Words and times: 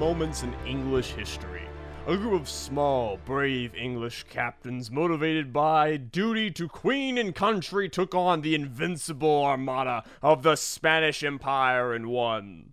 moments 0.00 0.42
in 0.42 0.54
English 0.66 1.10
history. 1.10 1.60
A 2.06 2.16
group 2.16 2.40
of 2.40 2.48
small, 2.48 3.18
brave 3.26 3.74
English 3.74 4.24
captains, 4.30 4.90
motivated 4.90 5.52
by 5.52 5.98
duty 5.98 6.50
to 6.52 6.68
queen 6.68 7.18
and 7.18 7.34
country, 7.34 7.86
took 7.86 8.14
on 8.14 8.40
the 8.40 8.54
invincible 8.54 9.44
armada 9.44 10.02
of 10.22 10.42
the 10.42 10.56
Spanish 10.56 11.22
Empire 11.22 11.92
and 11.92 12.06
won. 12.06 12.72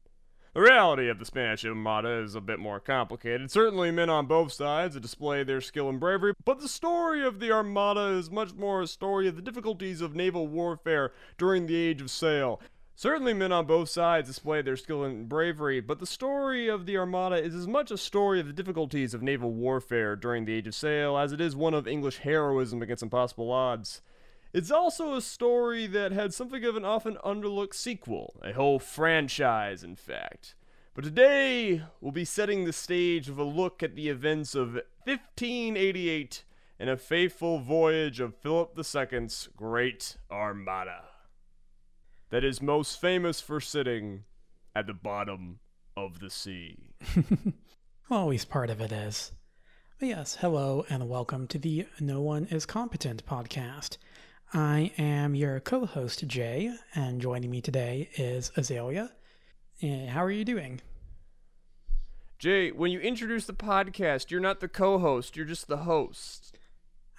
The 0.53 0.61
reality 0.61 1.09
of 1.09 1.19
the 1.19 1.25
Spanish 1.25 1.65
Armada 1.65 2.23
is 2.23 2.33
a 2.33 2.41
bit 2.41 2.59
more 2.59 2.79
complicated. 2.79 3.51
Certainly, 3.51 3.91
men 3.91 4.09
on 4.09 4.25
both 4.25 4.53
sides 4.53 4.97
display 4.97 5.43
their 5.43 5.61
skill 5.61 5.89
and 5.89 5.99
bravery, 5.99 6.33
but 6.45 6.61
the 6.61 6.69
story 6.69 7.23
of 7.23 7.41
the 7.41 7.51
Armada 7.51 8.07
is 8.17 8.31
much 8.31 8.55
more 8.55 8.81
a 8.81 8.87
story 8.87 9.27
of 9.27 9.35
the 9.35 9.41
difficulties 9.41 9.99
of 9.99 10.15
naval 10.15 10.47
warfare 10.47 11.11
during 11.37 11.67
the 11.67 11.75
Age 11.75 12.01
of 12.01 12.09
Sail. 12.09 12.59
Certainly, 12.99 13.35
men 13.35 13.51
on 13.51 13.67
both 13.67 13.89
sides 13.89 14.27
display 14.27 14.63
their 14.63 14.75
skill 14.75 15.03
and 15.03 15.29
bravery, 15.29 15.79
but 15.79 15.99
the 15.99 16.07
story 16.07 16.67
of 16.67 16.87
the 16.87 16.97
Armada 16.97 17.35
is 17.35 17.53
as 17.53 17.67
much 17.67 17.91
a 17.91 17.97
story 17.97 18.39
of 18.39 18.47
the 18.47 18.53
difficulties 18.53 19.13
of 19.13 19.21
naval 19.21 19.53
warfare 19.53 20.15
during 20.15 20.45
the 20.45 20.53
Age 20.53 20.65
of 20.65 20.73
Sail 20.73 21.15
as 21.15 21.31
it 21.31 21.39
is 21.39 21.55
one 21.55 21.75
of 21.75 21.87
English 21.87 22.17
heroism 22.17 22.81
against 22.81 23.03
impossible 23.03 23.51
odds. 23.51 24.01
It's 24.51 24.71
also 24.71 25.13
a 25.13 25.21
story 25.21 25.85
that 25.85 26.11
had 26.11 26.33
something 26.33 26.65
of 26.65 26.75
an 26.75 26.85
often 26.85 27.17
underlooked 27.23 27.75
sequel, 27.75 28.41
a 28.43 28.53
whole 28.53 28.79
franchise, 28.79 29.83
in 29.83 29.95
fact. 29.95 30.55
But 30.95 31.03
today, 31.03 31.83
we'll 32.01 32.11
be 32.11 32.25
setting 32.25 32.65
the 32.65 32.73
stage 32.73 33.29
with 33.29 33.37
a 33.37 33.43
look 33.43 33.83
at 33.83 33.95
the 33.95 34.09
events 34.09 34.55
of 34.55 34.73
1588 35.03 36.43
and 36.79 36.89
a 36.89 36.97
faithful 36.97 37.59
voyage 37.59 38.19
of 38.19 38.35
Philip 38.37 38.75
II's 38.75 39.49
Great 39.55 40.17
Armada 40.31 41.03
that 42.29 42.43
is 42.43 42.61
most 42.61 42.99
famous 42.99 43.39
for 43.41 43.61
sitting 43.61 44.23
at 44.75 44.87
the 44.87 44.93
bottom 44.93 45.59
of 45.95 46.19
the 46.19 46.29
sea. 46.29 46.93
Always 48.09 48.45
part 48.45 48.69
of 48.69 48.81
it 48.81 48.91
is. 48.91 49.31
But 49.99 50.09
yes, 50.09 50.37
hello 50.41 50.85
and 50.89 51.09
welcome 51.09 51.47
to 51.47 51.57
the 51.57 51.87
No 51.99 52.21
One 52.21 52.45
is 52.45 52.65
Competent 52.65 53.25
podcast. 53.25 53.97
I 54.53 54.91
am 54.97 55.35
your 55.35 55.59
co 55.59 55.85
host, 55.85 56.27
Jay, 56.27 56.73
and 56.93 57.21
joining 57.21 57.49
me 57.49 57.61
today 57.61 58.09
is 58.15 58.51
Azalea. 58.55 59.11
Uh, 59.81 60.07
how 60.07 60.23
are 60.23 60.31
you 60.31 60.45
doing? 60.45 60.81
Jay, 62.39 62.71
when 62.71 62.91
you 62.91 62.99
introduce 62.99 63.45
the 63.45 63.53
podcast, 63.53 64.29
you're 64.31 64.39
not 64.39 64.59
the 64.59 64.67
co 64.67 64.99
host, 64.99 65.35
you're 65.35 65.45
just 65.45 65.67
the 65.67 65.77
host. 65.77 66.57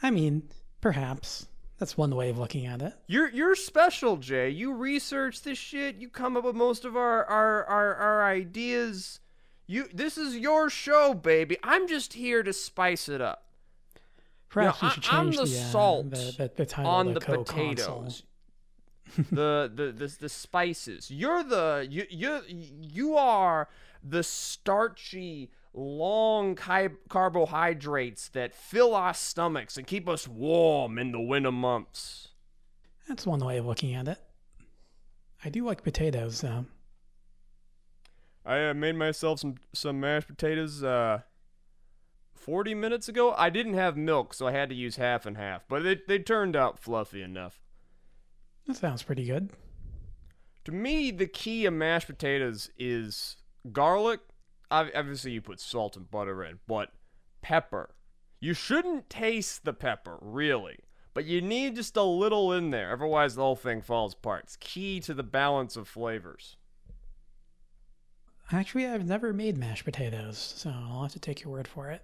I 0.02 0.10
mean, 0.10 0.48
perhaps. 0.80 1.48
That's 1.78 1.96
one 1.96 2.14
way 2.16 2.28
of 2.28 2.38
looking 2.38 2.66
at 2.66 2.82
it. 2.82 2.94
You're 3.06 3.28
you're 3.30 3.54
special, 3.54 4.16
Jay. 4.16 4.50
You 4.50 4.72
research 4.74 5.42
this 5.42 5.58
shit. 5.58 5.96
You 5.96 6.08
come 6.08 6.36
up 6.36 6.44
with 6.44 6.56
most 6.56 6.84
of 6.84 6.96
our 6.96 7.24
our 7.26 7.64
our, 7.66 7.94
our 7.94 8.24
ideas. 8.24 9.20
You 9.66 9.86
this 9.94 10.18
is 10.18 10.36
your 10.36 10.70
show, 10.70 11.14
baby. 11.14 11.56
I'm 11.62 11.86
just 11.86 12.14
here 12.14 12.42
to 12.42 12.52
spice 12.52 13.08
it 13.08 13.20
up. 13.20 13.44
Perhaps 14.48 14.82
You 14.82 14.88
know, 14.88 14.94
we 14.96 15.02
should 15.02 15.12
I- 15.14 15.18
I'm 15.18 15.24
change 15.30 15.36
the 15.36 15.44
the, 15.44 15.60
uh, 15.60 15.64
salt 15.70 16.10
the, 16.10 16.16
the, 16.38 16.52
the 16.56 16.66
title 16.66 16.90
on 16.90 17.08
of 17.08 17.14
the 17.14 17.20
the, 17.20 17.26
potatoes. 17.44 18.22
the, 19.30 19.70
the 19.74 19.92
the 19.96 20.16
the 20.20 20.28
spices. 20.28 21.10
You're 21.10 21.44
the 21.44 21.86
you 21.88 22.06
you 22.10 22.40
you 22.48 23.16
are 23.16 23.68
the 24.02 24.22
starchy 24.24 25.50
long 25.78 26.56
ki- 26.56 26.96
carbohydrates 27.08 28.28
that 28.30 28.54
fill 28.54 28.94
our 28.94 29.14
stomachs 29.14 29.76
and 29.76 29.86
keep 29.86 30.08
us 30.08 30.26
warm 30.26 30.98
in 30.98 31.12
the 31.12 31.20
winter 31.20 31.52
months. 31.52 32.28
That's 33.06 33.26
one 33.26 33.40
way 33.40 33.56
of 33.58 33.66
looking 33.66 33.94
at 33.94 34.08
it. 34.08 34.18
I 35.44 35.48
do 35.50 35.64
like 35.64 35.82
potatoes, 35.82 36.40
though. 36.40 36.66
I 38.44 38.68
uh, 38.68 38.74
made 38.74 38.96
myself 38.96 39.40
some 39.40 39.56
some 39.72 40.00
mashed 40.00 40.26
potatoes 40.26 40.82
uh 40.82 41.20
40 42.34 42.74
minutes 42.74 43.08
ago. 43.08 43.34
I 43.36 43.50
didn't 43.50 43.74
have 43.74 43.96
milk, 43.96 44.32
so 44.32 44.46
I 44.46 44.52
had 44.52 44.70
to 44.70 44.74
use 44.74 44.96
half 44.96 45.26
and 45.26 45.36
half, 45.36 45.68
but 45.68 45.82
they 45.82 46.00
they 46.08 46.18
turned 46.18 46.56
out 46.56 46.78
fluffy 46.78 47.22
enough. 47.22 47.60
That 48.66 48.76
sounds 48.76 49.02
pretty 49.02 49.24
good. 49.24 49.50
To 50.64 50.72
me, 50.72 51.10
the 51.10 51.26
key 51.26 51.66
of 51.66 51.72
mashed 51.74 52.06
potatoes 52.06 52.70
is 52.78 53.36
garlic. 53.72 54.20
Ob- 54.70 54.90
Obviously, 54.94 55.32
you 55.32 55.40
put 55.40 55.60
salt 55.60 55.96
and 55.96 56.10
butter 56.10 56.44
in, 56.44 56.58
but 56.66 56.90
pepper. 57.42 57.94
You 58.40 58.54
shouldn't 58.54 59.10
taste 59.10 59.64
the 59.64 59.72
pepper, 59.72 60.18
really, 60.20 60.78
but 61.12 61.24
you 61.24 61.40
need 61.40 61.74
just 61.76 61.96
a 61.96 62.02
little 62.02 62.52
in 62.52 62.70
there. 62.70 62.92
Otherwise, 62.92 63.34
the 63.34 63.42
whole 63.42 63.56
thing 63.56 63.82
falls 63.82 64.14
apart. 64.14 64.44
It's 64.44 64.56
key 64.56 65.00
to 65.00 65.14
the 65.14 65.24
balance 65.24 65.76
of 65.76 65.88
flavors. 65.88 66.56
Actually, 68.50 68.86
I've 68.86 69.06
never 69.06 69.32
made 69.32 69.58
mashed 69.58 69.84
potatoes, 69.84 70.38
so 70.38 70.70
I'll 70.70 71.02
have 71.02 71.12
to 71.12 71.20
take 71.20 71.42
your 71.42 71.52
word 71.52 71.68
for 71.68 71.90
it. 71.90 72.02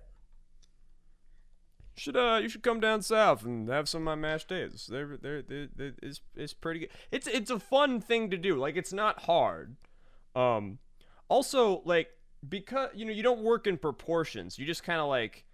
Should 1.96 2.16
uh, 2.16 2.40
you 2.42 2.48
should 2.48 2.64
come 2.64 2.80
down 2.80 3.02
south 3.02 3.44
and 3.44 3.68
have 3.68 3.88
some 3.88 4.02
of 4.02 4.04
my 4.04 4.14
mashed 4.16 4.48
potatoes. 4.48 4.88
They're 4.90 5.16
they're, 5.16 5.42
they're, 5.42 5.68
they're 5.74 5.92
it's 6.02 6.20
it's 6.34 6.52
pretty 6.52 6.80
good. 6.80 6.88
It's 7.12 7.28
it's 7.28 7.50
a 7.50 7.60
fun 7.60 8.00
thing 8.00 8.30
to 8.30 8.36
do. 8.36 8.56
Like 8.56 8.76
it's 8.76 8.92
not 8.92 9.22
hard. 9.22 9.76
Um, 10.34 10.78
also 11.28 11.82
like 11.84 12.08
because 12.48 12.90
you 12.94 13.04
know 13.04 13.12
you 13.12 13.22
don't 13.22 13.42
work 13.42 13.66
in 13.66 13.76
proportions. 13.76 14.58
You 14.58 14.66
just 14.66 14.82
kind 14.84 15.00
of 15.00 15.08
like. 15.08 15.44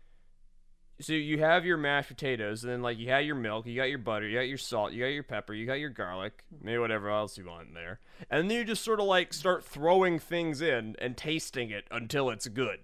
So 1.03 1.15
you 1.15 1.39
have 1.39 1.65
your 1.65 1.79
mashed 1.79 2.09
potatoes, 2.09 2.63
and 2.63 2.71
then 2.71 2.83
like 2.83 2.99
you 2.99 3.09
have 3.09 3.25
your 3.25 3.35
milk, 3.35 3.65
you 3.65 3.75
got 3.75 3.89
your 3.89 3.97
butter, 3.97 4.29
you 4.29 4.37
got 4.37 4.43
your 4.43 4.59
salt, 4.59 4.93
you 4.93 5.01
got 5.01 5.07
your 5.07 5.23
pepper, 5.23 5.55
you 5.55 5.65
got 5.65 5.81
your 5.81 5.89
garlic, 5.89 6.45
maybe 6.61 6.77
whatever 6.77 7.09
else 7.09 7.39
you 7.39 7.47
want 7.47 7.69
in 7.69 7.73
there, 7.75 8.01
and 8.31 8.51
then 8.51 8.59
you 8.59 8.65
just 8.65 8.85
sort 8.85 9.01
of 9.01 9.07
like 9.07 9.33
start 9.33 9.65
throwing 9.65 10.19
things 10.19 10.61
in 10.61 10.97
and 10.99 11.17
tasting 11.17 11.71
it 11.71 11.87
until 11.91 12.29
it's 12.29 12.49
good. 12.49 12.81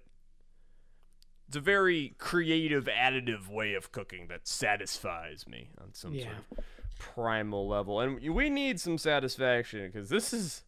It's 1.47 1.57
a 1.57 1.61
very 1.61 2.15
creative, 2.17 2.85
additive 2.85 3.49
way 3.49 3.75
of 3.75 3.91
cooking 3.91 4.27
that 4.29 4.47
satisfies 4.47 5.47
me 5.47 5.69
on 5.79 5.93
some 5.93 6.19
sort 6.19 6.33
of 6.33 6.63
primal 6.97 7.67
level. 7.67 8.01
And 8.01 8.19
we 8.19 8.49
need 8.49 8.79
some 8.79 8.97
satisfaction 8.97 9.91
because 9.91 10.09
this 10.09 10.33
is 10.33 10.63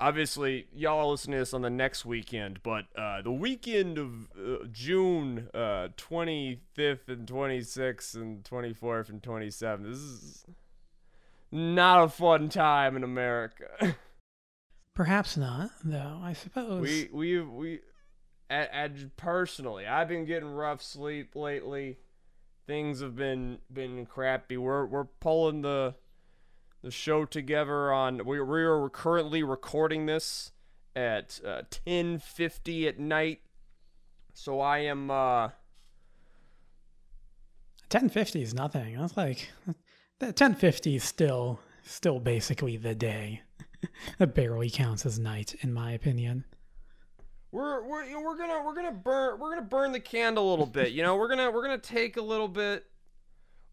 obviously 0.00 0.66
y'all 0.74 0.98
are 0.98 1.06
listening 1.06 1.34
to 1.34 1.38
this 1.40 1.54
on 1.54 1.62
the 1.62 1.70
next 1.70 2.04
weekend, 2.04 2.62
but 2.62 2.86
uh, 2.96 3.22
the 3.22 3.32
weekend 3.32 3.98
of 3.98 4.28
uh, 4.36 4.64
June 4.70 5.48
uh, 5.54 5.88
25th 5.96 7.08
and 7.08 7.26
26th 7.26 8.14
and 8.14 8.44
24th 8.44 9.08
and 9.08 9.22
27th. 9.22 9.84
This 9.84 9.98
is 9.98 10.44
not 11.50 12.04
a 12.04 12.08
fun 12.08 12.48
time 12.48 12.96
in 12.96 13.04
America. 13.04 13.96
Perhaps 14.94 15.36
not, 15.36 15.70
though. 15.84 16.20
I 16.22 16.32
suppose. 16.32 16.82
We 16.82 17.08
we 17.12 17.40
we, 17.40 17.80
at, 18.50 18.70
at 18.72 19.16
personally, 19.16 19.86
I've 19.86 20.08
been 20.08 20.24
getting 20.24 20.48
rough 20.48 20.82
sleep 20.82 21.36
lately. 21.36 21.98
Things 22.66 23.00
have 23.00 23.14
been 23.14 23.58
been 23.72 24.06
crappy. 24.06 24.56
We're 24.56 24.86
we're 24.86 25.04
pulling 25.04 25.62
the 25.62 25.94
the 26.82 26.90
show 26.90 27.24
together 27.24 27.92
on. 27.92 28.24
We 28.24 28.40
we 28.40 28.62
are 28.62 28.88
currently 28.88 29.42
recording 29.42 30.06
this 30.06 30.52
at 30.94 31.40
uh, 31.44 31.62
ten 31.70 32.18
fifty 32.18 32.86
at 32.88 32.98
night. 32.98 33.40
So 34.34 34.60
I 34.60 34.78
am 34.78 35.10
uh 35.10 35.48
1050 37.90 38.42
is 38.42 38.52
nothing. 38.52 38.98
That's 38.98 39.16
like 39.16 39.50
that 40.18 40.26
1050 40.26 40.96
is 40.96 41.04
still 41.04 41.58
still 41.82 42.20
basically 42.20 42.76
the 42.76 42.94
day. 42.94 43.42
it 44.20 44.34
barely 44.34 44.68
counts 44.68 45.06
as 45.06 45.18
night, 45.18 45.54
in 45.62 45.72
my 45.72 45.92
opinion. 45.92 46.44
we're 47.50 47.86
we're 47.88 48.04
you 48.04 48.12
know, 48.12 48.22
we're 48.22 48.36
gonna 48.36 48.62
we're 48.62 48.74
gonna 48.74 48.92
burn 48.92 49.38
we're 49.40 49.50
gonna 49.50 49.62
burn 49.62 49.92
the 49.92 50.00
candle 50.00 50.48
a 50.48 50.50
little 50.50 50.66
bit. 50.66 50.92
You 50.92 51.02
know, 51.02 51.16
we're 51.16 51.28
gonna 51.28 51.50
we're 51.50 51.62
gonna 51.62 51.78
take 51.78 52.18
a 52.18 52.22
little 52.22 52.48
bit 52.48 52.84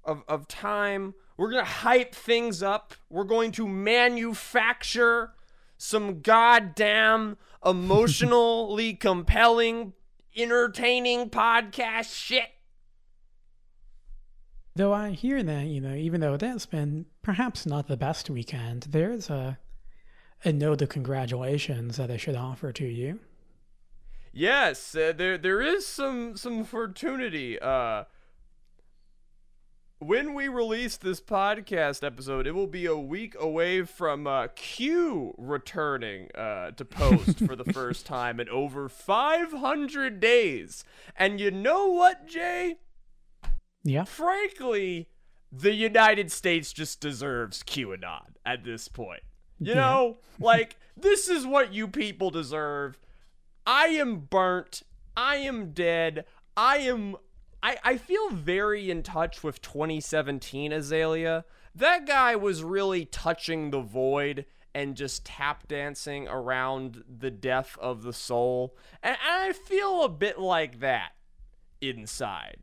of 0.05 0.23
of 0.27 0.47
time. 0.47 1.13
We're 1.37 1.51
gonna 1.51 1.65
hype 1.65 2.15
things 2.15 2.63
up. 2.63 2.93
We're 3.09 3.23
going 3.23 3.51
to 3.53 3.67
manufacture 3.67 5.33
some 5.77 6.21
goddamn 6.21 7.37
emotionally 7.65 8.93
compelling, 8.99 9.93
entertaining 10.35 11.29
podcast 11.29 12.15
shit. 12.15 12.49
Though 14.75 14.93
I 14.93 15.11
hear 15.11 15.41
that, 15.41 15.67
you 15.67 15.79
know, 15.79 15.95
even 15.95 16.19
though 16.19 16.35
that's 16.35 16.65
been 16.65 17.05
perhaps 17.21 17.65
not 17.65 17.87
the 17.87 17.97
best 17.97 18.29
weekend, 18.29 18.87
there's 18.89 19.29
a 19.29 19.57
a 20.43 20.51
note 20.51 20.81
of 20.81 20.89
congratulations 20.89 21.97
that 21.97 22.11
I 22.11 22.17
should 22.17 22.35
offer 22.35 22.71
to 22.73 22.85
you. 22.85 23.19
Yes, 24.31 24.95
uh, 24.95 25.13
there 25.15 25.37
there 25.37 25.61
is 25.61 25.87
some 25.87 26.35
some 26.35 26.65
fortunity. 26.65 27.57
Uh, 27.57 28.03
when 29.99 30.33
we 30.33 30.47
release 30.47 30.97
this 30.97 31.21
podcast 31.21 32.05
episode, 32.05 32.45
it 32.47 32.51
will 32.51 32.67
be 32.67 32.85
a 32.85 32.97
week 32.97 33.35
away 33.39 33.83
from 33.83 34.27
uh, 34.27 34.47
Q 34.55 35.33
returning 35.37 36.29
uh, 36.35 36.71
to 36.71 36.85
post 36.85 37.39
for 37.39 37.55
the 37.55 37.63
first 37.73 38.05
time 38.05 38.39
in 38.39 38.49
over 38.49 38.89
500 38.89 40.19
days. 40.19 40.83
And 41.15 41.39
you 41.39 41.49
know 41.51 41.87
what, 41.87 42.27
Jay? 42.27 42.77
Yeah. 43.83 44.03
Frankly, 44.03 45.09
the 45.51 45.73
United 45.73 46.31
States 46.31 46.73
just 46.73 46.99
deserves 46.99 47.63
QAnon 47.63 48.35
at 48.45 48.63
this 48.63 48.87
point. 48.87 49.21
You 49.59 49.75
know, 49.75 50.17
like 50.39 50.75
this 50.97 51.29
is 51.29 51.47
what 51.47 51.73
you 51.73 51.87
people 51.87 52.29
deserve. 52.29 52.97
I 53.65 53.87
am 53.87 54.17
burnt. 54.17 54.83
I 55.15 55.37
am 55.37 55.71
dead. 55.71 56.25
I 56.57 56.77
am 56.77 57.15
I, 57.65 57.77
I 57.83 57.97
feel 57.97 58.29
very 58.29 58.91
in 58.91 59.01
touch 59.01 59.43
with 59.43 59.59
2017 59.59 60.71
Azalea. 60.71 61.45
That 61.73 62.05
guy 62.05 62.35
was 62.35 62.61
really 62.61 63.05
touching 63.05 63.71
the 63.71 63.81
void 63.81 64.45
and 64.75 64.95
just 64.95 65.25
tap 65.25 65.67
dancing 65.67 66.27
around 66.27 67.03
the 67.09 67.31
death 67.31 67.75
of 67.81 68.03
the 68.03 68.13
soul. 68.13 68.77
And, 69.01 69.17
and 69.19 69.49
I 69.49 69.53
feel 69.53 70.03
a 70.03 70.09
bit 70.09 70.37
like 70.37 70.79
that 70.81 71.13
inside. 71.81 72.57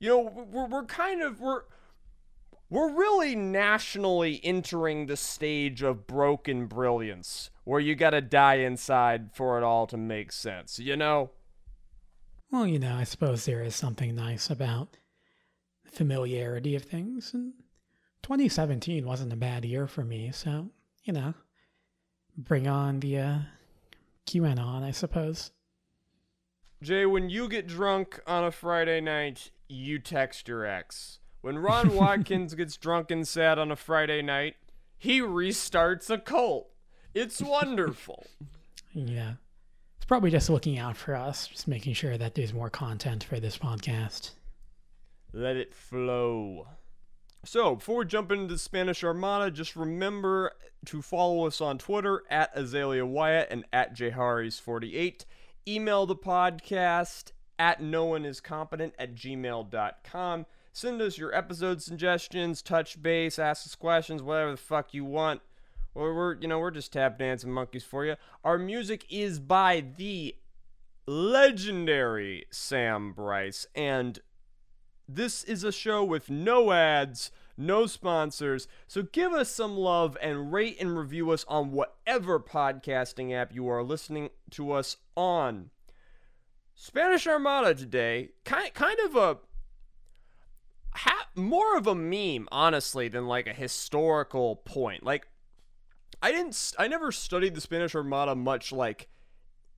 You 0.00 0.08
know, 0.08 0.46
we're, 0.50 0.66
we're 0.66 0.84
kind 0.84 1.22
of 1.22 1.40
we're 1.40 1.62
we're 2.68 2.92
really 2.92 3.36
nationally 3.36 4.40
entering 4.42 5.06
the 5.06 5.16
stage 5.16 5.80
of 5.82 6.08
broken 6.08 6.66
brilliance 6.66 7.50
where 7.62 7.80
you 7.80 7.94
got 7.94 8.10
to 8.10 8.20
die 8.20 8.54
inside 8.54 9.32
for 9.32 9.58
it 9.58 9.62
all 9.62 9.86
to 9.86 9.96
make 9.96 10.32
sense, 10.32 10.80
you 10.80 10.96
know? 10.96 11.30
Well, 12.50 12.66
you 12.66 12.78
know, 12.78 12.94
I 12.94 13.04
suppose 13.04 13.44
there 13.44 13.62
is 13.62 13.76
something 13.76 14.14
nice 14.14 14.50
about 14.50 14.96
the 15.84 15.90
familiarity 15.90 16.74
of 16.74 16.82
things. 16.82 17.32
And 17.32 17.52
2017 18.22 19.06
wasn't 19.06 19.32
a 19.32 19.36
bad 19.36 19.64
year 19.64 19.86
for 19.86 20.04
me, 20.04 20.30
so, 20.32 20.68
you 21.04 21.12
know, 21.12 21.34
bring 22.36 22.66
on 22.66 23.00
the 23.00 23.18
uh, 23.18 23.38
QAnon, 24.26 24.82
I 24.82 24.90
suppose. 24.90 25.52
Jay, 26.82 27.06
when 27.06 27.28
you 27.28 27.48
get 27.48 27.66
drunk 27.66 28.20
on 28.26 28.42
a 28.44 28.50
Friday 28.50 29.00
night, 29.00 29.50
you 29.68 29.98
text 29.98 30.48
your 30.48 30.64
ex. 30.66 31.18
When 31.42 31.58
Ron 31.58 31.94
Watkins 31.94 32.54
gets 32.54 32.76
drunk 32.76 33.10
and 33.10 33.26
sad 33.28 33.58
on 33.58 33.70
a 33.70 33.76
Friday 33.76 34.22
night, 34.22 34.56
he 34.98 35.20
restarts 35.20 36.10
a 36.10 36.18
cult. 36.18 36.70
It's 37.14 37.40
wonderful. 37.42 38.26
yeah. 38.92 39.34
Probably 40.10 40.32
just 40.32 40.50
looking 40.50 40.76
out 40.76 40.96
for 40.96 41.14
us, 41.14 41.46
just 41.46 41.68
making 41.68 41.94
sure 41.94 42.18
that 42.18 42.34
there's 42.34 42.52
more 42.52 42.68
content 42.68 43.22
for 43.22 43.38
this 43.38 43.56
podcast. 43.56 44.32
Let 45.32 45.54
it 45.54 45.72
flow. 45.72 46.66
So, 47.44 47.76
before 47.76 47.98
we 47.98 48.06
jump 48.06 48.32
into 48.32 48.52
the 48.52 48.58
Spanish 48.58 49.04
Armada, 49.04 49.52
just 49.52 49.76
remember 49.76 50.50
to 50.86 51.00
follow 51.00 51.46
us 51.46 51.60
on 51.60 51.78
Twitter 51.78 52.24
at 52.28 52.50
Azalea 52.56 53.06
Wyatt 53.06 53.52
and 53.52 53.64
at 53.72 53.96
Jharis48. 53.96 55.26
Email 55.68 56.06
the 56.06 56.16
podcast 56.16 57.30
at 57.56 57.80
no 57.80 58.06
one 58.06 58.24
is 58.24 58.40
competent 58.40 58.94
at 58.98 59.14
gmail.com. 59.14 60.46
Send 60.72 61.00
us 61.00 61.18
your 61.18 61.32
episode 61.32 61.82
suggestions, 61.82 62.62
touch 62.62 63.00
base, 63.00 63.38
ask 63.38 63.64
us 63.64 63.76
questions, 63.76 64.24
whatever 64.24 64.50
the 64.50 64.56
fuck 64.56 64.92
you 64.92 65.04
want. 65.04 65.40
Or 65.94 66.14
we're 66.14 66.36
you 66.36 66.48
know 66.48 66.58
we're 66.58 66.70
just 66.70 66.92
tap 66.92 67.18
dancing 67.18 67.52
monkeys 67.52 67.84
for 67.84 68.04
you. 68.04 68.16
Our 68.44 68.58
music 68.58 69.04
is 69.10 69.40
by 69.40 69.84
the 69.96 70.36
legendary 71.06 72.46
Sam 72.50 73.12
Bryce, 73.12 73.66
and 73.74 74.20
this 75.08 75.42
is 75.42 75.64
a 75.64 75.72
show 75.72 76.04
with 76.04 76.30
no 76.30 76.70
ads, 76.70 77.32
no 77.56 77.86
sponsors. 77.86 78.68
So 78.86 79.02
give 79.02 79.32
us 79.32 79.50
some 79.50 79.76
love 79.76 80.16
and 80.22 80.52
rate 80.52 80.76
and 80.80 80.96
review 80.96 81.30
us 81.30 81.44
on 81.48 81.72
whatever 81.72 82.38
podcasting 82.38 83.32
app 83.32 83.52
you 83.52 83.68
are 83.68 83.82
listening 83.82 84.30
to 84.50 84.72
us 84.72 84.96
on. 85.16 85.70
Spanish 86.74 87.26
Armada 87.26 87.74
today, 87.74 88.30
kind 88.44 88.72
kind 88.72 88.98
of 89.00 89.16
a 89.16 89.38
ha- 90.94 91.28
more 91.34 91.76
of 91.76 91.86
a 91.86 91.94
meme, 91.94 92.48
honestly, 92.50 93.08
than 93.08 93.26
like 93.26 93.46
a 93.46 93.52
historical 93.52 94.56
point. 94.56 95.04
Like 95.04 95.26
I 96.22 96.32
didn't 96.32 96.72
I 96.78 96.88
never 96.88 97.12
studied 97.12 97.54
the 97.54 97.60
Spanish 97.60 97.94
Armada 97.94 98.34
much 98.34 98.72
like 98.72 99.08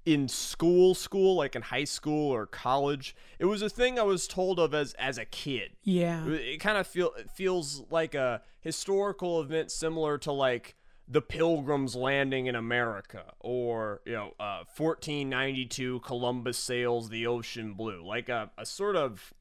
in 0.05 0.29
school 0.29 0.94
school 0.94 1.37
like 1.37 1.55
in 1.55 1.62
high 1.62 1.85
school 1.85 2.31
or 2.31 2.47
college. 2.47 3.15
It 3.39 3.44
was 3.44 3.62
a 3.62 3.69
thing 3.69 3.99
i 3.99 4.03
was 4.03 4.27
told 4.27 4.59
of 4.59 4.75
as 4.75 4.94
as 4.94 5.19
a 5.19 5.25
kid. 5.25 5.73
Yeah. 5.83 6.27
It, 6.27 6.41
it 6.41 6.61
kind 6.61 6.79
of 6.79 6.87
feel 6.87 7.12
it 7.17 7.31
feels 7.31 7.85
like 7.91 8.15
a 8.15 8.43
historical 8.61 9.41
event 9.41 9.71
similar 9.71 10.19
to 10.19 10.33
like 10.33 10.77
the 11.09 11.21
pilgrims 11.21 11.94
landing 11.94 12.47
in 12.47 12.55
america 12.55 13.25
or 13.41 14.00
you 14.06 14.12
know 14.12 14.33
uh 14.38 14.62
1492 14.77 16.00
columbus 16.00 16.59
sails 16.59 17.09
the 17.09 17.27
ocean 17.27 17.75
blue. 17.75 18.05
Like 18.05 18.29
a, 18.29 18.50
a 18.59 18.67
sort 18.67 18.97
of 18.97 19.33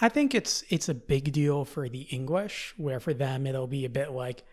i 0.00 0.08
think 0.08 0.34
it's 0.34 0.64
it's 0.70 0.88
a 0.88 0.94
big 0.94 1.32
deal 1.32 1.64
for 1.64 1.88
the 1.88 2.02
english 2.02 2.74
where 2.76 3.00
for 3.00 3.14
them 3.14 3.46
it'll 3.46 3.66
be 3.66 3.84
a 3.84 3.90
bit 3.90 4.12
like 4.12 4.44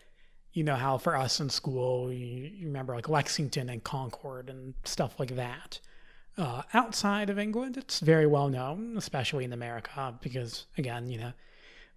you 0.52 0.62
know 0.62 0.76
how 0.76 0.98
for 0.98 1.16
us 1.16 1.40
in 1.40 1.48
school 1.48 2.12
you, 2.12 2.66
remember 2.66 2.94
like 2.94 3.08
lexington 3.08 3.68
and 3.68 3.82
concord 3.84 4.50
and 4.50 4.74
stuff 4.84 5.18
like 5.18 5.36
that. 5.36 5.80
Uh, 6.38 6.62
outside 6.72 7.28
of 7.28 7.38
england 7.38 7.76
it's 7.76 8.00
very 8.00 8.26
well 8.26 8.48
known 8.48 8.96
especially 8.96 9.44
in 9.44 9.52
america 9.52 10.14
because 10.22 10.64
again 10.78 11.10
you 11.10 11.18
know 11.18 11.30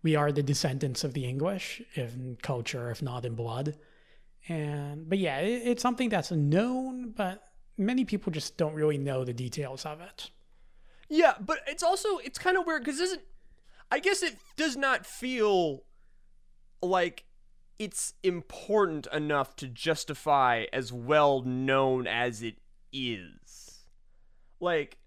we 0.04 0.14
are 0.14 0.30
the 0.30 0.44
descendants 0.44 1.06
of 1.06 1.14
the 1.14 1.26
english 1.26 1.82
in 1.96 2.38
culture 2.42 2.92
if 2.92 3.02
not 3.02 3.26
in 3.26 3.34
blood. 3.36 3.76
And 4.48 5.10
but 5.10 5.18
yeah 5.18 5.40
it, 5.40 5.68
it's 5.68 5.82
something 5.82 6.10
that's 6.10 6.32
known 6.32 7.12
but 7.12 7.44
many 7.78 8.06
people 8.06 8.32
just 8.32 8.58
don't 8.58 8.74
really 8.74 8.98
know 8.98 9.24
the 9.24 9.34
details 9.34 9.86
of 9.86 10.02
it. 10.02 10.30
Yeah 11.10 11.36
but 11.40 11.60
it's 11.68 11.84
also 11.84 12.18
it's 12.18 12.38
kind 12.38 12.58
of 12.58 12.66
weird 12.66 12.84
because 12.84 13.00
isn't 13.00 13.22
i 13.92 14.00
guess 14.00 14.22
it 14.22 14.36
does 14.58 14.76
not 14.76 15.06
feel 15.06 15.84
like 16.82 17.24
it's 17.78 18.14
important 18.24 19.08
enough 19.12 19.56
to 19.58 19.68
justify 19.68 20.66
as 20.72 20.94
well 20.94 21.42
known 21.42 22.08
as 22.08 22.42
it 22.42 22.56
is. 22.92 23.86
Like, 24.60 24.98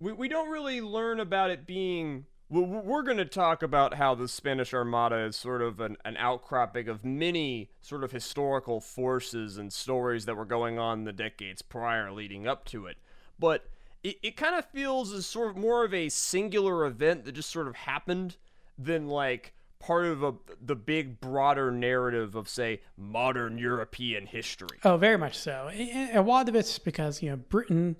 we, 0.00 0.12
we 0.12 0.28
don't 0.28 0.50
really 0.50 0.80
learn 0.80 1.20
about 1.20 1.50
it 1.50 1.66
being. 1.66 2.26
We're 2.48 3.04
going 3.04 3.18
to 3.18 3.24
talk 3.24 3.62
about 3.62 3.94
how 3.94 4.16
the 4.16 4.26
Spanish 4.26 4.74
Armada 4.74 5.18
is 5.18 5.36
sort 5.36 5.62
of 5.62 5.78
an, 5.78 5.96
an 6.04 6.16
outcropping 6.16 6.88
of 6.88 7.04
many 7.04 7.70
sort 7.80 8.02
of 8.02 8.10
historical 8.10 8.80
forces 8.80 9.56
and 9.56 9.72
stories 9.72 10.24
that 10.24 10.36
were 10.36 10.44
going 10.44 10.76
on 10.76 11.04
the 11.04 11.12
decades 11.12 11.62
prior 11.62 12.10
leading 12.10 12.48
up 12.48 12.64
to 12.66 12.86
it. 12.86 12.96
But 13.38 13.68
it, 14.02 14.16
it 14.20 14.36
kind 14.36 14.56
of 14.56 14.64
feels 14.64 15.12
as 15.12 15.26
sort 15.26 15.50
of 15.50 15.56
more 15.56 15.84
of 15.84 15.94
a 15.94 16.08
singular 16.08 16.84
event 16.86 17.24
that 17.24 17.32
just 17.32 17.50
sort 17.50 17.68
of 17.68 17.76
happened 17.76 18.36
than 18.76 19.06
like 19.06 19.54
part 19.80 20.04
of 20.04 20.22
a, 20.22 20.34
the 20.64 20.76
big 20.76 21.20
broader 21.20 21.72
narrative 21.72 22.36
of 22.36 22.48
say 22.48 22.80
modern 22.96 23.58
European 23.58 24.26
history. 24.26 24.78
Oh, 24.84 24.96
very 24.96 25.18
much 25.18 25.36
so. 25.36 25.70
A 25.72 26.20
lot 26.20 26.48
of 26.48 26.54
it's 26.54 26.78
because 26.78 27.22
you 27.22 27.30
know 27.30 27.36
Britain 27.36 27.96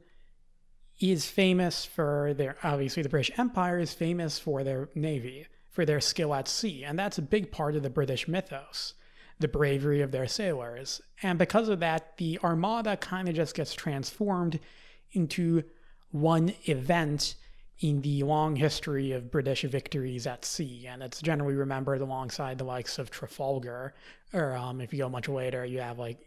is 1.01 1.27
famous 1.27 1.85
for 1.85 2.35
their 2.35 2.57
obviously 2.63 3.03
the 3.03 3.09
British 3.09 3.37
Empire 3.39 3.79
is 3.79 3.95
famous 3.95 4.39
for 4.39 4.63
their 4.63 4.91
navy, 4.95 5.47
for 5.71 5.85
their 5.85 6.01
skill 6.01 6.35
at 6.35 6.47
sea, 6.47 6.85
and 6.85 6.99
that's 6.99 7.19
a 7.19 7.23
big 7.23 7.51
part 7.51 7.75
of 7.75 7.83
the 7.83 7.91
British 7.91 8.29
mythos, 8.29 8.95
the 9.39 9.49
bravery 9.49 10.03
of 10.03 10.13
their 10.13 10.29
sailors. 10.29 11.01
And 11.23 11.39
because 11.39 11.69
of 11.69 11.81
that, 11.81 12.19
the 12.19 12.39
Armada 12.45 12.99
kind 12.99 13.29
of 13.29 13.35
just 13.35 13.57
gets 13.57 13.73
transformed 13.73 14.61
into 15.13 15.65
one 16.11 16.53
event 16.65 17.35
in 17.81 18.03
the 18.03 18.23
long 18.23 18.57
history 18.57 19.13
of 19.13 19.31
British 19.31 19.63
victories 19.63 20.27
at 20.27 20.45
sea, 20.45 20.87
and 20.87 21.03
it's 21.03 21.23
generally 21.23 21.55
remembered 21.55 22.03
alongside 22.03 22.59
the 22.59 22.65
likes 22.65 22.99
of 22.99 23.11
Trafalgar, 23.11 23.95
or 24.35 24.55
um, 24.55 24.81
if 24.81 24.93
you 24.93 24.99
go 24.99 25.09
much 25.09 25.29
later, 25.29 25.65
you 25.65 25.81
have 25.81 25.99
like 25.99 26.19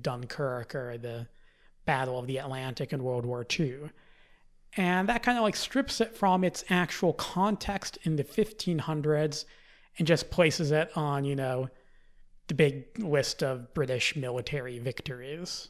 Dunkirk 0.00 0.74
or 0.74 0.96
the 0.96 1.26
Battle 1.84 2.18
of 2.18 2.26
the 2.26 2.38
Atlantic 2.38 2.92
in 2.92 3.04
World 3.04 3.26
War 3.26 3.46
II. 3.58 3.90
And 4.76 5.08
that 5.08 5.22
kind 5.22 5.36
of 5.36 5.44
like 5.44 5.56
strips 5.56 6.00
it 6.00 6.16
from 6.16 6.42
its 6.42 6.64
actual 6.70 7.12
context 7.12 7.98
in 8.02 8.16
the 8.16 8.24
1500s 8.24 9.44
and 9.98 10.06
just 10.06 10.30
places 10.30 10.72
it 10.72 10.90
on, 10.96 11.24
you 11.24 11.36
know, 11.36 11.68
the 12.48 12.54
big 12.54 12.98
list 12.98 13.42
of 13.42 13.72
British 13.74 14.16
military 14.16 14.78
victories. 14.78 15.68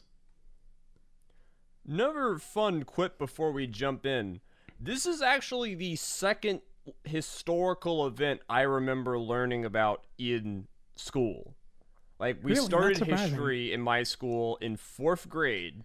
Another 1.87 2.37
fun 2.37 2.83
quip 2.83 3.19
before 3.19 3.51
we 3.51 3.67
jump 3.67 4.05
in. 4.05 4.39
This 4.79 5.05
is 5.05 5.21
actually 5.21 5.75
the 5.75 5.95
second 5.95 6.61
historical 7.03 8.05
event 8.05 8.41
I 8.49 8.61
remember 8.61 9.17
learning 9.19 9.65
about 9.65 10.03
in 10.17 10.67
school. 10.95 11.55
Like 12.19 12.37
we 12.43 12.53
Really? 12.53 12.65
started 12.65 12.97
history 13.05 13.73
in 13.73 13.81
my 13.81 14.03
school 14.03 14.57
in 14.57 14.77
4th 14.77 15.27
grade 15.27 15.83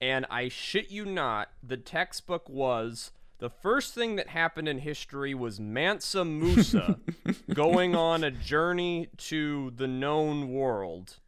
and 0.00 0.26
I 0.28 0.48
shit 0.48 0.90
you 0.90 1.04
not, 1.04 1.50
the 1.62 1.76
textbook 1.76 2.48
was 2.48 3.12
the 3.38 3.48
first 3.48 3.94
thing 3.94 4.16
that 4.16 4.28
happened 4.28 4.68
in 4.68 4.78
history 4.78 5.34
was 5.34 5.60
Mansa 5.60 6.24
Musa 6.24 6.98
going 7.54 7.94
on 7.94 8.24
a 8.24 8.30
journey 8.30 9.08
to 9.18 9.72
the 9.76 9.86
known 9.86 10.48
world 10.50 11.18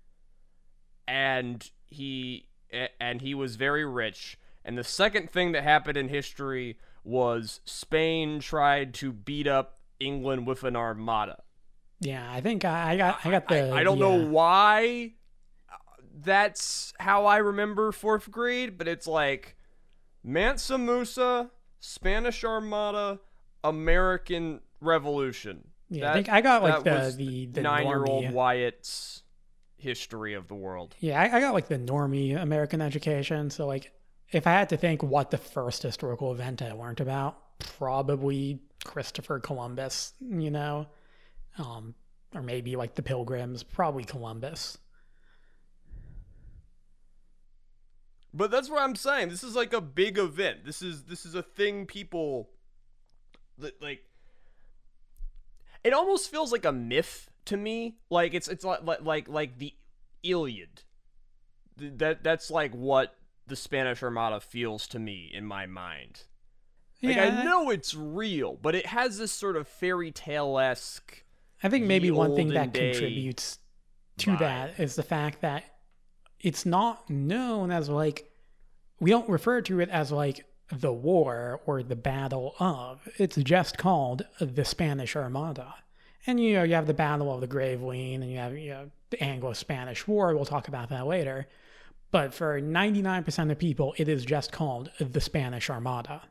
and 1.07 1.71
he 1.87 2.49
and 3.01 3.21
he 3.21 3.35
was 3.35 3.57
very 3.57 3.85
rich 3.85 4.39
and 4.65 4.77
the 4.77 4.85
second 4.85 5.31
thing 5.31 5.53
that 5.53 5.63
happened 5.63 5.97
in 5.97 6.09
history 6.09 6.77
was 7.05 7.61
Spain 7.65 8.41
tried 8.41 8.95
to 8.95 9.13
beat 9.13 9.47
up 9.47 9.79
England 10.01 10.47
with 10.47 10.65
an 10.65 10.75
armada. 10.75 11.43
Yeah, 12.01 12.27
I 12.31 12.41
think 12.41 12.65
I, 12.65 12.93
I 12.93 12.97
got 12.97 13.21
I 13.25 13.31
got 13.31 13.49
the 13.49 13.71
I, 13.71 13.81
I 13.81 13.85
don't 13.85 13.99
the, 13.99 14.09
know 14.09 14.27
why 14.27 15.13
that's 16.23 16.93
how 16.99 17.27
I 17.27 17.39
remember 17.39 17.93
fourth 17.93 18.31
grade, 18.31 18.79
but 18.79 18.89
it's 18.89 19.07
like 19.07 19.57
Mansa 20.23 20.79
Musa, 20.79 21.51
Spanish 21.81 22.45
Armada, 22.45 23.21
American 23.63 24.61
Revolution. 24.81 25.69
Yeah, 25.91 26.11
I 26.11 26.15
think 26.15 26.29
I 26.29 26.41
got 26.41 26.63
like 26.63 26.85
the 26.85 27.15
the, 27.17 27.47
the 27.47 27.63
nine-year-old 27.63 28.33
Wyatt's 28.33 29.23
history 29.77 30.35
of 30.35 30.49
the 30.49 30.55
world. 30.55 30.95
Yeah, 30.99 31.21
I, 31.21 31.37
I 31.37 31.41
got 31.41 31.55
like 31.55 31.69
the 31.69 31.79
normie 31.79 32.41
American 32.41 32.81
education. 32.81 33.51
So 33.51 33.67
like, 33.67 33.93
if 34.35 34.47
I 34.47 34.53
had 34.53 34.69
to 34.71 34.77
think 34.77 35.03
what 35.03 35.31
the 35.31 35.39
first 35.39 35.83
historical 35.83 36.33
event 36.33 36.61
I 36.61 36.73
learned 36.73 37.01
about, 37.01 37.39
probably 37.59 38.61
Christopher 38.85 39.39
Columbus. 39.39 40.13
You 40.21 40.51
know, 40.51 40.87
um, 41.59 41.95
or 42.35 42.43
maybe 42.43 42.77
like 42.77 42.95
the 42.95 43.03
Pilgrims. 43.03 43.63
Probably 43.63 44.05
Columbus. 44.05 44.79
But 48.33 48.51
that's 48.51 48.69
what 48.69 48.83
I'm 48.83 48.97
saying. 48.97 49.29
This 49.29 49.45
is 49.45 49.55
like 49.55 49.73
a 49.73 49.81
big 49.81 50.19
event. 50.19 50.65
This 50.65 50.83
is 50.83 51.05
this 51.05 51.25
is 51.25 51.37
a 51.37 51.43
thing 51.43 51.87
people 51.87 52.51
that 53.59 53.81
like 53.81 54.03
it 55.85 55.93
almost 55.93 56.31
feels 56.31 56.51
like 56.51 56.65
a 56.65 56.73
myth 56.73 57.31
to 57.45 57.57
me. 57.57 57.99
Like 58.11 58.35
it's 58.35 58.49
it's 58.49 58.65
like 58.65 58.81
like 58.83 59.29
like 59.29 59.59
the 59.59 59.73
Iliad. 60.25 60.83
That 61.77 62.25
that's 62.25 62.51
like 62.51 62.73
what 62.73 63.17
the 63.47 63.57
Spanish 63.57 64.03
Armada 64.03 64.41
feels 64.41 64.87
to 64.89 64.99
me 64.99 65.31
in 65.33 65.45
my 65.45 65.67
mind. 65.67 66.23
Like 67.03 67.17
yeah, 67.17 67.41
I 67.41 67.45
know 67.45 67.71
it's 67.71 67.95
real, 67.95 68.59
but 68.61 68.75
it 68.75 68.87
has 68.87 69.19
this 69.19 69.33
sort 69.33 69.57
of 69.57 69.69
fairy 69.69 70.11
tale 70.11 70.59
esque. 70.59 71.23
I 71.63 71.69
think 71.69 71.87
maybe 71.87 72.11
one 72.11 72.35
thing 72.35 72.49
that 72.49 72.73
contributes 72.73 73.59
to 74.19 74.31
vibe. 74.33 74.39
that 74.39 74.81
is 74.81 74.97
the 74.97 75.03
fact 75.03 75.41
that 75.43 75.65
it's 76.41 76.65
not 76.65 77.09
known 77.11 77.71
as 77.71 77.89
like 77.89 78.31
we 79.01 79.11
don't 79.11 79.29
refer 79.29 79.61
to 79.63 79.81
it 79.81 79.89
as 79.89 80.13
like 80.13 80.47
the 80.71 80.93
war 80.93 81.61
or 81.67 81.83
the 81.83 81.97
battle 81.97 82.55
of. 82.59 83.07
It's 83.19 83.37
just 83.37 83.77
called 83.77 84.27
the 84.41 84.65
Spanish 84.65 85.17
Armada. 85.17 85.75
And 86.27 86.41
you 86.41 86.55
know, 86.55 86.63
you 86.63 86.75
have 86.75 86.87
the 86.87 86.95
Battle 86.95 87.33
of 87.35 87.41
the 87.41 87.49
Gravelines 87.49 88.23
and 88.23 88.31
you 88.31 88.39
have 88.39 88.57
you 88.57 88.71
know, 88.71 88.91
the 89.11 89.23
Anglo-Spanish 89.23 90.07
War. 90.09 90.35
We'll 90.35 90.47
talk 90.47 90.69
about 90.69 90.89
that 90.89 91.07
later. 91.07 91.47
But 92.15 92.33
for 92.33 92.61
99% 92.61 93.51
of 93.51 93.59
people, 93.59 93.93
it 93.97 94.09
is 94.09 94.25
just 94.25 94.53
called 94.53 94.89
the 95.01 95.21
Spanish 95.21 95.69
Armada. 95.69 96.23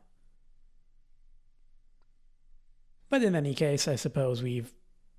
But 3.10 3.22
in 3.22 3.34
any 3.34 3.52
case, 3.52 3.86
I 3.86 3.96
suppose 3.96 4.42
we've 4.42 4.72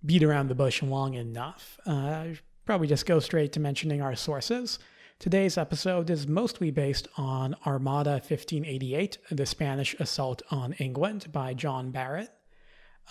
beat 0.04 0.24
around 0.24 0.48
the 0.48 0.56
bush 0.56 0.82
long 0.82 1.14
enough. 1.14 1.80
Uh, 1.86 2.30
probably 2.66 2.88
just 2.88 3.06
go 3.06 3.20
straight 3.20 3.52
to 3.52 3.60
mentioning 3.60 4.02
our 4.02 4.16
sources. 4.16 4.80
Today's 5.20 5.56
episode 5.56 6.10
is 6.10 6.28
mostly 6.28 6.72
based 6.72 7.08
on 7.16 7.56
Armada 7.68 8.14
1588, 8.14 9.20
the 9.30 9.46
Spanish 9.46 9.94
Assault 10.00 10.42
on 10.50 10.74
England 10.74 11.32
by 11.32 11.54
John 11.54 11.92
Barratt. 11.92 12.30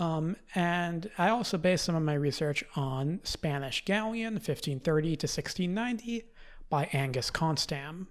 Um, 0.01 0.35
and 0.57 1.09
I 1.19 1.29
also 1.29 1.57
based 1.57 1.85
some 1.85 1.95
of 1.95 2.03
my 2.03 2.15
research 2.15 2.65
on 2.75 3.21
Spanish 3.23 3.85
Galleon 3.85 4.33
1530 4.33 5.03
to 5.05 5.27
1690 5.29 6.25
by 6.69 6.89
Angus 6.93 7.31
Konstam. 7.31 8.07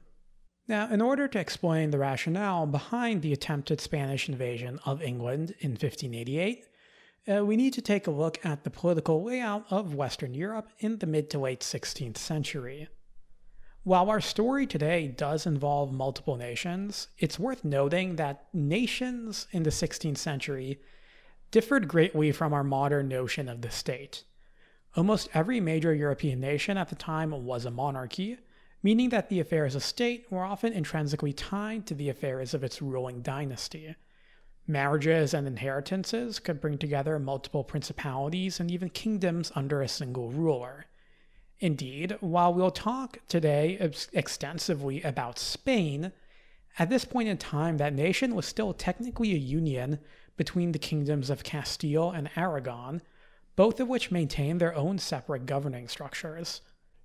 Now, 0.67 0.89
in 0.89 1.01
order 1.01 1.27
to 1.27 1.39
explain 1.39 1.91
the 1.91 1.97
rationale 1.97 2.65
behind 2.65 3.21
the 3.21 3.33
attempted 3.33 3.81
Spanish 3.81 4.29
invasion 4.29 4.79
of 4.85 5.01
England 5.01 5.55
in 5.59 5.71
1588, 5.71 6.65
uh, 7.25 7.45
we 7.45 7.55
need 7.57 7.73
to 7.73 7.81
take 7.81 8.07
a 8.07 8.11
look 8.11 8.43
at 8.45 8.63
the 8.63 8.69
political 8.69 9.23
layout 9.23 9.65
of 9.69 9.95
Western 9.95 10.33
Europe 10.33 10.69
in 10.79 10.99
the 10.99 11.05
mid 11.05 11.29
to 11.29 11.39
late 11.39 11.61
16th 11.61 12.17
century. 12.17 12.87
While 13.83 14.09
our 14.09 14.21
story 14.21 14.65
today 14.65 15.09
does 15.09 15.45
involve 15.45 15.91
multiple 15.91 16.37
nations, 16.37 17.09
it's 17.17 17.37
worth 17.37 17.65
noting 17.65 18.15
that 18.15 18.45
nations 18.53 19.47
in 19.51 19.63
the 19.63 19.69
16th 19.69 20.17
century 20.17 20.79
differed 21.51 21.89
greatly 21.89 22.31
from 22.31 22.53
our 22.53 22.63
modern 22.63 23.09
notion 23.09 23.49
of 23.49 23.61
the 23.61 23.69
state. 23.69 24.23
Almost 24.95 25.29
every 25.33 25.59
major 25.59 25.93
European 25.93 26.39
nation 26.39 26.77
at 26.77 26.89
the 26.89 26.95
time 26.95 27.31
was 27.31 27.65
a 27.65 27.71
monarchy, 27.71 28.37
meaning 28.83 29.09
that 29.09 29.29
the 29.29 29.39
affairs 29.39 29.73
of 29.73 29.83
state 29.83 30.31
were 30.31 30.43
often 30.43 30.71
intrinsically 30.71 31.33
tied 31.33 31.87
to 31.87 31.95
the 31.95 32.09
affairs 32.09 32.53
of 32.53 32.63
its 32.63 32.81
ruling 32.81 33.21
dynasty. 33.21 33.95
Marriages 34.67 35.33
and 35.33 35.47
inheritances 35.47 36.37
could 36.39 36.61
bring 36.61 36.77
together 36.77 37.17
multiple 37.17 37.63
principalities 37.63 38.59
and 38.59 38.69
even 38.69 38.89
kingdoms 38.89 39.51
under 39.55 39.81
a 39.81 39.87
single 39.87 40.29
ruler. 40.29 40.85
Indeed, 41.59 42.17
while 42.19 42.53
we'll 42.53 42.71
talk 42.71 43.17
today 43.27 43.77
ex- 43.79 44.09
extensively 44.13 45.01
about 45.01 45.39
Spain, 45.39 46.11
at 46.77 46.89
this 46.89 47.03
point 47.03 47.29
in 47.29 47.37
time, 47.37 47.77
that 47.77 47.93
nation 47.93 48.35
was 48.35 48.45
still 48.45 48.73
technically 48.73 49.31
a 49.31 49.37
union 49.37 49.99
between 50.37 50.71
the 50.71 50.79
kingdoms 50.79 51.29
of 51.29 51.43
Castile 51.43 52.11
and 52.11 52.29
Aragon, 52.35 53.01
both 53.55 53.79
of 53.79 53.87
which 53.87 54.11
maintain 54.11 54.57
their 54.57 54.75
own 54.75 54.97
separate 54.97 55.45
governing 55.45 55.87
structures. 55.87 56.61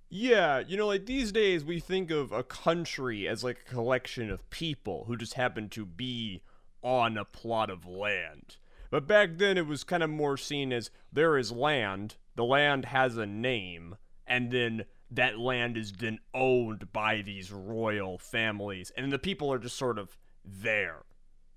Yeah, 0.09 0.59
you 0.59 0.75
know, 0.75 0.87
like 0.87 1.05
these 1.05 1.31
days 1.31 1.63
we 1.63 1.79
think 1.79 2.09
of 2.09 2.31
a 2.31 2.43
country 2.43 3.27
as 3.27 3.43
like 3.43 3.59
a 3.59 3.69
collection 3.69 4.31
of 4.31 4.49
people 4.49 5.05
who 5.07 5.15
just 5.15 5.35
happen 5.35 5.69
to 5.69 5.85
be 5.85 6.41
on 6.81 7.17
a 7.17 7.25
plot 7.25 7.69
of 7.69 7.85
land. 7.85 8.57
But 8.89 9.07
back 9.07 9.37
then 9.37 9.57
it 9.57 9.67
was 9.67 9.83
kind 9.83 10.01
of 10.01 10.09
more 10.09 10.37
seen 10.37 10.73
as 10.73 10.89
there 11.13 11.37
is 11.37 11.51
land, 11.51 12.15
the 12.35 12.43
land 12.43 12.85
has 12.85 13.17
a 13.17 13.27
name, 13.27 13.97
and 14.25 14.51
then 14.51 14.85
that 15.11 15.39
land 15.39 15.77
is 15.77 15.91
then 15.91 16.19
owned 16.33 16.91
by 16.91 17.21
these 17.21 17.51
royal 17.51 18.17
families, 18.17 18.91
and 18.97 19.11
the 19.11 19.19
people 19.19 19.51
are 19.53 19.59
just 19.59 19.77
sort 19.77 19.99
of 19.99 20.17
there. 20.43 21.03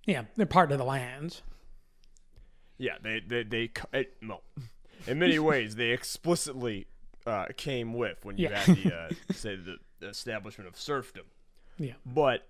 Yeah, 0.06 0.25
they're 0.37 0.46
part 0.46 0.72
of 0.72 0.78
the 0.78 0.84
land. 0.84 1.40
Yeah, 2.76 2.96
they 3.02 3.20
they 3.20 3.44
they 3.44 3.70
it, 3.92 4.14
well, 4.26 4.42
in 5.06 5.18
many 5.18 5.38
ways 5.38 5.75
they 5.76 5.90
explicitly 5.90 6.87
uh, 7.26 7.47
came 7.56 7.94
with 7.94 8.25
when 8.25 8.37
you 8.37 8.49
Yeah. 8.49 8.59
had 8.59 8.76
the 8.76 8.94
uh, 9.30 9.32
say 9.32 9.56
the, 9.56 9.76
establishment 10.06 10.68
of 10.68 10.76
serfdom. 10.78 11.26
Yeah. 11.78 11.92
But 12.04 12.49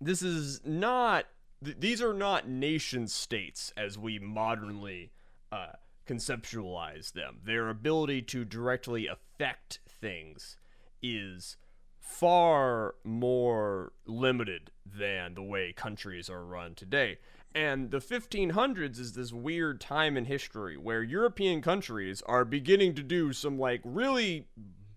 this 0.00 0.22
is 0.22 0.60
not; 0.64 1.26
th- 1.64 1.76
these 1.80 2.02
are 2.02 2.12
not 2.14 2.48
nation 2.48 3.08
states 3.08 3.72
as 3.76 3.96
we 3.98 4.18
modernly 4.18 5.10
uh, 5.50 5.72
conceptualize 6.06 7.12
them. 7.12 7.38
Their 7.44 7.68
ability 7.70 8.22
to 8.22 8.44
directly 8.44 9.06
affect 9.06 9.80
things 9.88 10.56
is 11.02 11.56
far 11.98 12.94
more 13.04 13.92
limited 14.06 14.70
than 14.84 15.34
the 15.34 15.42
way 15.42 15.72
countries 15.72 16.28
are 16.28 16.44
run 16.44 16.74
today. 16.74 17.18
And 17.54 17.90
the 17.90 17.98
1500s 17.98 18.98
is 18.98 19.14
this 19.14 19.32
weird 19.32 19.80
time 19.80 20.16
in 20.16 20.26
history 20.26 20.76
where 20.76 21.02
European 21.02 21.62
countries 21.62 22.22
are 22.26 22.44
beginning 22.44 22.94
to 22.94 23.02
do 23.02 23.32
some 23.32 23.58
like 23.58 23.80
really 23.84 24.46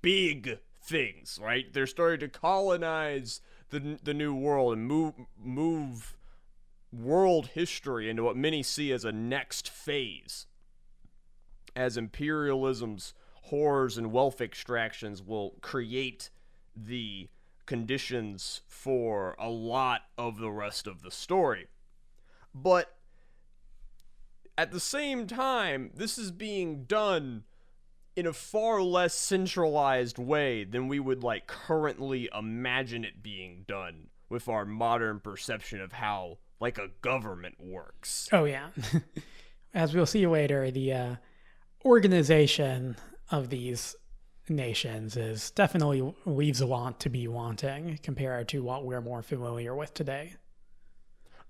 big 0.02 0.60
things, 0.82 1.40
right? 1.42 1.72
They're 1.74 1.88
starting 1.88 2.20
to 2.20 2.28
colonize 2.40 3.42
the 3.70 3.98
the 4.04 4.14
new 4.14 4.36
world 4.36 4.74
and 4.74 4.86
move 4.86 5.14
move 5.36 6.16
world 6.92 7.48
history 7.48 8.08
into 8.08 8.24
what 8.24 8.38
many 8.38 8.62
see 8.62 8.92
as 8.92 9.04
a 9.04 9.12
next 9.12 9.68
phase 9.68 10.46
as 11.76 11.98
imperialism's 11.98 13.14
horrors 13.44 13.98
and 13.98 14.12
wealth 14.12 14.42
extractions 14.42 15.22
will 15.22 15.56
create 15.62 16.30
the 16.76 17.30
conditions 17.66 18.62
for 18.68 19.36
a 19.40 19.50
lot 19.50 20.02
of 20.18 20.38
the 20.38 20.52
rest 20.52 20.88
of 20.88 21.02
the 21.02 21.12
story. 21.12 21.68
But 22.54 22.96
at 24.58 24.72
the 24.72 24.80
same 24.80 25.28
time, 25.28 25.92
this 25.96 26.18
is 26.18 26.32
being 26.32 26.86
done 26.86 27.44
in 28.16 28.28
a 28.28 28.34
far 28.34 28.82
less 28.82 29.14
centralized 29.14 30.18
way 30.18 30.64
than 30.64 30.88
we 30.88 31.00
would 31.00 31.24
like 31.24 31.48
currently 31.48 32.30
imagine 32.38 33.04
it 33.04 33.24
being 33.24 33.66
done 33.68 34.08
with 34.30 34.48
our 34.48 34.66
modern 34.66 35.20
perception 35.20 35.82
of 35.82 35.94
how 35.94 36.38
like 36.60 36.78
a 36.78 36.90
government 37.02 37.56
works. 37.60 38.30
Oh 38.32 38.46
yeah. 38.46 38.70
As 39.74 39.96
we'll 39.96 40.06
see 40.06 40.28
later, 40.28 40.70
the 40.70 40.94
uh, 40.94 41.16
organization 41.84 42.96
of 43.32 43.50
these 43.50 43.96
nations 44.48 45.18
is 45.18 45.52
definitely 45.52 46.14
leaves 46.26 46.62
a 46.62 46.66
lot 46.66 47.00
to 47.00 47.10
be 47.10 47.28
wanting 47.28 48.00
compared 48.04 48.48
to 48.50 48.62
what 48.62 48.86
we're 48.86 49.02
more 49.02 49.24
familiar 49.24 49.76
with 49.76 49.94
today. 49.94 50.36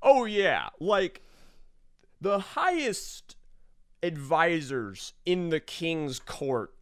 Oh 0.03 0.25
yeah, 0.25 0.69
like 0.79 1.21
the 2.19 2.39
highest 2.39 3.37
advisors 4.03 5.13
in 5.25 5.49
the 5.49 5.61
king's 5.61 6.19
court 6.19 6.73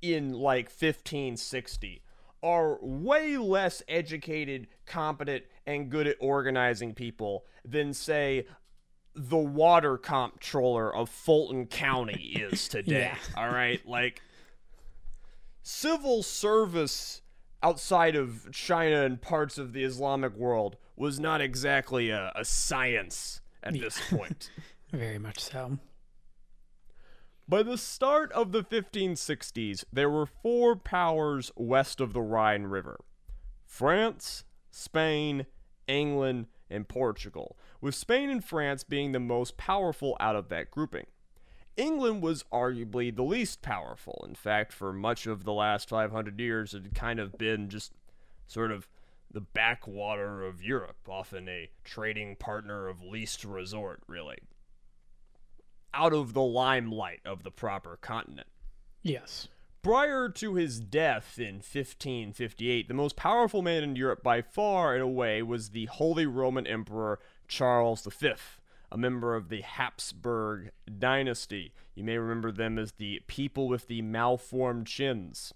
in 0.00 0.32
like 0.32 0.66
1560 0.66 2.02
are 2.42 2.78
way 2.80 3.36
less 3.36 3.82
educated, 3.88 4.66
competent, 4.86 5.44
and 5.66 5.90
good 5.90 6.06
at 6.06 6.16
organizing 6.20 6.94
people 6.94 7.44
than 7.64 7.92
say 7.92 8.46
the 9.14 9.36
water 9.36 9.96
comptroller 9.96 10.94
of 10.94 11.08
Fulton 11.08 11.66
County 11.66 12.36
is 12.50 12.66
today. 12.68 13.12
Yeah. 13.12 13.16
All 13.36 13.50
right, 13.50 13.86
like 13.86 14.22
civil 15.62 16.22
service 16.22 17.22
outside 17.62 18.16
of 18.16 18.50
China 18.52 19.04
and 19.04 19.20
parts 19.20 19.56
of 19.56 19.72
the 19.72 19.84
Islamic 19.84 20.34
world 20.34 20.76
was 20.96 21.18
not 21.18 21.40
exactly 21.40 22.10
a, 22.10 22.32
a 22.34 22.44
science 22.44 23.40
at 23.62 23.74
this 23.74 24.00
point. 24.10 24.50
Very 24.90 25.18
much 25.18 25.40
so. 25.40 25.78
By 27.46 27.62
the 27.62 27.76
start 27.76 28.32
of 28.32 28.52
the 28.52 28.62
1560s, 28.62 29.84
there 29.92 30.08
were 30.08 30.26
four 30.26 30.76
powers 30.76 31.52
west 31.56 32.00
of 32.00 32.12
the 32.12 32.22
Rhine 32.22 32.64
River 32.64 33.00
France, 33.66 34.44
Spain, 34.70 35.46
England, 35.86 36.46
and 36.70 36.88
Portugal, 36.88 37.56
with 37.80 37.94
Spain 37.94 38.30
and 38.30 38.42
France 38.42 38.82
being 38.82 39.12
the 39.12 39.20
most 39.20 39.56
powerful 39.56 40.16
out 40.20 40.36
of 40.36 40.48
that 40.48 40.70
grouping. 40.70 41.06
England 41.76 42.22
was 42.22 42.44
arguably 42.52 43.14
the 43.14 43.24
least 43.24 43.60
powerful. 43.60 44.24
In 44.26 44.34
fact, 44.34 44.72
for 44.72 44.92
much 44.92 45.26
of 45.26 45.44
the 45.44 45.52
last 45.52 45.90
500 45.90 46.38
years, 46.38 46.72
it 46.72 46.84
had 46.84 46.94
kind 46.94 47.18
of 47.18 47.36
been 47.36 47.68
just 47.68 47.92
sort 48.46 48.70
of 48.70 48.88
the 49.34 49.40
backwater 49.40 50.44
of 50.44 50.62
Europe, 50.62 50.96
often 51.08 51.48
a 51.48 51.68
trading 51.82 52.36
partner 52.36 52.88
of 52.88 53.02
least 53.02 53.44
resort, 53.44 54.00
really. 54.06 54.38
Out 55.92 56.12
of 56.12 56.32
the 56.32 56.42
limelight 56.42 57.20
of 57.24 57.42
the 57.42 57.50
proper 57.50 57.98
continent. 58.00 58.48
Yes. 59.02 59.48
Prior 59.82 60.30
to 60.30 60.54
his 60.54 60.80
death 60.80 61.38
in 61.38 61.56
1558, 61.56 62.88
the 62.88 62.94
most 62.94 63.16
powerful 63.16 63.60
man 63.60 63.82
in 63.82 63.96
Europe 63.96 64.22
by 64.22 64.40
far, 64.40 64.96
in 64.96 65.02
a 65.02 65.08
way, 65.08 65.42
was 65.42 65.70
the 65.70 65.86
Holy 65.86 66.24
Roman 66.24 66.66
Emperor 66.66 67.18
Charles 67.46 68.06
V 68.06 68.32
a 68.94 68.96
member 68.96 69.34
of 69.34 69.48
the 69.48 69.62
Habsburg 69.62 70.70
dynasty. 70.98 71.74
You 71.96 72.04
may 72.04 72.16
remember 72.16 72.52
them 72.52 72.78
as 72.78 72.92
the 72.92 73.22
people 73.26 73.66
with 73.66 73.88
the 73.88 74.02
malformed 74.02 74.86
chins. 74.86 75.52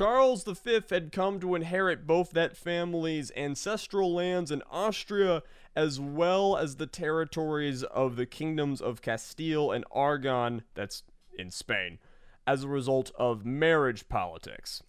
Charles 0.00 0.44
V 0.44 0.80
had 0.88 1.12
come 1.12 1.40
to 1.40 1.54
inherit 1.54 2.06
both 2.06 2.30
that 2.30 2.56
family's 2.56 3.30
ancestral 3.36 4.14
lands 4.14 4.50
in 4.50 4.62
Austria 4.70 5.42
as 5.76 6.00
well 6.00 6.56
as 6.56 6.76
the 6.76 6.86
territories 6.86 7.82
of 7.82 8.16
the 8.16 8.24
kingdoms 8.24 8.80
of 8.80 9.02
Castile 9.02 9.70
and 9.70 9.84
Aragon, 9.94 10.62
that's 10.72 11.02
in 11.38 11.50
Spain, 11.50 11.98
as 12.46 12.64
a 12.64 12.68
result 12.68 13.12
of 13.18 13.44
marriage 13.44 14.08
politics. 14.08 14.82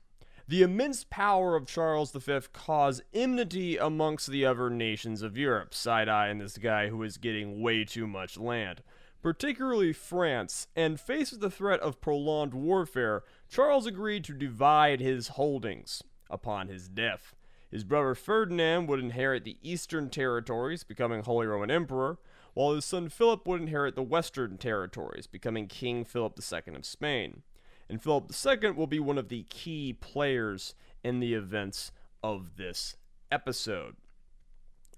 The 0.47 0.61
immense 0.61 1.03
power 1.03 1.57
of 1.57 1.67
Charles 1.67 2.13
V 2.13 2.39
caused 2.53 3.01
enmity 3.13 3.75
amongst 3.75 4.27
the 4.27 4.45
other 4.45 4.69
nations 4.69 5.23
of 5.23 5.35
Europe, 5.35 5.73
side 5.73 6.07
eyeing 6.07 6.37
this 6.37 6.57
guy 6.57 6.87
who 6.87 7.03
is 7.03 7.17
getting 7.17 7.61
way 7.61 7.83
too 7.83 8.07
much 8.07 8.37
land. 8.37 8.81
Particularly 9.21 9.93
France, 9.93 10.67
and 10.73 10.99
faced 10.99 11.33
with 11.33 11.41
the 11.41 11.51
threat 11.51 11.79
of 11.81 12.01
prolonged 12.01 12.55
warfare, 12.55 13.23
Charles 13.51 13.85
agreed 13.85 14.23
to 14.23 14.33
divide 14.33 14.99
his 14.99 15.27
holdings 15.29 16.01
upon 16.29 16.69
his 16.69 16.87
death. 16.87 17.35
His 17.69 17.83
brother 17.83 18.15
Ferdinand 18.15 18.87
would 18.87 18.99
inherit 18.99 19.43
the 19.43 19.57
eastern 19.61 20.09
territories, 20.09 20.83
becoming 20.83 21.21
Holy 21.21 21.45
Roman 21.45 21.69
Emperor, 21.69 22.17
while 22.55 22.73
his 22.73 22.85
son 22.85 23.09
Philip 23.09 23.47
would 23.47 23.61
inherit 23.61 23.95
the 23.95 24.01
western 24.01 24.57
territories, 24.57 25.27
becoming 25.27 25.67
King 25.67 26.03
Philip 26.03 26.39
II 26.39 26.75
of 26.75 26.85
Spain 26.85 27.43
and 27.91 28.01
Philip 28.01 28.31
II 28.45 28.71
will 28.71 28.87
be 28.87 29.01
one 29.01 29.17
of 29.17 29.27
the 29.27 29.43
key 29.49 29.91
players 29.91 30.73
in 31.03 31.19
the 31.19 31.33
events 31.33 31.91
of 32.23 32.55
this 32.55 32.95
episode. 33.29 33.97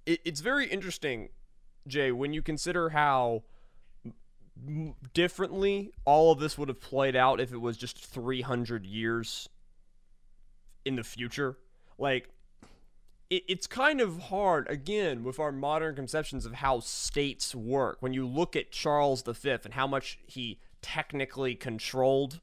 It, 0.06 0.20
it's 0.24 0.42
very 0.42 0.68
interesting, 0.68 1.30
Jay, 1.88 2.12
when 2.12 2.34
you 2.34 2.44
consider 2.44 2.90
how 2.90 3.42
differently 5.14 5.92
all 6.06 6.32
of 6.32 6.40
this 6.40 6.58
would 6.58 6.70
have 6.70 6.80
played 6.80 7.16
out 7.16 7.40
if 7.40 7.52
it 7.52 7.60
was 7.60 7.78
just 7.78 7.98
300 7.98 8.86
years 8.86 9.50
in 10.86 10.96
the 10.96 11.04
future. 11.04 11.58
Like, 11.98 12.30
it, 13.30 13.44
it's 13.48 13.68
kind 13.68 14.00
of 14.00 14.20
hard, 14.24 14.70
again, 14.70 15.24
with 15.24 15.40
our 15.40 15.52
modern 15.52 15.96
conceptions 15.96 16.46
of 16.46 16.54
how 16.54 16.80
states 16.80 17.56
work. 17.56 17.98
When 18.00 18.14
you 18.14 18.28
look 18.28 18.56
at 18.56 18.72
Charles 18.72 19.24
V 19.24 19.50
and 19.50 19.74
how 19.74 19.88
much 19.88 20.20
he 20.28 20.60
technically 20.82 21.56
controlled 21.56 22.42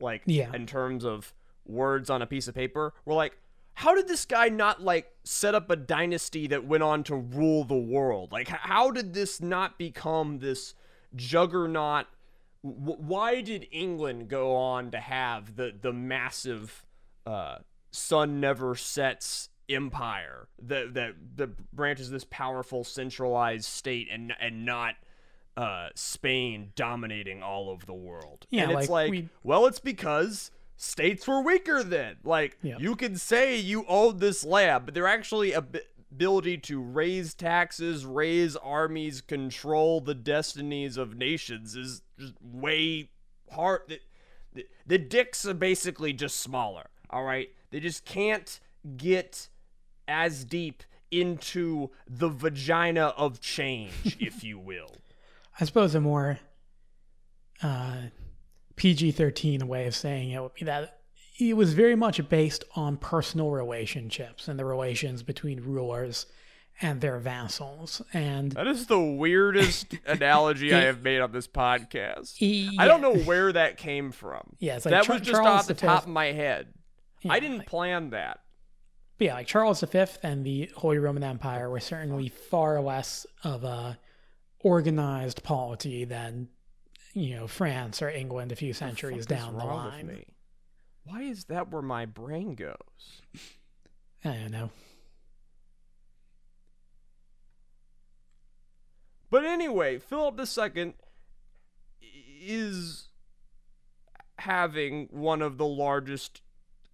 like 0.00 0.22
yeah. 0.26 0.52
in 0.52 0.66
terms 0.66 1.04
of 1.04 1.32
words 1.64 2.10
on 2.10 2.22
a 2.22 2.26
piece 2.26 2.48
of 2.48 2.54
paper. 2.54 2.92
We're 3.04 3.14
like, 3.14 3.38
how 3.74 3.94
did 3.94 4.08
this 4.08 4.24
guy 4.24 4.48
not 4.48 4.82
like 4.82 5.10
set 5.24 5.54
up 5.54 5.70
a 5.70 5.76
dynasty 5.76 6.46
that 6.48 6.64
went 6.64 6.82
on 6.82 7.04
to 7.04 7.14
rule 7.14 7.64
the 7.64 7.76
world? 7.76 8.32
Like, 8.32 8.48
how 8.48 8.90
did 8.90 9.14
this 9.14 9.40
not 9.40 9.78
become 9.78 10.38
this 10.38 10.74
juggernaut? 11.16 12.06
W- 12.64 12.96
why 12.98 13.40
did 13.40 13.66
England 13.70 14.28
go 14.28 14.54
on 14.56 14.90
to 14.92 14.98
have 14.98 15.56
the 15.56 15.72
the 15.80 15.92
massive 15.92 16.84
uh, 17.26 17.58
sun 17.90 18.40
never 18.40 18.74
sets 18.74 19.48
empire 19.68 20.48
that 20.62 20.94
that 20.94 21.14
that 21.36 21.72
branches 21.72 22.10
this 22.10 22.24
powerful 22.30 22.84
centralized 22.84 23.64
state 23.66 24.08
and 24.10 24.32
and 24.40 24.64
not 24.64 24.94
uh, 25.56 25.88
Spain 25.94 26.72
dominating 26.74 27.42
all 27.42 27.70
of 27.72 27.86
the 27.86 27.94
world. 27.94 28.46
Yeah, 28.50 28.64
and 28.64 28.72
it's 28.72 28.88
like, 28.88 29.04
like, 29.04 29.10
we- 29.10 29.28
well, 29.44 29.66
it's 29.66 29.78
because 29.78 30.50
states 30.76 31.28
were 31.28 31.40
weaker 31.42 31.84
then. 31.84 32.16
Like, 32.24 32.58
Yeah. 32.60 32.76
you 32.78 32.96
can 32.96 33.14
say 33.16 33.56
you 33.56 33.84
owned 33.86 34.18
this 34.18 34.44
land, 34.44 34.84
but 34.86 34.94
they're 34.94 35.06
actually 35.06 35.52
a 35.52 35.62
b- 35.62 35.80
ability 36.14 36.56
to 36.56 36.80
raise 36.80 37.34
taxes, 37.34 38.06
raise 38.06 38.54
armies, 38.56 39.20
control 39.20 40.00
the 40.00 40.14
destinies 40.14 40.96
of 40.96 41.16
nations 41.16 41.74
is 41.74 42.02
just 42.18 42.34
way 42.40 43.10
hard. 43.50 43.80
The, 43.88 44.00
the, 44.54 44.66
the 44.86 44.98
dicks 44.98 45.44
are 45.44 45.54
basically 45.54 46.12
just 46.12 46.38
smaller. 46.38 46.86
All 47.10 47.24
right, 47.24 47.48
they 47.70 47.80
just 47.80 48.04
can't 48.04 48.60
get 48.96 49.48
as 50.06 50.44
deep 50.44 50.84
into 51.10 51.90
the 52.06 52.28
vagina 52.28 53.06
of 53.16 53.40
change, 53.40 54.16
if 54.20 54.44
you 54.44 54.58
will. 54.58 54.92
I 55.58 55.64
suppose 55.64 55.96
a 55.96 56.00
more 56.00 56.38
uh, 57.60 57.96
PG 58.76 59.12
13 59.12 59.66
way 59.66 59.86
of 59.86 59.96
saying 59.96 60.30
it 60.30 60.40
would 60.40 60.54
be 60.54 60.64
that 60.64 61.00
it 61.38 61.56
was 61.56 61.74
very 61.74 61.96
much 61.96 62.26
based 62.28 62.64
on 62.76 62.96
personal 62.96 63.50
relationships 63.50 64.48
and 64.48 64.58
the 64.58 64.64
relations 64.64 65.22
between 65.22 65.60
rulers 65.60 66.26
and 66.80 67.00
their 67.00 67.18
vassals. 67.18 68.02
And 68.12 68.52
That 68.52 68.66
is 68.66 68.86
the 68.86 69.00
weirdest 69.00 69.94
analogy 70.06 70.72
I 70.72 70.80
have 70.82 71.02
made 71.02 71.20
on 71.20 71.32
this 71.32 71.48
podcast. 71.48 72.36
I 72.78 72.86
don't 72.86 73.00
know 73.00 73.14
where 73.14 73.52
that 73.52 73.76
came 73.76 74.12
from. 74.12 74.56
Yeah, 74.58 74.74
like 74.74 74.84
that 74.84 75.04
Char- 75.04 75.14
was 75.16 75.22
just 75.22 75.40
Charles 75.40 75.60
off 75.60 75.66
the 75.66 75.74
top 75.74 76.02
of 76.04 76.08
my 76.08 76.26
head. 76.26 76.68
I 77.28 77.40
didn't 77.40 77.66
plan 77.66 78.10
that. 78.10 78.40
But 79.16 79.24
yeah, 79.26 79.34
like 79.34 79.46
Charles 79.46 79.80
V 79.80 80.04
and 80.22 80.44
the 80.44 80.70
Holy 80.76 80.98
Roman 80.98 81.22
Empire 81.22 81.70
were 81.70 81.80
certainly 81.80 82.28
far 82.28 82.80
less 82.80 83.26
of 83.44 83.64
a 83.64 83.98
organized 84.60 85.42
polity 85.44 86.04
than 86.04 86.48
you 87.12 87.36
know 87.36 87.46
France 87.46 88.02
or 88.02 88.10
England 88.10 88.50
a 88.50 88.56
few 88.56 88.72
centuries 88.72 89.26
down 89.26 89.56
the 89.56 89.64
line. 89.64 90.24
Why 91.04 91.22
is 91.22 91.44
that 91.44 91.70
where 91.70 91.82
my 91.82 92.06
brain 92.06 92.54
goes? 92.54 93.22
I 94.24 94.34
don't 94.34 94.50
know. 94.50 94.70
But 99.30 99.44
anyway, 99.44 99.98
Philip 99.98 100.38
II 100.38 100.94
is 102.40 103.08
having 104.38 105.08
one 105.10 105.42
of 105.42 105.58
the 105.58 105.66
largest 105.66 106.42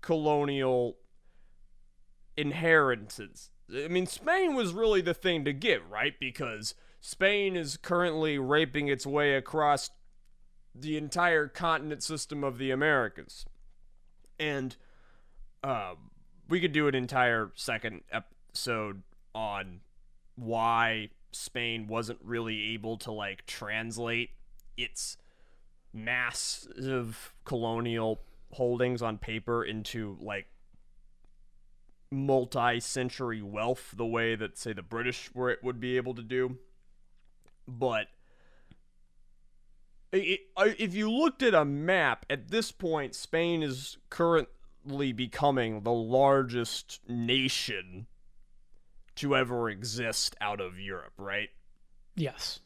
colonial 0.00 0.96
inheritances. 2.36 3.50
I 3.72 3.88
mean, 3.88 4.06
Spain 4.06 4.54
was 4.54 4.72
really 4.72 5.00
the 5.00 5.14
thing 5.14 5.44
to 5.44 5.52
get, 5.52 5.88
right? 5.88 6.14
Because 6.18 6.74
Spain 7.00 7.56
is 7.56 7.76
currently 7.76 8.38
raping 8.38 8.88
its 8.88 9.06
way 9.06 9.34
across 9.34 9.90
the 10.74 10.96
entire 10.96 11.46
continent 11.46 12.02
system 12.02 12.42
of 12.42 12.58
the 12.58 12.70
Americas. 12.70 13.44
And 14.40 14.74
um, 15.62 16.10
we 16.48 16.60
could 16.60 16.72
do 16.72 16.88
an 16.88 16.94
entire 16.94 17.52
second 17.54 18.00
episode 18.10 19.02
on 19.34 19.80
why 20.34 21.10
Spain 21.30 21.86
wasn't 21.86 22.18
really 22.24 22.72
able 22.72 22.96
to 22.98 23.12
like 23.12 23.46
translate 23.46 24.30
its 24.76 25.16
massive 25.92 27.34
colonial 27.44 28.20
holdings 28.52 29.02
on 29.02 29.18
paper 29.18 29.62
into 29.62 30.16
like 30.20 30.46
multi-century 32.10 33.42
wealth 33.42 33.94
the 33.96 34.06
way 34.06 34.34
that 34.34 34.58
say 34.58 34.72
the 34.72 34.82
British 34.82 35.30
were 35.34 35.58
would 35.62 35.78
be 35.78 35.96
able 35.96 36.14
to 36.14 36.22
do. 36.22 36.58
But 37.68 38.08
if 40.12 40.94
you 40.94 41.10
looked 41.10 41.42
at 41.42 41.54
a 41.54 41.64
map 41.64 42.26
at 42.28 42.48
this 42.48 42.72
point 42.72 43.14
Spain 43.14 43.62
is 43.62 43.98
currently 44.08 45.12
becoming 45.12 45.82
the 45.82 45.92
largest 45.92 47.00
nation 47.08 48.06
to 49.16 49.36
ever 49.36 49.68
exist 49.68 50.34
out 50.40 50.60
of 50.60 50.78
Europe, 50.80 51.12
right? 51.18 51.50
Yes. 52.16 52.60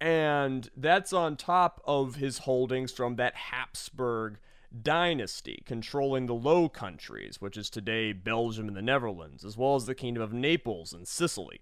And 0.00 0.70
that's 0.76 1.12
on 1.12 1.36
top 1.36 1.80
of 1.84 2.16
his 2.16 2.38
holdings 2.38 2.92
from 2.92 3.16
that 3.16 3.34
Habsburg 3.34 4.38
dynasty 4.82 5.62
controlling 5.64 6.26
the 6.26 6.34
Low 6.34 6.68
Countries, 6.68 7.40
which 7.40 7.56
is 7.56 7.70
today 7.70 8.12
Belgium 8.12 8.68
and 8.68 8.76
the 8.76 8.82
Netherlands, 8.82 9.44
as 9.44 9.56
well 9.56 9.74
as 9.74 9.86
the 9.86 9.94
Kingdom 9.94 10.22
of 10.22 10.32
Naples 10.32 10.92
and 10.92 11.06
Sicily. 11.06 11.60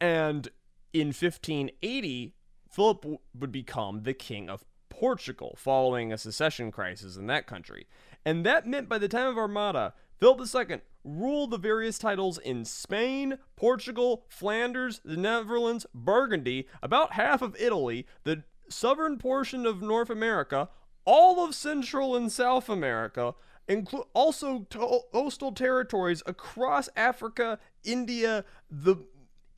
And 0.00 0.48
in 0.92 1.08
1580, 1.08 2.34
Philip 2.72 3.04
would 3.38 3.52
become 3.52 4.02
the 4.02 4.14
King 4.14 4.48
of 4.48 4.64
Portugal 4.88 5.54
following 5.58 6.12
a 6.12 6.18
secession 6.18 6.72
crisis 6.72 7.16
in 7.16 7.26
that 7.26 7.46
country. 7.46 7.86
And 8.24 8.46
that 8.46 8.66
meant 8.66 8.88
by 8.88 8.98
the 8.98 9.08
time 9.08 9.28
of 9.28 9.36
Armada, 9.36 9.92
Philip 10.18 10.70
II 10.70 10.80
ruled 11.04 11.50
the 11.50 11.58
various 11.58 11.98
titles 11.98 12.38
in 12.38 12.64
Spain, 12.64 13.38
Portugal, 13.56 14.24
Flanders, 14.28 15.00
the 15.04 15.16
Netherlands, 15.16 15.84
Burgundy, 15.92 16.66
about 16.82 17.12
half 17.12 17.42
of 17.42 17.56
Italy, 17.58 18.06
the 18.24 18.44
southern 18.68 19.18
portion 19.18 19.66
of 19.66 19.82
North 19.82 20.08
America, 20.08 20.68
all 21.04 21.44
of 21.44 21.54
Central 21.54 22.16
and 22.16 22.30
South 22.32 22.68
America, 22.68 23.34
include 23.68 24.04
also 24.14 24.66
coastal 25.12 25.52
territories 25.52 26.22
across 26.24 26.88
Africa, 26.96 27.58
India, 27.84 28.44
the 28.70 28.96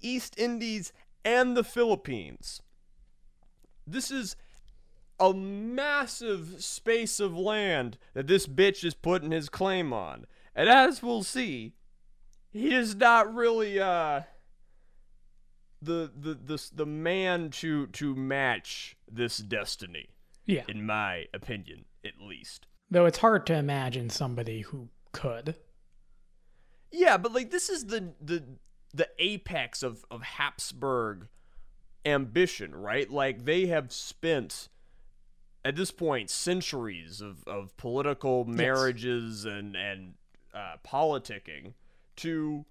East 0.01 0.39
Indies, 0.39 0.93
and 1.25 1.57
the 1.57 1.65
Philippines. 1.65 2.61
This 3.87 4.11
is 4.11 4.37
a 5.21 5.33
massive 5.33 6.63
space 6.63 7.21
of 7.21 7.37
land 7.37 7.99
that 8.15 8.27
this 8.27 8.47
bitch 8.47 8.85
is 8.85 8.95
putting 8.95 9.31
his 9.31 9.49
claim 9.49 9.93
on. 9.93 10.27
And 10.55 10.69
as 10.69 11.03
we'll 11.03 11.23
see, 11.23 11.75
he 12.51 12.75
is 12.75 12.95
not 12.95 13.33
really 13.35 13.79
uh 13.81 14.23
the 15.83 16.11
the 16.17 16.35
the 16.35 16.71
the 16.73 16.87
man 16.87 17.51
to 17.51 17.87
to 17.89 18.15
match 18.15 18.97
this 19.11 19.39
destiny 19.39 20.09
Yeah. 20.47 20.63
in 20.69 20.87
my 20.87 21.27
opinion 21.35 21.85
at 22.05 22.21
least. 22.21 22.67
Though 22.91 23.07
it's 23.07 23.19
hard 23.19 23.47
to 23.47 23.55
imagine 23.55 24.11
somebody 24.11 24.61
who 24.63 24.89
could. 25.13 25.57
Yeah, 26.91 27.17
but 27.19 27.33
like 27.33 27.51
this 27.51 27.69
is 27.69 27.87
the 27.87 28.15
the 28.21 28.45
the 28.93 29.09
apex 29.19 29.83
of 29.83 30.05
of 30.11 30.23
Habsburg 30.23 31.29
ambition, 32.05 32.75
right? 32.75 33.11
Like 33.11 33.45
they 33.45 33.67
have 33.67 33.93
spent 33.93 34.69
at 35.65 35.77
this 35.77 35.91
point 35.91 36.31
centuries 36.31 37.21
of, 37.21 37.43
of 37.47 37.77
political 37.77 38.45
marriages 38.45 39.45
and 39.45 39.75
and 39.77 40.15
uh, 40.55 40.77
politicking 40.87 41.73
to 42.17 42.65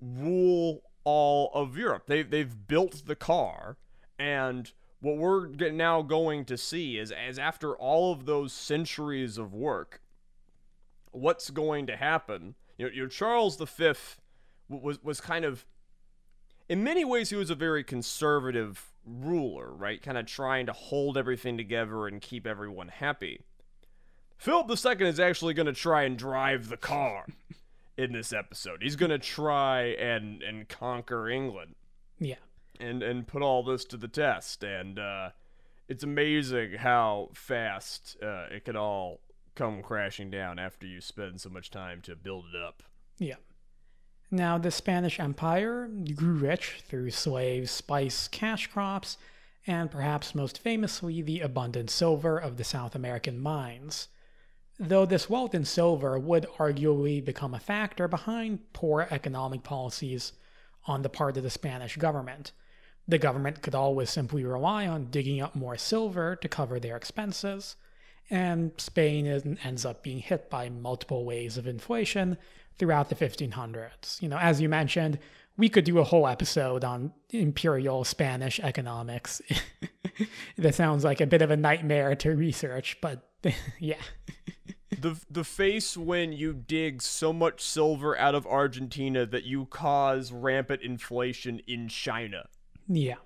rule 0.00 0.82
all 1.04 1.50
of 1.54 1.76
Europe. 1.76 2.04
They 2.06 2.22
they've 2.22 2.66
built 2.66 3.06
the 3.06 3.16
car, 3.16 3.76
and 4.18 4.70
what 5.00 5.16
we're 5.16 5.48
now 5.48 6.02
going 6.02 6.44
to 6.46 6.56
see 6.56 6.98
is 6.98 7.12
as 7.12 7.38
after 7.38 7.74
all 7.74 8.12
of 8.12 8.26
those 8.26 8.52
centuries 8.52 9.38
of 9.38 9.52
work, 9.52 10.00
what's 11.10 11.50
going 11.50 11.86
to 11.86 11.96
happen? 11.96 12.54
You 12.78 12.86
know, 12.86 12.92
you 12.92 13.02
know 13.02 13.08
Charles 13.08 13.56
V 13.56 13.92
was 14.68 15.02
was 15.02 15.20
kind 15.20 15.44
of 15.44 15.64
in 16.68 16.82
many 16.84 17.04
ways 17.04 17.30
he 17.30 17.36
was 17.36 17.50
a 17.50 17.54
very 17.54 17.84
conservative 17.84 18.92
ruler, 19.04 19.72
right? 19.72 20.00
Kind 20.02 20.16
of 20.18 20.26
trying 20.26 20.66
to 20.66 20.72
hold 20.72 21.16
everything 21.18 21.56
together 21.56 22.06
and 22.06 22.20
keep 22.20 22.46
everyone 22.46 22.88
happy. 22.88 23.40
Philip 24.38 24.68
II 24.70 25.06
is 25.08 25.20
actually 25.20 25.54
going 25.54 25.66
to 25.66 25.72
try 25.72 26.02
and 26.02 26.16
drive 26.18 26.68
the 26.68 26.76
car 26.76 27.26
in 27.96 28.12
this 28.12 28.32
episode. 28.32 28.82
He's 28.82 28.96
going 28.96 29.10
to 29.10 29.18
try 29.18 29.82
and 29.94 30.42
and 30.42 30.68
conquer 30.68 31.28
England 31.28 31.74
Yeah. 32.18 32.36
and 32.80 33.02
and 33.02 33.26
put 33.26 33.42
all 33.42 33.62
this 33.62 33.84
to 33.86 33.96
the 33.96 34.08
test 34.08 34.64
and 34.64 34.98
uh, 34.98 35.30
it's 35.88 36.02
amazing 36.02 36.74
how 36.78 37.28
fast 37.34 38.16
uh, 38.22 38.46
it 38.50 38.64
can 38.64 38.76
all 38.76 39.20
come 39.54 39.82
crashing 39.82 40.30
down 40.30 40.58
after 40.58 40.86
you 40.86 41.00
spend 41.00 41.40
so 41.40 41.50
much 41.50 41.70
time 41.70 42.00
to 42.02 42.16
build 42.16 42.46
it 42.54 42.60
up 42.60 42.82
Yeah. 43.18 43.36
Now, 44.34 44.56
the 44.56 44.70
Spanish 44.70 45.20
Empire 45.20 45.90
grew 46.14 46.32
rich 46.32 46.82
through 46.88 47.10
slaves, 47.10 47.70
spice, 47.70 48.28
cash 48.28 48.66
crops, 48.66 49.18
and 49.66 49.90
perhaps 49.90 50.34
most 50.34 50.58
famously, 50.58 51.20
the 51.20 51.40
abundant 51.40 51.90
silver 51.90 52.38
of 52.38 52.56
the 52.56 52.64
South 52.64 52.94
American 52.94 53.38
mines. 53.38 54.08
Though 54.80 55.04
this 55.04 55.28
wealth 55.28 55.54
in 55.54 55.66
silver 55.66 56.18
would 56.18 56.46
arguably 56.56 57.22
become 57.22 57.52
a 57.52 57.60
factor 57.60 58.08
behind 58.08 58.72
poor 58.72 59.06
economic 59.10 59.64
policies 59.64 60.32
on 60.86 61.02
the 61.02 61.10
part 61.10 61.36
of 61.36 61.42
the 61.42 61.50
Spanish 61.50 61.98
government. 61.98 62.52
The 63.06 63.18
government 63.18 63.60
could 63.60 63.74
always 63.74 64.08
simply 64.08 64.44
rely 64.44 64.86
on 64.86 65.10
digging 65.10 65.42
up 65.42 65.54
more 65.54 65.76
silver 65.76 66.36
to 66.36 66.48
cover 66.48 66.80
their 66.80 66.96
expenses, 66.96 67.76
and 68.30 68.72
Spain 68.78 69.26
ends 69.62 69.84
up 69.84 70.02
being 70.02 70.20
hit 70.20 70.48
by 70.48 70.70
multiple 70.70 71.26
waves 71.26 71.58
of 71.58 71.66
inflation 71.66 72.38
throughout 72.78 73.08
the 73.08 73.14
1500s. 73.14 74.20
You 74.20 74.28
know, 74.28 74.38
as 74.38 74.60
you 74.60 74.68
mentioned, 74.68 75.18
we 75.56 75.68
could 75.68 75.84
do 75.84 75.98
a 75.98 76.04
whole 76.04 76.26
episode 76.26 76.84
on 76.84 77.12
imperial 77.30 78.04
Spanish 78.04 78.58
economics. 78.60 79.42
that 80.58 80.74
sounds 80.74 81.04
like 81.04 81.20
a 81.20 81.26
bit 81.26 81.42
of 81.42 81.50
a 81.50 81.56
nightmare 81.56 82.14
to 82.16 82.30
research, 82.30 82.98
but 83.00 83.28
yeah. 83.78 84.00
the 85.00 85.20
the 85.30 85.44
face 85.44 85.96
when 85.96 86.32
you 86.32 86.52
dig 86.52 87.02
so 87.02 87.32
much 87.32 87.60
silver 87.60 88.16
out 88.18 88.34
of 88.34 88.46
Argentina 88.46 89.26
that 89.26 89.44
you 89.44 89.66
cause 89.66 90.32
rampant 90.32 90.82
inflation 90.82 91.60
in 91.66 91.88
China 91.88 92.48
Yeah. 92.88 93.16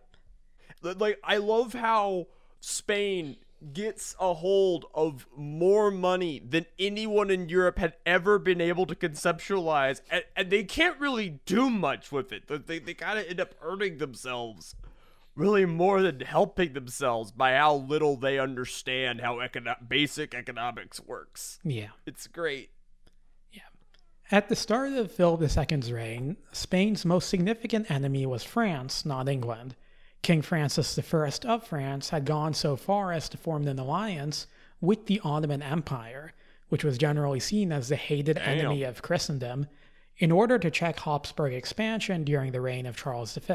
Like 0.83 1.19
I 1.25 1.39
love 1.39 1.75
how 1.75 2.27
Spain 2.61 3.37
gets 3.73 4.15
a 4.21 4.35
hold 4.35 4.85
of 4.95 5.27
more 5.37 5.91
money 5.91 6.39
than 6.39 6.67
anyone 6.79 7.31
in 7.31 7.49
Europe 7.49 7.79
had 7.79 7.95
ever 8.05 8.39
been 8.39 8.61
able 8.61 8.85
to 8.87 8.95
conceptualize 8.95 10.01
and, 10.11 10.25
and 10.37 10.51
they 10.51 10.63
can't 10.63 11.01
really 11.01 11.41
do 11.47 11.71
much 11.71 12.13
with 12.13 12.33
it 12.33 12.47
they, 12.67 12.79
they, 12.79 12.95
kind 12.95 13.19
of 13.19 13.27
end 13.27 13.41
up 13.41 13.55
hurting 13.61 13.97
themselves 13.99 14.75
really 15.35 15.65
more 15.67 16.03
than 16.03 16.21
helping 16.21 16.75
themselves 16.75 17.33
by 17.33 17.55
how 17.55 17.75
little 17.75 18.17
they 18.17 18.39
understand 18.39 19.21
how 19.23 19.37
econo- 19.37 19.89
basic 19.89 20.35
economics 20.35 21.01
works 21.01 21.59
Yeah. 21.65 21.89
it's 22.05 22.27
great 22.27 22.71
Yeah. 23.51 23.63
At 24.31 24.49
the 24.51 24.57
start 24.57 24.93
of 24.93 25.11
Philip 25.11 25.41
II's 25.41 25.93
reign, 25.93 26.37
Spain's 26.53 27.05
most 27.07 27.29
significant 27.31 27.91
enemy 27.91 28.27
was 28.27 28.45
France, 28.45 29.07
not 29.07 29.29
England. 29.29 29.77
King 30.27 30.43
Francis 30.43 30.99
I 30.99 31.31
of 31.45 31.65
France 31.69 32.11
had 32.11 32.25
gone 32.25 32.53
so 32.53 32.75
far 32.75 33.13
as 33.13 33.29
to 33.29 33.37
form 33.37 33.69
an 33.69 33.79
alliance 33.79 34.49
with 34.81 35.07
the 35.07 35.21
Ottoman 35.23 35.63
Empire, 35.63 36.33
which 36.69 36.83
was 36.83 36.99
generally 36.99 37.39
seen 37.39 37.71
as 37.71 37.89
the 37.89 37.95
hated 37.95 38.37
enemy 38.37 38.83
of 38.83 39.03
Christendom, 39.03 39.69
in 40.19 40.33
order 40.33 40.59
to 40.59 40.69
check 40.69 40.99
Habsburg 40.99 41.53
expansion 41.53 42.25
during 42.25 42.51
the 42.51 42.61
reign 42.61 42.87
of 42.87 42.97
Charles 42.97 43.37
V. 43.37 43.55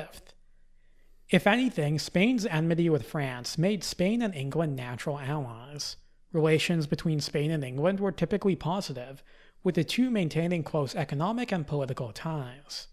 If 1.30 1.46
anything, 1.46 2.00
Spain's 2.00 2.46
enmity 2.46 2.90
with 2.90 3.06
France 3.06 3.58
made 3.58 3.84
Spain 3.84 4.22
and 4.22 4.34
England 4.34 4.78
natural 4.78 5.20
allies. 5.20 5.98
Relations 6.32 6.88
between 6.88 7.20
Spain 7.20 7.52
and 7.52 7.66
England 7.66 8.00
were 8.00 8.14
typically 8.14 8.56
positive, 8.56 9.22
with 9.62 9.76
the 9.76 9.84
two 9.84 10.10
maintaining 10.10 10.64
close 10.64 10.96
economic 10.96 11.52
and 11.52 11.68
political 11.68 12.14
ties. 12.14 12.88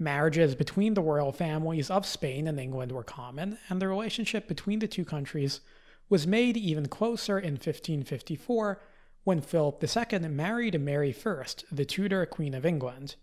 Marriages 0.00 0.54
between 0.54 0.94
the 0.94 1.02
royal 1.02 1.30
families 1.30 1.90
of 1.90 2.06
Spain 2.06 2.46
and 2.48 2.58
England 2.58 2.90
were 2.90 3.04
common, 3.04 3.58
and 3.68 3.82
the 3.82 3.86
relationship 3.86 4.48
between 4.48 4.78
the 4.78 4.88
two 4.88 5.04
countries 5.04 5.60
was 6.08 6.26
made 6.26 6.56
even 6.56 6.86
closer 6.86 7.38
in 7.38 7.52
1554 7.52 8.80
when 9.24 9.42
Philip 9.42 9.84
II 9.84 10.18
married 10.28 10.80
Mary 10.80 11.14
I, 11.14 11.44
the 11.70 11.84
Tudor 11.84 12.24
Queen 12.24 12.54
of 12.54 12.64
England. 12.64 13.16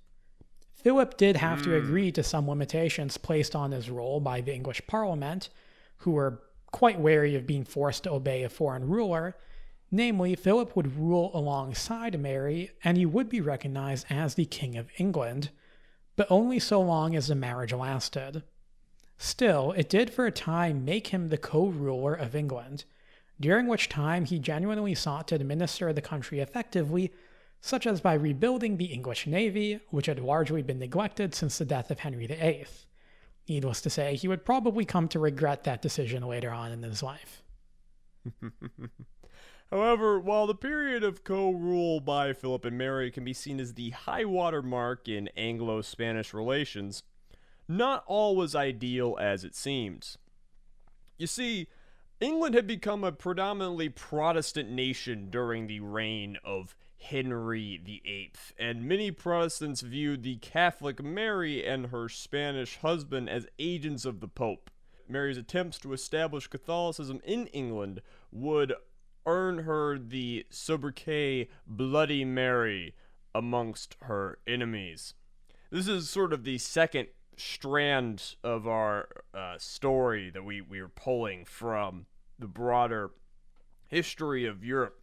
Philip 0.72 1.18
did 1.18 1.38
have 1.38 1.64
to 1.64 1.72
hmm. 1.72 1.84
agree 1.84 2.12
to 2.12 2.22
some 2.22 2.48
limitations 2.48 3.18
placed 3.18 3.56
on 3.56 3.72
his 3.72 3.90
role 3.90 4.20
by 4.20 4.42
the 4.42 4.54
English 4.54 4.86
Parliament, 4.86 5.50
who 5.98 6.12
were 6.12 6.44
quite 6.72 7.00
wary 7.00 7.36
of 7.36 7.48
being 7.48 7.64
forced 7.64 8.04
to 8.04 8.12
obey 8.12 8.44
a 8.44 8.50
foreign 8.50 8.88
ruler. 8.88 9.36
Namely, 9.90 10.36
Philip 10.36 10.76
would 10.76 10.96
rule 10.96 11.32
alongside 11.34 12.20
Mary, 12.20 12.70
and 12.84 12.98
he 12.98 13.06
would 13.08 13.30
be 13.30 13.42
recognized 13.42 14.06
as 14.12 14.36
the 14.36 14.46
King 14.46 14.78
of 14.78 14.92
England, 14.98 15.50
but 16.18 16.28
only 16.30 16.60
so 16.60 16.82
long 16.82 17.16
as 17.16 17.28
the 17.28 17.36
marriage 17.36 17.72
lasted. 17.72 18.44
Still, 19.18 19.72
it 19.74 19.88
did 19.88 20.12
for 20.12 20.26
a 20.26 20.32
time 20.32 20.84
make 20.84 21.08
him 21.08 21.30
the 21.30 21.38
co 21.38 21.68
ruler 21.68 22.14
of 22.14 22.36
England, 22.36 22.84
during 23.40 23.68
which 23.68 23.88
time 23.88 24.26
he 24.26 24.40
genuinely 24.40 24.94
sought 24.94 25.30
to 25.30 25.36
administer 25.36 25.94
the 25.94 26.02
country 26.02 26.40
effectively, 26.40 27.14
such 27.62 27.88
as 27.88 28.02
by 28.02 28.14
rebuilding 28.14 28.78
the 28.78 28.86
English 28.86 29.26
navy, 29.26 29.80
which 29.90 30.08
had 30.08 30.20
largely 30.20 30.62
been 30.62 30.80
neglected 30.80 31.34
since 31.34 31.58
the 31.58 31.66
death 31.66 31.90
of 31.90 32.00
Henry 32.00 32.28
VIII. 32.28 32.66
Needless 33.48 33.82
to 33.82 33.90
say, 33.90 34.16
he 34.16 34.28
would 34.28 34.44
probably 34.44 34.86
come 34.86 35.08
to 35.10 35.20
regret 35.20 35.64
that 35.64 35.82
decision 35.82 36.24
later 36.24 36.52
on 36.52 36.72
in 36.72 36.84
his 36.84 37.02
life. 37.02 37.44
However, 39.72 40.20
while 40.20 40.48
the 40.48 40.56
period 40.56 41.04
of 41.04 41.24
co 41.24 41.52
rule 41.52 42.00
by 42.00 42.34
Philip 42.34 42.64
and 42.66 42.78
Mary 42.78 43.12
can 43.12 43.26
be 43.26 43.34
seen 43.34 43.60
as 43.60 43.74
the 43.74 43.90
high 43.90 44.26
water 44.26 44.62
mark 44.62 45.08
in 45.08 45.30
Anglo 45.36 45.82
Spanish 45.82 46.34
relations, 46.34 47.04
not 47.68 48.04
all 48.08 48.36
was 48.36 48.56
ideal 48.56 49.18
as 49.20 49.44
it 49.44 49.56
seems. 49.56 50.18
You 51.18 51.28
see, 51.28 51.68
England 52.22 52.56
had 52.56 52.66
become 52.66 53.04
a 53.04 53.12
predominantly 53.12 53.90
Protestant 53.90 54.70
nation 54.70 55.30
during 55.30 55.68
the 55.68 55.82
reign 55.82 56.38
of 56.46 56.76
Henry 57.00 57.80
VIII, 57.84 58.32
and 58.58 58.86
many 58.86 59.12
Protestants 59.12 59.82
viewed 59.82 60.24
the 60.24 60.38
Catholic 60.38 61.04
Mary 61.04 61.66
and 61.66 61.88
her 61.88 62.10
Spanish 62.10 62.78
husband 62.78 63.30
as 63.30 63.48
agents 63.60 64.06
of 64.06 64.20
the 64.20 64.28
Pope. 64.28 64.72
Mary's 65.10 65.38
attempts 65.38 65.78
to 65.80 65.94
establish 65.94 66.48
Catholicism 66.48 67.22
in 67.24 67.48
England 67.48 68.02
would 68.32 68.74
earn 69.28 69.60
her 69.60 70.00
the 70.00 70.46
sobriquet 70.50 71.50
Bloody 71.68 72.26
Mary 72.26 72.96
amongst 73.36 73.98
her 74.04 74.40
enemies. 74.48 75.14
This 75.70 75.88
is 75.88 76.10
sort 76.10 76.34
of 76.34 76.46
the 76.46 76.58
second 76.58 77.10
strand 77.36 78.36
of 78.44 78.68
our 78.68 79.10
uh, 79.34 79.58
story 79.60 80.30
that 80.32 80.44
we, 80.44 80.62
we 80.62 80.80
are 80.80 80.88
pulling 80.88 81.46
from 81.46 82.08
the 82.40 82.48
broader 82.48 83.12
history 83.88 84.46
of 84.46 84.64
Europe. 84.64 85.00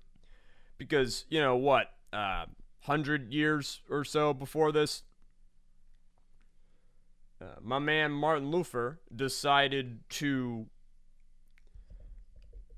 Because, 0.79 1.27
you 1.29 1.41
know, 1.41 1.55
what, 1.55 1.91
uh, 2.13 2.47
100 2.87 3.33
years 3.33 3.83
or 3.89 4.05
so 4.05 4.35
before 4.35 4.73
this, 4.73 5.03
uh, 7.41 7.61
my 7.63 7.79
man 7.79 8.13
Martin 8.13 8.51
Luther 8.51 9.01
decided 9.15 10.01
to 10.09 10.67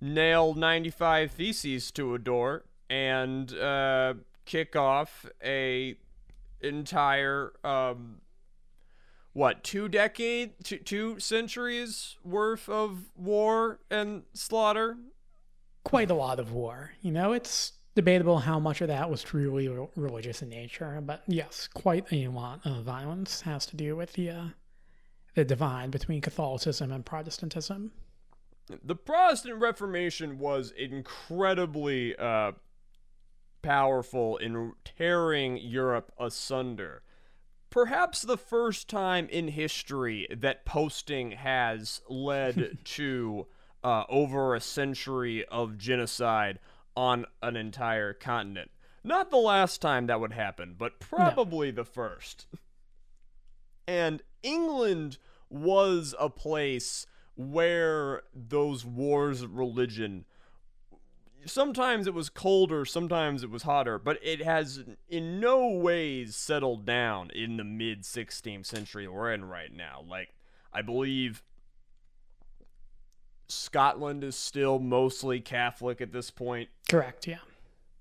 nail 0.01 0.55
95 0.55 1.31
theses 1.31 1.91
to 1.93 2.15
a 2.15 2.19
door 2.19 2.65
and 2.89 3.53
uh, 3.55 4.15
kick 4.45 4.77
off 4.77 5.27
a 5.45 5.97
entire 6.61 7.53
um, 7.65 8.21
what 9.33 9.63
two 9.63 9.89
decade 9.89 10.53
two, 10.65 10.79
two 10.79 11.21
centuries 11.21 12.17
worth 12.25 12.69
of 12.69 13.11
war 13.17 13.81
and 13.91 14.23
slaughter 14.33 14.97
Quite 15.87 16.11
a 16.11 16.15
lot 16.15 16.41
of 16.41 16.51
war. 16.51 16.91
You 17.01 17.13
know, 17.13 17.33
it's 17.33 17.71
debatable 17.95 18.39
how 18.39 18.59
much 18.59 18.81
of 18.81 18.89
that 18.89 19.09
was 19.09 19.23
truly 19.23 19.69
re- 19.69 19.87
religious 19.95 20.43
in 20.43 20.49
nature, 20.49 21.01
but 21.01 21.23
yes, 21.29 21.69
quite 21.73 22.13
a 22.13 22.27
lot 22.27 22.67
of 22.67 22.83
violence 22.83 23.43
has 23.43 23.67
to 23.67 23.77
do 23.77 23.95
with 23.95 24.15
the 24.15 24.31
uh, 24.31 24.45
the 25.37 25.45
divide 25.45 25.93
between 25.93 26.21
Catholicism 26.21 26.91
and 26.91 27.07
Protestantism. 27.07 27.93
The 28.83 28.97
protestant 28.97 29.61
reformation 29.61 30.39
was 30.39 30.73
incredibly 30.77 32.17
uh, 32.17 32.53
powerful 33.63 34.37
in 34.37 34.73
tearing 34.85 35.57
europe 35.57 36.13
asunder 36.19 37.03
perhaps 37.71 38.23
the 38.23 38.39
first 38.39 38.89
time 38.89 39.29
in 39.29 39.49
history 39.49 40.27
that 40.35 40.65
posting 40.65 41.33
has 41.33 42.01
led 42.09 42.79
to 42.85 43.47
uh, 43.85 44.05
over 44.09 44.55
a 44.55 44.61
century 44.61 45.45
of 45.45 45.79
genocide 45.79 46.59
on 46.97 47.27
an 47.43 47.57
entire 47.57 48.13
continent. 48.13 48.71
Not 49.05 49.31
the 49.31 49.37
last 49.37 49.81
time 49.81 50.07
that 50.07 50.21
would 50.21 50.33
happen, 50.33 50.75
but 50.77 50.99
probably 50.99 51.71
the 51.71 51.85
first. 51.85 52.47
And 53.87 54.23
England 54.43 55.19
was 55.49 56.15
a 56.19 56.29
place 56.29 57.07
where 57.37 58.23
those 58.35 58.85
wars 58.85 59.43
of 59.43 59.57
religion 59.57 60.25
sometimes 61.47 62.07
it 62.07 62.15
was 62.15 62.29
colder, 62.29 62.85
sometimes 62.85 63.43
it 63.43 63.51
was 63.51 63.63
hotter, 63.63 63.99
but 63.99 64.19
it 64.23 64.43
has 64.43 64.85
in 65.09 65.41
no 65.41 65.69
ways 65.69 66.37
settled 66.37 66.85
down 66.85 67.31
in 67.31 67.57
the 67.57 67.65
mid 67.65 68.03
16th 68.03 68.67
century 68.67 69.09
we're 69.09 69.33
in 69.33 69.45
right 69.45 69.73
now. 69.73 70.05
Like, 70.07 70.35
I 70.73 70.83
believe 70.83 71.43
Scotland 73.49 74.25
is 74.25 74.37
still 74.37 74.79
mostly 74.79 75.41
Catholic 75.41 76.01
at 76.01 76.13
this 76.13 76.31
point. 76.31 76.69
Correct, 76.89 77.27
yeah. 77.27 77.39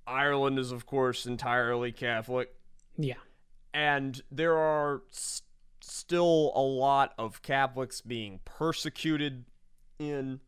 Ireland 0.07 0.59
is, 0.59 0.71
of 0.71 0.85
course, 0.85 1.25
entirely 1.25 1.91
Catholic. 1.91 2.53
Yeah. 2.97 3.15
And 3.73 4.21
there 4.31 4.57
are 4.57 5.01
still 5.85 6.51
a 6.55 6.61
lot 6.61 7.13
of 7.17 7.41
Catholics 7.41 8.01
being 8.01 8.39
persecuted 8.45 9.45
in 9.99 10.39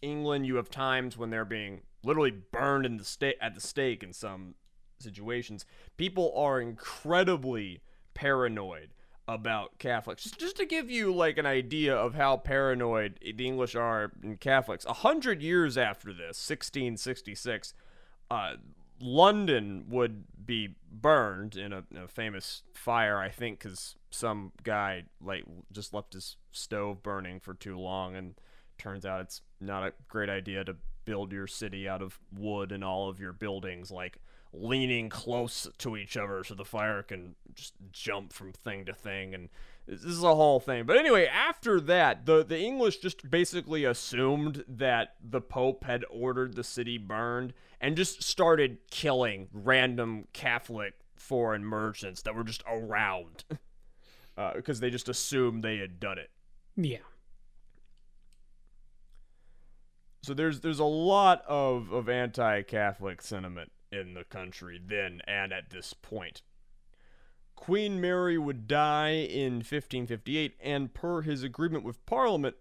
England. 0.00 0.46
You 0.46 0.56
have 0.56 0.70
times 0.70 1.16
when 1.16 1.30
they're 1.30 1.44
being 1.44 1.82
literally 2.02 2.30
burned 2.30 2.86
in 2.86 2.96
the 2.96 3.04
sta- 3.04 3.38
at 3.40 3.54
the 3.54 3.60
stake 3.60 4.02
in 4.02 4.12
some 4.12 4.54
situations. 4.98 5.64
People 5.96 6.32
are 6.36 6.60
incredibly 6.60 7.80
paranoid 8.14 8.90
about 9.28 9.78
Catholics. 9.78 10.24
Just, 10.24 10.38
just 10.38 10.56
to 10.56 10.66
give 10.66 10.90
you 10.90 11.12
like 11.14 11.38
an 11.38 11.46
idea 11.46 11.94
of 11.94 12.14
how 12.14 12.36
paranoid 12.36 13.18
the 13.20 13.46
English 13.46 13.74
are 13.74 14.12
in 14.22 14.36
Catholics, 14.36 14.84
a 14.84 14.92
hundred 14.92 15.42
years 15.42 15.78
after 15.78 16.12
this, 16.12 16.48
1666, 16.48 17.74
uh, 18.30 18.54
London 19.02 19.86
would 19.88 20.24
be 20.46 20.76
burned 20.90 21.56
in 21.56 21.72
a, 21.72 21.82
a 21.96 22.06
famous 22.06 22.62
fire, 22.72 23.18
I 23.18 23.30
think, 23.30 23.58
because 23.58 23.96
some 24.10 24.52
guy 24.62 25.04
like 25.20 25.44
just 25.72 25.92
left 25.92 26.12
his 26.12 26.36
stove 26.52 27.02
burning 27.02 27.40
for 27.40 27.54
too 27.54 27.78
long, 27.78 28.14
and 28.14 28.34
turns 28.78 29.04
out 29.04 29.20
it's 29.20 29.42
not 29.60 29.82
a 29.82 29.92
great 30.08 30.30
idea 30.30 30.64
to 30.64 30.76
build 31.04 31.32
your 31.32 31.48
city 31.48 31.88
out 31.88 32.00
of 32.00 32.20
wood 32.32 32.70
and 32.70 32.84
all 32.84 33.08
of 33.08 33.18
your 33.18 33.32
buildings. 33.32 33.90
Like 33.90 34.18
leaning 34.52 35.08
close 35.08 35.66
to 35.78 35.96
each 35.96 36.16
other 36.16 36.44
so 36.44 36.54
the 36.54 36.64
fire 36.64 37.02
can 37.02 37.34
just 37.54 37.74
jump 37.90 38.32
from 38.32 38.52
thing 38.52 38.84
to 38.84 38.92
thing 38.92 39.34
and 39.34 39.48
this 39.86 40.04
is 40.04 40.22
a 40.22 40.34
whole 40.34 40.60
thing 40.60 40.84
but 40.84 40.96
anyway 40.96 41.26
after 41.26 41.80
that 41.80 42.24
the 42.26 42.44
the 42.44 42.58
english 42.58 42.98
just 42.98 43.28
basically 43.30 43.84
assumed 43.84 44.64
that 44.68 45.14
the 45.22 45.40
pope 45.40 45.84
had 45.84 46.04
ordered 46.10 46.54
the 46.54 46.64
city 46.64 46.98
burned 46.98 47.52
and 47.80 47.96
just 47.96 48.22
started 48.22 48.78
killing 48.90 49.48
random 49.52 50.26
catholic 50.32 50.94
foreign 51.16 51.64
merchants 51.64 52.22
that 52.22 52.34
were 52.34 52.44
just 52.44 52.62
around 52.68 53.44
uh, 54.36 54.52
because 54.54 54.80
they 54.80 54.90
just 54.90 55.08
assumed 55.08 55.62
they 55.62 55.78
had 55.78 55.98
done 56.00 56.18
it 56.18 56.30
Yeah. 56.76 56.98
so 60.22 60.34
there's 60.34 60.60
there's 60.60 60.78
a 60.78 60.84
lot 60.84 61.42
of, 61.48 61.92
of 61.92 62.08
anti-Catholic 62.08 63.20
sentiment 63.22 63.72
in 63.90 64.14
the 64.14 64.24
country 64.24 64.80
then 64.84 65.20
and 65.26 65.52
at 65.52 65.70
this 65.70 65.92
point. 65.92 66.42
Queen 67.62 68.00
Mary 68.00 68.36
would 68.36 68.66
die 68.66 69.12
in 69.12 69.58
1558, 69.58 70.56
and 70.60 70.92
per 70.92 71.22
his 71.22 71.44
agreement 71.44 71.84
with 71.84 72.04
Parliament, 72.06 72.56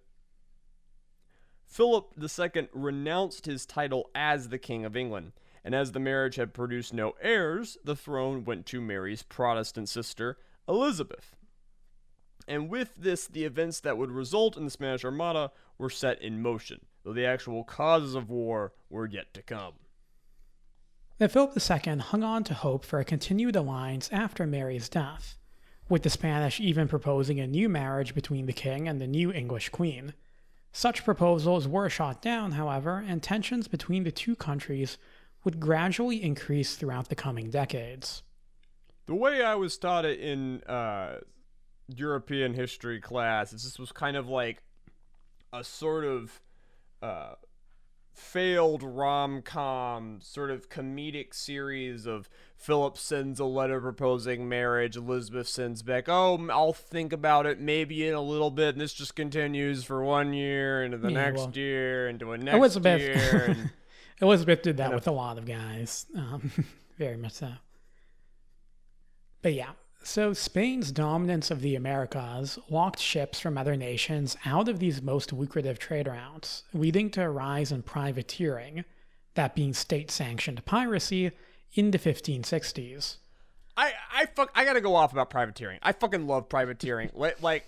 Philip 1.66 2.14
II 2.22 2.68
renounced 2.72 3.48
his 3.48 3.66
title 3.66 4.12
as 4.14 4.50
the 4.50 4.60
King 4.60 4.86
of 4.86 4.96
England, 4.96 5.32
and 5.64 5.74
as 5.74 5.94
the 5.94 6.00
marriage 6.00 6.36
had 6.36 6.54
produced 6.54 6.94
no 6.94 7.16
heirs, 7.20 7.80
the 7.84 7.96
throne 7.96 8.44
went 8.44 8.68
to 8.68 8.80
Mary's 8.80 9.24
Protestant 9.24 9.90
sister, 9.90 10.38
Elizabeth. 10.70 11.36
And 12.48 12.70
with 12.70 12.94
this, 12.96 13.26
the 13.26 13.46
events 13.46 13.80
that 13.80 13.98
would 13.98 14.12
result 14.12 14.56
in 14.56 14.66
the 14.66 14.70
Spanish 14.70 15.04
Armada 15.04 15.52
were 15.80 15.90
set 15.90 16.22
in 16.22 16.44
motion, 16.44 16.80
though 17.04 17.14
the 17.14 17.26
actual 17.26 17.64
causes 17.64 18.14
of 18.14 18.30
war 18.30 18.74
were 18.88 19.08
yet 19.08 19.34
to 19.34 19.42
come. 19.42 19.74
Now, 21.22 21.28
Philip 21.28 21.52
II 21.56 21.98
hung 22.00 22.24
on 22.24 22.44
to 22.46 22.56
hope 22.56 22.84
for 22.84 22.98
a 22.98 23.06
continued 23.06 23.56
alliance 23.56 24.10
after 24.12 24.48
Mary's 24.48 24.90
death, 24.90 25.38
with 25.88 26.02
the 26.02 26.10
Spanish 26.10 26.60
even 26.60 26.88
proposing 26.88 27.40
a 27.40 27.46
new 27.46 27.70
marriage 27.70 28.16
between 28.16 28.48
the 28.48 28.54
king 28.54 28.88
and 28.88 29.00
the 29.00 29.06
new 29.06 29.32
English 29.32 29.70
queen. 29.70 30.16
Such 30.72 31.06
proposals 31.06 31.68
were 31.68 31.90
shot 31.90 32.24
down, 32.24 32.54
however, 32.54 33.06
and 33.08 33.22
tensions 33.22 33.68
between 33.68 34.04
the 34.04 34.12
two 34.12 34.36
countries 34.36 34.98
would 35.44 35.60
gradually 35.60 36.24
increase 36.24 36.76
throughout 36.76 37.10
the 37.10 37.16
coming 37.16 37.52
decades. 37.52 38.24
The 39.06 39.14
way 39.14 39.44
I 39.44 39.54
was 39.54 39.78
taught 39.78 40.06
it 40.06 40.20
in 40.20 40.64
uh, 40.64 41.20
European 41.88 42.56
history 42.56 43.00
class 43.00 43.54
is 43.54 43.64
this 43.64 43.78
was 43.78 43.92
kind 43.92 44.18
of 44.18 44.28
like 44.28 44.64
a 45.54 45.64
sort 45.64 46.04
of 46.04 46.42
uh, 47.04 47.36
failed 48.14 48.84
rom 48.84 49.42
com, 49.42 50.20
sort 50.22 50.52
of 50.52 50.70
comedic 50.70 51.34
series 51.34 52.06
of 52.06 52.30
Philip 52.58 52.98
sends 52.98 53.40
a 53.40 53.46
letter 53.46 53.82
proposing 53.82 54.48
marriage, 54.48 54.96
Elizabeth 54.96 55.48
sends 55.48 55.82
back, 55.82 56.08
oh, 56.08 56.48
I'll 56.52 56.74
think 56.74 57.12
about 57.14 57.46
it 57.46 57.60
maybe 57.60 58.08
in 58.08 58.14
a 58.14 58.22
little 58.22 58.52
bit, 58.52 58.76
and 58.76 58.82
this 58.82 58.94
just 58.94 59.16
continues 59.16 59.84
for 59.84 60.04
one 60.04 60.34
year 60.34 60.84
into 60.84 60.98
the 60.98 61.10
Yeah, 61.12 61.22
next 61.24 61.38
well, 61.40 61.52
year 61.56 62.08
into 62.10 62.32
a 62.34 62.38
next 62.38 62.56
Elizabeth- 62.58 63.02
year. 63.02 63.46
And, 63.50 63.72
Elizabeth 64.22 64.62
did 64.62 64.78
that 64.78 64.94
with 64.94 65.08
a 65.08 65.12
lot 65.12 65.40
of 65.40 65.46
guys, 65.46 66.06
um, 66.16 66.52
very 67.00 67.18
much 67.18 67.32
so. 67.34 67.50
But 69.42 69.54
yeah, 69.56 69.72
so 70.04 70.34
Spain's 70.34 70.92
dominance 70.92 71.52
of 71.52 71.62
the 71.62 71.76
Americas 71.76 72.58
locked 72.70 73.00
ships 73.00 73.40
from 73.40 73.58
other 73.58 73.76
nations 73.76 74.36
out 74.46 74.68
of 74.68 74.80
these 74.80 75.02
most 75.02 75.32
lucrative 75.32 75.80
trade 75.80 76.08
routes, 76.08 76.64
leading 76.74 77.10
to 77.12 77.24
a 77.24 77.30
rise 77.30 77.72
in 77.72 77.84
privateering, 77.84 78.84
that 79.36 79.56
being 79.56 79.74
state 79.74 80.12
sanctioned 80.12 80.66
piracy, 80.66 81.32
in 81.74 81.92
the 81.92 82.00
1560s. 82.00 83.18
I 83.78 83.94
I 84.14 84.26
fuck 84.26 84.52
I 84.56 84.66
gotta 84.66 84.82
go 84.82 84.96
off 84.96 85.12
about 85.14 85.30
privateering. 85.30 85.80
I 85.82 85.94
fucking 85.94 86.28
love 86.28 86.50
privateering. 86.50 87.12
like, 87.42 87.66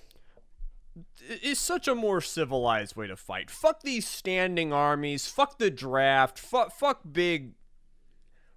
is 1.41 1.59
such 1.59 1.87
a 1.87 1.95
more 1.95 2.21
civilized 2.21 2.95
way 2.95 3.07
to 3.07 3.15
fight. 3.15 3.49
Fuck 3.49 3.81
these 3.81 4.07
standing 4.07 4.73
armies. 4.73 5.27
Fuck 5.27 5.57
the 5.57 5.71
draft. 5.71 6.37
Fuck, 6.37 6.73
fuck 6.73 7.01
big 7.09 7.53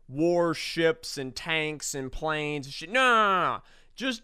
warships 0.09 1.19
and 1.19 1.35
tanks 1.35 1.95
and 1.95 2.11
planes 2.13 2.67
and 2.67 2.75
shit. 2.75 2.91
No, 2.91 3.01
no, 3.01 3.41
no, 3.41 3.55
no. 3.55 3.63
Just 3.95 4.23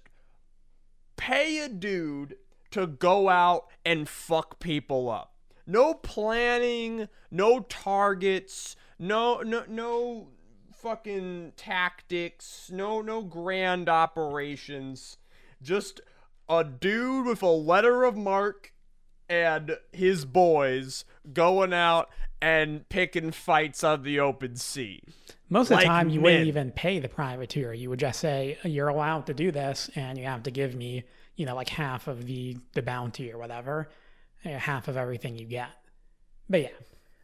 pay 1.16 1.60
a 1.60 1.68
dude 1.68 2.36
to 2.70 2.86
go 2.86 3.28
out 3.28 3.66
and 3.84 4.08
fuck 4.08 4.58
people 4.58 5.10
up. 5.10 5.34
No 5.66 5.94
planning, 5.94 7.08
no 7.30 7.60
targets, 7.60 8.76
no 8.98 9.40
no 9.42 9.64
no 9.68 10.28
fucking 10.74 11.52
tactics, 11.56 12.70
no 12.72 13.00
no 13.00 13.22
grand 13.22 13.88
operations. 13.88 15.18
Just 15.62 16.00
a 16.48 16.64
dude 16.64 17.26
with 17.26 17.42
a 17.42 17.46
letter 17.46 18.02
of 18.02 18.16
marque 18.16 18.72
and 19.28 19.76
his 19.92 20.24
boys 20.24 21.04
going 21.32 21.72
out 21.72 22.10
and 22.42 22.86
picking 22.88 23.30
fights 23.30 23.84
on 23.84 24.02
the 24.02 24.18
open 24.20 24.56
sea. 24.56 25.00
Most 25.48 25.70
of 25.70 25.78
the 25.78 25.84
time, 25.84 26.08
you 26.08 26.16
men. 26.16 26.22
wouldn't 26.24 26.48
even 26.48 26.72
pay 26.72 26.98
the 26.98 27.08
privateer. 27.08 27.72
You 27.72 27.88
would 27.90 28.00
just 28.00 28.18
say, 28.18 28.58
"You're 28.64 28.88
allowed 28.88 29.26
to 29.26 29.34
do 29.34 29.52
this, 29.52 29.88
and 29.94 30.18
you 30.18 30.24
have 30.24 30.42
to 30.42 30.50
give 30.50 30.74
me, 30.74 31.04
you 31.36 31.46
know, 31.46 31.54
like 31.54 31.68
half 31.68 32.08
of 32.08 32.26
the 32.26 32.58
the 32.72 32.82
bounty 32.82 33.32
or 33.32 33.38
whatever, 33.38 33.88
eh, 34.44 34.58
half 34.58 34.88
of 34.88 34.96
everything 34.96 35.38
you 35.38 35.46
get." 35.46 35.70
But 36.50 36.62
yeah, 36.62 36.68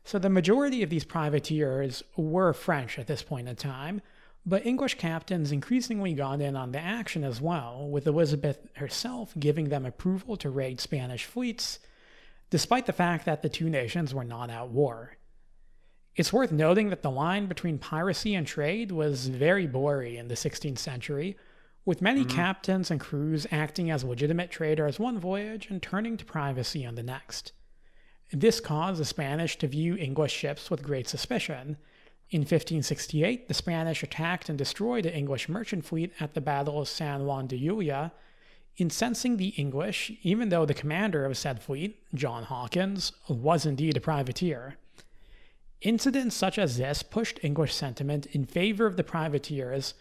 so 0.05 0.19
the 0.19 0.31
majority 0.31 0.83
of 0.83 0.91
these 0.91 1.05
privateers 1.05 2.03
were 2.17 2.53
French 2.53 2.99
at 2.99 3.09
this 3.09 3.23
point 3.23 3.49
in 3.49 3.57
time, 3.57 4.01
but 4.47 4.65
English 4.65 4.95
captains 4.95 5.51
increasingly 5.51 6.15
got 6.15 6.41
in 6.41 6.55
on 6.55 6.73
the 6.73 6.79
action 6.79 7.25
as 7.25 7.41
well, 7.41 7.89
with 7.89 8.07
Elizabeth 8.07 8.69
herself 8.75 9.35
giving 9.39 9.69
them 9.69 9.85
approval 9.85 10.37
to 10.37 10.49
raid 10.49 10.81
Spanish 10.81 11.25
fleets, 11.25 11.81
despite 12.51 12.87
the 12.87 12.93
fact 12.93 13.25
that 13.27 13.43
the 13.43 13.49
two 13.49 13.69
nations 13.69 14.15
were 14.15 14.25
not 14.25 14.51
at 14.51 14.69
war. 14.69 15.17
It's 16.17 16.33
worth 16.33 16.51
noting 16.51 16.91
that 16.91 17.03
the 17.03 17.11
line 17.11 17.47
between 17.47 17.79
piracy 17.79 18.35
and 18.35 18.47
trade 18.47 18.91
was 18.91 19.29
very 19.29 19.67
blurry 19.67 20.17
in 20.17 20.29
the 20.29 20.35
16th 20.35 20.79
century, 20.79 21.37
with 21.85 22.03
many 22.03 22.23
mm-hmm. 22.23 22.37
captains 22.37 22.91
and 22.91 23.01
crews 23.01 23.47
acting 23.51 23.91
as 23.91 24.05
legitimate 24.05 24.51
traders 24.51 24.99
one 24.99 25.19
voyage 25.19 25.71
and 25.71 25.83
turning 25.83 26.17
to 26.17 26.25
privacy 26.25 26.85
on 26.85 26.97
the 26.97 27.03
next. 27.03 27.53
This 28.33 28.61
caused 28.61 29.01
the 29.01 29.07
Spanish 29.07 29.57
to 29.59 29.69
view 29.69 29.97
English 29.97 30.33
ships 30.33 30.71
with 30.71 30.83
great 30.83 31.09
suspicion. 31.09 31.79
In 32.31 32.41
1568, 32.41 33.49
the 33.49 33.55
Spanish 33.55 34.03
attacked 34.03 34.51
and 34.51 34.59
destroyed 34.59 35.05
the 35.05 35.17
English 35.17 35.49
merchant 35.49 35.87
fleet 35.87 36.13
at 36.21 36.35
the 36.35 36.43
Battle 36.43 36.81
of 36.81 36.89
San 36.89 37.25
Juan 37.25 37.47
de 37.47 37.57
Ulúa, 38.79 38.85
incensing 38.85 39.37
the 39.37 39.49
English, 39.49 40.13
even 40.23 40.49
though 40.49 40.67
the 40.67 40.75
commander 40.75 41.25
of 41.25 41.37
said 41.37 41.63
fleet, 41.63 42.03
John 42.15 42.45
Hawkins, 42.45 43.13
was 43.29 43.67
indeed 43.67 43.97
a 43.97 44.01
privateer. 44.01 44.77
Incidents 45.81 46.35
such 46.35 46.59
as 46.59 46.77
this 46.77 47.03
pushed 47.03 47.39
English 47.43 47.75
sentiment 47.75 48.27
in 48.27 48.45
favor 48.45 48.87
of 48.87 48.97
the 48.97 49.05
privateers 49.05 49.95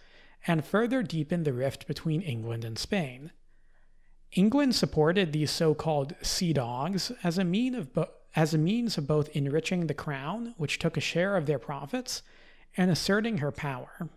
and 0.46 0.66
further 0.66 1.04
deepened 1.04 1.46
the 1.46 1.54
rift 1.54 1.88
between 1.88 2.22
England 2.22 2.66
and 2.66 2.80
Spain. 2.80 3.32
England 4.32 4.76
supported 4.76 5.32
these 5.32 5.52
so-called 5.52 6.16
sea 6.22 6.54
dogs 6.54 7.12
as 7.24 7.38
a 7.38 7.44
mean 7.44 7.76
of 7.76 7.94
bo- 7.94 8.10
as 8.36 8.54
a 8.54 8.58
means 8.58 8.98
of 8.98 9.08
both 9.08 9.36
enriching 9.36 9.88
the 9.88 9.94
crown, 9.94 10.54
which 10.58 10.78
took 10.78 10.98
a 10.98 11.02
share 11.02 11.38
of 11.38 11.46
their 11.46 11.58
profits, 11.60 12.22
and 12.76 12.92
asserting 12.92 13.40
her 13.40 13.52
power. 13.52 14.10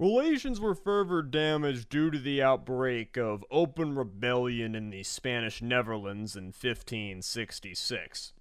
Relations 0.00 0.60
were 0.60 0.76
further 0.76 1.22
damaged 1.22 1.88
due 1.88 2.08
to 2.12 2.20
the 2.20 2.40
outbreak 2.40 3.16
of 3.16 3.44
open 3.50 3.96
rebellion 3.96 4.76
in 4.76 4.90
the 4.90 5.02
Spanish 5.02 5.60
Netherlands 5.60 6.36
in 6.36 6.46
1566. 6.46 8.32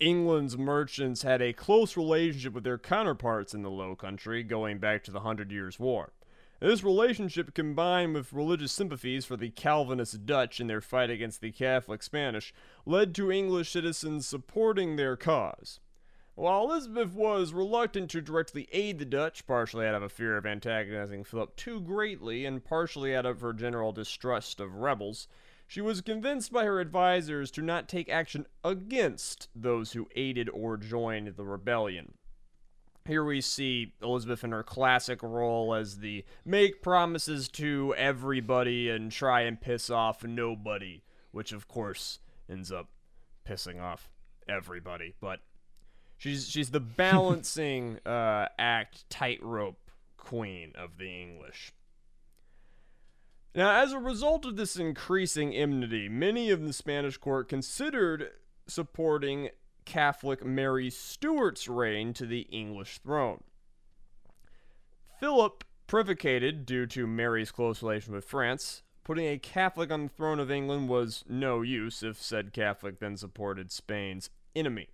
England's 0.00 0.56
merchants 0.56 1.22
had 1.22 1.42
a 1.42 1.52
close 1.52 1.94
relationship 1.94 2.54
with 2.54 2.64
their 2.64 2.78
counterparts 2.78 3.52
in 3.52 3.60
the 3.60 3.70
Low 3.70 3.94
Country 3.94 4.42
going 4.42 4.78
back 4.78 5.04
to 5.04 5.10
the 5.10 5.20
Hundred 5.20 5.52
Years' 5.52 5.78
War. 5.78 6.14
This 6.60 6.82
relationship, 6.82 7.52
combined 7.52 8.14
with 8.14 8.32
religious 8.32 8.72
sympathies 8.72 9.26
for 9.26 9.36
the 9.36 9.50
Calvinist 9.50 10.24
Dutch 10.24 10.58
in 10.58 10.68
their 10.68 10.80
fight 10.80 11.10
against 11.10 11.42
the 11.42 11.52
Catholic 11.52 12.02
Spanish, 12.02 12.54
led 12.86 13.14
to 13.14 13.30
English 13.30 13.70
citizens 13.70 14.26
supporting 14.26 14.96
their 14.96 15.16
cause. 15.16 15.80
While 16.38 16.70
Elizabeth 16.70 17.14
was 17.14 17.52
reluctant 17.52 18.12
to 18.12 18.20
directly 18.20 18.68
aid 18.70 19.00
the 19.00 19.04
Dutch, 19.04 19.44
partially 19.44 19.84
out 19.84 19.96
of 19.96 20.04
a 20.04 20.08
fear 20.08 20.36
of 20.36 20.46
antagonizing 20.46 21.24
Philip 21.24 21.56
too 21.56 21.80
greatly 21.80 22.46
and 22.46 22.64
partially 22.64 23.12
out 23.16 23.26
of 23.26 23.40
her 23.40 23.52
general 23.52 23.90
distrust 23.90 24.60
of 24.60 24.76
rebels, 24.76 25.26
she 25.66 25.80
was 25.80 26.00
convinced 26.00 26.52
by 26.52 26.62
her 26.62 26.80
advisers 26.80 27.50
to 27.50 27.60
not 27.60 27.88
take 27.88 28.08
action 28.08 28.46
against 28.62 29.48
those 29.52 29.94
who 29.94 30.08
aided 30.14 30.48
or 30.50 30.76
joined 30.76 31.26
the 31.36 31.44
rebellion. 31.44 32.14
Here 33.04 33.24
we 33.24 33.40
see 33.40 33.94
Elizabeth 34.00 34.44
in 34.44 34.52
her 34.52 34.62
classic 34.62 35.24
role 35.24 35.74
as 35.74 35.98
the 35.98 36.24
make 36.44 36.82
promises 36.82 37.48
to 37.48 37.96
everybody 37.96 38.88
and 38.88 39.10
try 39.10 39.40
and 39.40 39.60
piss 39.60 39.90
off 39.90 40.22
nobody, 40.22 41.02
which 41.32 41.50
of 41.50 41.66
course 41.66 42.20
ends 42.48 42.70
up 42.70 42.90
pissing 43.44 43.82
off 43.82 44.08
everybody. 44.48 45.16
But 45.20 45.40
she's 46.18 46.48
she's 46.48 46.70
the 46.70 46.80
balancing 46.80 47.98
uh, 48.06 48.48
act 48.58 49.08
tightrope 49.08 49.90
queen 50.16 50.72
of 50.76 50.98
the 50.98 51.08
English. 51.08 51.72
Now, 53.54 53.82
as 53.82 53.92
a 53.92 53.98
result 53.98 54.44
of 54.44 54.56
this 54.56 54.76
increasing 54.76 55.54
enmity, 55.54 56.08
many 56.08 56.50
of 56.50 56.62
the 56.62 56.72
Spanish 56.72 57.16
court 57.16 57.48
considered 57.48 58.30
supporting 58.66 59.48
Catholic 59.86 60.44
Mary 60.44 60.90
Stuart's 60.90 61.66
reign 61.66 62.12
to 62.12 62.26
the 62.26 62.42
English 62.42 62.98
throne. 62.98 63.42
Philip 65.18 65.64
prevaricated 65.86 66.66
due 66.66 66.86
to 66.86 67.06
Mary's 67.06 67.50
close 67.50 67.82
relation 67.82 68.12
with 68.12 68.24
France. 68.24 68.82
Putting 69.02 69.26
a 69.26 69.38
Catholic 69.38 69.90
on 69.90 70.04
the 70.04 70.08
throne 70.10 70.38
of 70.38 70.50
England 70.50 70.90
was 70.90 71.24
no 71.26 71.62
use 71.62 72.02
if 72.02 72.20
said 72.20 72.52
Catholic 72.52 73.00
then 73.00 73.16
supported 73.16 73.72
Spain's 73.72 74.28
enemy. 74.54 74.90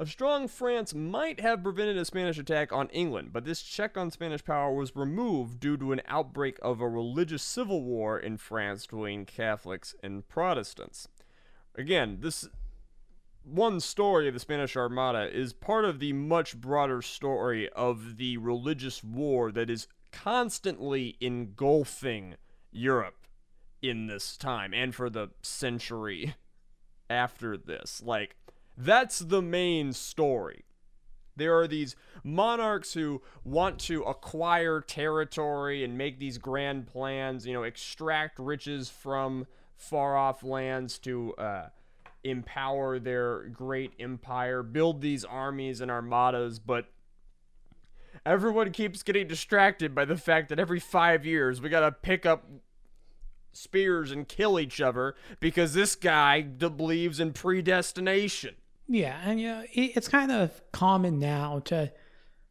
A 0.00 0.06
strong 0.06 0.46
France 0.46 0.94
might 0.94 1.40
have 1.40 1.64
prevented 1.64 1.96
a 1.96 2.04
Spanish 2.04 2.38
attack 2.38 2.72
on 2.72 2.88
England, 2.90 3.32
but 3.32 3.44
this 3.44 3.62
check 3.62 3.96
on 3.96 4.12
Spanish 4.12 4.44
power 4.44 4.72
was 4.72 4.94
removed 4.94 5.58
due 5.58 5.76
to 5.76 5.90
an 5.90 6.02
outbreak 6.06 6.56
of 6.62 6.80
a 6.80 6.88
religious 6.88 7.42
civil 7.42 7.82
war 7.82 8.16
in 8.16 8.36
France 8.36 8.86
between 8.86 9.26
Catholics 9.26 9.96
and 10.00 10.28
Protestants. 10.28 11.08
Again, 11.74 12.18
this 12.20 12.48
one 13.42 13.80
story 13.80 14.28
of 14.28 14.34
the 14.34 14.40
Spanish 14.40 14.76
Armada 14.76 15.36
is 15.36 15.52
part 15.52 15.84
of 15.84 15.98
the 15.98 16.12
much 16.12 16.60
broader 16.60 17.02
story 17.02 17.68
of 17.70 18.18
the 18.18 18.36
religious 18.36 19.02
war 19.02 19.50
that 19.50 19.68
is 19.68 19.88
constantly 20.12 21.16
engulfing 21.20 22.36
Europe 22.70 23.26
in 23.82 24.06
this 24.06 24.36
time 24.36 24.72
and 24.72 24.94
for 24.94 25.10
the 25.10 25.30
century 25.42 26.36
after 27.10 27.56
this. 27.56 28.00
Like, 28.00 28.36
that's 28.78 29.18
the 29.18 29.42
main 29.42 29.92
story. 29.92 30.64
There 31.36 31.56
are 31.58 31.68
these 31.68 31.96
monarchs 32.24 32.94
who 32.94 33.22
want 33.44 33.78
to 33.80 34.02
acquire 34.02 34.80
territory 34.80 35.84
and 35.84 35.98
make 35.98 36.18
these 36.18 36.38
grand 36.38 36.86
plans, 36.86 37.46
you 37.46 37.52
know, 37.52 37.64
extract 37.64 38.38
riches 38.38 38.88
from 38.88 39.46
far 39.76 40.16
off 40.16 40.42
lands 40.42 40.98
to 41.00 41.34
uh, 41.34 41.68
empower 42.24 42.98
their 42.98 43.48
great 43.48 43.92
empire, 43.98 44.62
build 44.62 45.00
these 45.00 45.24
armies 45.24 45.80
and 45.80 45.90
armadas, 45.90 46.58
but 46.58 46.86
everyone 48.26 48.72
keeps 48.72 49.02
getting 49.02 49.26
distracted 49.26 49.94
by 49.94 50.04
the 50.04 50.16
fact 50.16 50.48
that 50.48 50.58
every 50.58 50.80
five 50.80 51.24
years 51.24 51.60
we 51.60 51.68
gotta 51.68 51.92
pick 51.92 52.26
up 52.26 52.46
spears 53.52 54.10
and 54.10 54.28
kill 54.28 54.58
each 54.58 54.80
other 54.80 55.14
because 55.40 55.74
this 55.74 55.94
guy 55.94 56.42
believes 56.42 57.20
in 57.20 57.32
predestination. 57.32 58.54
Yeah, 58.88 59.20
and 59.22 59.40
yeah, 59.40 59.62
it, 59.72 59.92
it's 59.96 60.08
kind 60.08 60.32
of 60.32 60.60
common 60.72 61.18
now 61.18 61.60
to 61.66 61.92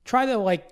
try 0.06 0.28
to 0.28 0.38
like 0.38 0.72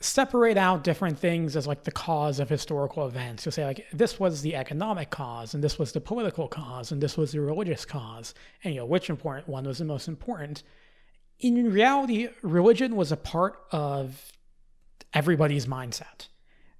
separate 0.00 0.56
out 0.56 0.82
different 0.82 1.18
things 1.18 1.56
as 1.56 1.66
like 1.66 1.84
the 1.84 1.92
cause 1.92 2.40
of 2.40 2.48
historical 2.48 3.06
events. 3.06 3.44
You'll 3.44 3.52
say 3.52 3.64
like 3.64 3.86
this 3.92 4.18
was 4.18 4.42
the 4.42 4.56
economic 4.56 5.10
cause, 5.10 5.54
and 5.54 5.62
this 5.62 5.78
was 5.78 5.92
the 5.92 6.00
political 6.00 6.48
cause, 6.48 6.90
and 6.90 7.00
this 7.00 7.16
was 7.16 7.32
the 7.32 7.40
religious 7.40 7.84
cause, 7.84 8.34
and 8.64 8.74
you 8.74 8.80
know 8.80 8.86
which 8.86 9.08
important 9.08 9.48
one 9.48 9.64
was 9.64 9.78
the 9.78 9.84
most 9.84 10.08
important. 10.08 10.64
In 11.38 11.72
reality, 11.72 12.28
religion 12.42 12.96
was 12.96 13.12
a 13.12 13.16
part 13.16 13.58
of 13.70 14.32
everybody's 15.14 15.66
mindset. 15.66 16.28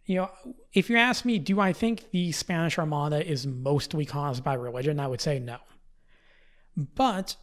You 0.05 0.17
know, 0.17 0.31
if 0.73 0.91
you 0.91 0.97
ask 0.97 1.25
me, 1.25 1.39
do 1.39 1.61
I 1.61 1.73
think 1.73 2.11
the 2.11 2.33
Spanish 2.33 2.79
Armada 2.79 3.25
is 3.25 3.47
mostly 3.47 4.05
caused 4.05 4.43
by 4.43 4.55
religion? 4.55 4.99
I 4.99 5.07
would 5.07 5.21
say 5.21 5.39
no. 5.39 5.59
But 6.77 7.37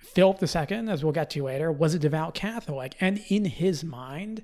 Philip 0.00 0.42
II, 0.42 0.88
as 0.88 1.04
we'll 1.04 1.12
get 1.12 1.30
to 1.30 1.44
later, 1.44 1.70
was 1.70 1.94
a 1.94 1.98
devout 1.98 2.34
Catholic, 2.34 2.96
and 3.00 3.22
in 3.28 3.44
his 3.44 3.84
mind, 3.84 4.42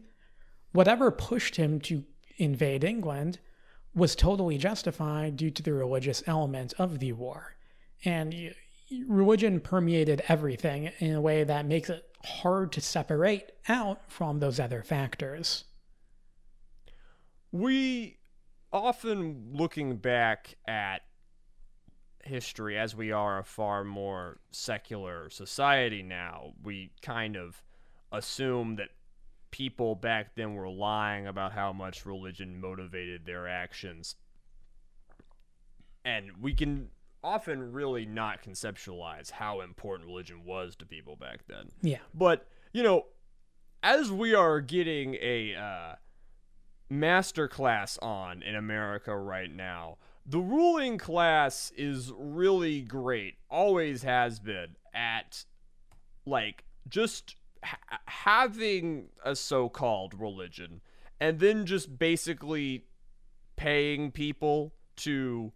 whatever 0.72 1.10
pushed 1.10 1.56
him 1.56 1.80
to 1.80 2.04
invade 2.36 2.84
England 2.84 3.38
was 3.94 4.14
totally 4.14 4.58
justified 4.58 5.36
due 5.36 5.50
to 5.50 5.62
the 5.62 5.72
religious 5.72 6.22
element 6.26 6.74
of 6.78 6.98
the 6.98 7.12
war. 7.12 7.56
And 8.04 8.54
religion 9.08 9.58
permeated 9.60 10.22
everything 10.28 10.92
in 10.98 11.14
a 11.14 11.20
way 11.20 11.42
that 11.44 11.66
makes 11.66 11.88
it 11.88 12.04
hard 12.24 12.72
to 12.72 12.80
separate 12.80 13.52
out 13.68 14.10
from 14.10 14.38
those 14.38 14.60
other 14.60 14.82
factors. 14.82 15.64
We 17.50 18.18
often 18.72 19.48
looking 19.52 19.96
back 19.96 20.56
at 20.68 21.00
history 22.26 22.78
as 22.78 22.94
we 22.94 23.12
are 23.12 23.38
a 23.38 23.44
far 23.44 23.84
more 23.84 24.38
secular 24.50 25.30
society 25.30 26.02
now, 26.02 26.52
we 26.62 26.90
kind 27.02 27.36
of 27.36 27.62
assume 28.12 28.76
that 28.76 28.88
people 29.50 29.94
back 29.94 30.34
then 30.34 30.54
were 30.54 30.68
lying 30.68 31.26
about 31.26 31.52
how 31.52 31.72
much 31.72 32.04
religion 32.04 32.60
motivated 32.60 33.24
their 33.24 33.48
actions. 33.48 34.16
And 36.04 36.30
we 36.40 36.54
can 36.54 36.88
often 37.24 37.72
really 37.72 38.06
not 38.06 38.42
conceptualize 38.42 39.30
how 39.30 39.60
important 39.60 40.08
religion 40.08 40.44
was 40.44 40.76
to 40.76 40.86
people 40.86 41.16
back 41.16 41.40
then. 41.48 41.70
Yeah. 41.82 41.98
But, 42.14 42.46
you 42.72 42.82
know, 42.82 43.06
as 43.82 44.10
we 44.10 44.34
are 44.34 44.60
getting 44.60 45.14
a 45.14 45.54
uh, 45.54 45.94
master 46.88 47.48
class 47.48 47.98
on 47.98 48.42
in 48.42 48.54
America 48.54 49.16
right 49.16 49.50
now, 49.50 49.96
the 50.26 50.40
ruling 50.40 50.98
class 50.98 51.72
is 51.76 52.12
really 52.18 52.82
great, 52.82 53.36
always 53.48 54.02
has 54.02 54.40
been, 54.40 54.76
at 54.92 55.44
like 56.24 56.64
just 56.88 57.36
ha- 57.62 58.00
having 58.06 59.08
a 59.24 59.36
so 59.36 59.68
called 59.68 60.18
religion 60.18 60.80
and 61.20 61.38
then 61.38 61.64
just 61.64 61.98
basically 61.98 62.84
paying 63.56 64.10
people 64.10 64.74
to 64.96 65.52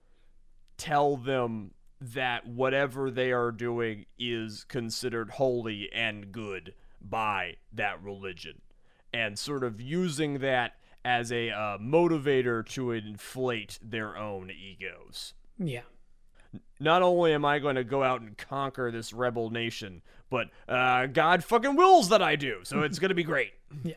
tell 0.77 1.16
them 1.16 1.73
that 2.01 2.47
whatever 2.47 3.11
they 3.11 3.33
are 3.33 3.53
doing 3.53 4.07
is 4.18 4.64
considered 4.64 5.31
holy 5.33 5.91
and 5.93 6.33
good 6.33 6.75
by 7.01 7.57
that 7.73 8.03
religion. 8.03 8.62
And 9.12 9.39
sort 9.39 9.64
of 9.64 9.81
using 9.81 10.39
that 10.39 10.77
as 11.05 11.33
a 11.33 11.51
uh, 11.51 11.79
motivator 11.79 12.67
to 12.71 12.93
inflate 12.93 13.79
their 13.83 14.17
own 14.17 14.51
egos. 14.51 15.35
Yeah. 15.59 15.83
Not 16.79 17.03
only 17.03 17.33
am 17.33 17.45
I 17.45 17.59
going 17.59 17.77
to 17.77 17.85
go 17.85 18.03
out 18.03 18.21
and 18.21 18.37
conquer 18.37 18.91
this 18.91 19.13
rebel 19.13 19.51
nation, 19.51 20.03
but 20.31 20.49
uh, 20.69 21.07
God 21.07 21.45
fucking 21.45 21.77
wills 21.77 22.09
that 22.09 22.23
I 22.23 22.37
do, 22.37 22.61
so 22.65 22.83
it's 22.83 22.99
going 22.99 23.11
to 23.11 23.15
be 23.15 23.25
great. 23.25 23.53
Yeah. 23.85 23.95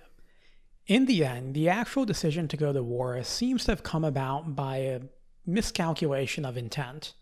In 0.85 1.05
the 1.05 1.23
end, 1.23 1.53
the 1.53 1.69
actual 1.69 2.03
decision 2.03 2.49
to 2.49 2.57
go 2.57 2.73
to 2.73 2.83
war 2.83 3.23
seems 3.23 3.63
to 3.65 3.71
have 3.71 3.83
come 3.83 4.03
about 4.03 4.53
by 4.53 4.77
a 4.77 4.99
miscalculation 5.45 6.45
of 6.45 6.57
intent. 6.57 7.13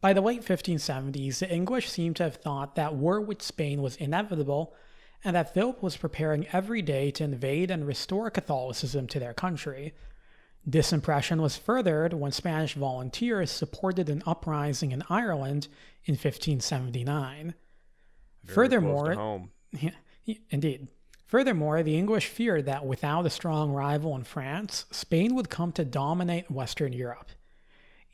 By 0.00 0.12
the 0.12 0.20
late 0.20 0.44
1570s, 0.44 1.38
the 1.38 1.48
English 1.48 1.88
seem 1.88 2.12
to 2.14 2.24
have 2.24 2.36
thought 2.36 2.74
that 2.74 2.94
war 2.94 3.20
with 3.20 3.40
Spain 3.40 3.82
was 3.82 3.96
inevitable 3.96 4.74
and 5.24 5.34
that 5.34 5.52
Philip 5.54 5.82
was 5.82 5.96
preparing 5.96 6.46
every 6.52 6.82
day 6.82 7.10
to 7.12 7.24
invade 7.24 7.70
and 7.70 7.86
restore 7.86 8.30
Catholicism 8.30 9.06
to 9.08 9.18
their 9.18 9.34
country. 9.34 9.94
This 10.64 10.92
impression 10.92 11.40
was 11.40 11.56
furthered 11.56 12.12
when 12.12 12.32
Spanish 12.32 12.74
volunteers 12.74 13.50
supported 13.50 14.08
an 14.08 14.22
uprising 14.26 14.92
in 14.92 15.02
Ireland 15.08 15.68
in 16.04 16.12
1579. 16.12 17.54
Very 18.44 18.54
Furthermore, 18.54 19.04
close 19.04 19.16
to 19.16 19.20
home. 19.20 19.50
yeah, 20.24 20.34
indeed. 20.50 20.88
Furthermore, 21.26 21.82
the 21.82 21.96
English 21.96 22.26
feared 22.28 22.64
that 22.64 22.86
without 22.86 23.26
a 23.26 23.30
strong 23.30 23.72
rival 23.72 24.16
in 24.16 24.24
France, 24.24 24.86
Spain 24.90 25.34
would 25.34 25.50
come 25.50 25.72
to 25.72 25.84
dominate 25.84 26.50
Western 26.50 26.94
Europe. 26.94 27.28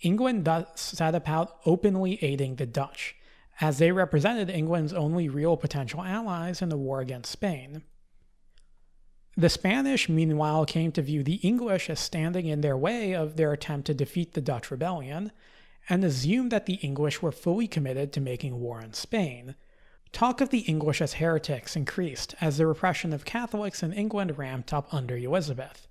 England 0.03 0.45
thus 0.45 0.81
set 0.81 1.15
about 1.15 1.59
openly 1.65 2.19
aiding 2.23 2.57
the 2.57 2.67
Dutch, 2.67 3.15
as 3.61 3.79
they 3.79 3.93
represented 3.93 4.51
England's 4.51 4.93
only 4.93 5.29
real 5.29 5.57
potential 5.57 6.03
allies 6.03 6.61
in 6.61 6.69
the 6.69 6.77
war 6.77 7.01
against 7.01 7.31
Spain. 7.31 7.83
The 9.37 9.49
Spanish, 9.49 10.09
meanwhile, 10.09 10.65
came 10.65 10.93
to 10.93 11.03
view 11.03 11.23
the 11.23 11.37
English 11.37 11.91
as 11.91 11.99
standing 11.99 12.47
in 12.47 12.61
their 12.61 12.77
way 12.77 13.15
of 13.15 13.37
their 13.37 13.53
attempt 13.53 13.87
to 13.87 13.95
defeat 13.95 14.33
the 14.33 14.41
Dutch 14.41 14.71
rebellion, 14.71 15.33
and 15.89 16.05
assumed 16.05 16.53
that 16.53 16.67
the 16.67 16.75
English 16.75 17.21
were 17.21 17.33
fully 17.33 17.67
committed 17.67 18.13
to 18.13 18.21
making 18.21 18.61
war 18.61 18.81
on 18.81 18.93
Spain. 18.93 19.55
Talk 20.13 20.41
of 20.41 20.51
the 20.51 20.61
English 20.61 21.03
as 21.03 21.15
heretics 21.15 21.75
increased 21.75 22.37
as 22.41 22.57
the 22.57 22.67
repression 22.67 23.13
of 23.13 23.25
Catholics 23.25 23.83
in 23.83 23.93
England 23.93 24.39
ramped 24.39 24.73
up 24.73 24.95
under 24.95 25.17
Elizabeth. 25.17 25.89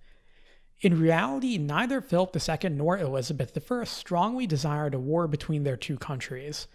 In 0.80 1.00
reality, 1.00 1.58
neither 1.58 2.02
Philip 2.02 2.36
II 2.36 2.70
nor 2.70 2.98
Elizabeth 2.98 3.72
I 3.72 3.84
strongly 3.84 4.48
desired 4.48 4.94
a 4.94 5.00
war 5.00 5.28
between 5.28 5.64
their 5.64 5.78
two 5.78 5.98
countries, 5.98 6.68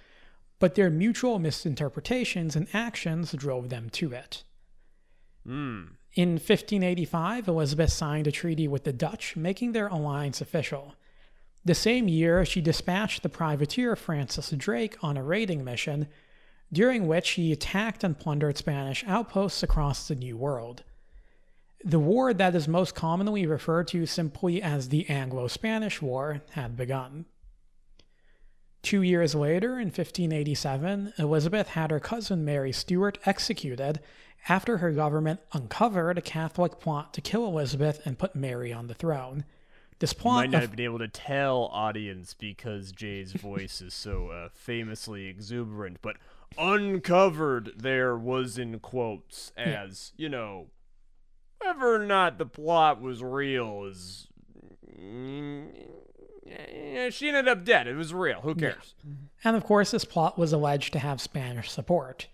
but 0.59 0.75
their 0.75 0.91
mutual 0.91 1.39
misinterpretations 1.39 2.57
and 2.57 2.67
actions 2.73 3.33
drove 3.33 3.69
them 3.69 3.91
to 3.91 4.13
it. 4.13 4.43
Hmm. 5.45 5.85
In 6.15 6.31
1585, 6.33 7.49
Elizabeth 7.49 7.93
signed 7.93 8.27
a 8.27 8.33
treaty 8.33 8.67
with 8.67 8.85
the 8.85 8.93
Dutch, 8.93 9.37
making 9.37 9.73
their 9.73 9.89
alliance 9.89 10.41
official. 10.41 10.95
The 11.65 11.75
same 11.75 12.09
year, 12.09 12.45
she 12.45 12.61
dispatched 12.61 13.23
the 13.23 13.29
privateer 13.29 13.95
Francis 13.95 14.51
Drake 14.51 14.97
on 15.03 15.17
a 15.17 15.23
raiding 15.23 15.65
mission, 15.65 16.09
during 16.73 17.07
which 17.07 17.31
he 17.31 17.53
attacked 17.53 18.03
and 18.03 18.19
plundered 18.19 18.57
Spanish 18.57 19.05
outposts 19.07 19.63
across 19.63 20.09
the 20.09 20.15
New 20.15 20.37
World. 20.37 20.83
The 21.85 21.99
war 22.01 22.35
that 22.35 22.55
is 22.55 22.67
most 22.67 22.95
commonly 22.95 23.47
referred 23.47 23.89
to 23.89 24.05
simply 24.07 24.61
as 24.61 24.89
the 24.89 25.09
Anglo 25.09 25.47
Spanish 25.47 26.03
War 26.03 26.43
had 26.51 26.77
begun. 26.77 27.27
Two 28.83 29.03
years 29.03 29.35
later, 29.35 29.73
in 29.79 29.87
1587, 29.89 31.15
Elizabeth 31.19 31.69
had 31.69 31.91
her 31.91 32.01
cousin 32.01 32.45
Mary 32.45 32.73
Stuart 32.73 33.19
executed 33.27 34.01
after 34.49 34.79
her 34.79 34.93
government 34.93 35.41
uncovered 35.53 36.17
a 36.17 36.23
Catholic 36.23 36.79
plot 36.79 37.13
to 37.15 37.21
kill 37.21 37.45
Elizabeth 37.47 38.01
and 38.07 38.19
put 38.19 38.37
Mary 38.37 38.73
on 38.73 38.87
the 38.87 38.95
throne. 38.95 39.45
This 39.99 40.13
You 40.13 40.19
plot 40.21 40.35
might 40.37 40.51
not 40.51 40.57
of- 40.63 40.69
have 40.71 40.77
been 40.77 40.85
able 40.85 41.01
to 41.01 41.09
tell 41.09 41.65
audience 41.73 42.35
because 42.35 42.93
Jay's 42.93 43.33
voice 43.33 43.81
is 43.83 43.95
so 43.95 44.29
uh, 44.29 44.49
famously 44.55 45.27
exuberant, 45.27 45.99
but 46.01 46.17
uncovered 46.57 47.73
there 47.77 48.17
was 48.17 48.59
in 48.59 48.79
quotes 48.79 49.53
as 49.57 50.13
you 50.17 50.29
know, 50.29 50.69
whether 51.61 51.95
or 51.95 52.07
not 52.07 52.39
the 52.39 52.47
plot 52.47 53.01
was 53.03 53.23
real 53.25 53.85
is. 53.87 54.29
She 57.11 57.29
ended 57.29 57.49
up 57.49 57.65
dead. 57.65 57.87
It 57.87 57.95
was 57.95 58.13
real. 58.13 58.41
Who 58.41 58.55
cares? 58.55 58.95
And 59.45 59.57
of 59.57 59.65
course, 59.65 59.93
this 59.93 60.05
plot 60.05 60.39
was 60.39 60.53
alleged 60.53 60.93
to 60.93 60.99
have 60.99 61.21
Spanish 61.21 61.71
support. 61.71 62.27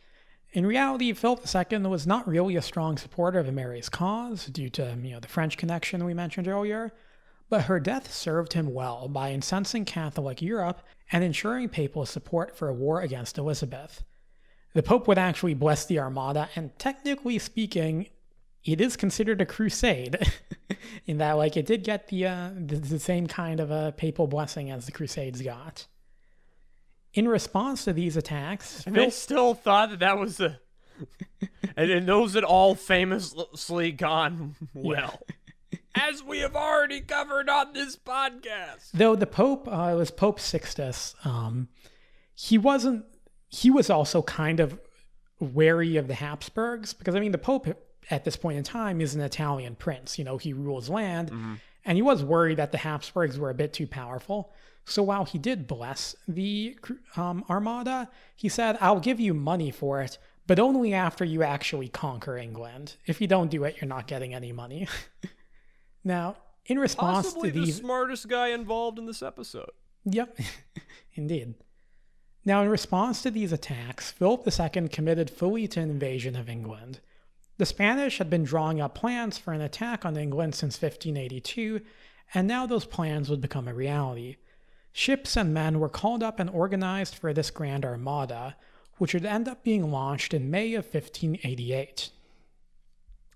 In 0.53 0.67
reality, 0.67 1.13
Philip 1.13 1.45
II 1.53 1.79
was 1.81 2.07
not 2.07 2.29
really 2.29 2.55
a 2.55 2.63
strong 2.63 2.97
supporter 2.97 3.41
of 3.41 3.53
Mary's 3.53 3.89
cause 3.89 4.47
due 4.47 4.71
to 4.71 4.97
you 5.03 5.13
know 5.13 5.21
the 5.21 5.29
French 5.29 5.57
connection 5.57 6.05
we 6.05 6.15
mentioned 6.15 6.47
earlier, 6.47 6.93
but 7.51 7.63
her 7.63 7.81
death 7.81 8.13
served 8.13 8.53
him 8.53 8.73
well 8.73 9.09
by 9.09 9.33
incensing 9.33 9.85
Catholic 9.85 10.41
Europe 10.41 10.81
and 11.11 11.25
ensuring 11.25 11.69
papal 11.69 12.07
support 12.07 12.57
for 12.57 12.69
a 12.69 12.75
war 12.75 13.01
against 13.01 13.37
Elizabeth. 13.37 14.05
The 14.75 14.83
Pope 14.83 15.07
would 15.09 15.19
actually 15.19 15.55
bless 15.55 15.85
the 15.85 15.99
Armada, 15.99 16.49
and 16.57 16.77
technically 16.79 17.39
speaking, 17.39 18.09
it 18.65 18.81
is 18.81 18.97
considered 18.97 19.41
a 19.41 19.47
crusade, 19.47 20.19
in 21.07 21.19
that 21.19 21.33
like 21.33 21.57
it 21.57 21.67
did 21.67 21.85
get 21.85 22.09
the 22.09 22.27
uh, 22.27 22.51
the, 22.57 22.77
the 22.77 22.99
same 22.99 23.27
kind 23.27 23.61
of 23.61 23.71
a 23.71 23.93
papal 23.97 24.27
blessing 24.27 24.71
as 24.71 24.87
the 24.87 24.93
Crusades 24.93 25.43
got. 25.43 25.87
In 27.13 27.29
response 27.29 27.85
to 27.85 27.93
these 27.93 28.17
attacks, 28.17 28.85
And 28.87 28.95
Phil- 28.95 29.05
they 29.05 29.11
still 29.11 29.55
thought 29.55 29.91
that 29.91 30.01
that 30.01 30.19
was 30.19 30.41
a. 30.41 30.59
and, 31.77 31.91
and 31.91 32.09
those 32.09 32.35
had 32.35 32.45
all 32.45 32.75
famously 32.75 33.93
gone 33.93 34.57
well. 34.75 35.21
As 35.95 36.23
we 36.25 36.39
have 36.41 36.57
already 36.57 37.01
covered 37.03 37.49
on 37.49 37.73
this 37.73 37.97
podcast. 37.97 38.91
though 38.95 39.15
the 39.15 39.27
Pope 39.27 39.69
uh, 39.69 39.91
it 39.93 39.95
was 39.97 40.11
Pope 40.11 40.41
Sixtus, 40.41 41.15
um, 41.25 41.69
he 42.35 42.59
wasn't. 42.59 43.05
He 43.49 43.71
was 43.71 43.91
also 43.91 44.23
kind 44.23 44.59
of 44.59 44.81
wary 45.39 45.97
of 45.97 46.09
the 46.09 46.15
Habsburgs 46.15 46.95
because 46.95 47.15
I 47.15 47.21
mean 47.21 47.33
the 47.33 47.39
Pope 47.39 47.69
at 48.11 48.25
this 48.25 48.37
point 48.37 48.59
in 48.59 48.65
time 48.65 49.01
is 49.01 49.15
an 49.15 49.21
Italian 49.21 49.75
prince. 49.77 50.19
You 50.19 50.25
know 50.25 50.39
he 50.39 50.53
rules 50.53 50.89
land, 50.89 51.31
and 51.85 51.97
he 51.97 52.03
was 52.03 52.25
worried 52.25 52.59
that 52.59 52.73
the 52.73 52.79
Habsburgs 52.79 53.39
were 53.39 53.51
a 53.51 53.55
bit 53.55 53.73
too 53.73 53.87
powerful. 53.87 54.53
So 54.87 55.03
while 55.03 55.25
he 55.25 55.39
did 55.39 55.67
bless 55.67 56.15
the 56.29 56.77
um, 57.17 57.45
Armada, 57.49 58.09
he 58.37 58.49
said, 58.49 58.77
"I'll 58.81 59.01
give 59.01 59.21
you 59.21 59.35
money 59.35 59.71
for 59.71 60.03
it." 60.03 60.19
But 60.47 60.59
only 60.59 60.93
after 60.93 61.25
you 61.25 61.43
actually 61.43 61.89
conquer 61.89 62.37
England. 62.37 62.97
If 63.07 63.21
you 63.21 63.27
don't 63.27 63.51
do 63.51 63.65
it, 63.65 63.77
you're 63.81 63.89
not 63.89 64.07
getting 64.07 64.35
any 64.35 64.53
money. 64.53 64.87
now, 66.05 66.37
in 66.67 66.79
response 66.79 67.29
Possibly 67.29 67.51
to 67.51 67.59
the 67.59 67.65
these, 67.65 67.77
smartest 67.77 68.29
guy 68.29 68.49
involved 68.49 68.99
in 68.99 69.07
this 69.07 69.23
episode. 69.23 69.71
Yep, 70.05 70.39
indeed. 71.15 71.55
Now, 72.45 72.63
in 72.63 72.69
response 72.69 73.23
to 73.23 73.31
these 73.31 73.53
attacks, 73.53 74.11
Philip 74.11 74.47
II 74.47 74.89
committed 74.89 75.31
fully 75.31 75.67
to 75.69 75.81
an 75.81 75.91
invasion 75.91 76.37
of 76.37 76.49
England. 76.49 77.01
The 77.57 77.67
Spanish 77.67 78.19
had 78.19 78.29
been 78.29 78.43
drawing 78.43 78.81
up 78.81 78.95
plans 78.95 79.39
for 79.39 79.53
an 79.53 79.61
attack 79.61 80.05
on 80.05 80.17
England 80.17 80.55
since 80.55 80.81
1582, 80.81 81.81
and 82.35 82.49
now 82.49 82.67
those 82.67 82.85
plans 82.85 83.31
would 83.31 83.41
become 83.41 83.69
a 83.69 83.75
reality. 83.75 84.37
Ships 84.93 85.37
and 85.37 85.55
men 85.55 85.79
were 85.79 85.89
called 85.89 86.23
up 86.23 86.41
and 86.41 86.51
organized 86.51 87.15
for 87.15 87.33
this 87.33 87.51
Grand 87.51 87.85
Armada, 87.85 88.57
which 88.99 89.15
would 89.15 89.25
end 89.25 89.49
up 89.49 89.63
being 89.63 89.91
launched 89.91 90.35
in 90.35 90.51
May 90.51 90.75
of 90.75 90.85
1588. 90.85 92.11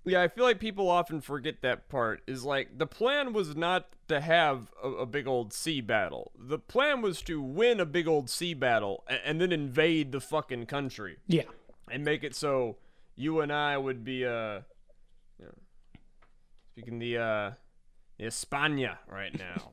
Yeah, 0.04 0.22
I 0.22 0.28
feel 0.28 0.44
like 0.44 0.58
people 0.58 0.88
often 0.88 1.20
forget 1.20 1.60
that 1.62 1.88
part. 1.88 2.22
Is 2.26 2.44
like 2.44 2.78
the 2.78 2.86
plan 2.86 3.32
was 3.32 3.54
not 3.54 3.88
to 4.08 4.20
have 4.20 4.72
a, 4.82 4.88
a 4.88 5.06
big 5.06 5.26
old 5.26 5.52
sea 5.52 5.80
battle. 5.80 6.32
The 6.38 6.58
plan 6.58 7.02
was 7.02 7.20
to 7.22 7.42
win 7.42 7.78
a 7.78 7.84
big 7.84 8.08
old 8.08 8.30
sea 8.30 8.54
battle 8.54 9.04
and, 9.06 9.20
and 9.24 9.40
then 9.40 9.52
invade 9.52 10.12
the 10.12 10.20
fucking 10.20 10.66
country. 10.66 11.18
Yeah. 11.26 11.42
And 11.90 12.04
make 12.04 12.24
it 12.24 12.34
so 12.34 12.76
you 13.18 13.40
and 13.40 13.52
I 13.52 13.76
would 13.76 14.04
be 14.04 14.24
uh 14.24 14.60
you 15.38 15.44
know, 15.44 15.54
speaking 16.72 16.98
the 17.00 17.18
uh 17.18 17.50
España 18.20 18.98
right 19.08 19.36
now. 19.38 19.72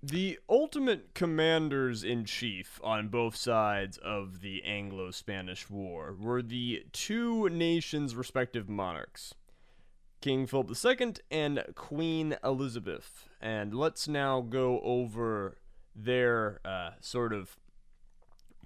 The 0.00 0.38
ultimate 0.48 1.12
commanders 1.14 2.04
in 2.04 2.24
chief 2.24 2.78
on 2.84 3.08
both 3.08 3.34
sides 3.34 3.98
of 3.98 4.42
the 4.42 4.62
Anglo 4.64 5.10
Spanish 5.10 5.68
War 5.68 6.14
were 6.16 6.40
the 6.40 6.84
two 6.92 7.48
nations' 7.48 8.14
respective 8.14 8.68
monarchs, 8.68 9.34
King 10.20 10.46
Philip 10.46 10.70
II 10.70 11.14
and 11.32 11.64
Queen 11.74 12.36
Elizabeth. 12.44 13.28
And 13.40 13.74
let's 13.74 14.06
now 14.06 14.40
go 14.40 14.80
over 14.82 15.58
their 15.96 16.60
uh, 16.64 16.90
sort 17.00 17.32
of 17.32 17.56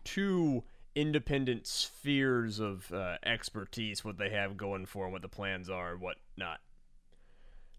two 0.04 0.64
independent 0.94 1.66
spheres 1.66 2.58
of 2.58 2.92
uh, 2.92 3.16
expertise, 3.24 4.04
what 4.04 4.18
they 4.18 4.30
have 4.30 4.56
going 4.56 4.86
for 4.86 5.04
them, 5.06 5.12
what 5.12 5.22
the 5.22 5.28
plans 5.28 5.70
are, 5.70 5.92
and 5.92 6.00
what 6.00 6.16
not. 6.36 6.60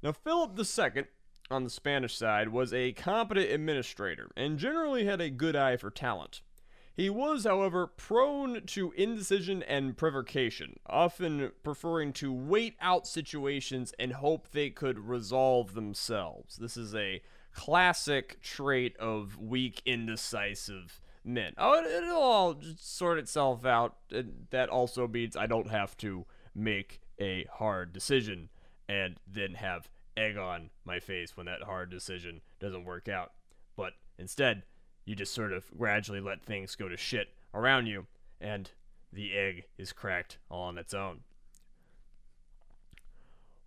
Now, 0.02 0.12
Philip 0.12 0.58
II 0.58 1.06
on 1.50 1.64
the 1.64 1.70
Spanish 1.70 2.16
side 2.16 2.50
was 2.50 2.74
a 2.74 2.94
competent 2.94 3.50
administrator 3.50 4.30
and 4.36 4.58
generally 4.58 5.06
had 5.06 5.22
a 5.22 5.30
good 5.30 5.56
eye 5.56 5.78
for 5.78 5.90
talent. 5.90 6.42
He 6.96 7.10
was, 7.10 7.46
however, 7.46 7.88
prone 7.88 8.66
to 8.68 8.92
indecision 8.92 9.64
and 9.64 9.98
provocation, 9.98 10.80
often 10.86 11.52
preferring 11.64 12.14
to 12.14 12.32
wait 12.32 12.76
out 12.80 13.08
situations 13.08 13.94
and 13.98 14.14
hope 14.14 14.52
they 14.52 14.70
could 14.70 15.00
resolve 15.00 15.74
themselves. 15.74 16.58
This 16.58 16.78
is 16.78 16.94
a 16.94 17.24
classic 17.52 18.42
trait 18.42 18.96
of 18.98 19.40
weak, 19.40 19.82
indecisive 19.86 21.02
men. 21.24 21.54
Oh, 21.58 21.84
it, 21.84 22.04
will 22.04 22.16
all 22.16 22.62
sort 22.78 23.18
itself 23.18 23.66
out. 23.66 23.98
That 24.50 24.70
also 24.70 25.08
means 25.08 25.36
I 25.36 25.48
don't 25.48 25.70
have 25.70 25.98
to 25.98 26.26
make 26.56 27.02
a 27.20 27.46
hard 27.52 27.94
decision 27.94 28.50
and 28.88 29.18
then 29.28 29.56
have 29.56 29.90
egg 30.16 30.38
on 30.38 30.70
my 30.86 31.00
face 31.00 31.36
when 31.36 31.46
that 31.46 31.64
hard 31.64 31.90
decision 31.90 32.42
doesn't 32.60 32.86
work 32.86 33.08
out. 33.08 33.32
But 33.76 33.94
instead, 34.18 34.64
you 35.06 35.16
just 35.16 35.34
sort 35.34 35.54
of 35.54 35.66
gradually 35.78 36.22
let 36.22 36.44
things 36.44 36.76
go 36.76 36.88
to 36.88 36.98
shit 36.98 37.30
around 37.54 37.88
you, 37.88 38.08
and 38.40 38.70
the 39.12 39.34
egg 39.34 39.66
is 39.78 39.94
cracked 39.94 40.38
all 40.50 40.64
on 40.64 40.78
its 40.78 40.94
own. 40.94 41.22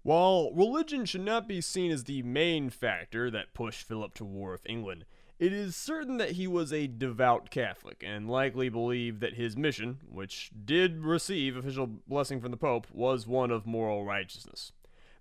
While 0.02 0.52
religion 0.52 1.04
should 1.04 1.24
not 1.24 1.48
be 1.48 1.60
seen 1.60 1.90
as 1.90 2.04
the 2.04 2.22
main 2.22 2.70
factor 2.70 3.28
that 3.30 3.54
pushed 3.54 3.82
Philip 3.82 4.14
to 4.14 4.24
war 4.24 4.52
with 4.52 4.64
England, 4.64 5.04
it 5.38 5.52
is 5.52 5.76
certain 5.76 6.16
that 6.16 6.32
he 6.32 6.46
was 6.46 6.72
a 6.72 6.86
devout 6.86 7.50
Catholic 7.50 8.02
and 8.06 8.30
likely 8.30 8.68
believed 8.68 9.20
that 9.20 9.34
his 9.34 9.56
mission, 9.56 9.98
which 10.08 10.50
did 10.64 11.04
receive 11.04 11.56
official 11.56 11.86
blessing 12.06 12.40
from 12.40 12.50
the 12.50 12.56
Pope, 12.56 12.86
was 12.90 13.26
one 13.26 13.50
of 13.50 13.66
moral 13.66 14.04
righteousness. 14.04 14.72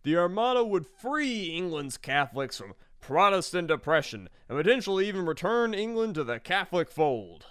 The 0.04 0.16
Armada 0.16 0.64
would 0.64 0.86
free 0.86 1.48
England's 1.48 1.98
Catholics 1.98 2.58
from 2.58 2.76
Protestant 3.02 3.70
oppression 3.70 4.30
and 4.48 4.58
potentially 4.58 5.08
even 5.08 5.26
return 5.26 5.74
England 5.74 6.16
to 6.16 6.24
the 6.24 6.40
Catholic 6.40 6.90
fold. 6.90 7.48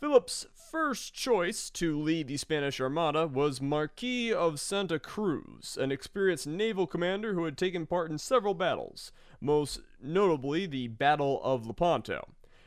Philip's 0.00 0.46
first 0.70 1.14
choice 1.14 1.70
to 1.70 1.98
lead 1.98 2.28
the 2.28 2.36
Spanish 2.36 2.80
Armada 2.80 3.26
was 3.26 3.62
Marquis 3.62 4.34
of 4.34 4.60
Santa 4.60 4.98
Cruz, 4.98 5.78
an 5.80 5.92
experienced 5.92 6.46
naval 6.46 6.86
commander 6.86 7.32
who 7.32 7.44
had 7.44 7.56
taken 7.56 7.86
part 7.86 8.10
in 8.10 8.18
several 8.18 8.54
battles, 8.54 9.12
most 9.44 9.80
notably 10.02 10.66
the 10.66 10.88
Battle 10.88 11.40
of 11.44 11.66
Lepanto. 11.66 12.26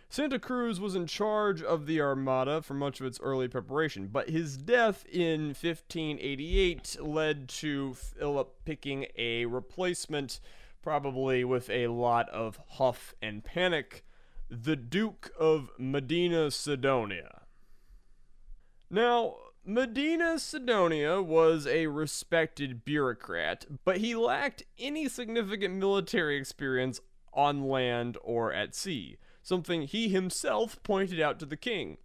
Santa 0.09 0.39
Cruz 0.39 0.79
was 0.79 0.95
in 0.95 1.05
charge 1.05 1.61
of 1.61 1.85
the 1.85 1.99
Armada 1.99 2.61
for 2.61 2.73
much 2.73 3.01
of 3.01 3.05
its 3.05 3.19
early 3.19 3.49
preparation, 3.49 4.07
but 4.07 4.29
his 4.29 4.55
death 4.55 5.05
in 5.11 5.47
1588 5.47 6.97
led 7.01 7.49
to 7.49 7.93
Philip 7.93 8.55
picking 8.63 9.07
a 9.17 9.45
replacement, 9.45 10.39
probably 10.81 11.43
with 11.43 11.69
a 11.69 11.87
lot 11.87 12.29
of 12.29 12.59
huff 12.69 13.13
and 13.21 13.43
panic, 13.43 14.05
the 14.49 14.77
Duke 14.77 15.29
of 15.37 15.71
Medina 15.77 16.51
Sidonia. 16.51 17.41
Now, 18.89 19.35
Medina 19.69 20.39
Sidonia 20.39 21.21
was 21.21 21.67
a 21.67 21.87
respected 21.87 22.85
bureaucrat, 22.85 23.65
but 23.83 23.97
he 23.97 24.15
lacked 24.15 24.63
any 24.79 25.09
significant 25.09 25.75
military 25.75 26.37
experience 26.37 27.01
on 27.33 27.67
land 27.67 28.17
or 28.23 28.53
at 28.53 28.73
sea 28.73 29.17
something 29.47 29.83
he 29.83 30.09
himself 30.09 30.81
pointed 30.83 31.21
out 31.21 31.39
to 31.39 31.45
the 31.45 31.55
king. 31.55 31.97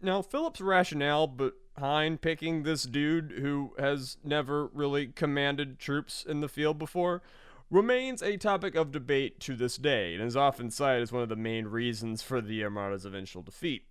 Now, 0.00 0.22
Philip's 0.22 0.60
rationale 0.60 1.26
behind 1.26 2.20
picking 2.20 2.62
this 2.62 2.84
dude 2.84 3.32
who 3.38 3.72
has 3.76 4.18
never 4.22 4.66
really 4.66 5.08
commanded 5.08 5.80
troops 5.80 6.24
in 6.24 6.40
the 6.40 6.48
field 6.48 6.78
before 6.78 7.22
remains 7.70 8.22
a 8.22 8.36
topic 8.36 8.76
of 8.76 8.92
debate 8.92 9.40
to 9.40 9.56
this 9.56 9.76
day 9.76 10.14
and 10.14 10.22
is 10.22 10.36
often 10.36 10.70
cited 10.70 11.02
as 11.02 11.10
one 11.10 11.24
of 11.24 11.28
the 11.28 11.34
main 11.34 11.66
reasons 11.66 12.22
for 12.22 12.40
the 12.40 12.62
Armada's 12.62 13.04
eventual 13.04 13.42
defeat. 13.42 13.85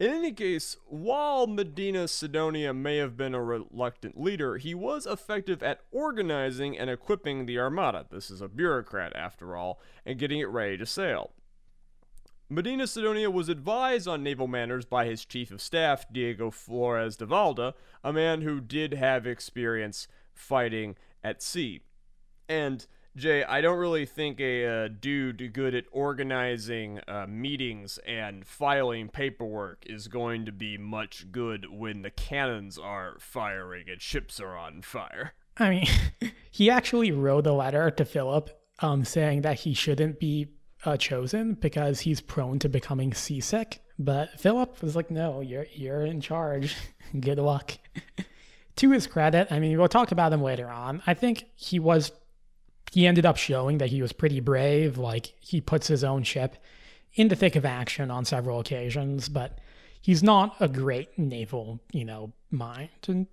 In 0.00 0.10
any 0.10 0.32
case, 0.32 0.78
while 0.86 1.46
Medina 1.46 2.08
Sidonia 2.08 2.72
may 2.72 2.96
have 2.96 3.18
been 3.18 3.34
a 3.34 3.44
reluctant 3.44 4.18
leader, 4.18 4.56
he 4.56 4.74
was 4.74 5.04
effective 5.04 5.62
at 5.62 5.82
organizing 5.92 6.78
and 6.78 6.88
equipping 6.88 7.44
the 7.44 7.58
Armada. 7.58 8.06
This 8.10 8.30
is 8.30 8.40
a 8.40 8.48
bureaucrat, 8.48 9.14
after 9.14 9.54
all, 9.54 9.78
and 10.06 10.18
getting 10.18 10.40
it 10.40 10.48
ready 10.48 10.78
to 10.78 10.86
sail. 10.86 11.32
Medina 12.48 12.86
Sidonia 12.86 13.30
was 13.30 13.50
advised 13.50 14.08
on 14.08 14.22
naval 14.22 14.46
manners 14.46 14.86
by 14.86 15.04
his 15.04 15.26
chief 15.26 15.50
of 15.50 15.60
staff, 15.60 16.06
Diego 16.10 16.50
Flores 16.50 17.18
de 17.18 17.26
Valda, 17.26 17.74
a 18.02 18.10
man 18.10 18.40
who 18.40 18.58
did 18.58 18.94
have 18.94 19.26
experience 19.26 20.08
fighting 20.32 20.96
at 21.22 21.42
sea. 21.42 21.82
And 22.48 22.86
Jay, 23.16 23.42
I 23.42 23.60
don't 23.60 23.78
really 23.78 24.06
think 24.06 24.40
a 24.40 24.66
uh, 24.66 24.88
dude 24.88 25.52
good 25.52 25.74
at 25.74 25.84
organizing 25.90 27.00
uh, 27.08 27.26
meetings 27.28 27.98
and 28.06 28.46
filing 28.46 29.08
paperwork 29.08 29.84
is 29.86 30.06
going 30.06 30.46
to 30.46 30.52
be 30.52 30.78
much 30.78 31.32
good 31.32 31.66
when 31.70 32.02
the 32.02 32.10
cannons 32.10 32.78
are 32.78 33.16
firing 33.18 33.90
and 33.90 34.00
ships 34.00 34.38
are 34.38 34.56
on 34.56 34.82
fire. 34.82 35.32
I 35.56 35.70
mean, 35.70 35.86
he 36.50 36.70
actually 36.70 37.10
wrote 37.10 37.46
a 37.46 37.52
letter 37.52 37.90
to 37.90 38.04
Philip 38.04 38.50
um, 38.78 39.04
saying 39.04 39.42
that 39.42 39.60
he 39.60 39.74
shouldn't 39.74 40.20
be 40.20 40.48
uh, 40.84 40.96
chosen 40.96 41.54
because 41.54 42.00
he's 42.00 42.20
prone 42.20 42.58
to 42.60 42.68
becoming 42.68 43.12
seasick. 43.12 43.80
But 43.98 44.40
Philip 44.40 44.80
was 44.82 44.96
like, 44.96 45.10
"No, 45.10 45.40
you're 45.40 45.66
you're 45.74 46.06
in 46.06 46.20
charge. 46.20 46.74
Good 47.20 47.38
luck." 47.38 47.72
to 48.76 48.90
his 48.90 49.06
credit, 49.06 49.48
I 49.50 49.58
mean, 49.58 49.76
we'll 49.78 49.88
talk 49.88 50.10
about 50.10 50.32
him 50.32 50.42
later 50.42 50.70
on. 50.70 51.02
I 51.06 51.12
think 51.12 51.44
he 51.54 51.78
was 51.78 52.12
he 52.90 53.06
ended 53.06 53.24
up 53.24 53.36
showing 53.36 53.78
that 53.78 53.90
he 53.90 54.02
was 54.02 54.12
pretty 54.12 54.40
brave. 54.40 54.98
Like 54.98 55.34
he 55.38 55.60
puts 55.60 55.86
his 55.86 56.04
own 56.04 56.24
ship 56.24 56.56
in 57.14 57.28
the 57.28 57.36
thick 57.36 57.56
of 57.56 57.64
action 57.64 58.10
on 58.10 58.24
several 58.24 58.60
occasions, 58.60 59.28
but 59.28 59.58
he's 60.00 60.22
not 60.22 60.56
a 60.60 60.68
great 60.68 61.18
naval, 61.18 61.80
you 61.92 62.04
know, 62.04 62.32
mind. 62.50 62.90
And 63.06 63.26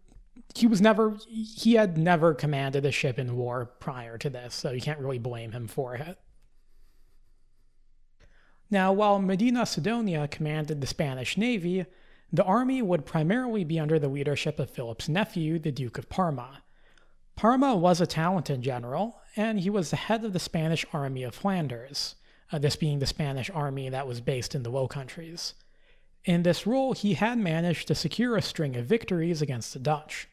he 0.56 0.68
was 0.68 0.80
never 0.80 1.18
he 1.30 1.74
had 1.74 1.98
never 1.98 2.34
commanded 2.34 2.86
a 2.86 2.92
ship 2.92 3.18
in 3.18 3.36
war 3.36 3.66
prior 3.80 4.18
to 4.20 4.30
this, 4.30 4.54
so 4.54 4.72
you 4.72 4.82
can't 4.82 5.00
really 5.00 5.20
blame 5.20 5.52
him 5.52 5.68
for 5.68 5.96
it. 5.96 6.20
Now, 8.70 8.92
while 8.92 9.20
Medina 9.20 9.66
Sidonia 9.66 10.28
commanded 10.28 10.82
the 10.82 10.88
Spanish 10.88 11.38
navy, 11.38 11.86
the 12.34 12.44
army 12.44 12.82
would 12.82 13.06
primarily 13.06 13.64
be 13.64 13.80
under 13.80 13.98
the 13.98 14.10
leadership 14.10 14.60
of 14.60 14.70
Philip's 14.70 15.08
nephew, 15.08 15.58
the 15.58 15.72
Duke 15.72 15.98
of 15.98 16.10
Parma. 16.10 16.64
Parma 17.38 17.76
was 17.76 18.02
a 18.02 18.08
talented 18.08 18.64
general, 18.64 19.22
and 19.36 19.60
he 19.60 19.70
was 19.70 19.92
the 19.92 19.96
head 19.96 20.26
of 20.26 20.34
the 20.34 20.40
Spanish 20.40 20.84
army 20.92 21.22
of 21.22 21.36
Flanders, 21.36 22.16
uh, 22.52 22.58
this 22.58 22.76
being 22.76 22.98
the 22.98 23.06
Spanish 23.06 23.52
army 23.52 23.90
that 23.90 24.08
was 24.08 24.22
based 24.22 24.56
in 24.56 24.64
the 24.64 24.72
Low 24.72 24.88
Countries. 24.88 25.54
In 26.26 26.42
this 26.42 26.66
role, 26.66 26.94
he 26.94 27.14
had 27.14 27.38
managed 27.38 27.88
to 27.90 27.96
secure 27.96 28.36
a 28.36 28.42
string 28.42 28.76
of 28.76 28.88
victories 28.88 29.40
against 29.40 29.72
the 29.72 29.80
Dutch. 29.80 30.28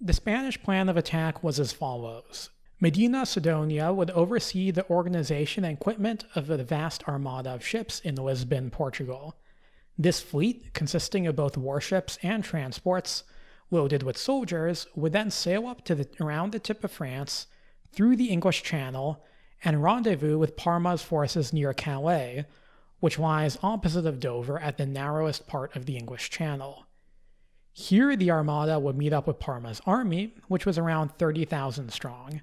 The 0.00 0.12
Spanish 0.12 0.60
plan 0.60 0.88
of 0.88 0.96
attack 0.96 1.44
was 1.44 1.60
as 1.60 1.72
follows 1.72 2.50
Medina 2.80 3.24
Sidonia 3.24 3.92
would 3.92 4.10
oversee 4.10 4.72
the 4.72 4.88
organization 4.90 5.64
and 5.64 5.78
equipment 5.78 6.24
of 6.34 6.48
the 6.48 6.64
vast 6.64 7.06
armada 7.06 7.50
of 7.50 7.64
ships 7.64 8.00
in 8.00 8.16
Lisbon, 8.16 8.70
Portugal. 8.70 9.36
This 9.96 10.20
fleet, 10.20 10.74
consisting 10.74 11.28
of 11.28 11.36
both 11.36 11.56
warships 11.56 12.18
and 12.24 12.42
transports, 12.42 13.22
loaded 13.70 14.02
with 14.02 14.16
soldiers, 14.16 14.86
would 14.94 15.12
then 15.12 15.30
sail 15.30 15.66
up 15.66 15.84
to 15.84 15.94
the, 15.94 16.08
around 16.20 16.52
the 16.52 16.58
tip 16.58 16.82
of 16.84 16.90
France, 16.90 17.46
through 17.92 18.16
the 18.16 18.30
English 18.30 18.62
Channel, 18.62 19.22
and 19.64 19.82
rendezvous 19.82 20.38
with 20.38 20.56
Parma's 20.56 21.02
forces 21.02 21.52
near 21.52 21.72
Calais, 21.72 22.46
which 23.00 23.18
lies 23.18 23.58
opposite 23.62 24.06
of 24.06 24.20
Dover 24.20 24.58
at 24.58 24.76
the 24.76 24.86
narrowest 24.86 25.46
part 25.46 25.74
of 25.74 25.86
the 25.86 25.96
English 25.96 26.30
Channel. 26.30 26.86
Here, 27.72 28.16
the 28.16 28.30
Armada 28.30 28.78
would 28.78 28.96
meet 28.96 29.12
up 29.12 29.26
with 29.26 29.38
Parma's 29.38 29.80
army, 29.86 30.34
which 30.48 30.66
was 30.66 30.76
around 30.76 31.16
30,000 31.18 31.92
strong. 31.92 32.42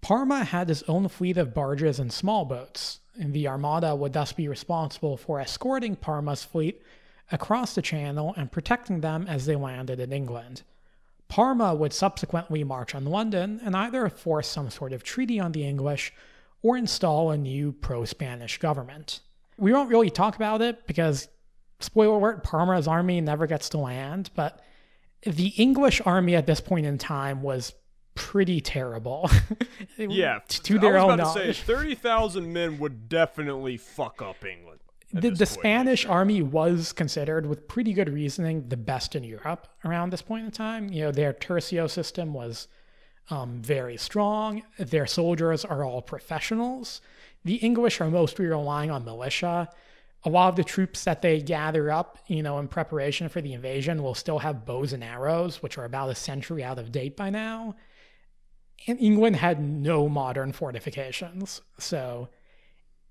Parma 0.00 0.44
had 0.44 0.68
his 0.68 0.82
own 0.84 1.08
fleet 1.08 1.36
of 1.36 1.54
barges 1.54 1.98
and 1.98 2.12
small 2.12 2.44
boats, 2.44 3.00
and 3.18 3.32
the 3.32 3.48
Armada 3.48 3.94
would 3.94 4.12
thus 4.12 4.32
be 4.32 4.48
responsible 4.48 5.16
for 5.16 5.40
escorting 5.40 5.96
Parma's 5.96 6.44
fleet 6.44 6.82
across 7.30 7.74
the 7.74 7.82
Channel 7.82 8.34
and 8.36 8.52
protecting 8.52 9.00
them 9.00 9.26
as 9.28 9.46
they 9.46 9.56
landed 9.56 10.00
in 10.00 10.12
England. 10.12 10.62
Parma 11.28 11.74
would 11.74 11.92
subsequently 11.92 12.64
march 12.64 12.94
on 12.94 13.04
London 13.04 13.60
and 13.62 13.76
either 13.76 14.08
force 14.08 14.48
some 14.48 14.70
sort 14.70 14.92
of 14.92 15.02
treaty 15.02 15.38
on 15.38 15.52
the 15.52 15.64
English 15.66 16.12
or 16.62 16.76
install 16.76 17.30
a 17.30 17.36
new 17.36 17.72
pro 17.72 18.04
Spanish 18.04 18.58
government. 18.58 19.20
We 19.58 19.72
won't 19.72 19.90
really 19.90 20.10
talk 20.10 20.36
about 20.36 20.62
it 20.62 20.86
because, 20.86 21.28
spoiler 21.80 22.16
alert, 22.16 22.44
Parma's 22.44 22.88
army 22.88 23.20
never 23.20 23.46
gets 23.46 23.68
to 23.70 23.78
land, 23.78 24.30
but 24.34 24.60
the 25.22 25.48
English 25.48 26.00
army 26.04 26.34
at 26.34 26.46
this 26.46 26.60
point 26.60 26.86
in 26.86 26.96
time 26.96 27.42
was 27.42 27.74
pretty 28.14 28.60
terrible. 28.60 29.30
yeah, 29.98 30.40
to 30.48 30.78
their 30.78 30.98
own 30.98 31.14
about 31.14 31.26
to 31.26 31.32
say, 31.32 31.40
knowledge. 31.40 31.62
thirty 31.62 31.94
thousand 31.94 32.52
men 32.52 32.78
would 32.78 33.08
definitely 33.08 33.76
fuck 33.76 34.22
up 34.22 34.44
England. 34.44 34.80
The, 35.12 35.30
the. 35.30 35.46
Spanish 35.46 36.04
army 36.04 36.42
was 36.42 36.92
considered, 36.92 37.46
with 37.46 37.66
pretty 37.68 37.92
good 37.92 38.12
reasoning, 38.12 38.68
the 38.68 38.76
best 38.76 39.14
in 39.14 39.24
Europe 39.24 39.66
around 39.84 40.10
this 40.10 40.22
point 40.22 40.44
in 40.44 40.50
time. 40.50 40.88
You 40.88 41.04
know, 41.04 41.12
their 41.12 41.32
tercio 41.32 41.88
system 41.88 42.34
was 42.34 42.68
um, 43.30 43.62
very 43.62 43.96
strong. 43.96 44.62
Their 44.78 45.06
soldiers 45.06 45.64
are 45.64 45.84
all 45.84 46.02
professionals. 46.02 47.00
The 47.44 47.56
English 47.56 48.00
are 48.00 48.10
mostly 48.10 48.46
relying 48.46 48.90
on 48.90 49.04
militia. 49.04 49.68
A 50.24 50.30
lot 50.30 50.48
of 50.48 50.56
the 50.56 50.64
troops 50.64 51.04
that 51.04 51.22
they 51.22 51.40
gather 51.40 51.90
up, 51.90 52.18
you 52.26 52.42
know, 52.42 52.58
in 52.58 52.68
preparation 52.68 53.28
for 53.28 53.40
the 53.40 53.52
invasion 53.52 54.02
will 54.02 54.14
still 54.14 54.40
have 54.40 54.66
bows 54.66 54.92
and 54.92 55.04
arrows, 55.04 55.62
which 55.62 55.78
are 55.78 55.84
about 55.84 56.10
a 56.10 56.14
century 56.14 56.64
out 56.64 56.78
of 56.78 56.90
date 56.90 57.16
by 57.16 57.30
now. 57.30 57.76
And 58.86 58.98
England 59.00 59.36
had 59.36 59.60
no 59.60 60.08
modern 60.08 60.52
fortifications. 60.52 61.60
So 61.78 62.28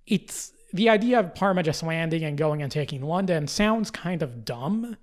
it's 0.05 0.51
the 0.73 0.89
idea 0.89 1.19
of 1.19 1.35
Parma 1.35 1.63
just 1.63 1.83
landing 1.83 2.23
and 2.23 2.37
going 2.37 2.61
and 2.61 2.71
taking 2.71 3.01
London 3.01 3.47
sounds 3.47 3.91
kind 3.91 4.21
of 4.21 4.43
dumb, 4.45 4.97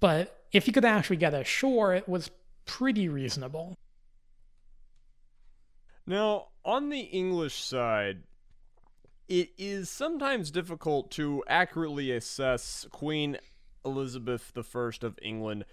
but 0.00 0.44
if 0.52 0.66
you 0.66 0.72
could 0.72 0.84
actually 0.84 1.16
get 1.16 1.34
ashore, 1.34 1.94
it 1.94 2.08
was 2.08 2.30
pretty 2.64 3.08
reasonable. 3.08 3.76
Now, 6.06 6.48
on 6.64 6.90
the 6.90 7.00
English 7.00 7.62
side, 7.62 8.22
it 9.28 9.50
is 9.58 9.90
sometimes 9.90 10.50
difficult 10.50 11.10
to 11.12 11.42
accurately 11.48 12.12
assess 12.12 12.86
Queen 12.90 13.38
Elizabeth 13.84 14.52
I 14.56 14.90
of 15.02 15.18
England, 15.20 15.64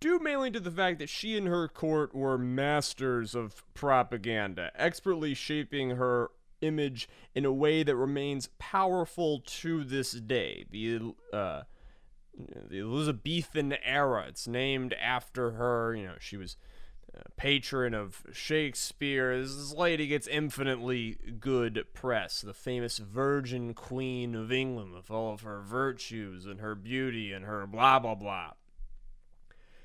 due 0.00 0.18
mainly 0.18 0.50
to 0.50 0.60
the 0.60 0.70
fact 0.70 0.98
that 0.98 1.08
she 1.08 1.36
and 1.36 1.46
her 1.46 1.68
court 1.68 2.14
were 2.14 2.38
masters 2.38 3.34
of 3.34 3.64
propaganda, 3.74 4.70
expertly 4.74 5.34
shaping 5.34 5.90
her 5.90 6.30
image 6.62 7.08
in 7.34 7.44
a 7.44 7.52
way 7.52 7.82
that 7.82 7.96
remains 7.96 8.48
powerful 8.58 9.40
to 9.40 9.84
this 9.84 10.12
day. 10.12 10.64
The 10.70 11.14
uh, 11.32 11.62
the 12.70 12.80
Elizabethan 12.80 13.74
era. 13.84 14.26
It's 14.28 14.48
named 14.48 14.94
after 14.94 15.52
her. 15.52 15.94
You 15.94 16.06
know, 16.06 16.14
she 16.18 16.36
was 16.36 16.56
patron 17.36 17.94
of 17.94 18.22
Shakespeare. 18.32 19.38
This 19.38 19.74
lady 19.74 20.06
gets 20.06 20.26
infinitely 20.26 21.16
good 21.38 21.84
press. 21.94 22.40
The 22.40 22.54
famous 22.54 22.98
Virgin 22.98 23.74
Queen 23.74 24.34
of 24.34 24.50
England, 24.50 24.94
with 24.94 25.10
all 25.10 25.32
of 25.32 25.42
her 25.42 25.60
virtues 25.60 26.46
and 26.46 26.60
her 26.60 26.74
beauty 26.74 27.32
and 27.32 27.44
her 27.44 27.66
blah 27.66 27.98
blah 27.98 28.14
blah. 28.14 28.52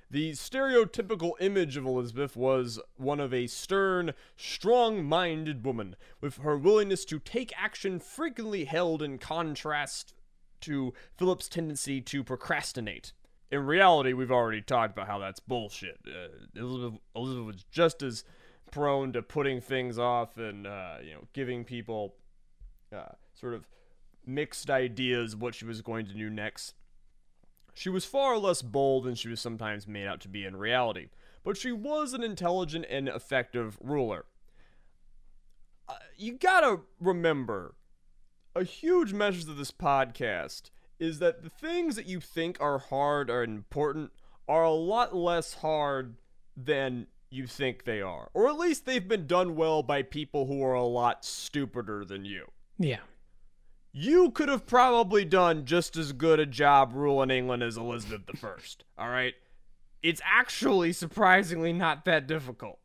The 0.09 0.31
stereotypical 0.31 1.33
image 1.41 1.75
of 1.75 1.85
Elizabeth 1.85 2.37
was 2.37 2.79
one 2.95 3.19
of 3.19 3.33
a 3.33 3.47
stern, 3.47 4.13
strong 4.37 5.03
minded 5.03 5.65
woman, 5.65 5.97
with 6.21 6.37
her 6.37 6.57
willingness 6.57 7.03
to 7.05 7.19
take 7.19 7.51
action 7.61 7.99
frequently 7.99 8.65
held 8.65 9.01
in 9.01 9.17
contrast 9.17 10.13
to 10.61 10.93
Philip's 11.17 11.49
tendency 11.49 11.99
to 12.01 12.23
procrastinate. 12.23 13.11
In 13.51 13.65
reality, 13.65 14.13
we've 14.13 14.31
already 14.31 14.61
talked 14.61 14.93
about 14.93 15.07
how 15.07 15.19
that's 15.19 15.41
bullshit. 15.41 15.99
Uh, 16.07 16.27
Elizabeth, 16.55 16.99
Elizabeth 17.15 17.45
was 17.45 17.65
just 17.69 18.01
as 18.01 18.23
prone 18.71 19.13
to 19.13 19.21
putting 19.21 19.61
things 19.61 19.97
off 19.97 20.37
and 20.37 20.67
uh, 20.67 20.95
you 21.01 21.13
know 21.13 21.23
giving 21.33 21.63
people 21.63 22.15
uh, 22.93 23.13
sort 23.33 23.53
of 23.53 23.67
mixed 24.25 24.69
ideas 24.69 25.33
of 25.33 25.41
what 25.41 25.55
she 25.55 25.65
was 25.65 25.81
going 25.81 26.05
to 26.05 26.13
do 26.13 26.29
next. 26.29 26.73
She 27.77 27.89
was 27.89 28.05
far 28.05 28.39
less 28.39 28.63
bold 28.63 29.03
than 29.03 29.13
she 29.13 29.29
was 29.29 29.39
sometimes 29.39 29.87
made 29.87 30.07
out 30.07 30.19
to 30.21 30.27
be 30.27 30.45
in 30.45 30.55
reality, 30.55 31.09
but 31.43 31.57
she 31.57 31.71
was 31.71 32.11
an 32.11 32.23
intelligent 32.23 32.87
and 32.89 33.07
effective 33.07 33.77
ruler. 33.79 34.25
Uh, 35.87 35.93
you 36.17 36.33
gotta 36.33 36.79
remember, 36.99 37.75
a 38.55 38.63
huge 38.63 39.13
message 39.13 39.47
of 39.47 39.57
this 39.57 39.69
podcast 39.69 40.71
is 40.97 41.19
that 41.19 41.43
the 41.43 41.51
things 41.51 41.95
that 41.95 42.07
you 42.07 42.19
think 42.19 42.59
are 42.59 42.79
hard 42.79 43.29
or 43.29 43.43
important 43.43 44.11
are 44.47 44.63
a 44.63 44.71
lot 44.71 45.15
less 45.15 45.53
hard 45.53 46.15
than 46.55 47.05
you 47.29 47.45
think 47.45 47.83
they 47.83 48.01
are. 48.01 48.31
Or 48.33 48.47
at 48.47 48.57
least 48.57 48.87
they've 48.87 49.07
been 49.07 49.27
done 49.27 49.55
well 49.55 49.83
by 49.83 50.01
people 50.01 50.47
who 50.47 50.63
are 50.63 50.73
a 50.73 50.83
lot 50.83 51.23
stupider 51.23 52.03
than 52.03 52.25
you 52.25 52.47
Yeah. 52.79 53.01
You 53.99 54.29
could 54.29 54.47
have 54.47 54.67
probably 54.67 55.25
done 55.25 55.65
just 55.65 55.97
as 55.97 56.11
good 56.11 56.39
a 56.39 56.45
job 56.45 56.91
ruling 56.93 57.31
England 57.31 57.63
as 57.63 57.77
Elizabeth 57.77 58.43
I. 58.43 58.49
All 59.03 59.09
right? 59.09 59.33
It's 60.03 60.21
actually 60.23 60.93
surprisingly 60.93 61.73
not 61.73 62.05
that 62.05 62.27
difficult. 62.27 62.77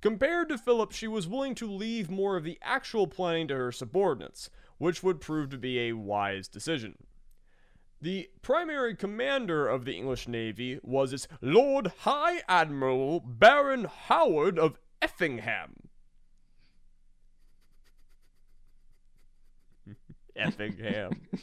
Compared 0.00 0.48
to 0.48 0.56
Philip, 0.56 0.92
she 0.92 1.06
was 1.06 1.28
willing 1.28 1.54
to 1.56 1.70
leave 1.70 2.10
more 2.10 2.38
of 2.38 2.44
the 2.44 2.58
actual 2.62 3.06
planning 3.06 3.48
to 3.48 3.54
her 3.54 3.70
subordinates, 3.70 4.48
which 4.78 5.02
would 5.02 5.20
prove 5.20 5.50
to 5.50 5.58
be 5.58 5.78
a 5.80 5.92
wise 5.92 6.48
decision. 6.48 6.94
The 8.00 8.30
primary 8.40 8.96
commander 8.96 9.68
of 9.68 9.84
the 9.84 9.92
English 9.92 10.26
Navy 10.26 10.80
was 10.82 11.12
its 11.12 11.28
Lord 11.42 11.88
High 11.98 12.40
Admiral 12.48 13.20
Baron 13.20 13.84
Howard 13.84 14.58
of 14.58 14.78
Effingham. 15.02 15.89
Effingham. 20.36 21.20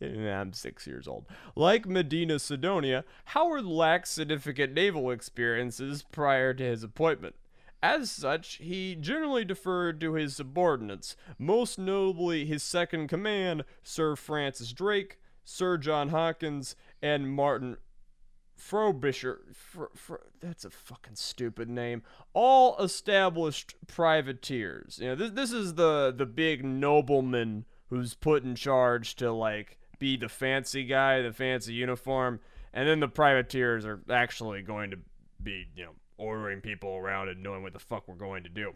And 0.00 0.28
I'm 0.28 0.52
six 0.52 0.84
years 0.84 1.06
old. 1.06 1.26
Like 1.54 1.86
Medina 1.86 2.40
Sidonia, 2.40 3.04
Howard 3.26 3.64
lacked 3.64 4.08
significant 4.08 4.74
naval 4.74 5.12
experiences 5.12 6.04
prior 6.10 6.52
to 6.54 6.64
his 6.64 6.82
appointment. 6.82 7.36
As 7.82 8.10
such, 8.10 8.56
he 8.56 8.94
generally 8.94 9.44
deferred 9.44 10.00
to 10.00 10.14
his 10.14 10.36
subordinates, 10.36 11.16
most 11.38 11.78
notably 11.78 12.44
his 12.44 12.62
second 12.62 13.08
command, 13.08 13.64
Sir 13.82 14.16
Francis 14.16 14.72
Drake, 14.72 15.18
Sir 15.44 15.78
John 15.78 16.08
Hawkins, 16.10 16.76
and 17.00 17.30
Martin 17.30 17.76
Frobisher. 18.62 19.40
Fro, 19.52 19.88
Fro, 19.92 20.18
that's 20.40 20.64
a 20.64 20.70
fucking 20.70 21.16
stupid 21.16 21.68
name. 21.68 22.02
All 22.32 22.78
established 22.78 23.74
privateers. 23.88 25.00
You 25.02 25.08
know, 25.08 25.14
this 25.16 25.32
this 25.32 25.52
is 25.52 25.74
the 25.74 26.14
the 26.16 26.26
big 26.26 26.64
nobleman 26.64 27.64
who's 27.88 28.14
put 28.14 28.44
in 28.44 28.54
charge 28.54 29.16
to 29.16 29.32
like 29.32 29.78
be 29.98 30.16
the 30.16 30.28
fancy 30.28 30.84
guy, 30.84 31.20
the 31.22 31.32
fancy 31.32 31.74
uniform, 31.74 32.38
and 32.72 32.88
then 32.88 33.00
the 33.00 33.08
privateers 33.08 33.84
are 33.84 34.00
actually 34.08 34.62
going 34.62 34.90
to 34.92 34.98
be, 35.42 35.66
you 35.74 35.84
know, 35.84 35.92
ordering 36.16 36.60
people 36.60 36.94
around 36.94 37.28
and 37.28 37.42
knowing 37.42 37.64
what 37.64 37.72
the 37.72 37.80
fuck 37.80 38.06
we're 38.06 38.14
going 38.14 38.44
to 38.44 38.48
do. 38.48 38.74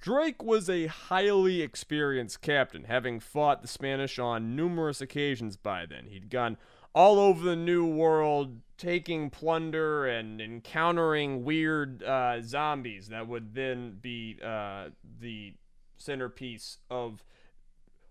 Drake 0.00 0.42
was 0.42 0.68
a 0.68 0.86
highly 0.86 1.60
experienced 1.60 2.40
captain, 2.40 2.84
having 2.84 3.20
fought 3.20 3.62
the 3.62 3.68
Spanish 3.68 4.18
on 4.18 4.56
numerous 4.56 5.00
occasions 5.00 5.56
by 5.56 5.86
then. 5.86 6.06
He'd 6.06 6.28
gone 6.28 6.56
all 6.94 7.18
over 7.18 7.44
the 7.44 7.56
New 7.56 7.86
World, 7.86 8.60
taking 8.76 9.30
plunder 9.30 10.06
and 10.06 10.40
encountering 10.40 11.44
weird 11.44 12.02
uh, 12.02 12.42
zombies 12.42 13.08
that 13.08 13.28
would 13.28 13.54
then 13.54 13.98
be 14.00 14.38
uh, 14.44 14.86
the 15.20 15.54
centerpiece 15.96 16.78
of 16.90 17.24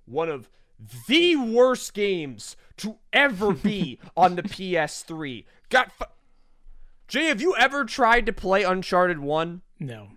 one 0.05 0.29
of 0.29 0.49
the 1.07 1.35
worst 1.35 1.93
games 1.93 2.55
to 2.77 2.97
ever 3.13 3.51
be 3.53 3.99
on 4.15 4.35
the 4.35 4.43
PS3. 4.43 5.45
Got 5.69 5.91
fu- 5.91 6.05
Jay, 7.07 7.25
have 7.25 7.41
you 7.41 7.55
ever 7.57 7.83
tried 7.83 8.25
to 8.25 8.33
play 8.33 8.63
Uncharted 8.63 9.19
1? 9.19 9.61
No. 9.79 10.07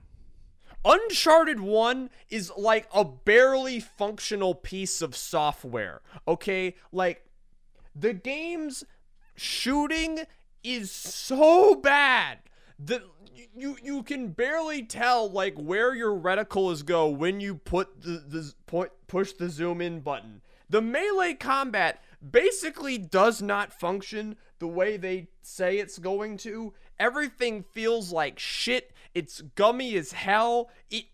Uncharted 0.85 1.61
1 1.61 2.11
is 2.31 2.53
like 2.57 2.87
a 2.95 3.05
barely 3.05 3.81
functional 3.81 4.55
piece 4.55 5.03
of 5.03 5.17
software. 5.17 6.03
Okay? 6.29 6.77
Like 6.93 7.24
the 7.95 8.13
game's 8.13 8.85
shooting 9.37 10.21
is 10.63 10.91
so 10.91 11.75
bad 11.75 12.39
that 12.79 13.03
you 13.55 13.77
you 13.83 14.03
can 14.03 14.29
barely 14.29 14.83
tell 14.83 15.31
like 15.31 15.55
where 15.57 15.95
your 15.95 16.15
reticles 16.15 16.85
go 16.85 17.09
when 17.09 17.41
you 17.41 17.55
put 17.55 18.03
the 18.03 18.23
the 18.27 18.53
point 18.67 18.91
push 19.07 19.33
the 19.33 19.49
zoom 19.49 19.81
in 19.81 20.01
button. 20.01 20.41
The 20.69 20.81
melee 20.81 21.35
combat 21.35 22.03
basically 22.31 22.99
does 22.99 23.43
not 23.43 23.73
function 23.73 24.37
the 24.59 24.67
way 24.67 24.97
they 24.97 25.29
say 25.43 25.79
it's 25.79 25.99
going 25.99 26.37
to. 26.39 26.73
Everything 26.99 27.63
feels 27.63 28.13
like 28.13 28.39
shit. 28.39 28.93
It's 29.15 29.41
gummy 29.41 29.95
as 29.97 30.13
hell. 30.13 30.71
It 30.91 31.05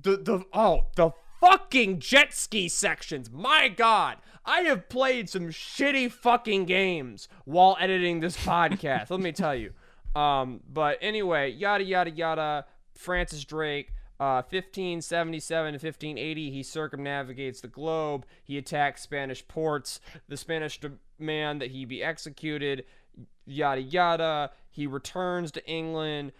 the 0.00 0.16
the 0.16 0.44
oh 0.52 0.86
the 0.96 1.12
fucking 1.40 2.00
jet 2.00 2.34
ski 2.34 2.68
sections. 2.68 3.30
My 3.30 3.68
god. 3.68 4.18
I 4.48 4.62
have 4.62 4.88
played 4.88 5.28
some 5.28 5.48
shitty 5.48 6.10
fucking 6.10 6.64
games 6.64 7.28
while 7.44 7.76
editing 7.78 8.20
this 8.20 8.36
podcast. 8.46 9.10
let 9.10 9.20
me 9.20 9.30
tell 9.30 9.54
you. 9.54 9.72
Um, 10.16 10.60
but 10.72 10.96
anyway, 11.02 11.50
yada 11.50 11.84
yada 11.84 12.10
yada. 12.10 12.64
Francis 12.94 13.44
Drake, 13.44 13.92
uh, 14.18 14.42
1577 14.48 15.66
to 15.74 15.76
1580, 15.76 16.50
he 16.50 16.62
circumnavigates 16.62 17.60
the 17.60 17.68
globe. 17.68 18.24
He 18.42 18.56
attacks 18.58 19.02
Spanish 19.02 19.46
ports. 19.46 20.00
The 20.28 20.36
Spanish 20.36 20.80
demand 20.80 21.60
that 21.60 21.70
he 21.70 21.84
be 21.84 22.02
executed. 22.02 22.86
Yada 23.46 23.82
yada. 23.82 24.50
He 24.70 24.86
returns 24.86 25.52
to 25.52 25.66
England. 25.68 26.32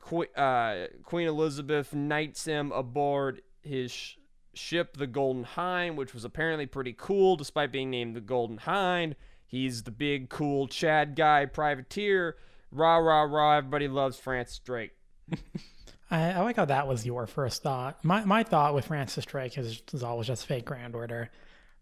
Qu- 0.00 0.32
uh, 0.36 0.86
Queen 1.02 1.26
Elizabeth 1.26 1.92
knights 1.92 2.44
him 2.44 2.70
aboard 2.72 3.42
his 3.62 4.16
ship, 4.54 4.96
the 4.96 5.06
Golden 5.06 5.44
Hind, 5.44 5.96
which 5.96 6.14
was 6.14 6.24
apparently 6.24 6.66
pretty 6.66 6.94
cool 6.96 7.36
despite 7.36 7.72
being 7.72 7.90
named 7.90 8.16
the 8.16 8.20
Golden 8.20 8.58
Hind. 8.58 9.16
He's 9.46 9.84
the 9.84 9.90
big, 9.90 10.28
cool 10.28 10.68
Chad 10.68 11.16
guy 11.16 11.46
privateer. 11.46 12.36
Rah, 12.70 12.96
rah, 12.96 13.22
rah. 13.22 13.56
Everybody 13.56 13.88
loves 13.88 14.18
Francis 14.18 14.58
Drake. 14.58 14.92
I, 16.10 16.32
I, 16.32 16.40
like 16.40 16.56
how 16.56 16.64
that 16.66 16.86
was 16.86 17.04
your 17.04 17.26
first 17.26 17.62
thought. 17.62 18.02
My 18.04 18.24
my 18.24 18.42
thought 18.42 18.74
with 18.74 18.86
Francis 18.86 19.26
Drake 19.26 19.58
is, 19.58 19.82
is 19.92 20.02
always 20.02 20.26
just 20.26 20.46
Fate/Grand 20.46 20.94
Order. 20.94 21.30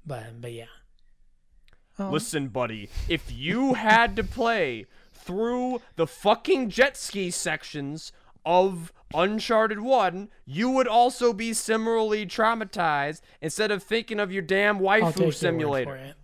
But, 0.04 0.40
but 0.40 0.52
yeah. 0.52 0.66
Um, 1.98 2.12
Listen, 2.12 2.48
buddy, 2.48 2.88
if 3.08 3.32
you 3.32 3.74
had 3.74 4.16
to 4.16 4.24
play 4.24 4.86
through 5.12 5.80
the 5.96 6.06
fucking 6.06 6.70
jet 6.70 6.96
ski 6.96 7.30
sections 7.30 8.12
of 8.46 8.92
Uncharted 9.12 9.80
1, 9.80 10.30
you 10.46 10.70
would 10.70 10.88
also 10.88 11.32
be 11.32 11.52
similarly 11.52 12.24
traumatized 12.24 13.20
instead 13.42 13.70
of 13.70 13.82
thinking 13.82 14.18
of 14.18 14.32
your 14.32 14.42
damn 14.42 14.78
waifu 14.78 15.34
simulator. 15.34 16.14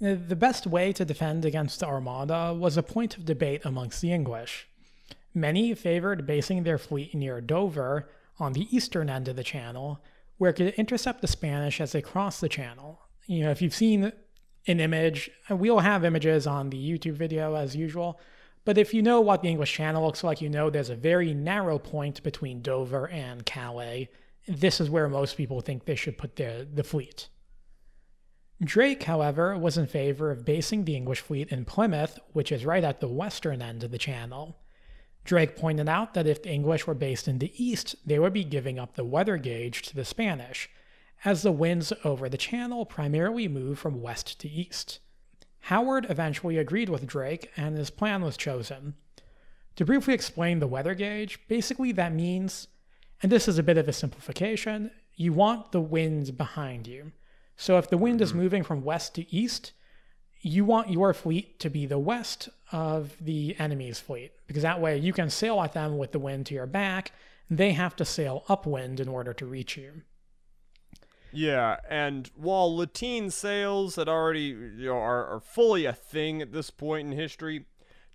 The 0.00 0.36
best 0.36 0.66
way 0.66 0.92
to 0.92 1.04
defend 1.04 1.44
against 1.44 1.80
the 1.80 1.86
Armada 1.86 2.54
was 2.54 2.76
a 2.76 2.82
point 2.82 3.16
of 3.16 3.24
debate 3.24 3.62
amongst 3.64 4.00
the 4.00 4.12
English. 4.12 4.68
Many 5.34 5.74
favored 5.74 6.26
basing 6.26 6.62
their 6.62 6.78
fleet 6.78 7.14
near 7.14 7.40
Dover 7.40 8.08
on 8.38 8.52
the 8.52 8.74
eastern 8.74 9.10
end 9.10 9.26
of 9.26 9.34
the 9.34 9.42
channel, 9.42 10.00
where 10.36 10.50
it 10.50 10.54
could 10.54 10.74
intercept 10.74 11.20
the 11.20 11.26
Spanish 11.26 11.80
as 11.80 11.90
they 11.90 12.00
crossed 12.00 12.40
the 12.40 12.48
channel. 12.48 13.00
You 13.26 13.42
know, 13.42 13.50
if 13.50 13.60
you've 13.60 13.74
seen 13.74 14.12
an 14.68 14.80
image, 14.80 15.30
we'll 15.50 15.80
have 15.80 16.04
images 16.04 16.46
on 16.46 16.70
the 16.70 16.78
YouTube 16.78 17.14
video 17.14 17.56
as 17.56 17.74
usual, 17.74 18.20
but 18.64 18.78
if 18.78 18.92
you 18.92 19.02
know 19.02 19.20
what 19.20 19.42
the 19.42 19.48
English 19.48 19.72
Channel 19.72 20.04
looks 20.04 20.24
like, 20.24 20.40
you 20.40 20.48
know 20.48 20.70
there's 20.70 20.90
a 20.90 20.96
very 20.96 21.34
narrow 21.34 21.78
point 21.78 22.22
between 22.22 22.62
Dover 22.62 23.08
and 23.08 23.44
Calais. 23.46 24.08
This 24.46 24.80
is 24.80 24.90
where 24.90 25.08
most 25.08 25.36
people 25.36 25.60
think 25.60 25.84
they 25.84 25.94
should 25.94 26.18
put 26.18 26.36
their, 26.36 26.64
the 26.64 26.84
fleet. 26.84 27.28
Drake, 28.62 29.04
however, 29.04 29.56
was 29.56 29.78
in 29.78 29.86
favor 29.86 30.30
of 30.30 30.44
basing 30.44 30.84
the 30.84 30.96
English 30.96 31.20
fleet 31.20 31.48
in 31.48 31.64
Plymouth, 31.64 32.18
which 32.32 32.50
is 32.50 32.64
right 32.64 32.82
at 32.82 33.00
the 33.00 33.08
western 33.08 33.62
end 33.62 33.84
of 33.84 33.92
the 33.92 33.98
channel. 33.98 34.58
Drake 35.24 35.56
pointed 35.56 35.88
out 35.88 36.14
that 36.14 36.26
if 36.26 36.42
the 36.42 36.50
English 36.50 36.86
were 36.86 36.94
based 36.94 37.28
in 37.28 37.38
the 37.38 37.52
east, 37.62 37.94
they 38.04 38.18
would 38.18 38.32
be 38.32 38.44
giving 38.44 38.78
up 38.78 38.94
the 38.94 39.04
weather 39.04 39.36
gauge 39.36 39.82
to 39.82 39.94
the 39.94 40.04
Spanish, 40.04 40.68
as 41.24 41.42
the 41.42 41.52
winds 41.52 41.92
over 42.02 42.28
the 42.28 42.36
channel 42.36 42.84
primarily 42.84 43.46
move 43.46 43.78
from 43.78 44.00
west 44.00 44.40
to 44.40 44.48
east. 44.48 44.98
Howard 45.68 46.06
eventually 46.08 46.56
agreed 46.56 46.88
with 46.88 47.06
Drake, 47.06 47.52
and 47.54 47.76
his 47.76 47.90
plan 47.90 48.22
was 48.22 48.38
chosen. 48.38 48.94
To 49.76 49.84
briefly 49.84 50.14
explain 50.14 50.60
the 50.60 50.66
weather 50.66 50.94
gauge, 50.94 51.46
basically 51.46 51.92
that 51.92 52.14
means, 52.14 52.68
and 53.22 53.30
this 53.30 53.46
is 53.46 53.58
a 53.58 53.62
bit 53.62 53.76
of 53.76 53.86
a 53.86 53.92
simplification, 53.92 54.90
you 55.14 55.34
want 55.34 55.72
the 55.72 55.82
wind 55.82 56.38
behind 56.38 56.86
you. 56.86 57.12
So 57.58 57.76
if 57.76 57.90
the 57.90 57.98
wind 57.98 58.22
is 58.22 58.30
mm-hmm. 58.30 58.38
moving 58.38 58.62
from 58.64 58.82
west 58.82 59.14
to 59.16 59.30
east, 59.30 59.72
you 60.40 60.64
want 60.64 60.88
your 60.88 61.12
fleet 61.12 61.60
to 61.60 61.68
be 61.68 61.84
the 61.84 61.98
west 61.98 62.48
of 62.72 63.14
the 63.20 63.54
enemy's 63.58 64.00
fleet, 64.00 64.32
because 64.46 64.62
that 64.62 64.80
way 64.80 64.96
you 64.96 65.12
can 65.12 65.28
sail 65.28 65.60
at 65.60 65.74
them 65.74 65.98
with 65.98 66.12
the 66.12 66.18
wind 66.18 66.46
to 66.46 66.54
your 66.54 66.66
back. 66.66 67.12
They 67.50 67.72
have 67.72 67.94
to 67.96 68.06
sail 68.06 68.42
upwind 68.48 69.00
in 69.00 69.08
order 69.08 69.34
to 69.34 69.44
reach 69.44 69.76
you. 69.76 70.00
Yeah, 71.32 71.76
and 71.88 72.30
while 72.34 72.74
lateen 72.74 73.30
sails 73.30 73.96
had 73.96 74.08
already 74.08 74.40
you 74.40 74.86
know, 74.86 74.96
are, 74.96 75.26
are 75.26 75.40
fully 75.40 75.84
a 75.84 75.92
thing 75.92 76.40
at 76.42 76.52
this 76.52 76.70
point 76.70 77.08
in 77.08 77.18
history, 77.18 77.66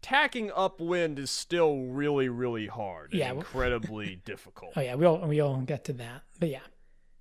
tacking 0.02 0.52
upwind 0.56 1.18
is 1.18 1.32
still 1.32 1.84
really, 1.84 2.30
really 2.30 2.68
hard. 2.68 3.14
Yeah, 3.14 3.32
incredibly 3.34 4.18
difficult. 4.26 4.74
Oh 4.76 4.82
yeah, 4.82 4.96
we'll 4.96 5.20
we'll 5.20 5.62
get 5.62 5.84
to 5.86 5.94
that. 5.94 6.24
But 6.40 6.50
yeah. 6.50 6.60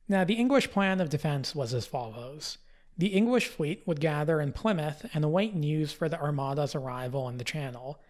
Now, 0.08 0.24
the 0.24 0.34
English 0.34 0.70
plan 0.70 1.00
of 1.00 1.08
defense 1.08 1.54
was 1.54 1.72
as 1.72 1.86
follows. 1.86 2.58
The 2.98 3.08
English 3.08 3.46
fleet 3.46 3.82
would 3.86 4.00
gather 4.00 4.40
in 4.40 4.52
Plymouth 4.52 5.06
and 5.14 5.24
await 5.24 5.54
news 5.54 5.92
for 5.92 6.08
the 6.08 6.18
Armada's 6.18 6.74
arrival 6.74 7.28
in 7.28 7.38
the 7.38 7.44
Channel. 7.44 8.00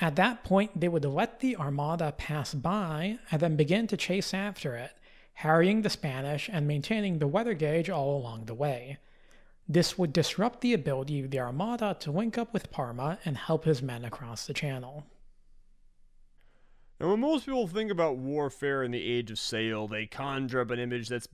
At 0.00 0.14
that 0.16 0.44
point, 0.44 0.78
they 0.78 0.88
would 0.88 1.04
let 1.04 1.40
the 1.40 1.56
Armada 1.56 2.12
pass 2.16 2.54
by 2.54 3.18
and 3.32 3.40
then 3.40 3.56
begin 3.56 3.88
to 3.88 3.96
chase 3.96 4.32
after 4.32 4.76
it, 4.76 4.92
harrying 5.38 5.82
the 5.82 5.90
Spanish 5.90 6.50
and 6.52 6.66
maintaining 6.66 7.20
the 7.20 7.26
weather 7.28 7.54
gauge 7.54 7.88
all 7.88 8.16
along 8.16 8.46
the 8.46 8.54
way. 8.54 8.98
This 9.68 9.96
would 9.96 10.12
disrupt 10.12 10.62
the 10.62 10.74
ability 10.74 11.20
of 11.20 11.30
the 11.30 11.38
Armada 11.38 11.96
to 12.00 12.10
link 12.10 12.36
up 12.36 12.52
with 12.52 12.72
Parma 12.72 13.20
and 13.24 13.36
help 13.36 13.64
his 13.64 13.80
men 13.80 14.04
across 14.04 14.46
the 14.46 14.52
Channel. 14.52 15.06
Now, 16.98 17.10
when 17.10 17.20
most 17.20 17.46
people 17.46 17.68
think 17.68 17.92
about 17.92 18.16
warfare 18.16 18.82
in 18.82 18.90
the 18.90 19.04
Age 19.04 19.30
of 19.30 19.38
Sail, 19.38 19.86
they 19.86 20.06
conjure 20.06 20.60
up 20.60 20.72
an 20.72 20.80
image 20.80 21.08
that's 21.08 21.28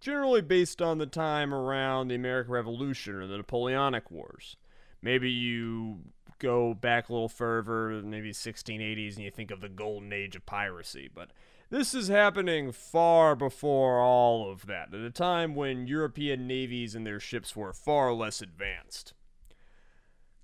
generally 0.00 0.40
based 0.40 0.80
on 0.80 0.96
the 0.96 1.04
time 1.04 1.52
around 1.52 2.08
the 2.08 2.14
American 2.14 2.54
Revolution 2.54 3.16
or 3.16 3.26
the 3.26 3.36
Napoleonic 3.36 4.10
Wars. 4.10 4.56
Maybe 5.02 5.30
you 5.30 5.98
go 6.38 6.72
back 6.72 7.10
a 7.10 7.12
little 7.12 7.28
further, 7.28 8.00
maybe 8.00 8.32
1680s, 8.32 9.16
and 9.16 9.24
you 9.24 9.30
think 9.30 9.50
of 9.50 9.60
the 9.60 9.68
golden 9.68 10.10
age 10.10 10.36
of 10.36 10.46
piracy. 10.46 11.10
But 11.14 11.32
this 11.72 11.94
is 11.94 12.08
happening 12.08 12.70
far 12.70 13.34
before 13.34 13.98
all 13.98 14.50
of 14.52 14.66
that, 14.66 14.92
at 14.92 15.00
a 15.00 15.10
time 15.10 15.54
when 15.54 15.86
European 15.86 16.46
navies 16.46 16.94
and 16.94 17.06
their 17.06 17.18
ships 17.18 17.56
were 17.56 17.72
far 17.72 18.12
less 18.12 18.42
advanced. 18.42 19.14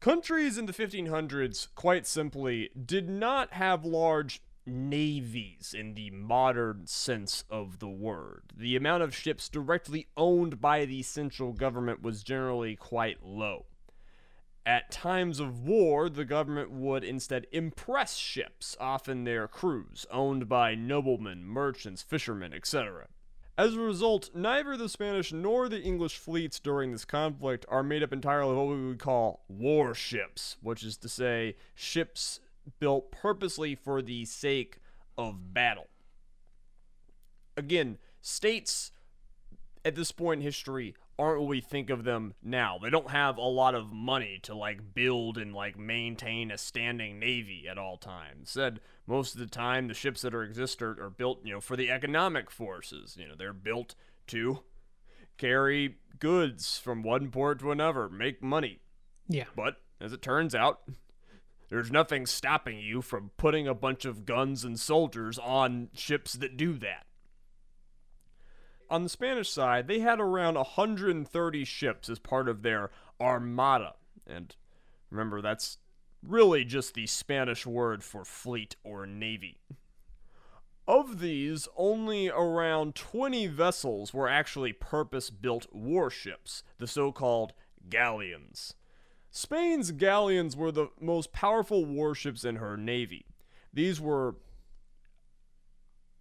Countries 0.01 0.57
in 0.57 0.65
the 0.65 0.73
1500s, 0.73 1.69
quite 1.75 2.07
simply, 2.07 2.71
did 2.83 3.11
not 3.11 3.53
have 3.53 3.85
large 3.85 4.41
navies 4.65 5.75
in 5.79 5.93
the 5.93 6.11
modern 6.11 6.87
sense 6.87 7.45
of 7.51 7.79
the 7.79 7.91
word. 7.91 8.45
The 8.57 8.75
amount 8.75 9.03
of 9.03 9.15
ships 9.15 9.51
directly 9.51 10.09
owned 10.17 10.63
by 10.63 10.87
the 10.87 11.03
central 11.03 11.53
government 11.53 12.01
was 12.01 12.23
generally 12.23 12.75
quite 12.75 13.23
low. 13.23 13.67
At 14.69 14.91
times 14.91 15.41
of 15.41 15.67
war, 15.67 16.11
the 16.11 16.27
government 16.27 16.71
would 16.71 17.03
instead 17.03 17.47
impress 17.53 18.17
ships, 18.17 18.77
often 18.79 19.25
their 19.25 19.49
crews, 19.49 20.05
owned 20.11 20.47
by 20.47 20.75
noblemen, 20.75 21.43
merchants, 21.43 22.03
fishermen, 22.03 22.53
etc. 22.53 23.07
As 23.57 23.75
a 23.75 23.81
result, 23.81 24.29
neither 24.35 24.77
the 24.77 24.91
Spanish 24.91 25.33
nor 25.33 25.71
the 25.71 25.81
English 25.81 26.19
fleets 26.19 26.61
during 26.61 26.93
this 26.93 27.07
conflict 27.07 27.65
are 27.71 27.83
made 27.83 28.03
up 28.03 28.13
entirely 28.13 28.51
of 28.51 28.59
what 28.59 28.67
we 28.67 28.87
would 28.89 28.99
call 28.99 29.43
warships, 29.49 30.59
which 30.61 30.85
is 30.85 30.99
to 30.99 31.09
say, 31.09 31.57
ships 31.75 32.39
built 32.79 33.11
purposely 33.11 33.75
for 33.75 34.03
the 34.03 34.27
sake 34.27 34.81
of 35.17 35.55
battle. 35.55 35.87
Again, 37.57 37.97
states 38.21 38.93
at 39.83 39.95
this 39.95 40.13
point 40.13 40.41
in 40.41 40.45
history 40.45 40.95
aren't 41.19 41.41
what 41.41 41.49
we 41.49 41.61
think 41.61 41.91
of 41.91 42.05
them 42.05 42.35
now. 42.43 42.79
They 42.81 42.91
don't 42.91 43.11
have 43.11 43.39
a 43.39 43.43
lot 43.43 43.75
of 43.75 43.93
money 43.93 44.39
to 44.45 44.55
like 44.55 44.95
build 44.95 45.37
and 45.37 45.53
like 45.55 45.79
maintain 45.79 46.51
a 46.51 46.59
standing 46.59 47.19
navy 47.19 47.67
at 47.69 47.79
all 47.79 47.97
times. 47.97 48.51
Said 48.51 48.81
most 49.07 49.35
of 49.35 49.41
the 49.41 49.47
time 49.47 49.89
the 49.89 49.95
ships 49.95 50.23
that 50.23 50.35
are 50.35 50.43
exist 50.43 50.81
are, 50.83 51.03
are 51.03 51.11
built, 51.11 51.41
you 51.45 51.53
know, 51.53 51.61
for 51.61 51.77
the 51.77 51.91
economic 51.91 52.51
forces. 52.51 53.17
You 53.19 53.29
know, 53.29 53.35
they're 53.37 53.53
built 53.53 53.95
to 54.29 54.61
carry 55.37 55.97
goods 56.19 56.79
from 56.79 57.03
one 57.03 57.31
port 57.31 57.61
to 57.61 57.73
another, 57.73 58.09
make 58.09 58.43
money. 58.43 58.81
Yeah. 59.29 59.45
But 59.57 59.83
as 60.01 60.13
it 60.13 60.23
turns 60.23 60.55
out, 60.55 60.81
There's 61.69 61.93
nothing 61.93 62.27
stopping 62.27 62.79
you 62.79 63.03
from 63.03 63.31
putting 63.37 63.69
a 63.69 63.75
bunch 63.75 64.05
of 64.05 64.25
guns 64.25 64.65
and 64.65 64.81
soldiers 64.81 65.39
on 65.39 65.91
ships 65.93 66.33
that 66.35 66.57
do 66.57 66.79
that. 66.79 67.05
On 68.91 69.03
the 69.03 69.09
Spanish 69.09 69.51
side, 69.51 69.87
they 69.87 70.01
had 70.01 70.19
around 70.19 70.55
130 70.55 71.65
ships 71.65 72.09
as 72.09 72.19
part 72.19 72.49
of 72.49 72.63
their 72.63 72.91
armada. 73.21 73.95
And 74.27 74.55
remember, 75.11 75.43
that's 75.43 75.79
really 76.23 76.65
just 76.65 76.95
the 76.95 77.07
Spanish 77.07 77.67
word 77.67 78.03
for 78.03 78.25
fleet 78.25 78.77
or 78.83 79.07
navy. 79.07 79.59
Of 80.87 81.21
these, 81.21 81.69
only 81.77 82.31
around 82.31 82.95
20 82.95 83.47
vessels 83.49 84.15
were 84.15 84.27
actually 84.29 84.73
purpose 84.73 85.29
built 85.29 85.67
warships, 85.71 86.63
the 86.79 86.87
so 86.87 87.13
called 87.13 87.53
galleons. 87.91 88.73
Spain's 89.31 89.91
galleons 89.91 90.57
were 90.57 90.73
the 90.73 90.89
most 90.99 91.31
powerful 91.33 91.85
warships 91.85 92.43
in 92.43 92.57
her 92.57 92.79
navy. 92.79 93.27
These 93.71 94.01
were 94.01 94.37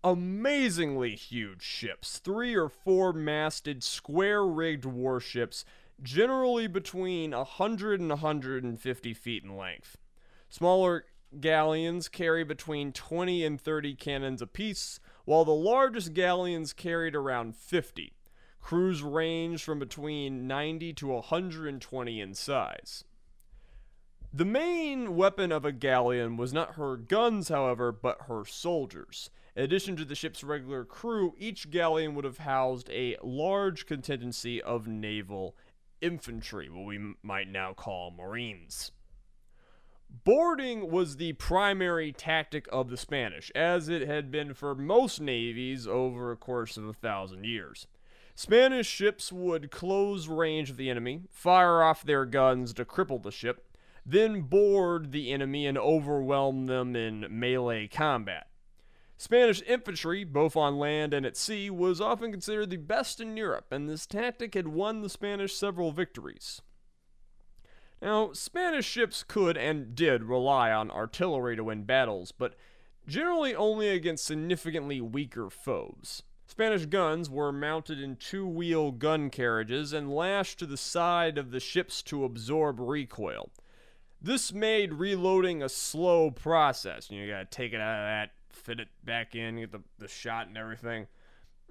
amazingly 0.03 1.15
huge 1.15 1.61
ships, 1.61 2.19
three 2.19 2.55
or 2.55 2.69
four 2.69 3.13
masted, 3.13 3.83
square 3.83 4.45
rigged 4.45 4.85
warships, 4.85 5.65
generally 6.01 6.67
between 6.67 7.31
100 7.31 7.99
and 7.99 8.09
150 8.09 9.13
feet 9.13 9.43
in 9.43 9.57
length. 9.57 9.97
Smaller 10.49 11.05
galleons 11.39 12.07
carry 12.07 12.43
between 12.43 12.91
20 12.93 13.43
and 13.43 13.59
30 13.59 13.95
cannons 13.95 14.41
apiece, 14.41 14.99
while 15.25 15.43
the 15.43 15.51
largest 15.51 16.13
galleons 16.13 16.73
carried 16.73 17.15
around 17.15 17.55
50. 17.55 18.13
Crews 18.61 19.01
range 19.01 19.63
from 19.63 19.79
between 19.79 20.47
90 20.47 20.93
to 20.93 21.07
120 21.07 22.21
in 22.21 22.33
size. 22.33 23.03
The 24.33 24.45
main 24.45 25.15
weapon 25.15 25.51
of 25.51 25.65
a 25.65 25.71
galleon 25.71 26.37
was 26.37 26.53
not 26.53 26.75
her 26.75 26.97
guns, 26.97 27.49
however, 27.49 27.91
but 27.91 28.23
her 28.27 28.43
soldiers. 28.45 29.29
In 29.57 29.63
addition 29.63 29.95
to 29.95 30.05
the 30.05 30.13
ship's 30.13 30.43
regular 30.43 30.85
crew, 30.85 31.33
each 31.39 31.71
galleon 31.71 32.13
would 32.13 32.25
have 32.25 32.37
housed 32.37 32.91
a 32.91 33.17
large 33.23 33.87
contingency 33.87 34.61
of 34.61 34.85
naval 34.85 35.55
infantry, 35.99 36.69
what 36.69 36.85
we 36.85 37.15
might 37.23 37.47
now 37.49 37.73
call 37.73 38.11
Marines. 38.11 38.91
Boarding 40.23 40.91
was 40.91 41.17
the 41.17 41.33
primary 41.33 42.11
tactic 42.11 42.67
of 42.71 42.91
the 42.91 42.97
Spanish, 42.97 43.51
as 43.55 43.89
it 43.89 44.07
had 44.07 44.29
been 44.29 44.53
for 44.53 44.75
most 44.75 45.19
navies 45.19 45.87
over 45.87 46.31
a 46.31 46.37
course 46.37 46.77
of 46.77 46.87
a 46.87 46.93
thousand 46.93 47.43
years. 47.43 47.87
Spanish 48.35 48.87
ships 48.87 49.31
would 49.31 49.71
close 49.71 50.27
range 50.27 50.69
of 50.69 50.77
the 50.77 50.91
enemy, 50.91 51.23
fire 51.31 51.81
off 51.81 52.03
their 52.03 52.25
guns 52.25 52.73
to 52.73 52.85
cripple 52.85 53.23
the 53.23 53.31
ship, 53.31 53.67
then 54.05 54.41
board 54.41 55.11
the 55.11 55.31
enemy 55.31 55.65
and 55.65 55.79
overwhelm 55.79 56.67
them 56.67 56.95
in 56.95 57.25
melee 57.27 57.87
combat. 57.87 58.45
Spanish 59.17 59.63
infantry, 59.63 60.23
both 60.23 60.55
on 60.55 60.77
land 60.77 61.11
and 61.11 61.25
at 61.25 61.35
sea, 61.35 61.71
was 61.71 61.99
often 61.99 62.31
considered 62.31 62.69
the 62.69 62.77
best 62.77 63.19
in 63.19 63.35
Europe, 63.35 63.65
and 63.71 63.89
this 63.89 64.05
tactic 64.05 64.53
had 64.53 64.67
won 64.67 65.01
the 65.01 65.09
Spanish 65.09 65.55
several 65.55 65.91
victories. 65.91 66.61
Now, 67.99 68.31
Spanish 68.33 68.85
ships 68.85 69.23
could 69.23 69.57
and 69.57 69.95
did 69.95 70.23
rely 70.23 70.71
on 70.71 70.91
artillery 70.91 71.55
to 71.55 71.63
win 71.63 71.83
battles, 71.83 72.31
but 72.31 72.53
generally 73.07 73.55
only 73.55 73.89
against 73.89 74.25
significantly 74.25 75.01
weaker 75.01 75.49
foes. 75.49 76.21
Spanish 76.45 76.85
guns 76.85 77.27
were 77.27 77.51
mounted 77.51 77.99
in 77.99 78.17
two 78.17 78.47
wheel 78.47 78.91
gun 78.91 79.31
carriages 79.31 79.93
and 79.93 80.13
lashed 80.13 80.59
to 80.59 80.67
the 80.67 80.77
side 80.77 81.39
of 81.39 81.49
the 81.49 81.59
ships 81.59 82.03
to 82.03 82.23
absorb 82.23 82.79
recoil. 82.79 83.49
This 84.21 84.53
made 84.53 84.93
reloading 84.93 85.63
a 85.63 85.69
slow 85.69 86.29
process. 86.29 87.09
You, 87.09 87.27
gotta 87.27 87.45
take 87.45 87.73
it 87.73 87.81
out 87.81 87.99
of 87.99 88.05
that 88.05 88.36
fit 88.57 88.79
it 88.79 88.89
back 89.03 89.35
in, 89.35 89.57
get 89.57 89.71
the, 89.71 89.81
the 89.99 90.07
shot 90.07 90.47
and 90.47 90.57
everything. 90.57 91.07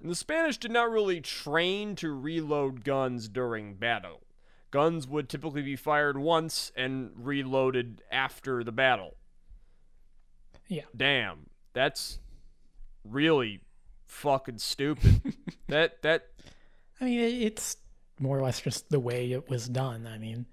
And 0.01 0.09
the 0.09 0.15
Spanish 0.15 0.57
did 0.57 0.71
not 0.71 0.89
really 0.89 1.21
train 1.21 1.95
to 1.97 2.13
reload 2.13 2.83
guns 2.83 3.27
during 3.27 3.75
battle. 3.75 4.21
Guns 4.69 5.07
would 5.07 5.29
typically 5.29 5.61
be 5.61 5.75
fired 5.75 6.17
once 6.17 6.71
and 6.75 7.11
reloaded 7.15 8.03
after 8.11 8.63
the 8.63 8.71
battle. 8.71 9.15
Yeah. 10.67 10.83
Damn. 10.95 11.49
That's 11.73 12.19
really 13.03 13.61
fucking 14.07 14.59
stupid. 14.59 15.21
that 15.67 16.01
that 16.01 16.27
I 16.99 17.05
mean, 17.05 17.19
it's 17.19 17.77
more 18.19 18.37
or 18.37 18.41
less 18.41 18.61
just 18.61 18.89
the 18.89 18.99
way 18.99 19.31
it 19.31 19.49
was 19.49 19.67
done. 19.67 20.07
I 20.07 20.17
mean, 20.17 20.45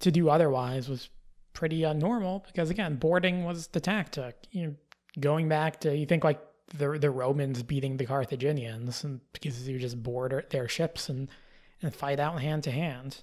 to 0.00 0.10
do 0.10 0.28
otherwise 0.28 0.88
was 0.88 1.08
pretty 1.52 1.84
abnormal 1.84 2.44
because 2.46 2.70
again, 2.70 2.96
boarding 2.96 3.44
was 3.44 3.68
the 3.68 3.80
tactic. 3.80 4.36
You 4.52 4.66
know, 4.66 4.74
going 5.18 5.48
back 5.48 5.80
to 5.80 5.96
you 5.96 6.06
think 6.06 6.24
like 6.24 6.40
the 6.76 6.98
the 6.98 7.10
Romans 7.10 7.62
beating 7.62 7.96
the 7.96 8.06
Carthaginians 8.06 9.04
and 9.04 9.20
because 9.32 9.68
you 9.68 9.78
just 9.78 10.02
board 10.02 10.46
their 10.50 10.68
ships 10.68 11.08
and 11.08 11.28
and 11.82 11.94
fight 11.94 12.20
out 12.20 12.40
hand 12.40 12.64
to 12.64 12.70
hand. 12.70 13.22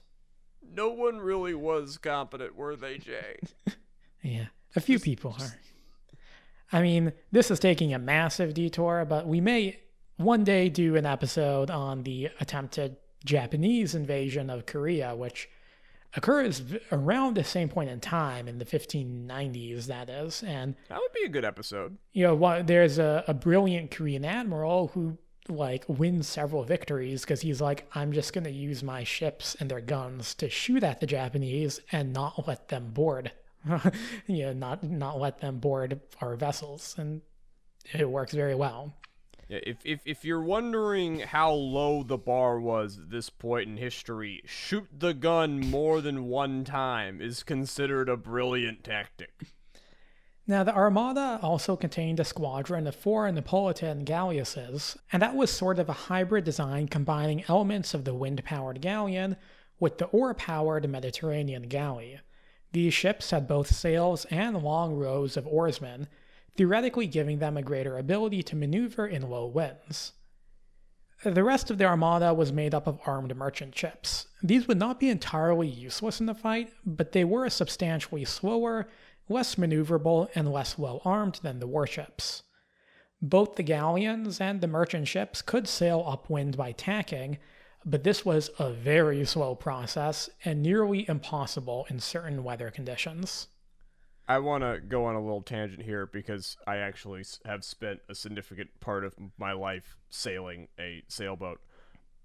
No 0.69 0.89
one 0.89 1.19
really 1.19 1.53
was 1.53 1.97
competent, 1.97 2.55
were 2.55 2.75
they, 2.75 2.97
Jay? 2.97 3.39
yeah, 4.21 4.47
a 4.75 4.81
few 4.81 4.99
people 4.99 5.35
are. 5.39 5.59
I 6.71 6.81
mean, 6.81 7.13
this 7.31 7.49
is 7.49 7.59
taking 7.59 7.93
a 7.93 7.99
massive 7.99 8.53
detour, 8.53 9.05
but 9.05 9.25
we 9.25 9.39
may 9.39 9.79
one 10.17 10.43
day 10.43 10.67
do 10.67 10.95
an 10.95 11.05
episode 11.05 11.71
on 11.71 12.03
the 12.03 12.29
attempted 12.39 12.97
Japanese 13.23 13.95
invasion 13.95 14.49
of 14.49 14.65
Korea, 14.65 15.15
which 15.15 15.47
occurs 16.15 16.61
around 16.91 17.35
the 17.35 17.43
same 17.43 17.69
point 17.69 17.89
in 17.89 17.99
time 17.99 18.47
in 18.47 18.57
the 18.57 18.65
1590s 18.65 19.85
that 19.87 20.09
is 20.09 20.43
and 20.43 20.75
that 20.89 20.99
would 20.99 21.13
be 21.13 21.25
a 21.25 21.29
good 21.29 21.45
episode. 21.45 21.97
You 22.13 22.27
know 22.27 22.63
there's 22.63 22.97
a, 22.97 23.23
a 23.27 23.33
brilliant 23.33 23.91
korean 23.91 24.25
admiral 24.25 24.89
who 24.89 25.17
like 25.49 25.85
wins 25.87 26.27
several 26.27 26.63
victories 26.63 27.21
because 27.21 27.39
he's 27.39 27.61
like 27.61 27.87
i'm 27.95 28.11
just 28.11 28.33
going 28.33 28.43
to 28.43 28.51
use 28.51 28.83
my 28.83 29.05
ships 29.05 29.55
and 29.61 29.71
their 29.71 29.79
guns 29.79 30.33
to 30.35 30.49
shoot 30.49 30.83
at 30.83 30.99
the 30.99 31.07
japanese 31.07 31.79
and 31.93 32.11
not 32.11 32.47
let 32.47 32.67
them 32.67 32.91
board. 32.91 33.31
You 34.27 34.47
know 34.47 34.53
not 34.53 34.83
not 34.83 35.19
let 35.19 35.39
them 35.39 35.59
board 35.59 35.99
our 36.21 36.35
vessels 36.35 36.95
and 36.97 37.21
it 37.93 38.09
works 38.09 38.33
very 38.33 38.55
well 38.55 38.93
if, 39.49 39.77
if, 39.85 40.01
if 40.05 40.25
you're 40.25 40.41
wondering 40.41 41.19
how 41.19 41.51
low 41.51 42.03
the 42.03 42.17
bar 42.17 42.59
was 42.59 42.99
at 42.99 43.09
this 43.09 43.29
point 43.29 43.69
in 43.69 43.77
history, 43.77 44.41
shoot 44.45 44.87
the 44.97 45.13
gun 45.13 45.59
more 45.59 46.01
than 46.01 46.27
one 46.27 46.63
time 46.63 47.21
is 47.21 47.43
considered 47.43 48.09
a 48.09 48.17
brilliant 48.17 48.83
tactic. 48.83 49.53
Now, 50.49 50.63
the 50.63 50.73
Armada 50.73 51.39
also 51.41 51.75
contained 51.75 52.21
a 52.21 52.23
squadron 52.23 52.87
of 52.87 52.95
four 52.95 53.29
Neapolitan 53.29 54.05
galleasses, 54.05 54.97
and 55.11 55.21
that 55.21 55.35
was 55.35 55.51
sort 55.51 55.77
of 55.77 55.89
a 55.89 55.93
hybrid 55.93 56.45
design 56.45 56.87
combining 56.87 57.43
elements 57.49 57.93
of 57.93 58.05
the 58.05 58.13
wind 58.13 58.43
powered 58.45 58.79
galleon 58.79 59.35
with 59.77 59.97
the 59.97 60.05
oar 60.05 60.33
powered 60.33 60.89
Mediterranean 60.89 61.63
galley. 61.63 62.19
These 62.71 62.93
ships 62.93 63.31
had 63.31 63.47
both 63.47 63.75
sails 63.75 64.25
and 64.25 64.57
long 64.63 64.93
rows 64.93 65.35
of 65.35 65.47
oarsmen 65.47 66.07
theoretically 66.57 67.07
giving 67.07 67.39
them 67.39 67.55
a 67.55 67.61
greater 67.61 67.97
ability 67.97 68.43
to 68.43 68.55
maneuver 68.55 69.07
in 69.07 69.29
low 69.29 69.45
winds. 69.45 70.13
The 71.23 71.43
rest 71.43 71.71
of 71.71 71.77
the 71.77 71.85
armada 71.85 72.33
was 72.33 72.51
made 72.51 72.75
up 72.75 72.85
of 72.85 72.99
armed 73.05 73.35
merchant 73.35 73.75
ships. 73.75 74.27
These 74.43 74.67
would 74.67 74.77
not 74.77 74.99
be 74.99 75.09
entirely 75.09 75.67
useless 75.67 76.19
in 76.19 76.27
the 76.27 76.35
fight, 76.35 76.73
but 76.85 77.11
they 77.11 77.23
were 77.23 77.49
substantially 77.49 78.25
slower, 78.25 78.87
less 79.29 79.55
maneuverable, 79.55 80.29
and 80.35 80.51
less 80.51 80.77
well 80.77 81.01
armed 81.05 81.39
than 81.41 81.59
the 81.59 81.67
warships. 81.67 82.43
Both 83.19 83.55
the 83.55 83.63
galleons 83.63 84.39
and 84.39 84.61
the 84.61 84.67
merchant 84.67 85.07
ships 85.07 85.41
could 85.41 85.67
sail 85.67 86.03
upwind 86.05 86.55
by 86.55 86.71
tacking, 86.71 87.39
but 87.83 88.03
this 88.03 88.23
was 88.23 88.51
a 88.59 88.71
very 88.71 89.25
slow 89.25 89.55
process 89.55 90.29
and 90.45 90.61
nearly 90.61 91.09
impossible 91.09 91.87
in 91.89 91.99
certain 91.99 92.43
weather 92.43 92.69
conditions. 92.69 93.47
I 94.27 94.39
want 94.39 94.63
to 94.63 94.79
go 94.85 95.05
on 95.05 95.15
a 95.15 95.21
little 95.21 95.41
tangent 95.41 95.83
here 95.83 96.05
because 96.05 96.57
I 96.67 96.77
actually 96.77 97.23
have 97.45 97.63
spent 97.63 98.01
a 98.09 98.15
significant 98.15 98.79
part 98.81 99.05
of 99.05 99.15
my 99.37 99.53
life 99.53 99.95
sailing 100.09 100.67
a 100.77 101.03
sailboat. 101.07 101.61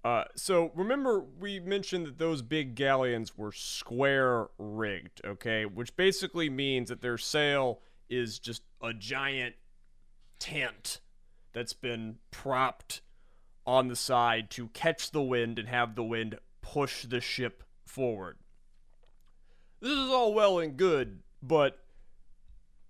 Uh, 0.03 0.25
so 0.35 0.71
remember, 0.75 1.21
we 1.21 1.61
mentioned 1.61 2.05
that 2.05 2.17
those 2.17 2.41
big 2.41 2.75
galleons 2.75 3.37
were 3.37 3.53
square 3.53 4.47
rigged, 4.57 5.21
okay? 5.23 5.65
Which 5.65 5.95
basically 5.95 6.49
means 6.49 6.89
that 6.89 7.01
their 7.01 7.17
sail 7.17 7.79
is 8.09 8.37
just 8.37 8.63
a 8.81 8.93
giant 8.93 9.55
tent 10.39 10.99
that's 11.53 11.71
been 11.71 12.17
propped 12.31 13.01
on 13.65 13.87
the 13.87 13.95
side 13.95 14.49
to 14.51 14.67
catch 14.69 15.11
the 15.11 15.21
wind 15.21 15.57
and 15.57 15.69
have 15.69 15.95
the 15.95 16.03
wind 16.03 16.37
push 16.61 17.05
the 17.05 17.21
ship 17.21 17.63
forward. 17.85 18.37
This 19.79 19.91
is 19.91 20.09
all 20.09 20.33
well 20.33 20.59
and 20.59 20.75
good, 20.75 21.19
but 21.41 21.82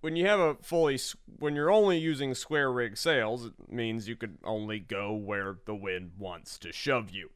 when 0.03 0.17
you 0.17 0.27
have 0.27 0.41
a 0.41 0.55
fully 0.61 0.99
when 1.39 1.55
you're 1.55 1.71
only 1.71 1.97
using 1.97 2.35
square 2.35 2.69
rig 2.69 2.97
sails, 2.97 3.45
it 3.45 3.53
means 3.71 4.05
you 4.05 4.17
could 4.17 4.37
only 4.43 4.77
go 4.77 5.13
where 5.13 5.59
the 5.65 5.73
wind 5.73 6.11
wants 6.17 6.57
to 6.57 6.73
shove 6.73 7.09
you. 7.09 7.29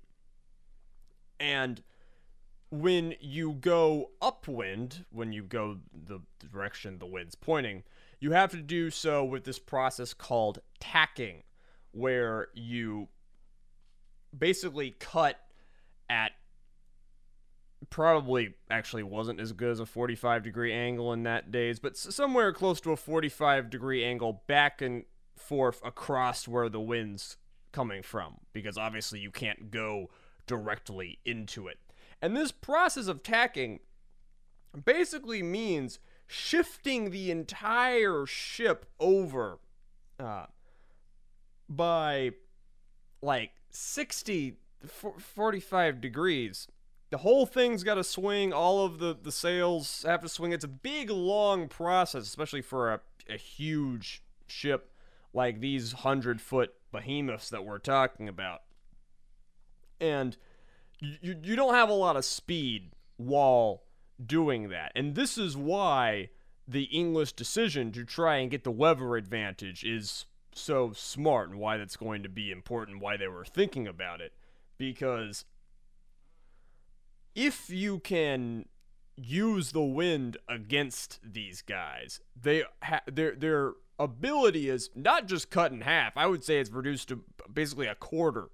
And 1.40 1.82
when 2.70 3.16
you 3.22 3.54
go 3.54 4.10
upwind, 4.22 5.06
when 5.14 5.32
you 5.32 5.44
go 5.44 5.78
the 5.94 6.20
direction 6.40 7.00
the 7.00 7.06
wind's 7.06 7.36
pointing, 7.36 7.84
you 8.20 8.34
have 8.34 8.52
to 8.52 8.62
do 8.62 8.90
so 8.90 9.24
with 9.24 9.46
this 9.46 9.60
process 9.60 10.14
called 10.14 10.60
tacking, 10.82 11.44
where 11.92 12.50
you 12.54 13.08
basically 14.38 14.92
cut 15.00 15.40
at 16.10 16.34
probably 17.90 18.56
actually 18.70 19.04
wasn't 19.04 19.40
as 19.40 19.52
good 19.54 19.72
as 19.72 19.80
a 19.80 19.86
45 19.86 20.44
degree 20.44 20.74
angle 20.74 21.14
in 21.14 21.24
that 21.24 21.52
days, 21.52 21.80
but 21.80 21.98
somewhere 21.98 22.52
close 22.52 22.82
to 22.82 22.92
a 22.92 22.98
45 22.98 23.70
degree 23.70 24.04
angle 24.04 24.44
back 24.48 24.82
and 24.82 25.06
forth 25.36 25.82
across 25.86 26.48
where 26.48 26.70
the 26.70 26.80
wind's 26.80 27.38
coming 27.72 28.02
from, 28.02 28.38
because 28.54 28.78
obviously 28.78 29.20
you 29.20 29.32
can't 29.32 29.70
go 29.72 30.10
directly 30.48 31.20
into 31.26 31.68
it. 31.68 31.78
And 32.22 32.36
this 32.36 32.52
process 32.52 33.08
of 33.08 33.22
tacking 33.22 33.80
basically 34.86 35.44
means 35.44 36.00
shifting 36.26 37.12
the 37.12 37.32
entire 37.32 38.26
ship 38.26 38.86
over 39.00 39.60
uh, 40.20 40.48
by 41.70 42.32
like 43.22 43.52
60 43.70 44.58
45 44.86 46.02
degrees 46.02 46.68
the 47.10 47.20
whole 47.20 47.46
thing's 47.46 47.84
got 47.84 47.96
to 47.96 48.04
swing. 48.04 48.54
All 48.54 48.84
of 48.86 49.00
the 49.00 49.18
the 49.22 49.32
sails 49.32 50.04
have 50.06 50.22
to 50.22 50.30
swing. 50.30 50.52
It's 50.52 50.66
a 50.66 50.70
big 50.70 51.10
long 51.10 51.68
process 51.68 52.24
especially 52.24 52.62
for 52.62 52.94
a, 52.94 53.00
a 53.30 53.38
huge 53.38 54.24
ship 54.48 54.92
like 55.34 55.60
these 55.60 55.94
100 55.94 56.42
foot 56.42 56.74
behemoths 56.92 57.50
that 57.50 57.66
we're 57.66 57.80
talking 57.80 58.28
about. 58.28 58.62
And 60.00 60.38
you, 61.00 61.38
you 61.44 61.56
don't 61.56 61.74
have 61.74 61.90
a 61.90 61.94
lot 61.94 62.16
of 62.16 62.26
speed 62.26 62.92
while 63.18 63.84
doing 64.24 64.70
that. 64.70 64.92
And 64.96 65.16
this 65.16 65.38
is 65.38 65.56
why 65.56 66.30
the 66.68 66.84
english 66.84 67.32
decision 67.32 67.92
to 67.94 68.04
try 68.04 68.38
and 68.38 68.52
get 68.52 68.64
the 68.66 68.72
weather 68.72 69.16
advantage 69.16 69.86
is 69.86 70.26
so 70.54 70.92
smart 70.94 71.50
and 71.50 71.60
why 71.60 71.78
that's 71.78 71.96
going 71.96 72.24
to 72.24 72.30
be 72.30 72.52
important 72.52 73.00
why 73.00 73.16
they 73.16 73.28
were 73.28 73.46
thinking 73.46 73.88
about 73.88 74.22
it. 74.22 74.34
Because 74.78 75.46
if 77.38 77.70
you 77.70 78.00
can 78.00 78.66
use 79.16 79.72
the 79.72 79.84
wind 79.84 80.38
against 80.50 81.20
these 81.24 81.62
guys, 81.62 82.20
they 82.36 82.64
ha- 82.84 83.04
their 83.06 83.36
their 83.36 83.74
ability 84.00 84.70
is 84.70 84.90
not 84.96 85.28
just 85.28 85.52
cut 85.52 85.72
in 85.72 85.82
half. 85.82 86.18
I 86.18 86.26
would 86.26 86.44
say 86.44 86.60
it's 86.60 86.72
reduced 86.72 87.08
to 87.10 87.24
basically 87.52 87.88
a 87.88 87.96
quarter 87.96 88.50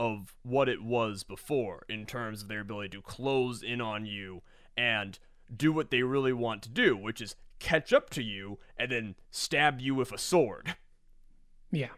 of 0.00 0.34
what 0.42 0.68
it 0.68 0.82
was 0.82 1.22
before 1.22 1.84
in 1.88 2.06
terms 2.06 2.42
of 2.42 2.48
their 2.48 2.60
ability 2.60 2.88
to 2.88 3.02
close 3.02 3.62
in 3.62 3.80
on 3.80 4.06
you 4.06 4.42
and 4.76 5.18
do 5.54 5.70
what 5.70 5.90
they 5.90 6.02
really 6.02 6.32
want 6.32 6.62
to 6.62 6.70
do, 6.70 6.96
which 6.96 7.20
is 7.20 7.36
catch 7.58 7.92
up 7.92 8.08
to 8.10 8.22
you 8.22 8.58
and 8.78 8.90
then 8.90 9.14
stab 9.30 9.80
you 9.80 9.94
with 9.94 10.10
a 10.10 10.18
sword. 10.18 10.74
Yeah. 11.70 11.90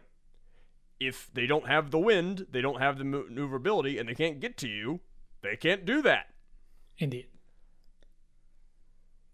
If 0.99 1.29
they 1.33 1.47
don't 1.47 1.67
have 1.67 1.91
the 1.91 1.99
wind, 1.99 2.47
they 2.51 2.61
don't 2.61 2.81
have 2.81 2.97
the 2.97 3.03
maneuverability, 3.03 3.97
and 3.97 4.07
they 4.07 4.15
can't 4.15 4.39
get 4.39 4.55
to 4.57 4.69
you, 4.69 5.01
they 5.45 5.55
can't 5.55 5.85
do 5.85 6.01
that. 6.01 6.27
Indeed. 6.97 7.27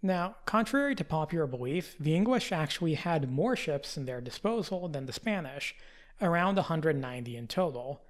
Now, 0.01 0.37
contrary 0.45 0.95
to 0.95 1.03
popular 1.03 1.45
belief, 1.45 1.95
the 1.99 2.15
English 2.15 2.51
actually 2.51 2.95
had 2.95 3.31
more 3.31 3.55
ships 3.55 3.97
in 3.97 4.05
their 4.05 4.19
disposal 4.19 4.87
than 4.87 5.05
the 5.05 5.13
Spanish, 5.13 5.75
around 6.21 6.55
190 6.55 7.37
in 7.37 7.47
total. 7.47 8.01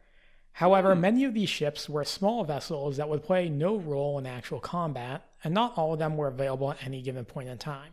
However, 0.53 0.95
hmm. 0.95 1.01
many 1.01 1.23
of 1.25 1.33
these 1.33 1.49
ships 1.49 1.89
were 1.89 2.05
small 2.05 2.45
vessels 2.45 2.97
that 2.97 3.09
would 3.09 3.23
play 3.23 3.49
no 3.49 3.75
role 3.75 4.17
in 4.19 4.25
actual 4.25 4.59
combat, 4.59 5.25
and 5.43 5.53
not 5.53 5.77
all 5.77 5.93
of 5.93 5.99
them 5.99 6.15
were 6.15 6.27
available 6.27 6.71
at 6.71 6.85
any 6.85 7.01
given 7.01 7.25
point 7.25 7.49
in 7.49 7.57
time. 7.57 7.91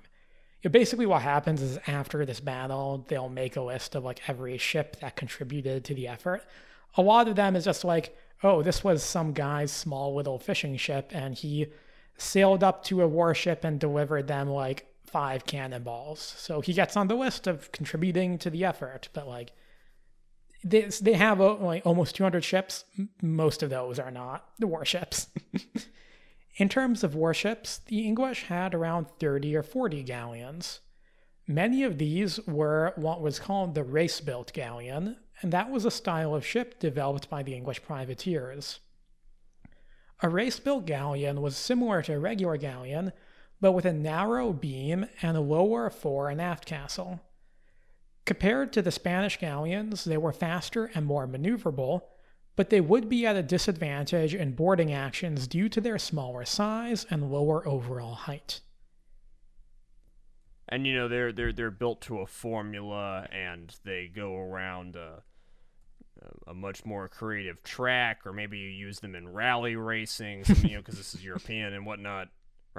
basically, 0.71 1.07
what 1.07 1.23
happens 1.23 1.61
is 1.61 1.79
after 1.87 2.25
this 2.25 2.41
battle, 2.41 3.05
they'll 3.09 3.29
make 3.29 3.57
a 3.57 3.63
list 3.63 3.97
of 3.97 4.05
like 4.05 4.29
every 4.29 4.59
ship 4.59 4.97
that 5.01 5.17
contributed 5.17 5.85
to 5.85 5.95
the 5.95 6.07
effort. 6.07 6.45
A 6.97 7.03
lot 7.03 7.29
of 7.29 7.37
them 7.37 7.57
is 7.57 7.65
just 7.65 7.85
like, 7.85 8.17
oh, 8.43 8.63
this 8.63 8.85
was 8.85 9.03
some 9.03 9.33
guy's 9.33 9.73
small 9.73 10.15
little 10.15 10.39
fishing 10.39 10.77
ship, 10.77 11.11
and 11.13 11.35
he 11.35 11.67
sailed 12.17 12.63
up 12.65 12.85
to 12.85 13.03
a 13.03 13.09
warship 13.09 13.65
and 13.65 13.81
delivered 13.81 14.27
them 14.27 14.49
like 14.49 14.87
five 15.07 15.47
cannonballs. 15.47 16.21
So 16.21 16.61
he 16.61 16.73
gets 16.73 16.97
on 16.97 17.09
the 17.09 17.15
list 17.15 17.47
of 17.47 17.73
contributing 17.73 18.39
to 18.39 18.51
the 18.51 18.65
effort, 18.65 19.09
but 19.13 19.27
like 19.27 19.53
they, 20.65 20.83
they 21.01 21.15
have 21.15 21.41
uh, 21.41 21.55
like 21.55 21.87
almost 21.87 22.17
200 22.17 22.45
ships. 22.45 22.85
Most 23.23 23.63
of 23.63 23.71
those 23.71 23.99
are 23.99 24.11
not 24.11 24.49
the 24.59 24.67
warships. 24.67 25.29
In 26.57 26.69
terms 26.69 27.05
of 27.05 27.15
warships, 27.15 27.79
the 27.87 28.05
English 28.05 28.45
had 28.45 28.75
around 28.75 29.07
30 29.21 29.55
or 29.57 29.63
40 29.63 30.03
galleons. 30.03 30.81
Many 31.47 31.85
of 31.85 31.99
these 31.99 32.41
were 32.47 32.93
what 32.97 33.23
was 33.23 33.39
called 33.39 33.75
the 33.75 33.85
race 33.85 34.21
built 34.21 34.53
galleon, 34.53 35.17
and 35.41 35.53
that 35.53 35.71
was 35.71 35.85
a 35.85 35.91
style 35.91 36.35
of 36.35 36.45
ship 36.45 36.79
developed 36.79 37.31
by 37.31 37.43
the 37.43 37.55
English 37.55 37.83
privateers. 37.83 38.81
A 40.23 40.29
race 40.29 40.59
built 40.59 40.85
galleon 40.85 41.41
was 41.41 41.57
similar 41.57 42.03
to 42.03 42.15
a 42.15 42.19
regular 42.19 42.57
galleon, 42.57 43.13
but 43.61 43.73
with 43.73 43.85
a 43.85 43.93
narrow 43.93 44.53
beam 44.53 45.07
and 45.23 45.37
a 45.37 45.41
lower 45.41 45.91
fore 45.91 46.29
and 46.29 46.41
aft 46.41 46.67
castle. 46.67 47.21
Compared 48.25 48.73
to 48.73 48.83
the 48.83 48.91
Spanish 48.91 49.39
galleons, 49.39 50.05
they 50.05 50.17
were 50.17 50.33
faster 50.33 50.91
and 50.95 51.07
more 51.07 51.27
maneuverable, 51.27 52.03
but 52.57 52.71
they 52.71 52.81
would 52.81 53.09
be 53.09 53.25
at 53.25 53.37
a 53.37 53.43
disadvantage 53.43 54.35
in 54.35 54.53
boarding 54.53 54.93
actions 54.93 55.47
due 55.47 55.69
to 55.69 55.81
their 55.81 55.99
smaller 55.99 56.45
size 56.45 57.07
and 57.11 57.31
lower 57.31 57.67
overall 57.67 58.15
height 58.15 58.61
and 60.69 60.87
you 60.87 60.95
know 60.95 61.09
they're 61.09 61.33
they're 61.33 61.53
they're 61.53 61.71
built 61.71 62.01
to 62.03 62.21
a 62.21 62.27
formula 62.27 63.27
and 63.33 63.75
they 63.85 64.11
go 64.15 64.37
around 64.37 64.97
a, 64.97 65.23
a 66.47 66.55
much 66.55 66.85
more 66.85 67.09
creative 67.09 67.63
track 67.63 68.27
or 68.27 68.33
maybe 68.33 68.59
you 68.59 68.69
use 68.69 69.01
them 69.01 69.15
in 69.15 69.33
rally 69.33 69.77
racing 69.77 70.43
you 70.63 70.75
know 70.75 70.79
because 70.79 70.97
this 70.97 71.15
is 71.15 71.23
european 71.23 71.73
and 71.73 71.87
whatnot 71.87 72.29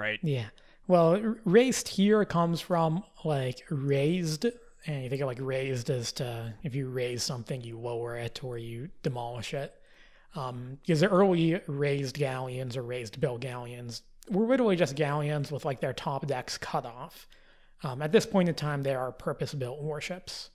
right? 0.00 0.18
Yeah. 0.22 0.46
Well 0.88 1.36
raced 1.44 1.88
here 1.88 2.24
comes 2.24 2.60
from 2.60 3.04
like 3.24 3.64
raised 3.70 4.46
and 4.86 5.04
you 5.04 5.10
think 5.10 5.20
of 5.20 5.28
like 5.28 5.38
raised 5.40 5.90
as 5.90 6.10
to 6.12 6.54
if 6.64 6.74
you 6.74 6.88
raise 6.88 7.22
something 7.22 7.60
you 7.60 7.78
lower 7.78 8.16
it 8.16 8.42
or 8.42 8.58
you 8.58 8.88
demolish 9.02 9.54
it. 9.54 9.74
Um, 10.34 10.78
because 10.80 11.00
the 11.00 11.08
early 11.08 11.60
raised 11.66 12.16
galleons 12.16 12.76
or 12.76 12.82
raised 12.82 13.20
bill 13.20 13.38
galleons 13.38 14.02
were 14.30 14.46
literally 14.46 14.76
just 14.76 14.96
galleons 14.96 15.52
with 15.52 15.64
like 15.64 15.80
their 15.80 15.92
top 15.92 16.26
decks 16.26 16.56
cut 16.56 16.86
off. 16.86 17.26
Um, 17.82 18.02
at 18.02 18.12
this 18.12 18.26
point 18.26 18.48
in 18.48 18.54
time, 18.54 18.82
they 18.82 18.94
are 18.94 19.10
purpose 19.10 19.54
built 19.54 19.80
warships. 19.80 20.50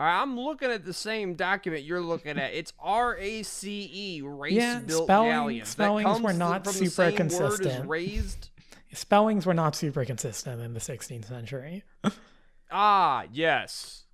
I'm 0.00 0.38
looking 0.38 0.70
at 0.70 0.84
the 0.84 0.94
same 0.94 1.34
document 1.34 1.84
you're 1.84 2.00
looking 2.00 2.38
at. 2.38 2.54
It's 2.54 2.72
R 2.80 3.16
A 3.18 3.42
C 3.42 3.90
E, 3.92 4.22
race 4.22 4.54
yeah, 4.54 4.78
built 4.78 5.04
spelling, 5.04 5.30
galleons. 5.30 5.68
Spellings 5.68 6.20
were 6.20 6.32
not 6.32 6.66
super 6.66 7.12
consistent. 7.12 7.88
raised. 7.88 8.48
Spellings 8.92 9.46
were 9.46 9.54
not 9.54 9.76
super 9.76 10.04
consistent 10.04 10.62
in 10.62 10.72
the 10.72 10.80
16th 10.80 11.26
century. 11.28 11.84
ah, 12.70 13.24
yes. 13.30 14.04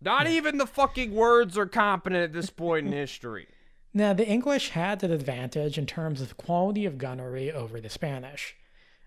Not 0.00 0.26
even 0.26 0.58
the 0.58 0.66
fucking 0.66 1.12
words 1.14 1.58
are 1.58 1.66
competent 1.66 2.22
at 2.22 2.32
this 2.32 2.50
point 2.50 2.86
in 2.86 2.92
history. 2.92 3.48
Now, 3.96 4.12
the 4.12 4.26
English 4.26 4.70
had 4.70 5.04
an 5.04 5.12
advantage 5.12 5.78
in 5.78 5.86
terms 5.86 6.20
of 6.20 6.30
the 6.30 6.34
quality 6.34 6.84
of 6.84 6.98
gunnery 6.98 7.52
over 7.52 7.80
the 7.80 7.88
Spanish. 7.88 8.56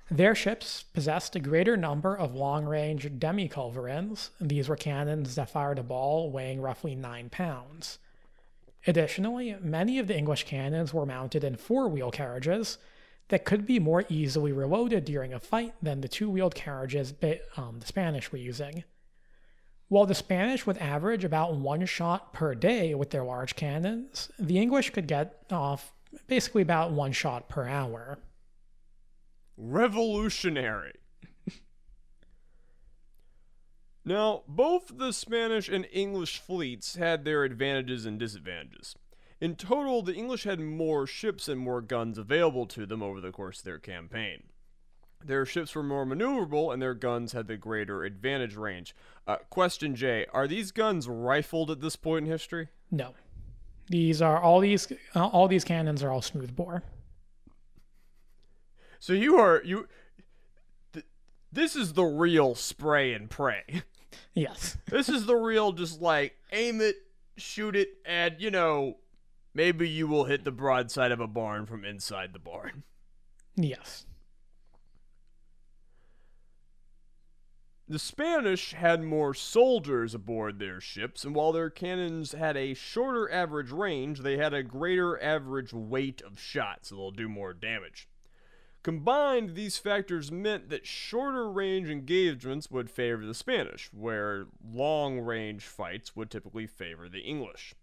Their 0.10 0.36
ships 0.36 0.84
possessed 0.84 1.36
a 1.36 1.40
greater 1.40 1.76
number 1.76 2.16
of 2.16 2.34
long 2.34 2.66
range 2.66 3.20
demi-culverins. 3.20 4.30
These 4.40 4.70
were 4.70 4.78
cannons 4.78 5.36
that 5.36 5.50
fired 5.50 5.80
a 5.80 5.84
ball 5.84 6.32
weighing 6.32 6.62
roughly 6.62 6.96
9 6.96 7.30
pounds. 7.30 8.00
Additionally, 8.86 9.58
many 9.60 10.00
of 10.00 10.08
the 10.08 10.18
English 10.18 10.46
cannons 10.46 10.94
were 10.94 11.06
mounted 11.06 11.44
in 11.44 11.58
four 11.58 11.90
wheel 11.90 12.10
carriages 12.10 12.78
that 13.28 13.44
could 13.44 13.66
be 13.66 13.80
more 13.80 14.06
easily 14.08 14.54
reloaded 14.54 15.04
during 15.04 15.34
a 15.34 15.40
fight 15.40 15.74
than 15.82 16.00
the 16.00 16.08
two 16.08 16.30
wheeled 16.30 16.56
carriages 16.56 17.14
um, 17.58 17.80
the 17.80 17.86
Spanish 17.86 18.32
were 18.32 18.38
using. 18.38 18.86
While 19.90 20.06
the 20.06 20.16
Spanish 20.16 20.66
would 20.66 20.78
average 20.78 21.26
about 21.26 21.56
one 21.56 21.86
shot 21.86 22.32
per 22.32 22.56
day 22.56 22.96
with 22.96 23.10
their 23.10 23.26
large 23.26 23.58
cannons, 23.58 24.32
the 24.40 24.58
English 24.58 24.92
could 24.92 25.08
get 25.08 25.44
off 25.52 25.92
basically 26.28 26.62
about 26.62 26.92
one 26.92 27.12
shot 27.12 27.50
per 27.50 27.68
hour 27.68 28.20
revolutionary. 29.58 30.94
now, 34.06 34.44
both 34.48 34.98
the 34.98 35.12
Spanish 35.12 35.68
and 35.68 35.88
English 35.92 36.40
fleets 36.40 36.96
had 36.96 37.26
their 37.26 37.44
advantages 37.44 38.06
and 38.06 38.20
disadvantages. 38.20 38.96
In 39.40 39.56
total, 39.56 40.02
the 40.02 40.16
English 40.16 40.44
had 40.46 40.60
more 40.60 41.06
ships 41.06 41.48
and 41.48 41.60
more 41.60 41.82
guns 41.82 42.18
available 42.18 42.66
to 42.68 42.86
them 42.86 43.04
over 43.04 43.22
the 43.22 43.32
course 43.32 43.60
of 43.60 43.66
their 43.66 43.78
campaign. 43.78 44.44
Their 45.24 45.46
ships 45.46 45.76
were 45.76 45.84
more 45.84 46.06
maneuverable 46.06 46.72
and 46.72 46.82
their 46.82 46.94
guns 46.94 47.34
had 47.34 47.48
the 47.48 47.58
greater 47.58 48.04
advantage 48.04 48.56
range. 48.56 48.96
Uh, 49.26 49.38
question 49.50 49.96
J 49.96 50.26
Are 50.32 50.48
these 50.48 50.72
guns 50.72 51.08
rifled 51.08 51.72
at 51.72 51.82
this 51.82 51.96
point 51.96 52.26
in 52.26 52.32
history? 52.32 52.70
No. 52.92 53.14
These 53.90 54.22
are 54.22 54.40
all 54.40 54.60
these 54.60 54.92
all 55.16 55.48
these 55.48 55.64
cannons 55.64 56.04
are 56.04 56.12
all 56.12 56.22
smoothbore. 56.22 56.84
So 59.00 59.14
you 59.14 59.38
are 59.38 59.62
you. 59.64 59.88
Th- 60.94 61.06
this 61.52 61.76
is 61.76 61.94
the 61.94 62.04
real 62.04 62.56
spray 62.56 63.14
and 63.14 63.30
pray. 63.30 63.84
Yes. 64.34 64.78
This 64.88 65.10
is 65.10 65.26
the 65.26 65.36
real, 65.36 65.74
just 65.74 66.02
like 66.02 66.36
aim 66.52 66.80
it, 66.80 66.96
shoot 67.36 67.76
it, 67.76 67.90
and 68.06 68.36
you 68.40 68.50
know, 68.50 68.98
maybe 69.54 69.88
you 69.88 70.08
will 70.08 70.26
hit 70.26 70.44
the 70.44 70.52
broadside 70.52 71.12
of 71.12 71.20
a 71.20 71.28
barn 71.28 71.66
from 71.66 71.84
inside 71.84 72.34
the 72.34 72.40
barn. 72.40 72.84
Yes. 73.56 74.06
The 77.90 78.00
Spanish 78.00 78.74
had 78.74 79.02
more 79.02 79.34
soldiers 79.34 80.14
aboard 80.14 80.60
their 80.60 80.82
ships, 80.82 81.24
and 81.24 81.34
while 81.34 81.54
their 81.54 81.70
cannons 81.70 82.34
had 82.34 82.58
a 82.58 82.74
shorter 82.74 83.32
average 83.32 83.72
range, 83.72 84.20
they 84.20 84.38
had 84.38 84.54
a 84.54 84.62
greater 84.62 85.22
average 85.24 85.72
weight 85.72 86.22
of 86.22 86.38
shot, 86.38 86.86
so 86.86 86.96
they'll 86.96 87.12
do 87.12 87.30
more 87.30 87.54
damage. 87.54 88.10
Combined, 88.88 89.54
these 89.56 89.78
factors 89.78 90.32
meant 90.32 90.70
that 90.70 90.88
shorter 90.88 91.52
range 91.52 91.90
engagements 91.90 92.72
would 92.72 92.90
favor 92.90 93.26
the 93.26 93.34
Spanish, 93.34 93.90
where 93.92 94.48
long 94.66 95.20
range 95.20 95.66
fights 95.66 96.16
would 96.16 96.32
typically 96.32 96.66
favor 96.66 97.10
the 97.10 97.20
English. 97.20 97.76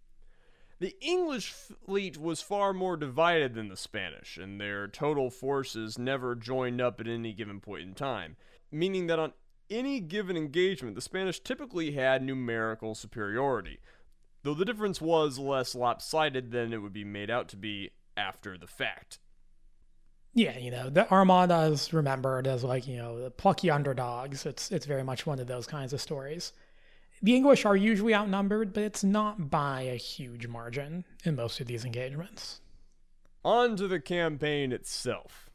The 0.79 0.95
English 1.01 1.51
fleet 1.51 2.17
was 2.17 2.41
far 2.41 2.73
more 2.73 2.97
divided 2.97 3.53
than 3.53 3.67
the 3.67 3.77
Spanish, 3.77 4.35
and 4.35 4.59
their 4.59 4.87
total 4.87 5.29
forces 5.29 5.99
never 5.99 6.33
joined 6.33 6.81
up 6.81 6.99
at 6.99 7.07
any 7.07 7.33
given 7.33 7.59
point 7.59 7.83
in 7.83 7.93
time, 7.93 8.35
meaning 8.71 9.05
that 9.05 9.19
on 9.19 9.33
any 9.69 9.99
given 9.99 10.35
engagement, 10.35 10.95
the 10.95 11.01
Spanish 11.01 11.39
typically 11.39 11.91
had 11.91 12.23
numerical 12.23 12.95
superiority, 12.95 13.77
though 14.41 14.55
the 14.55 14.65
difference 14.65 14.99
was 14.99 15.37
less 15.37 15.75
lopsided 15.75 16.49
than 16.49 16.73
it 16.73 16.81
would 16.81 16.93
be 16.93 17.03
made 17.03 17.29
out 17.29 17.47
to 17.49 17.57
be 17.57 17.91
after 18.17 18.57
the 18.57 18.65
fact. 18.65 19.19
Yeah, 20.35 20.57
you 20.57 20.69
know, 20.69 20.89
the 20.89 21.09
Armada 21.09 21.61
is 21.61 21.93
remembered 21.93 22.45
as 22.45 22.61
like, 22.61 22.87
you 22.87 22.97
know, 22.97 23.21
the 23.21 23.31
plucky 23.31 23.71
underdogs. 23.71 24.45
It's 24.45 24.69
it's 24.69 24.85
very 24.85 25.03
much 25.03 25.25
one 25.25 25.39
of 25.39 25.47
those 25.47 25.65
kinds 25.65 25.93
of 25.93 26.01
stories. 26.01 26.51
The 27.21 27.35
English 27.35 27.63
are 27.63 27.77
usually 27.77 28.13
outnumbered, 28.13 28.73
but 28.73 28.83
it's 28.83 29.03
not 29.03 29.49
by 29.49 29.81
a 29.83 29.95
huge 29.95 30.45
margin 30.47 31.05
in 31.23 31.37
most 31.37 31.61
of 31.61 31.67
these 31.67 31.85
engagements. 31.85 32.59
On 33.45 33.77
to 33.77 33.87
the 33.87 34.01
campaign 34.01 34.73
itself. 34.73 35.49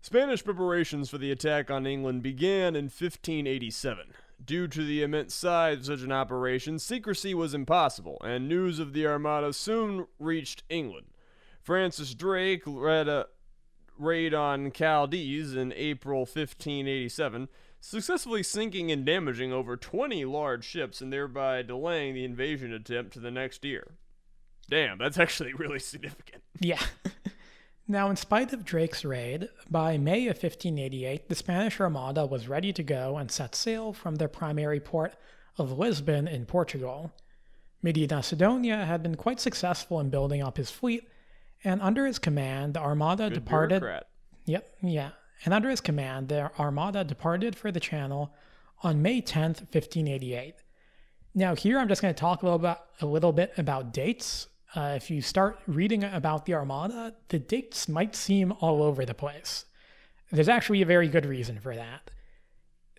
Spanish 0.00 0.42
preparations 0.42 1.10
for 1.10 1.18
the 1.18 1.30
attack 1.30 1.70
on 1.70 1.86
England 1.86 2.22
began 2.22 2.74
in 2.74 2.84
1587. 2.84 4.14
Due 4.42 4.66
to 4.66 4.84
the 4.84 5.02
immense 5.02 5.34
size 5.34 5.76
of 5.76 5.84
such 5.98 6.00
an 6.00 6.10
operation, 6.10 6.78
secrecy 6.78 7.34
was 7.34 7.52
impossible, 7.52 8.16
and 8.24 8.48
news 8.48 8.78
of 8.78 8.94
the 8.94 9.06
Armada 9.06 9.52
soon 9.52 10.06
reached 10.18 10.64
England. 10.70 11.08
Francis 11.60 12.14
Drake 12.14 12.66
led 12.66 13.06
a 13.06 13.26
raid 13.98 14.34
on 14.34 14.70
Cadiz 14.70 15.54
in 15.54 15.72
April 15.74 16.20
1587, 16.20 17.48
successfully 17.80 18.42
sinking 18.42 18.90
and 18.90 19.04
damaging 19.04 19.52
over 19.52 19.76
20 19.76 20.24
large 20.24 20.64
ships 20.64 21.00
and 21.00 21.12
thereby 21.12 21.62
delaying 21.62 22.14
the 22.14 22.24
invasion 22.24 22.72
attempt 22.72 23.12
to 23.12 23.20
the 23.20 23.30
next 23.30 23.64
year. 23.64 23.96
Damn, 24.68 24.98
that's 24.98 25.18
actually 25.18 25.52
really 25.58 25.78
significant. 25.78 26.42
Yeah. 26.60 26.82
now, 27.88 28.08
in 28.08 28.16
spite 28.16 28.52
of 28.52 28.64
Drake's 28.64 29.04
raid, 29.04 29.48
by 29.70 29.98
May 29.98 30.28
of 30.28 30.36
1588, 30.36 31.28
the 31.28 31.34
Spanish 31.34 31.80
Armada 31.80 32.26
was 32.26 32.48
ready 32.48 32.72
to 32.72 32.82
go 32.82 33.16
and 33.16 33.30
set 33.30 33.54
sail 33.54 33.92
from 33.92 34.16
their 34.16 34.28
primary 34.28 34.80
port 34.80 35.14
of 35.58 35.78
Lisbon 35.78 36.26
in 36.26 36.46
Portugal. 36.46 37.12
Medina 37.82 38.22
Sidonia 38.22 38.84
had 38.84 39.02
been 39.02 39.16
quite 39.16 39.40
successful 39.40 39.98
in 40.00 40.08
building 40.08 40.40
up 40.42 40.56
his 40.56 40.70
fleet, 40.70 41.08
and 41.64 41.80
under 41.82 42.06
his 42.06 42.18
command, 42.18 42.74
the 42.74 42.80
Armada 42.80 43.24
Good 43.28 43.34
departed. 43.34 43.80
bureaucrat. 43.80 44.06
Yep, 44.46 44.74
yeah. 44.82 45.10
And 45.44 45.52
under 45.54 45.70
his 45.70 45.80
command, 45.80 46.28
the 46.28 46.50
Armada 46.58 47.04
departed 47.04 47.56
for 47.56 47.70
the 47.72 47.80
Channel 47.80 48.32
on 48.82 49.02
May 49.02 49.20
10th, 49.22 49.60
1588. 49.72 50.54
Now, 51.34 51.54
here 51.54 51.78
I'm 51.78 51.88
just 51.88 52.02
going 52.02 52.14
to 52.14 52.18
talk 52.20 52.42
a 52.42 52.46
little, 52.46 52.58
bit, 52.58 52.76
a 53.00 53.06
little 53.06 53.32
bit 53.32 53.52
about 53.56 53.92
dates. 53.92 54.48
Uh, 54.74 54.94
if 54.96 55.10
you 55.10 55.20
start 55.22 55.58
reading 55.66 56.02
about 56.04 56.46
the 56.46 56.54
Armada, 56.54 57.14
the 57.28 57.38
dates 57.38 57.88
might 57.88 58.14
seem 58.16 58.52
all 58.60 58.82
over 58.82 59.04
the 59.04 59.14
place. 59.14 59.64
There's 60.30 60.48
actually 60.48 60.82
a 60.82 60.86
very 60.86 61.08
good 61.08 61.26
reason 61.26 61.58
for 61.60 61.74
that. 61.74 62.10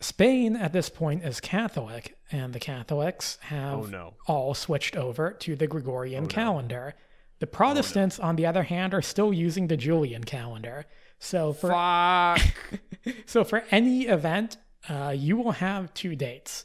Spain 0.02 0.56
at 0.56 0.74
this 0.74 0.90
point 0.90 1.24
is 1.24 1.40
Catholic, 1.40 2.18
and 2.32 2.54
the 2.54 2.60
Catholics 2.60 3.38
have 3.44 3.74
Oh, 3.80 3.84
no. 3.84 4.14
all 4.28 4.54
switched 4.54 4.96
over 4.98 5.32
to 5.32 5.56
the 5.56 5.68
Gregorian 5.68 6.24
no. 6.24 6.30
calendar. 6.30 6.94
The 7.44 7.48
Protestants, 7.48 8.20
on 8.22 8.38
the 8.38 8.46
other 8.46 8.64
hand, 8.64 8.94
are 8.94 9.02
still 9.02 9.34
using 9.34 9.68
the 9.68 9.76
Julian 9.76 10.24
calendar. 10.24 10.86
So 11.20 11.52
for 11.52 11.72
so 13.26 13.44
for 13.44 13.66
any 13.70 14.04
event, 14.04 14.56
uh, 14.88 15.14
you 15.14 15.36
will 15.36 15.52
have 15.52 15.94
two 15.94 16.16
dates. 16.16 16.64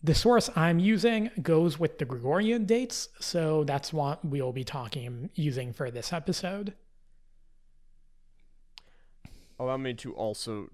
The 0.00 0.14
source 0.14 0.48
I'm 0.54 0.78
using 0.78 1.32
goes 1.42 1.80
with 1.80 1.98
the 1.98 2.04
Gregorian 2.04 2.66
dates, 2.66 3.08
so 3.18 3.64
that's 3.64 3.92
what 3.92 4.24
we'll 4.24 4.52
be 4.52 4.62
talking 4.62 5.28
using 5.34 5.72
for 5.72 5.90
this 5.90 6.12
episode. 6.12 6.74
Allow 9.58 9.78
me 9.78 9.92
to 9.94 10.12
also 10.14 10.68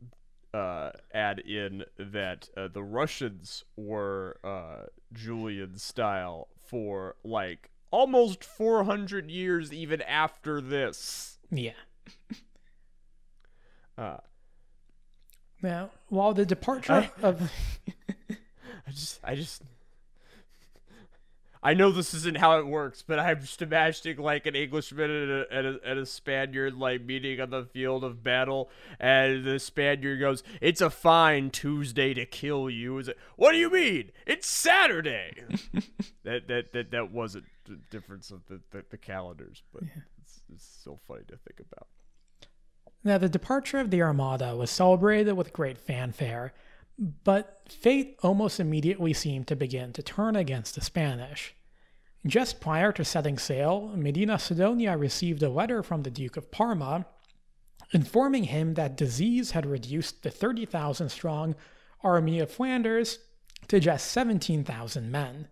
uh, 0.53 0.91
add 1.15 1.39
in 1.39 1.87
that 1.99 2.51
uh, 2.55 2.69
the 2.69 2.83
Russians 2.83 3.65
were 3.79 4.41
uh, 4.45 4.89
Julian 5.15 5.79
style 5.79 6.49
for 6.67 7.17
like 7.25 7.71
almost 7.91 8.45
400 8.45 9.30
years, 9.30 9.72
even 9.72 10.03
after 10.03 10.61
this. 10.61 11.39
Yeah. 11.51 11.72
Uh, 13.97 14.18
Now, 15.62 15.91
while 16.09 16.34
the 16.34 16.47
departure 16.47 16.93
I- 16.93 17.11
of 17.22 17.41
I 18.30 18.91
just, 18.91 19.20
I 19.24 19.34
just, 19.34 19.62
I 21.63 21.75
know 21.75 21.91
this 21.91 22.15
isn't 22.15 22.39
how 22.39 22.59
it 22.59 22.67
works, 22.67 23.03
but 23.07 23.19
I'm 23.19 23.41
just 23.41 23.63
imagining 23.63 24.19
like 24.19 24.47
an 24.47 24.55
Englishman 24.55 25.11
and 25.11 25.31
a, 25.31 25.45
and 25.51 25.67
a, 25.67 25.91
and 25.91 25.99
a 25.99 26.07
Spaniard 26.07 26.75
like 26.75 27.05
meeting 27.05 27.41
on 27.41 27.51
the 27.51 27.65
field 27.65 28.05
of 28.05 28.23
battle, 28.23 28.71
and 29.01 29.45
the 29.45 29.59
Spaniard 29.59 30.20
goes, 30.20 30.43
"It's 30.61 30.81
a 30.81 30.91
fine 30.91 31.51
Tuesday 31.51 32.15
to 32.15 32.27
kill 32.27 32.70
you." 32.70 32.99
Is 32.99 33.09
it? 33.09 33.19
What 33.37 33.53
do 33.53 33.59
you 33.59 33.70
mean? 33.70 34.12
It's 34.27 34.49
Saturday. 34.49 35.32
that 36.24 36.49
that 36.49 36.73
that 36.73 36.91
that 36.91 37.11
wasn't 37.11 37.45
the 37.65 37.78
difference 37.91 38.31
of 38.31 38.47
the 38.47 38.61
the, 38.70 38.85
the 38.91 38.99
calendars, 38.99 39.62
but 39.73 39.82
it's, 40.20 40.43
it's 40.53 40.81
so 40.82 40.99
funny 41.07 41.23
to 41.28 41.37
think 41.37 41.61
about. 41.61 41.89
Now, 43.05 43.19
the 43.19 43.28
departure 43.28 43.78
of 43.78 43.91
the 43.91 44.03
Armada 44.03 44.57
was 44.57 44.70
celebrated 44.70 45.32
with 45.35 45.53
great 45.53 45.78
fanfare, 45.78 46.53
but 46.99 47.62
fate 47.69 48.19
almost 48.23 48.59
immediately 48.59 49.12
seemed 49.12 49.47
to 49.49 49.57
begin 49.57 49.93
to 49.93 50.03
turn 50.03 50.35
against 50.35 50.74
the 50.74 50.81
Spanish. 50.81 51.55
Just 52.27 52.61
prior 52.61 52.93
to 52.93 53.05
setting 53.05 53.39
sail, 53.39 53.93
Medina 53.95 54.39
Sidonia 54.39 54.97
received 54.97 55.43
a 55.43 55.49
letter 55.49 55.82
from 55.82 56.03
the 56.03 56.11
Duke 56.11 56.36
of 56.36 56.51
Parma 56.51 57.07
informing 57.93 58.45
him 58.45 58.74
that 58.74 58.97
disease 58.97 59.53
had 59.53 59.65
reduced 59.65 60.23
the 60.23 60.31
30,000 60.31 61.09
strong 61.09 61.55
army 62.03 62.39
of 62.39 62.51
Flanders 62.51 63.19
to 63.69 63.81
just 63.81 64.11
17,000 64.11 65.11
men. 65.11 65.49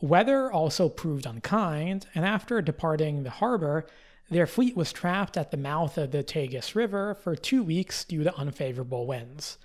Weather 0.00 0.50
also 0.50 0.88
proved 0.88 1.26
unkind, 1.26 2.06
and 2.14 2.24
after 2.24 2.60
departing 2.60 3.22
the 3.22 3.30
harbor, 3.30 3.86
their 4.30 4.46
fleet 4.46 4.76
was 4.76 4.92
trapped 4.92 5.36
at 5.36 5.50
the 5.50 5.56
mouth 5.56 5.96
of 5.96 6.10
the 6.10 6.24
Tagus 6.24 6.74
River 6.74 7.14
for 7.14 7.36
two 7.36 7.62
weeks 7.62 8.04
due 8.04 8.24
to 8.24 8.34
unfavorable 8.34 9.06
winds. 9.06 9.58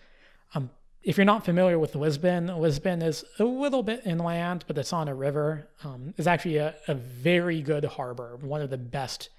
Um, 0.53 0.69
if 1.03 1.17
you're 1.17 1.25
not 1.25 1.45
familiar 1.45 1.79
with 1.79 1.95
Lisbon, 1.95 2.47
Lisbon 2.47 3.01
is 3.01 3.23
a 3.39 3.43
little 3.43 3.83
bit 3.83 4.01
inland, 4.05 4.65
but 4.67 4.77
it's 4.77 4.91
on 4.91 5.07
a 5.07 5.15
river. 5.15 5.69
Um, 5.83 6.13
it's 6.17 6.27
actually 6.27 6.57
a, 6.57 6.75
a 6.87 6.95
very 6.95 7.61
good 7.61 7.85
harbor, 7.85 8.37
one 8.41 8.61
of 8.61 8.69
the 8.69 8.77
best 8.77 9.29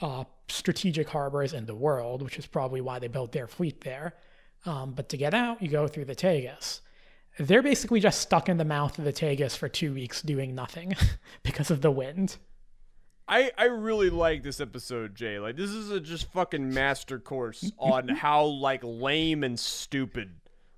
uh, 0.00 0.24
strategic 0.48 1.08
harbors 1.08 1.52
in 1.52 1.66
the 1.66 1.74
world, 1.74 2.22
which 2.22 2.38
is 2.38 2.46
probably 2.46 2.80
why 2.80 2.98
they 2.98 3.08
built 3.08 3.32
their 3.32 3.46
fleet 3.46 3.80
there. 3.80 4.14
Um, 4.66 4.92
but 4.92 5.08
to 5.10 5.16
get 5.16 5.32
out, 5.32 5.62
you 5.62 5.68
go 5.68 5.86
through 5.86 6.06
the 6.06 6.14
Tagus. 6.14 6.80
They're 7.38 7.62
basically 7.62 8.00
just 8.00 8.20
stuck 8.20 8.48
in 8.48 8.56
the 8.56 8.64
mouth 8.64 8.98
of 8.98 9.04
the 9.04 9.12
Tagus 9.12 9.56
for 9.56 9.68
two 9.68 9.94
weeks 9.94 10.22
doing 10.22 10.54
nothing 10.54 10.94
because 11.42 11.70
of 11.70 11.82
the 11.82 11.90
wind. 11.90 12.36
I, 13.28 13.50
I 13.58 13.64
really 13.64 14.10
like 14.10 14.42
this 14.42 14.60
episode, 14.60 15.14
Jay. 15.14 15.38
Like 15.38 15.56
this 15.56 15.70
is 15.70 15.90
a 15.90 16.00
just 16.00 16.30
fucking 16.32 16.72
master 16.72 17.18
course 17.18 17.70
on 17.78 18.08
how 18.08 18.44
like 18.44 18.80
lame 18.84 19.44
and 19.44 19.58
stupid 19.58 20.30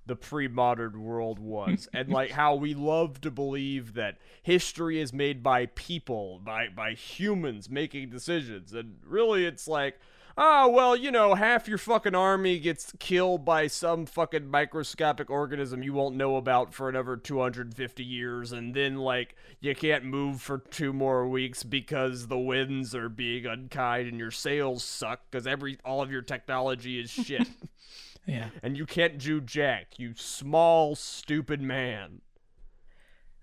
the 0.09 0.15
pre-modern 0.15 1.01
world 1.01 1.39
was 1.39 1.87
and 1.93 2.09
like 2.09 2.31
how 2.31 2.55
we 2.55 2.73
love 2.73 3.21
to 3.21 3.31
believe 3.31 3.93
that 3.93 4.17
history 4.41 4.99
is 4.99 5.13
made 5.13 5.41
by 5.41 5.67
people, 5.67 6.41
by 6.43 6.67
by 6.67 6.91
humans 6.91 7.69
making 7.69 8.09
decisions. 8.09 8.73
And 8.73 8.97
really 9.05 9.45
it's 9.45 9.67
like 9.67 9.99
oh, 10.41 10.69
well, 10.69 10.95
you 10.95 11.11
know, 11.11 11.35
half 11.35 11.67
your 11.67 11.77
fucking 11.77 12.15
army 12.15 12.59
gets 12.59 12.93
killed 12.97 13.43
by 13.43 13.67
some 13.67 14.05
fucking 14.05 14.49
microscopic 14.49 15.29
organism 15.29 15.83
you 15.83 15.91
won't 15.91 16.15
know 16.15 16.37
about 16.37 16.73
for 16.73 16.87
another 16.87 17.17
250 17.17 18.03
years, 18.03 18.53
and 18.53 18.73
then, 18.73 18.95
like, 18.95 19.35
you 19.59 19.75
can't 19.75 20.05
move 20.05 20.41
for 20.41 20.57
two 20.57 20.93
more 20.93 21.27
weeks 21.27 21.63
because 21.63 22.27
the 22.27 22.37
winds 22.37 22.95
are 22.95 23.09
being 23.09 23.45
unkind 23.45 24.07
and 24.07 24.17
your 24.17 24.31
sails 24.31 24.83
suck 24.83 25.19
because 25.29 25.45
every 25.45 25.77
all 25.83 26.01
of 26.01 26.09
your 26.11 26.21
technology 26.21 26.99
is 26.99 27.09
shit. 27.11 27.47
Yeah. 28.29 28.49
and 28.61 28.77
you 28.77 28.85
can't 28.85 29.17
do 29.17 29.41
jack, 29.41 29.97
you 29.97 30.13
small, 30.15 30.95
stupid 30.95 31.61
man. 31.61 32.21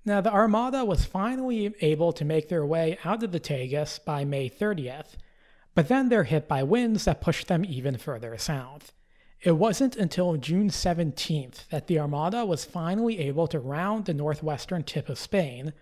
Now, 0.05 0.21
the 0.21 0.33
Armada 0.33 0.85
was 0.85 1.05
finally 1.05 1.75
able 1.81 2.13
to 2.13 2.25
make 2.25 2.49
their 2.49 2.65
way 2.65 2.97
out 3.05 3.25
of 3.25 3.33
the 3.33 3.41
Tagus 3.41 3.99
by 3.99 4.25
May 4.25 4.49
30th, 4.49 5.17
but 5.75 5.89
then 5.89 6.09
they're 6.09 6.25
hit 6.25 6.47
by 6.47 6.63
winds 6.63 7.07
that 7.07 7.21
push 7.21 7.45
them 7.45 7.65
even 7.65 7.97
further 7.97 8.39
south. 8.39 8.93
It 9.43 9.53
wasn't 9.53 9.97
until 9.97 10.37
June 10.37 10.71
17th 10.71 11.69
that 11.69 11.89
the 11.89 11.99
Armada 11.99 12.47
was 12.47 12.65
finally 12.65 13.19
able 13.19 13.49
to 13.49 13.59
round 13.59 14.05
the 14.05 14.15
northwestern 14.15 14.85
tip 14.85 15.09
of 15.09 15.19
Spain, 15.19 15.73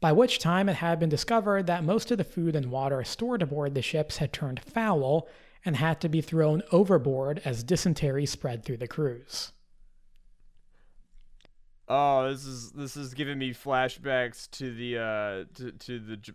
by 0.00 0.12
which 0.12 0.38
time 0.38 0.68
it 0.68 0.76
had 0.76 0.98
been 0.98 1.08
discovered 1.08 1.66
that 1.66 1.84
most 1.84 2.10
of 2.10 2.18
the 2.18 2.24
food 2.24 2.56
and 2.56 2.70
water 2.70 3.04
stored 3.04 3.42
aboard 3.42 3.74
the 3.74 3.82
ships 3.82 4.16
had 4.16 4.32
turned 4.32 4.60
foul 4.60 5.28
and 5.64 5.76
had 5.76 6.00
to 6.00 6.08
be 6.08 6.20
thrown 6.20 6.62
overboard 6.72 7.40
as 7.44 7.62
dysentery 7.62 8.26
spread 8.26 8.64
through 8.64 8.76
the 8.76 8.88
crews. 8.88 9.52
Oh, 11.88 12.30
this 12.30 12.44
is 12.44 12.72
this 12.72 12.96
is 12.96 13.14
giving 13.14 13.38
me 13.38 13.54
flashbacks 13.54 14.50
to 14.52 14.74
the 14.74 14.98
uh 14.98 15.44
to, 15.54 15.72
to 15.72 15.98
the 15.98 16.34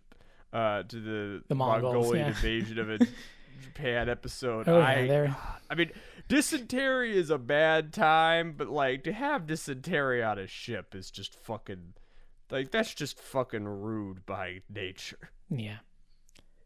uh 0.52 0.84
to 0.84 1.00
the, 1.00 1.44
The 1.48 1.56
Mongols, 1.56 1.94
Mongolian 1.94 2.26
yeah. 2.26 2.36
invasion 2.36 2.80
of 2.80 2.90
a 2.90 3.00
Japan 3.62 4.10
episode. 4.10 4.68
Oh, 4.68 4.80
I 4.80 5.34
I 5.70 5.76
mean, 5.76 5.92
dysentery 6.28 7.16
is 7.16 7.30
a 7.30 7.38
bad 7.38 7.94
time, 7.94 8.56
but 8.58 8.70
like 8.70 9.04
to 9.04 9.14
have 9.14 9.46
dysentery 9.46 10.24
on 10.24 10.40
a 10.40 10.48
ship 10.48 10.96
is 10.96 11.12
just 11.12 11.36
fucking 11.36 11.94
like 12.50 12.72
that's 12.72 12.94
just 12.94 13.20
fucking 13.20 13.66
rude 13.66 14.26
by 14.26 14.62
nature. 14.70 15.30
Yeah. 15.50 15.78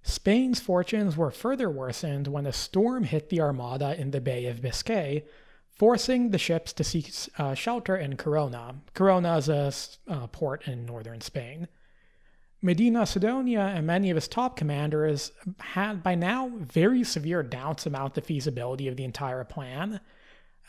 Spain's 0.08 0.62
fortunes 0.62 1.18
were 1.18 1.32
further 1.32 1.70
worsened 1.70 2.28
when 2.28 2.46
a 2.46 2.54
storm 2.54 3.04
hit 3.04 3.28
the 3.30 3.42
Armada 3.42 4.00
in 4.00 4.12
the 4.12 4.22
Bay 4.22 4.46
of 4.46 4.62
Biscay, 4.62 5.26
forcing 5.70 6.32
the 6.32 6.38
ships 6.38 6.72
to 6.74 6.84
seek 6.84 7.12
uh, 7.38 7.54
shelter 7.54 7.98
in 7.98 8.16
Corunna. 8.16 8.76
Corunna 8.96 9.38
is 9.38 9.50
a 10.08 10.14
uh, 10.14 10.28
port 10.28 10.66
in 10.66 10.86
northern 10.86 11.20
Spain. 11.20 11.68
Medina 12.62 13.06
Sidonia 13.06 13.74
and 13.76 13.86
many 13.86 14.10
of 14.10 14.16
his 14.16 14.30
top 14.30 14.56
commanders 14.56 15.34
had 15.60 16.02
by 16.02 16.16
now 16.16 16.52
very 16.56 17.04
severe 17.04 17.44
doubts 17.44 17.86
about 17.86 18.16
the 18.16 18.22
feasibility 18.22 18.88
of 18.88 18.96
the 18.96 19.04
entire 19.04 19.44
plan. 19.44 20.00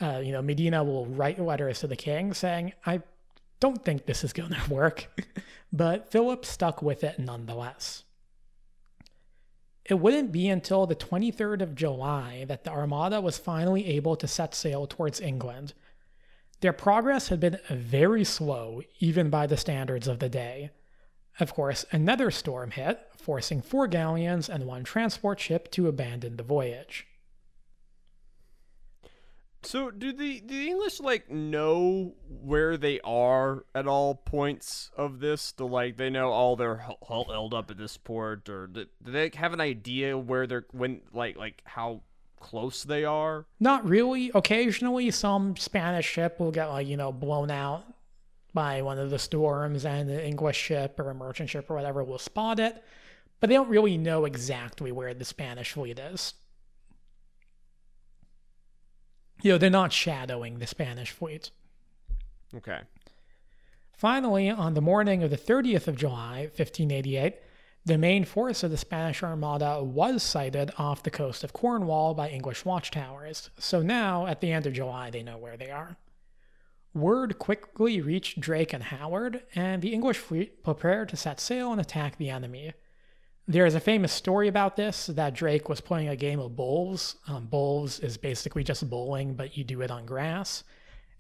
Uh, 0.01 0.21
you 0.23 0.33
know, 0.33 0.43
Medina 0.43 0.83
will 0.83 1.07
write 1.07 1.39
letters 1.39 1.79
to 1.79 1.87
the 1.87 1.97
king 1.97 2.35
saying, 2.35 2.73
I 2.85 3.03
don't 3.61 3.85
think 3.85 4.05
this 4.05 4.25
is 4.25 4.33
going 4.33 4.53
to 4.65 4.75
work. 4.75 5.07
but 5.73 6.11
Philip 6.11 6.45
stuck 6.45 6.83
with 6.83 7.05
it 7.05 7.21
nonetheless. 7.21 8.03
It 9.89 9.95
wouldn't 9.95 10.33
be 10.33 10.49
until 10.49 10.87
the 10.87 10.95
23rd 10.95 11.63
of 11.63 11.75
July 11.75 12.45
that 12.47 12.65
the 12.65 12.71
Armada 12.71 13.23
was 13.23 13.39
finally 13.39 13.87
able 13.87 14.17
to 14.17 14.29
set 14.29 14.55
sail 14.55 14.87
towards 14.87 15.21
England. 15.21 15.73
Their 16.61 16.75
progress 16.75 17.29
had 17.29 17.41
been 17.41 17.59
very 17.71 18.25
slow, 18.25 18.83
even 19.01 19.31
by 19.31 19.47
the 19.47 19.57
standards 19.57 20.07
of 20.07 20.19
the 20.19 20.29
day. 20.29 20.71
Of 21.41 21.55
course, 21.55 21.87
another 21.91 22.31
storm 22.31 22.73
hit, 22.73 23.01
forcing 23.17 23.63
four 23.63 23.87
galleons 23.87 24.51
and 24.51 24.67
one 24.67 24.85
transport 24.85 25.41
ship 25.41 25.71
to 25.71 25.89
abandon 25.89 26.37
the 26.37 26.43
voyage. 26.43 27.07
So 29.63 29.91
do 29.91 30.13
the 30.13 30.41
do 30.41 30.55
the 30.55 30.69
English 30.69 31.01
like 31.01 31.31
know 31.31 32.15
where 32.29 32.77
they 32.77 33.01
are 33.01 33.65
at 33.75 33.87
all 33.87 34.15
points 34.15 34.91
of 34.97 35.21
this? 35.21 35.53
Do 35.53 35.67
like 35.67 35.97
they 35.97 36.11
know 36.11 36.31
all 36.31 36.57
hel- 36.57 36.99
hel- 37.07 37.25
held 37.29 37.55
up 37.55 37.71
at 37.71 37.77
this 37.77 37.97
port, 37.97 38.49
or 38.49 38.67
do, 38.69 38.87
do 39.03 39.13
they 39.13 39.31
have 39.35 39.53
an 39.53 39.61
idea 39.61 40.17
where 40.17 40.47
they're 40.47 40.67
when 40.73 41.03
like 41.13 41.37
like 41.37 41.63
how 41.65 42.03
close 42.41 42.85
they 42.85 43.05
are? 43.05 43.47
Not 43.61 43.85
really. 43.85 44.31
Occasionally, 44.35 45.11
some 45.11 45.57
Spanish 45.57 46.07
ship 46.07 46.39
will 46.39 46.53
get, 46.53 46.67
like, 46.67 46.87
you 46.87 46.97
know, 46.97 47.13
blown 47.13 47.51
out 47.51 47.85
by 48.55 48.81
one 48.83 48.99
of 48.99 49.11
the 49.11 49.19
storms, 49.19 49.85
and 49.85 50.09
an 50.11 50.21
English 50.21 50.57
ship 50.57 50.99
or 50.99 51.11
a 51.11 51.15
merchant 51.15 51.51
ship 51.51 51.71
or 51.71 51.75
whatever 51.75 52.03
will 52.03 52.19
spot 52.19 52.59
it, 52.59 52.83
but 53.41 53.49
they 53.49 53.55
don't 53.55 53.69
really 53.69 53.99
know 53.99 54.25
exactly 54.25 54.91
where 54.91 55.15
the 55.15 55.25
Spanish 55.25 55.73
fleet 55.73 55.99
is. 55.99 56.35
You 59.43 59.53
know, 59.53 59.59
they're 59.59 59.71
not 59.71 59.93
shadowing 59.93 60.59
the 60.59 60.67
Spanish 60.67 61.11
fleet. 61.11 61.51
Okay. 62.55 62.81
Finally, 63.93 64.51
on 64.51 64.75
the 64.75 64.81
morning 64.81 65.23
of 65.23 65.31
the 65.31 65.37
30th 65.37 65.89
of 65.89 65.97
July, 65.97 66.43
1588, 66.57 67.37
the 67.85 67.99
main 67.99 68.25
force 68.25 68.63
of 68.63 68.71
the 68.71 68.77
Spanish 68.77 69.23
Armada 69.23 69.83
was 69.83 70.23
sighted 70.23 70.71
off 70.79 71.03
the 71.03 71.11
coast 71.11 71.43
of 71.43 71.53
Cornwall 71.53 72.15
by 72.15 72.29
English 72.29 72.65
watchtowers, 72.65 73.51
so 73.59 73.83
now, 73.83 74.27
at 74.27 74.41
the 74.41 74.53
end 74.53 74.67
of 74.67 74.73
July, 74.73 75.11
they 75.11 75.23
know 75.23 75.39
where 75.39 75.57
they 75.57 75.71
are. 75.71 75.97
Word 76.95 77.39
quickly 77.39 78.01
reached 78.01 78.41
Drake 78.41 78.73
and 78.73 78.85
Howard, 78.85 79.43
and 79.55 79.83
the 79.83 79.93
English 79.93 80.19
fleet 80.19 80.63
prepared 80.63 81.09
to 81.11 81.17
set 81.17 81.41
sail 81.41 81.73
and 81.73 81.81
attack 81.81 82.19
the 82.19 82.31
enemy. 82.31 82.75
There 83.51 83.65
is 83.65 83.75
a 83.75 83.81
famous 83.81 84.13
story 84.13 84.47
about 84.47 84.77
this 84.77 85.07
that 85.07 85.33
Drake 85.33 85.71
was 85.71 85.81
playing 85.81 86.09
a 86.09 86.17
game 86.17 86.39
of 86.39 86.55
bowls. 86.55 87.17
Um, 87.27 87.47
bowls 87.47 87.99
is 87.99 88.19
basically 88.19 88.63
just 88.63 88.89
bowling, 88.91 89.33
but 89.33 89.57
you 89.57 89.65
do 89.65 89.81
it 89.81 89.91
on 89.91 90.05
grass. 90.05 90.65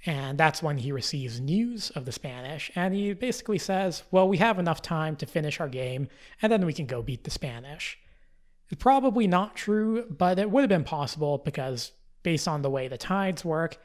And 0.05 0.37
that's 0.37 0.63
when 0.63 0.77
he 0.77 0.93
receives 0.93 1.41
news 1.41 1.89
of 1.91 2.05
the 2.05 2.13
Spanish, 2.13 2.71
and 2.77 2.95
he 2.95 3.15
basically 3.15 3.59
says, 3.59 4.05
Well, 4.13 4.29
we 4.29 4.37
have 4.37 4.59
enough 4.59 4.81
time 4.81 5.17
to 5.17 5.27
finish 5.27 5.59
our 5.59 5.69
game, 5.69 6.09
and 6.41 6.53
then 6.53 6.65
we 6.67 6.73
can 6.73 6.87
go 6.87 7.03
beat 7.03 7.25
the 7.25 7.31
Spanish. 7.31 7.99
It's 8.71 8.81
probably 8.81 9.27
not 9.27 9.57
true, 9.57 10.05
but 10.09 10.39
it 10.39 10.51
would 10.51 10.61
have 10.61 10.69
been 10.69 10.85
possible 10.85 11.39
because, 11.39 11.93
based 12.23 12.47
on 12.47 12.63
the 12.63 12.71
way 12.71 12.87
the 12.87 12.99
tides 12.99 13.45
work, 13.45 13.79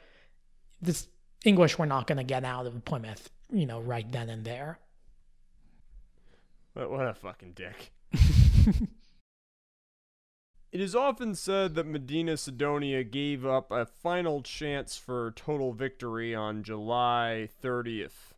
the 0.82 1.02
English 1.44 1.78
were 1.78 1.86
not 1.86 2.06
going 2.06 2.18
to 2.18 2.24
get 2.24 2.44
out 2.44 2.66
of 2.66 2.84
Plymouth, 2.84 3.30
you 3.50 3.66
know, 3.66 3.80
right 3.80 4.10
then 4.12 4.28
and 4.28 4.44
there. 4.44 4.78
What 6.74 7.08
a 7.08 7.14
fucking 7.14 7.52
dick. 7.54 7.92
It 10.72 10.80
is 10.80 10.94
often 10.94 11.34
said 11.34 11.74
that 11.74 11.86
Medina 11.86 12.36
Sidonia 12.36 13.04
gave 13.04 13.44
up 13.44 13.70
a 13.70 13.86
final 13.86 14.42
chance 14.42 14.96
for 14.96 15.32
total 15.36 15.72
victory 15.72 16.34
on 16.34 16.62
July 16.62 17.48
30th. 17.62 18.32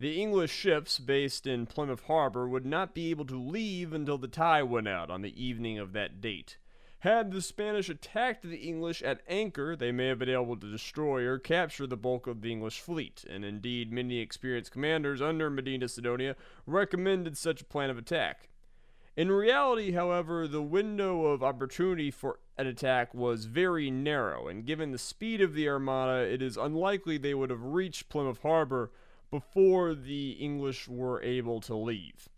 The 0.00 0.20
English 0.20 0.52
ships 0.52 0.98
based 0.98 1.46
in 1.46 1.66
Plymouth 1.66 2.02
Harbor 2.06 2.48
would 2.48 2.66
not 2.66 2.94
be 2.94 3.10
able 3.10 3.24
to 3.26 3.40
leave 3.40 3.92
until 3.92 4.18
the 4.18 4.28
tide 4.28 4.64
went 4.64 4.88
out 4.88 5.10
on 5.10 5.22
the 5.22 5.42
evening 5.42 5.78
of 5.78 5.92
that 5.92 6.20
date. 6.20 6.58
Had 7.04 7.32
the 7.32 7.42
Spanish 7.42 7.90
attacked 7.90 8.42
the 8.42 8.56
English 8.56 9.02
at 9.02 9.20
anchor, 9.28 9.76
they 9.76 9.92
may 9.92 10.06
have 10.06 10.18
been 10.18 10.30
able 10.30 10.56
to 10.56 10.70
destroy 10.70 11.24
or 11.24 11.38
capture 11.38 11.86
the 11.86 11.98
bulk 11.98 12.26
of 12.26 12.40
the 12.40 12.50
English 12.50 12.80
fleet, 12.80 13.24
and 13.28 13.44
indeed 13.44 13.92
many 13.92 14.20
experienced 14.20 14.72
commanders 14.72 15.20
under 15.20 15.50
Medina 15.50 15.86
Sidonia 15.86 16.34
recommended 16.66 17.36
such 17.36 17.60
a 17.60 17.66
plan 17.66 17.90
of 17.90 17.98
attack. 17.98 18.48
In 19.16 19.30
reality, 19.30 19.92
however, 19.92 20.48
the 20.48 20.62
window 20.62 21.26
of 21.26 21.42
opportunity 21.42 22.10
for 22.10 22.40
an 22.58 22.66
attack 22.66 23.14
was 23.14 23.44
very 23.44 23.88
narrow, 23.88 24.48
and 24.48 24.66
given 24.66 24.90
the 24.90 24.98
speed 24.98 25.40
of 25.40 25.54
the 25.54 25.68
Armada, 25.68 26.28
it 26.28 26.42
is 26.42 26.56
unlikely 26.56 27.16
they 27.16 27.34
would 27.34 27.50
have 27.50 27.62
reached 27.62 28.08
Plymouth 28.08 28.42
Harbor 28.42 28.90
before 29.30 29.94
the 29.94 30.32
English 30.32 30.88
were 30.88 31.22
able 31.22 31.60
to 31.60 31.76
leave. 31.76 32.28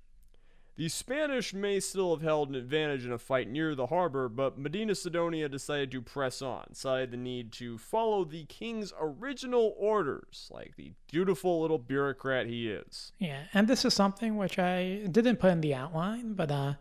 The 0.77 0.90
Spanish 0.90 1.55
may 1.55 1.81
still 1.81 2.15
have 2.15 2.23
held 2.23 2.51
an 2.51 2.55
advantage 2.55 3.07
in 3.07 3.12
a 3.12 3.19
fight 3.19 3.48
near 3.48 3.74
the 3.74 3.86
harbor, 3.86 4.28
but 4.28 4.59
Medina 4.59 4.94
Sidonia 4.94 5.48
decided 5.48 5.90
to 5.93 6.03
press 6.03 6.43
on, 6.43 6.74
cited 6.74 7.12
the 7.12 7.16
need 7.16 7.51
to 7.53 7.78
follow 7.78 8.24
the 8.24 8.44
king's 8.44 8.93
original 9.01 9.74
orders, 9.78 10.51
like 10.53 10.77
the 10.77 10.93
dutiful 11.09 11.62
little 11.62 11.78
bureaucrat 11.78 12.47
he 12.47 12.69
is. 12.69 13.12
Yeah, 13.19 13.44
and 13.55 13.69
this 13.69 13.86
is 13.86 13.94
something 13.94 14.36
which 14.36 14.59
I 14.59 15.07
didn't 15.11 15.36
put 15.36 15.53
in 15.53 15.62
the 15.62 15.74
outline, 15.74 16.35
but 16.35 16.51
uh, 16.51 16.74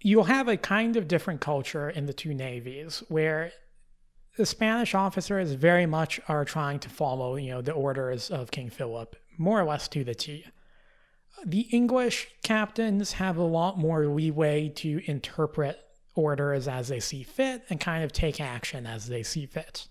you'll 0.00 0.24
have 0.24 0.46
a 0.46 0.56
kind 0.56 0.96
of 0.96 1.08
different 1.08 1.40
culture 1.40 1.90
in 1.90 2.06
the 2.06 2.12
two 2.12 2.32
navies 2.32 3.02
where 3.08 3.50
the 4.36 4.46
Spanish 4.46 4.94
officers 4.94 5.52
very 5.52 5.84
much 5.84 6.20
are 6.28 6.44
trying 6.44 6.78
to 6.78 6.88
follow, 6.88 7.34
you 7.34 7.50
know, 7.50 7.60
the 7.60 7.72
orders 7.72 8.30
of 8.30 8.52
King 8.52 8.70
Philip, 8.70 9.16
more 9.36 9.60
or 9.60 9.64
less 9.64 9.88
to 9.88 10.04
the 10.04 10.14
T. 10.14 10.44
The 11.44 11.60
English 11.70 12.28
captains 12.42 13.12
have 13.12 13.36
a 13.36 13.42
lot 13.42 13.78
more 13.78 14.06
leeway 14.06 14.68
to 14.76 15.00
interpret 15.06 15.80
orders 16.14 16.68
as 16.68 16.88
they 16.88 17.00
see 17.00 17.22
fit 17.22 17.62
and 17.70 17.80
kind 17.80 18.04
of 18.04 18.12
take 18.12 18.40
action 18.40 18.86
as 18.86 19.06
they 19.08 19.22
see 19.22 19.46
fit. 19.46 19.88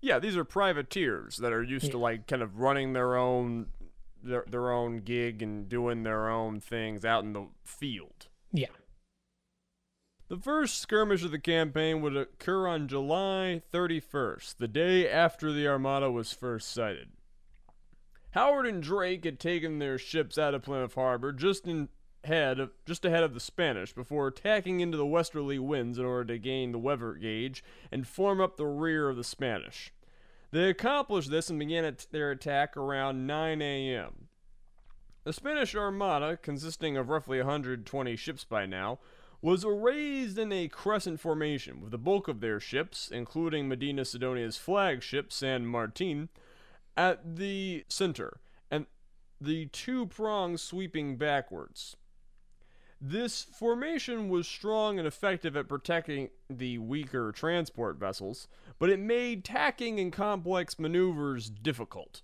Yeah, 0.00 0.18
these 0.18 0.36
are 0.36 0.44
privateers 0.44 1.36
that 1.38 1.52
are 1.52 1.62
used 1.62 1.90
to 1.90 1.98
like 1.98 2.26
kind 2.26 2.42
of 2.42 2.58
running 2.58 2.94
their 2.94 3.16
own 3.16 3.66
their 4.22 4.44
their 4.48 4.70
own 4.70 5.00
gig 5.00 5.42
and 5.42 5.68
doing 5.68 6.02
their 6.02 6.28
own 6.28 6.60
things 6.60 7.04
out 7.04 7.24
in 7.24 7.32
the 7.34 7.48
field. 7.64 8.28
Yeah. 8.52 8.68
The 10.28 10.38
first 10.38 10.78
skirmish 10.78 11.24
of 11.24 11.32
the 11.32 11.40
campaign 11.40 12.00
would 12.02 12.16
occur 12.16 12.68
on 12.68 12.86
July 12.86 13.62
31st, 13.72 14.58
the 14.58 14.68
day 14.68 15.10
after 15.10 15.52
the 15.52 15.66
Armada 15.66 16.10
was 16.10 16.32
first 16.32 16.72
sighted. 16.72 17.08
Howard 18.32 18.66
and 18.66 18.82
Drake 18.82 19.24
had 19.24 19.40
taken 19.40 19.78
their 19.78 19.98
ships 19.98 20.38
out 20.38 20.54
of 20.54 20.62
Plymouth 20.62 20.94
Harbor 20.94 21.32
just 21.32 21.66
in 21.66 21.88
head 22.24 22.60
of, 22.60 22.70
just 22.86 23.04
ahead 23.04 23.22
of 23.22 23.34
the 23.34 23.40
Spanish 23.40 23.92
before 23.92 24.30
tacking 24.30 24.80
into 24.80 24.96
the 24.96 25.06
westerly 25.06 25.58
winds 25.58 25.98
in 25.98 26.04
order 26.04 26.34
to 26.34 26.38
gain 26.38 26.72
the 26.72 26.78
weather 26.78 27.14
gauge 27.14 27.64
and 27.90 28.06
form 28.06 28.40
up 28.40 28.56
the 28.56 28.66
rear 28.66 29.08
of 29.08 29.16
the 29.16 29.24
Spanish. 29.24 29.92
They 30.52 30.68
accomplished 30.68 31.30
this 31.30 31.48
and 31.50 31.58
began 31.58 31.84
at 31.84 32.06
their 32.10 32.30
attack 32.30 32.76
around 32.76 33.26
9 33.26 33.62
a.m. 33.62 34.28
The 35.24 35.32
Spanish 35.32 35.74
Armada, 35.74 36.36
consisting 36.36 36.96
of 36.96 37.08
roughly 37.08 37.38
120 37.38 38.16
ships 38.16 38.44
by 38.44 38.66
now, 38.66 38.98
was 39.42 39.64
arrayed 39.64 40.36
in 40.38 40.52
a 40.52 40.68
crescent 40.68 41.20
formation, 41.20 41.80
with 41.80 41.92
the 41.92 41.98
bulk 41.98 42.28
of 42.28 42.40
their 42.40 42.60
ships, 42.60 43.10
including 43.10 43.68
Medina 43.68 44.04
Sidonia's 44.04 44.56
flagship, 44.56 45.32
San 45.32 45.66
Martin, 45.66 46.28
at 46.96 47.36
the 47.36 47.84
center, 47.88 48.40
and 48.70 48.86
the 49.40 49.66
two 49.66 50.06
prongs 50.06 50.62
sweeping 50.62 51.16
backwards. 51.16 51.96
This 53.00 53.44
formation 53.44 54.28
was 54.28 54.46
strong 54.46 54.98
and 54.98 55.08
effective 55.08 55.56
at 55.56 55.68
protecting 55.68 56.28
the 56.50 56.76
weaker 56.78 57.32
transport 57.32 57.96
vessels, 57.96 58.46
but 58.78 58.90
it 58.90 59.00
made 59.00 59.42
tacking 59.42 59.98
and 59.98 60.12
complex 60.12 60.78
maneuvers 60.78 61.48
difficult. 61.48 62.20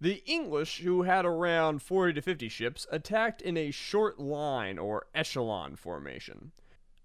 The 0.00 0.22
English, 0.26 0.80
who 0.80 1.02
had 1.02 1.24
around 1.24 1.82
40 1.82 2.12
to 2.14 2.22
50 2.22 2.48
ships, 2.48 2.86
attacked 2.92 3.42
in 3.42 3.56
a 3.56 3.70
short 3.70 4.20
line 4.20 4.78
or 4.78 5.06
echelon 5.14 5.76
formation. 5.76 6.52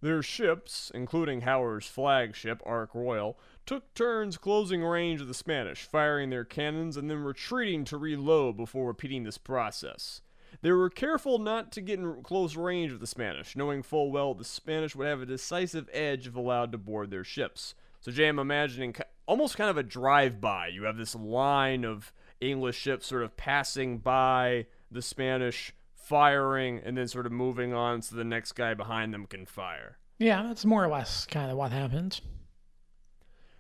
Their 0.02 0.24
ships, 0.24 0.92
including 0.94 1.42
Howard's 1.42 1.88
flagship, 1.88 2.62
Ark 2.66 2.92
Royal, 2.94 3.38
took 3.66 3.94
turns 3.94 4.38
closing 4.38 4.82
range 4.82 5.20
of 5.20 5.28
the 5.28 5.34
Spanish, 5.34 5.84
firing 5.84 6.30
their 6.30 6.46
cannons 6.46 6.96
and 6.96 7.10
then 7.10 7.24
retreating 7.24 7.84
to 7.86 7.98
reload 7.98 8.56
before 8.56 8.88
repeating 8.88 9.24
this 9.24 9.38
process. 9.38 10.22
They 10.62 10.72
were 10.72 10.90
careful 10.90 11.38
not 11.38 11.72
to 11.74 11.82
get 11.82 12.00
in 12.00 12.24
close 12.24 12.56
range 12.56 12.92
of 12.92 13.00
the 13.00 13.08
Spanish, 13.08 13.56
knowing 13.56 13.84
full 13.84 14.12
well 14.12 14.34
the 14.34 14.46
Spanish 14.46 14.96
would 14.96 15.08
have 15.08 15.22
a 15.22 15.26
decisive 15.26 15.90
edge 15.94 16.28
if 16.28 16.36
allowed 16.36 16.72
to 16.72 16.78
board 16.78 17.12
their 17.12 17.24
ships. 17.24 17.76
So, 18.02 18.12
Jay, 18.12 18.28
I'm 18.28 18.40
imagining 18.40 18.96
almost 19.26 19.58
kind 19.58 19.70
of 19.70 19.78
a 19.78 19.84
drive 19.84 20.40
by. 20.40 20.68
You 20.68 20.84
have 20.84 20.98
this 20.98 21.14
line 21.16 21.84
of 21.84 22.14
English 22.40 22.78
ships 22.78 23.08
sort 23.08 23.24
of 23.24 23.36
passing 23.38 23.98
by 24.00 24.68
the 24.90 25.02
Spanish, 25.02 25.74
firing, 26.10 26.81
and 26.84 26.98
then 26.98 27.07
sort 27.07 27.27
of 27.27 27.31
moving 27.31 27.72
on 27.72 28.02
so 28.02 28.15
the 28.15 28.23
next 28.23 28.53
guy 28.53 28.73
behind 28.73 29.14
them 29.14 29.27
can 29.27 29.45
fire. 29.45 29.99
Yeah, 30.18 30.41
that's 30.41 30.65
more 30.65 30.84
or 30.84 30.88
less 30.88 31.27
kind 31.27 31.52
of 31.52 31.57
what 31.57 31.72
happened. 31.72 32.19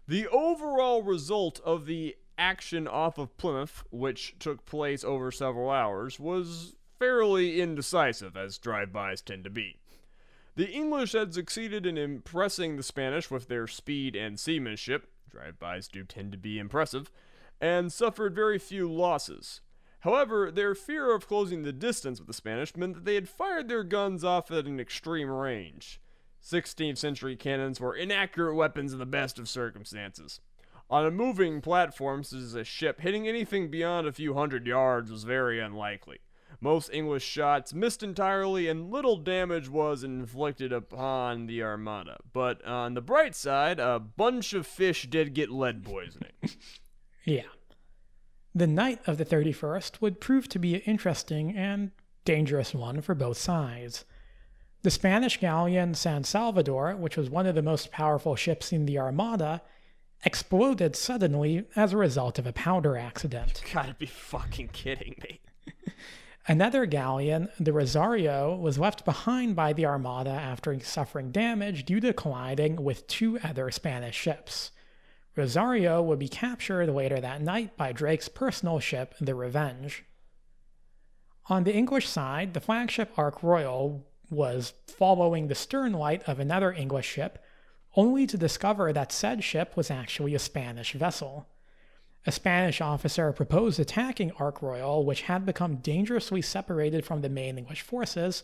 The 0.07 0.27
overall 0.27 1.03
result 1.03 1.61
of 1.63 1.85
the 1.85 2.15
action 2.39 2.87
off 2.87 3.19
of 3.19 3.37
Plymouth, 3.37 3.83
which 3.91 4.35
took 4.39 4.65
place 4.65 5.03
over 5.03 5.31
several 5.31 5.69
hours, 5.69 6.19
was 6.19 6.75
fairly 6.97 7.61
indecisive, 7.61 8.35
as 8.35 8.57
drive-bys 8.57 9.21
tend 9.21 9.43
to 9.43 9.51
be. 9.51 9.77
The 10.55 10.71
English 10.71 11.11
had 11.11 11.35
succeeded 11.35 11.85
in 11.85 11.99
impressing 11.99 12.75
the 12.75 12.83
Spanish 12.83 13.29
with 13.29 13.47
their 13.47 13.67
speed 13.67 14.15
and 14.15 14.39
seamanship, 14.39 15.07
drive-bys 15.29 15.87
do 15.87 16.03
tend 16.03 16.31
to 16.31 16.37
be 16.39 16.57
impressive, 16.57 17.11
and 17.61 17.93
suffered 17.93 18.33
very 18.33 18.57
few 18.57 18.91
losses. 18.91 19.61
However, 20.01 20.49
their 20.49 20.75
fear 20.75 21.13
of 21.13 21.27
closing 21.27 21.63
the 21.63 21.73
distance 21.73 22.19
with 22.19 22.27
the 22.27 22.33
Spanish 22.33 22.75
meant 22.75 22.95
that 22.95 23.05
they 23.05 23.15
had 23.15 23.27
fired 23.27 23.67
their 23.67 23.83
guns 23.83 24.23
off 24.23 24.49
at 24.49 24.65
an 24.65 24.79
extreme 24.79 25.29
range. 25.29 25.99
16th 26.41 26.97
century 26.97 27.35
cannons 27.35 27.81
were 27.81 27.95
inaccurate 27.95 28.55
weapons 28.55 28.93
in 28.93 28.99
the 28.99 29.05
best 29.05 29.37
of 29.37 29.49
circumstances. 29.49 30.39
On 30.89 31.05
a 31.05 31.11
moving 31.11 31.61
platform, 31.61 32.23
such 32.23 32.39
as 32.39 32.55
a 32.55 32.63
ship, 32.63 33.01
hitting 33.01 33.27
anything 33.27 33.69
beyond 33.69 34.07
a 34.07 34.13
few 34.13 34.33
hundred 34.33 34.65
yards 34.65 35.11
was 35.11 35.23
very 35.23 35.59
unlikely. 35.59 36.19
Most 36.61 36.89
English 36.91 37.23
shots 37.23 37.73
missed 37.73 38.01
entirely, 38.01 38.67
and 38.67 38.91
little 38.91 39.17
damage 39.17 39.69
was 39.69 40.03
inflicted 40.03 40.73
upon 40.73 41.45
the 41.45 41.61
Armada. 41.61 42.17
But 42.33 42.65
on 42.65 42.95
the 42.95 43.01
bright 43.01 43.35
side, 43.35 43.79
a 43.79 43.99
bunch 43.99 44.53
of 44.53 44.65
fish 44.65 45.07
did 45.09 45.33
get 45.33 45.51
lead 45.51 45.83
poisoning. 45.83 46.31
yeah. 47.25 47.43
The 48.53 48.67
night 48.67 48.99
of 49.07 49.17
the 49.17 49.25
31st 49.25 50.01
would 50.01 50.19
prove 50.19 50.49
to 50.49 50.59
be 50.59 50.75
an 50.75 50.81
interesting 50.81 51.55
and 51.55 51.91
dangerous 52.25 52.73
one 52.73 53.01
for 53.01 53.13
both 53.13 53.37
sides. 53.37 54.05
The 54.81 54.91
Spanish 54.91 55.37
galleon 55.37 55.93
San 55.93 56.23
Salvador, 56.23 56.95
which 56.95 57.17
was 57.17 57.29
one 57.29 57.45
of 57.45 57.55
the 57.55 57.61
most 57.61 57.91
powerful 57.91 58.35
ships 58.35 58.71
in 58.71 58.85
the 58.85 58.97
Armada, 58.97 59.61
exploded 60.23 60.95
suddenly 60.95 61.65
as 61.75 61.93
a 61.93 61.97
result 61.97 62.39
of 62.39 62.47
a 62.47 62.53
powder 62.53 62.97
accident. 62.97 63.61
You 63.65 63.73
gotta 63.73 63.93
be 63.93 64.05
fucking 64.05 64.69
kidding 64.69 65.15
me. 65.21 65.41
Another 66.47 66.85
galleon, 66.85 67.49
the 67.59 67.73
Rosario, 67.73 68.55
was 68.55 68.79
left 68.79 69.05
behind 69.05 69.55
by 69.55 69.73
the 69.73 69.85
Armada 69.85 70.31
after 70.31 70.79
suffering 70.79 71.31
damage 71.31 71.85
due 71.85 71.99
to 71.99 72.13
colliding 72.13 72.83
with 72.83 73.05
two 73.07 73.37
other 73.43 73.69
Spanish 73.69 74.15
ships. 74.15 74.71
Rosario 75.39 76.01
would 76.01 76.19
be 76.19 76.27
captured 76.27 76.89
later 76.89 77.21
that 77.21 77.41
night 77.41 77.77
by 77.77 77.93
Drake's 77.93 78.27
personal 78.27 78.81
ship, 78.81 79.15
the 79.21 79.33
Revenge. 79.33 80.03
On 81.45 81.63
the 81.63 81.73
English 81.73 82.09
side, 82.09 82.53
the 82.53 82.59
flagship 82.59 83.17
Ark 83.17 83.41
Royal 83.41 84.05
was 84.29 84.73
following 84.85 85.47
the 85.47 85.55
stern 85.55 85.93
light 85.93 86.27
of 86.27 86.41
another 86.41 86.73
English 86.73 87.07
ship, 87.07 87.41
only 87.95 88.27
to 88.27 88.37
discover 88.37 88.91
that 88.91 89.13
said 89.13 89.41
ship 89.41 89.77
was 89.77 89.89
actually 89.89 90.35
a 90.35 90.39
Spanish 90.39 90.91
vessel. 90.91 91.47
A 92.25 92.33
Spanish 92.33 92.81
officer 92.81 93.31
proposed 93.31 93.79
attacking 93.79 94.33
Ark 94.33 94.61
Royal, 94.61 95.05
which 95.05 95.21
had 95.21 95.45
become 95.45 95.77
dangerously 95.77 96.41
separated 96.41 97.05
from 97.05 97.21
the 97.21 97.29
main 97.29 97.57
English 97.57 97.81
forces, 97.81 98.43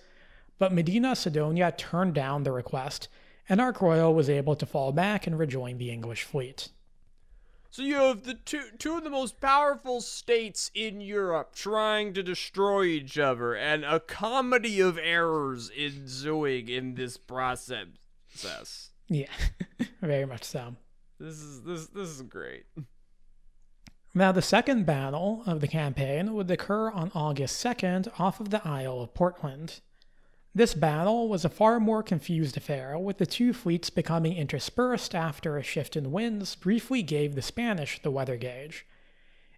but 0.58 0.72
Medina 0.72 1.14
Sidonia 1.14 1.74
turned 1.74 2.14
down 2.14 2.44
the 2.44 2.54
request, 2.54 3.10
and 3.50 3.60
Ark 3.60 3.82
Royal 3.82 4.14
was 4.14 4.30
able 4.30 4.56
to 4.56 4.66
fall 4.66 4.94
back 4.94 5.28
and 5.28 5.38
rejoin 5.38 5.78
the 5.78 5.92
English 5.92 6.24
fleet. 6.24 6.70
So 7.76 7.84
you 7.84 7.96
have 7.96 8.24
the 8.24 8.36
two 8.36 8.70
two 8.80 8.96
of 8.96 9.04
the 9.04 9.10
most 9.10 9.42
powerful 9.42 10.00
states 10.00 10.72
in 10.74 11.02
Europe 11.02 11.54
trying 11.54 12.14
to 12.14 12.24
destroy 12.24 12.84
each 12.84 13.18
other, 13.18 13.54
and 13.54 13.84
a 13.84 14.00
comedy 14.00 14.80
of 14.80 14.98
errors 14.98 15.70
ensuing 15.78 16.70
in 16.70 16.96
this 16.96 17.18
process. 17.18 17.88
Yeah, 19.10 19.28
very 20.02 20.24
much 20.24 20.46
so. 20.46 20.78
This 21.20 21.36
is 21.42 21.64
this 21.64 21.88
this 21.88 22.08
is 22.08 22.22
great. 22.22 22.64
Now, 24.14 24.32
the 24.32 24.42
second 24.42 24.86
battle 24.86 25.44
of 25.46 25.60
the 25.60 25.68
campaign 25.68 26.34
would 26.34 26.50
occur 26.50 26.90
on 26.90 27.12
August 27.14 27.62
2nd 27.62 28.10
off 28.18 28.40
of 28.40 28.52
the 28.52 28.66
Isle 28.66 29.02
of 29.02 29.14
Portland. 29.14 29.82
This 30.56 30.74
battle 30.74 31.28
was 31.28 31.44
a 31.44 31.50
far 31.50 31.82
more 31.82 32.02
confused 32.02 32.56
affair, 32.56 32.98
with 32.98 33.18
the 33.18 33.26
two 33.26 33.52
fleets 33.52 33.90
becoming 33.90 34.38
interspersed 34.38 35.14
after 35.14 35.58
a 35.58 35.64
shift 35.64 35.98
in 35.98 36.14
winds 36.14 36.56
briefly 36.56 37.04
gave 37.04 37.36
the 37.36 37.42
Spanish 37.42 38.02
the 38.02 38.10
weather 38.10 38.38
gauge. 38.38 38.86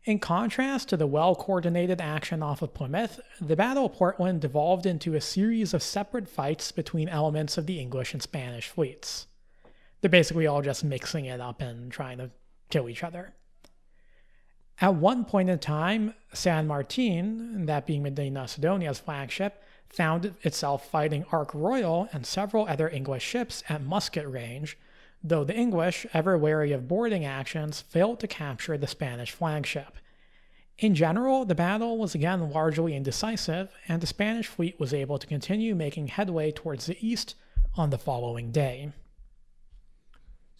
In 0.05 0.17
contrast 0.17 0.89
to 0.89 0.97
the 0.97 1.05
well 1.05 1.35
coordinated 1.35 2.01
action 2.01 2.41
off 2.41 2.63
of 2.63 2.73
Plymouth, 2.73 3.19
the 3.39 3.55
Battle 3.55 3.85
of 3.85 3.93
Portland 3.93 4.41
devolved 4.41 4.87
into 4.87 5.13
a 5.13 5.21
series 5.21 5.71
of 5.71 5.83
separate 5.83 6.27
fights 6.27 6.71
between 6.71 7.09
elements 7.09 7.59
of 7.59 7.67
the 7.67 7.79
English 7.79 8.13
and 8.13 8.23
Spanish 8.23 8.67
fleets. 8.67 9.27
They're 10.01 10.09
basically 10.09 10.47
all 10.47 10.63
just 10.63 10.83
mixing 10.83 11.25
it 11.25 11.39
up 11.39 11.61
and 11.61 11.91
trying 11.91 12.17
to 12.17 12.31
kill 12.71 12.89
each 12.89 13.03
other. 13.03 13.35
At 14.81 14.95
one 14.95 15.25
point 15.25 15.51
in 15.51 15.59
time, 15.59 16.15
San 16.33 16.65
Martin, 16.65 17.67
that 17.67 17.85
being 17.85 18.01
Medina 18.01 18.47
Sidonia's 18.47 18.97
flagship, 18.97 19.61
found 19.89 20.35
itself 20.41 20.89
fighting 20.89 21.25
Ark 21.31 21.53
Royal 21.53 22.09
and 22.11 22.25
several 22.25 22.67
other 22.67 22.89
English 22.89 23.23
ships 23.23 23.63
at 23.69 23.81
musket 23.81 24.27
range, 24.27 24.77
though 25.23 25.43
the 25.43 25.55
English, 25.55 26.05
ever 26.13 26.37
wary 26.37 26.71
of 26.71 26.87
boarding 26.87 27.25
actions, 27.25 27.81
failed 27.81 28.19
to 28.19 28.27
capture 28.27 28.77
the 28.77 28.87
Spanish 28.87 29.31
flagship. 29.31 29.97
In 30.77 30.93
general, 30.93 31.43
the 31.43 31.55
battle 31.55 31.97
was 31.97 32.13
again 32.13 32.51
largely 32.51 32.95
indecisive, 32.95 33.69
and 33.87 34.01
the 34.01 34.07
Spanish 34.07 34.47
fleet 34.47 34.79
was 34.79 34.93
able 34.93 35.17
to 35.17 35.25
continue 35.25 35.73
making 35.73 36.07
headway 36.07 36.51
towards 36.51 36.85
the 36.85 36.97
east 37.05 37.33
on 37.75 37.89
the 37.89 37.97
following 37.97 38.51
day. 38.51 38.91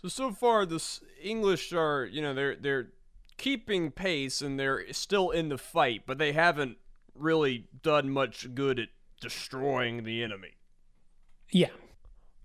So 0.02 0.08
so 0.08 0.32
far, 0.32 0.66
the 0.66 0.84
English 1.22 1.72
are 1.74 2.06
you 2.06 2.22
know 2.22 2.34
they're 2.34 2.56
they're 2.56 2.90
keeping 3.38 3.92
pace 3.92 4.42
and 4.42 4.60
they're 4.60 4.92
still 4.94 5.30
in 5.30 5.50
the 5.50 5.58
fight, 5.58 6.04
but 6.08 6.18
they 6.18 6.32
haven't 6.32 6.78
really 7.14 7.68
done 7.84 8.10
much 8.10 8.54
good 8.56 8.80
at 8.80 8.90
destroying 9.20 10.04
the 10.04 10.24
enemy. 10.24 10.58
Yeah. 11.52 11.70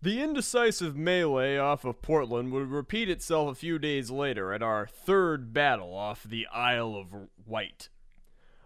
The 0.00 0.20
indecisive 0.20 0.96
melee 0.96 1.56
off 1.58 1.84
of 1.84 2.02
Portland 2.02 2.52
would 2.52 2.70
repeat 2.70 3.08
itself 3.08 3.52
a 3.52 3.54
few 3.54 3.78
days 3.78 4.10
later 4.10 4.52
at 4.52 4.62
our 4.62 4.86
third 4.86 5.52
battle 5.52 5.94
off 5.94 6.24
the 6.24 6.46
Isle 6.48 6.96
of 6.96 7.14
Wight. 7.46 7.88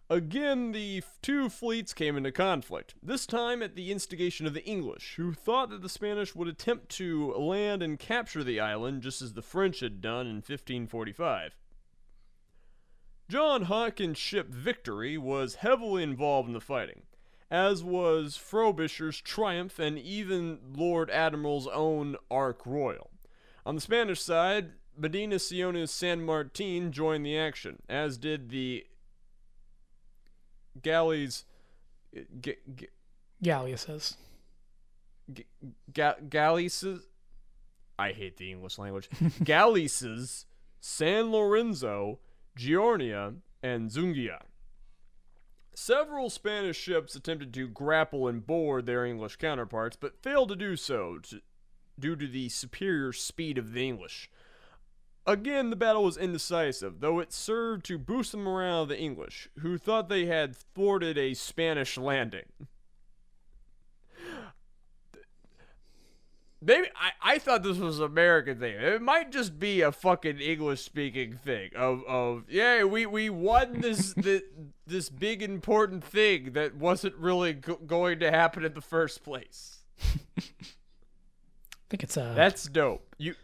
Again, 0.09 0.70
the 0.70 1.03
two 1.20 1.49
fleets 1.49 1.93
came 1.93 2.16
into 2.16 2.31
conflict, 2.31 2.95
this 3.03 3.27
time 3.27 3.61
at 3.61 3.74
the 3.74 3.91
instigation 3.91 4.47
of 4.47 4.55
the 4.55 4.65
English, 4.65 5.15
who 5.16 5.35
thought 5.35 5.69
that 5.70 5.83
the 5.83 5.89
Spanish 5.89 6.35
would 6.35 6.47
attempt 6.47 6.89
to 6.91 7.33
land 7.33 7.83
and 7.83 7.99
capture 7.99 8.45
the 8.45 8.61
island 8.61 9.03
just 9.03 9.20
as 9.20 9.33
the 9.33 9.43
French 9.43 9.81
had 9.81 10.01
done 10.01 10.27
in 10.27 10.37
1545. 10.37 11.57
John 13.28 13.62
Hawkins' 13.62 14.19
ship 14.19 14.49
Victory 14.49 15.19
was 15.19 15.57
heavily 15.57 16.05
involved 16.05 16.47
in 16.47 16.55
the 16.55 16.61
fighting, 16.61 17.03
as 17.51 17.82
was 17.85 18.36
Frobisher's 18.36 19.20
Triumph 19.20 19.78
and 19.78 19.98
even 19.98 20.59
Lord 20.74 21.10
Admiral's 21.10 21.66
own 21.68 22.16
Ark 22.31 22.62
Royal. 22.66 23.10
On 23.64 23.74
the 23.74 23.81
Spanish 23.81 24.20
side, 24.20 24.73
Medina 24.97 25.39
Sidonia's 25.39 25.90
San 25.90 26.23
Martin 26.24 26.90
joined 26.93 27.24
the 27.27 27.36
action, 27.39 27.82
as 27.89 28.16
did 28.16 28.51
the 28.51 28.86
galleys. 30.82 31.44
G- 32.40 32.56
g- 32.74 32.89
Galleasses. 33.43 34.16
g- 35.32 35.44
ga- 35.93 36.14
galleases. 36.28 37.06
I 37.98 38.12
hate 38.12 38.36
the 38.36 38.51
English 38.51 38.78
language. 38.78 39.09
galleases, 39.44 40.47
San 40.81 41.31
Lorenzo, 41.31 42.18
Girona, 42.59 43.36
and 43.62 43.90
Zúñiga. 43.90 44.43
Several 45.78 46.31
Spanish 46.31 46.78
ships 46.78 47.15
attempted 47.15 47.53
to 47.53 47.69
grapple 47.69 48.27
and 48.28 48.47
board 48.47 48.86
their 48.86 49.05
English 49.05 49.36
counterparts, 49.36 49.94
but 49.94 50.23
failed 50.23 50.48
to 50.48 50.57
do 50.57 50.74
so 50.74 51.19
to, 51.19 51.43
due 51.98 52.16
to 52.16 52.27
the 52.27 52.48
superior 52.48 53.12
speed 53.12 53.59
of 53.59 53.74
the 53.74 53.86
English. 53.86 54.31
Again, 55.27 55.69
the 55.69 55.77
battle 55.77 56.03
was 56.03 56.16
indecisive, 56.16 57.01
though 57.01 57.20
it 57.20 57.31
served 57.31 57.85
to 57.85 57.98
boost 57.98 58.32
the 58.32 58.39
morale 58.39 58.85
of 58.85 58.89
the 58.89 58.98
English, 58.98 59.51
who 59.59 59.77
thought 59.77 60.09
they 60.09 60.24
had 60.24 60.57
thwarted 60.57 61.19
a 61.19 61.35
Spanish 61.35 61.98
landing. 61.98 62.47
Maybe 66.67 66.89
I, 66.97 67.35
I 67.35 67.39
thought 67.39 67.63
this 67.63 67.79
was 67.79 68.01
an 68.01 68.07
American 68.07 68.59
thing. 68.59 68.75
It 68.75 69.01
might 69.01 69.31
just 69.31 69.61
be 69.61 69.83
a 69.83 69.93
fucking 69.93 70.41
English 70.41 70.83
speaking 70.83 71.35
thing 71.37 71.71
of 71.77 72.03
of 72.09 72.45
yeah 72.49 72.83
we 72.83 73.07
we 73.07 73.31
won 73.31 73.81
this 73.81 74.13
this, 74.17 74.43
this 74.85 75.09
big 75.09 75.43
important 75.43 76.03
thing 76.03 76.55
that 76.55 76.75
wasn't 76.75 77.15
really 77.17 77.53
go- 77.53 77.77
going 77.87 78.19
to 78.19 78.33
happen 78.33 78.65
in 78.65 78.75
the 78.75 78.81
first 78.81 79.23
place. 79.23 79.85
I 80.03 80.43
think 81.89 82.03
it's 82.03 82.17
a 82.17 82.33
That's 82.35 82.65
dope. 82.65 83.15
You 83.17 83.37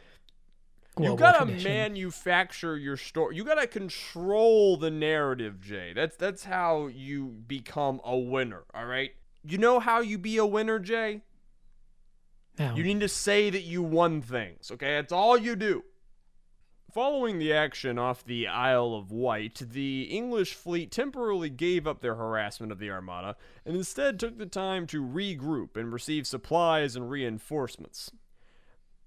you 0.99 1.15
gotta 1.15 1.47
manufacture 1.47 2.77
your 2.77 2.97
story. 2.97 3.36
You 3.36 3.44
gotta 3.44 3.69
control 3.69 4.77
the 4.77 4.90
narrative, 4.90 5.61
Jay. 5.61 5.93
That's 5.94 6.16
that's 6.16 6.44
how 6.44 6.89
you 6.89 7.27
become 7.47 8.01
a 8.05 8.19
winner. 8.19 8.65
All 8.74 8.86
right. 8.86 9.12
You 9.44 9.59
know 9.59 9.78
how 9.78 10.01
you 10.01 10.19
be 10.19 10.39
a 10.39 10.47
winner, 10.47 10.81
Jay? 10.81 11.23
You 12.58 12.82
need 12.82 13.00
to 13.00 13.08
say 13.08 13.50
that 13.50 13.62
you 13.62 13.82
won 13.82 14.22
things, 14.22 14.70
okay? 14.70 14.94
That's 14.94 15.12
all 15.12 15.36
you 15.38 15.56
do. 15.56 15.84
Following 16.92 17.38
the 17.38 17.54
action 17.54 17.98
off 17.98 18.22
the 18.22 18.46
Isle 18.46 18.94
of 18.94 19.10
Wight, 19.10 19.62
the 19.72 20.02
English 20.02 20.52
fleet 20.52 20.90
temporarily 20.90 21.48
gave 21.48 21.86
up 21.86 22.02
their 22.02 22.16
harassment 22.16 22.70
of 22.70 22.78
the 22.78 22.90
Armada 22.90 23.34
and 23.64 23.74
instead 23.74 24.20
took 24.20 24.36
the 24.36 24.44
time 24.44 24.86
to 24.88 25.02
regroup 25.02 25.74
and 25.78 25.90
receive 25.90 26.26
supplies 26.26 26.94
and 26.94 27.08
reinforcements. 27.08 28.10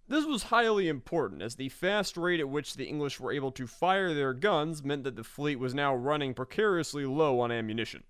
This 0.08 0.26
was 0.26 0.44
highly 0.44 0.88
important, 0.88 1.44
as 1.44 1.56
the 1.56 1.70
fast 1.70 2.18
rate 2.18 2.40
at 2.40 2.50
which 2.50 2.74
the 2.74 2.86
English 2.86 3.20
were 3.20 3.32
able 3.32 3.52
to 3.52 3.68
fire 3.68 4.16
their 4.16 4.34
guns 4.34 4.84
meant 4.84 5.04
that 5.04 5.16
the 5.16 5.24
fleet 5.24 5.58
was 5.58 5.76
now 5.76 5.96
running 5.96 6.34
precariously 6.34 7.06
low 7.06 7.40
on 7.40 7.52
ammunition. 7.52 8.04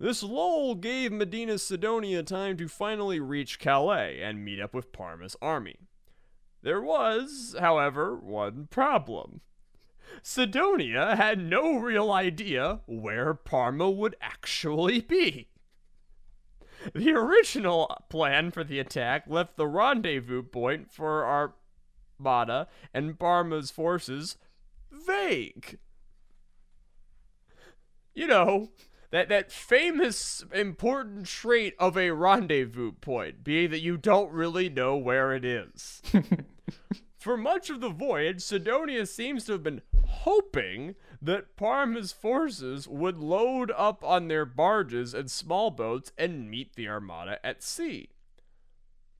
This 0.00 0.22
lull 0.22 0.76
gave 0.76 1.10
Medina 1.10 1.58
Sidonia 1.58 2.22
time 2.22 2.56
to 2.58 2.68
finally 2.68 3.18
reach 3.18 3.58
Calais 3.58 4.20
and 4.22 4.44
meet 4.44 4.60
up 4.60 4.72
with 4.72 4.92
Parma's 4.92 5.36
army. 5.42 5.76
There 6.62 6.80
was, 6.80 7.56
however, 7.58 8.14
one 8.16 8.68
problem. 8.70 9.40
Sidonia 10.22 11.16
had 11.16 11.38
no 11.38 11.78
real 11.78 12.12
idea 12.12 12.80
where 12.86 13.34
Parma 13.34 13.90
would 13.90 14.14
actually 14.20 15.00
be. 15.00 15.48
The 16.94 17.12
original 17.12 18.04
plan 18.08 18.52
for 18.52 18.62
the 18.62 18.78
attack 18.78 19.24
left 19.26 19.56
the 19.56 19.66
rendezvous 19.66 20.44
point 20.44 20.92
for 20.92 21.52
Armada 22.20 22.68
and 22.94 23.18
Parma's 23.18 23.72
forces 23.72 24.36
vague. 24.92 25.78
You 28.14 28.26
know, 28.26 28.70
that 29.10 29.28
that 29.28 29.50
famous 29.50 30.44
important 30.52 31.26
trait 31.26 31.74
of 31.78 31.96
a 31.96 32.10
rendezvous 32.10 32.92
point 32.92 33.42
being 33.42 33.70
that 33.70 33.80
you 33.80 33.96
don't 33.96 34.32
really 34.32 34.68
know 34.68 34.96
where 34.96 35.32
it 35.32 35.44
is. 35.44 36.02
For 37.18 37.36
much 37.36 37.68
of 37.68 37.80
the 37.80 37.88
voyage, 37.88 38.42
Sidonia 38.42 39.04
seems 39.04 39.44
to 39.44 39.52
have 39.52 39.62
been 39.62 39.82
hoping 40.06 40.94
that 41.20 41.56
Parma's 41.56 42.12
forces 42.12 42.86
would 42.86 43.18
load 43.18 43.72
up 43.76 44.04
on 44.04 44.28
their 44.28 44.44
barges 44.44 45.14
and 45.14 45.30
small 45.30 45.70
boats 45.70 46.12
and 46.16 46.48
meet 46.48 46.76
the 46.76 46.88
armada 46.88 47.44
at 47.44 47.62
sea. 47.62 48.10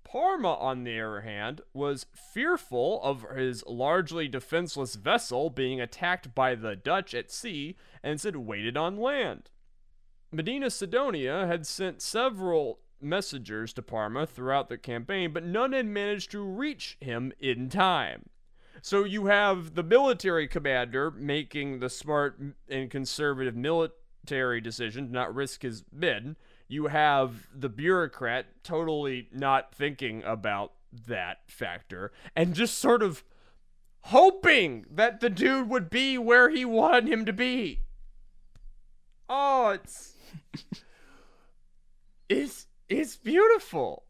Parma, 0.04 0.54
on 0.54 0.84
the 0.84 1.00
other 1.00 1.20
hand, 1.22 1.60
was 1.74 2.06
fearful 2.14 3.00
of 3.02 3.26
his 3.36 3.62
largely 3.66 4.28
defenseless 4.28 4.94
vessel 4.94 5.50
being 5.50 5.80
attacked 5.80 6.34
by 6.34 6.54
the 6.54 6.76
Dutch 6.76 7.14
at 7.14 7.30
sea 7.30 7.76
and 8.02 8.12
instead 8.12 8.36
waited 8.36 8.76
on 8.76 8.96
land. 8.96 9.50
Medina 10.30 10.68
Sidonia 10.68 11.46
had 11.46 11.66
sent 11.66 12.02
several 12.02 12.80
messengers 13.00 13.72
to 13.72 13.82
Parma 13.82 14.26
throughout 14.26 14.68
the 14.68 14.76
campaign, 14.76 15.32
but 15.32 15.44
none 15.44 15.72
had 15.72 15.86
managed 15.86 16.30
to 16.32 16.40
reach 16.40 16.98
him 17.00 17.32
in 17.38 17.70
time. 17.70 18.28
So 18.82 19.04
you 19.04 19.26
have 19.26 19.74
the 19.74 19.82
military 19.82 20.46
commander 20.46 21.10
making 21.10 21.80
the 21.80 21.88
smart 21.88 22.38
and 22.68 22.90
conservative 22.90 23.56
military 23.56 24.60
decision 24.60 25.06
to 25.06 25.12
not 25.12 25.34
risk 25.34 25.62
his 25.62 25.84
men. 25.90 26.36
You 26.68 26.88
have 26.88 27.48
the 27.54 27.70
bureaucrat 27.70 28.62
totally 28.62 29.28
not 29.32 29.74
thinking 29.74 30.22
about 30.24 30.72
that 31.06 31.38
factor 31.46 32.12
and 32.36 32.54
just 32.54 32.78
sort 32.78 33.02
of 33.02 33.24
hoping 34.02 34.84
that 34.90 35.20
the 35.20 35.30
dude 35.30 35.68
would 35.68 35.88
be 35.88 36.18
where 36.18 36.50
he 36.50 36.64
wanted 36.64 37.08
him 37.08 37.24
to 37.24 37.32
be. 37.32 37.80
Oh, 39.28 39.70
it's 39.70 40.14
it's 42.28 42.66
it's 42.88 43.16
beautiful. 43.16 44.04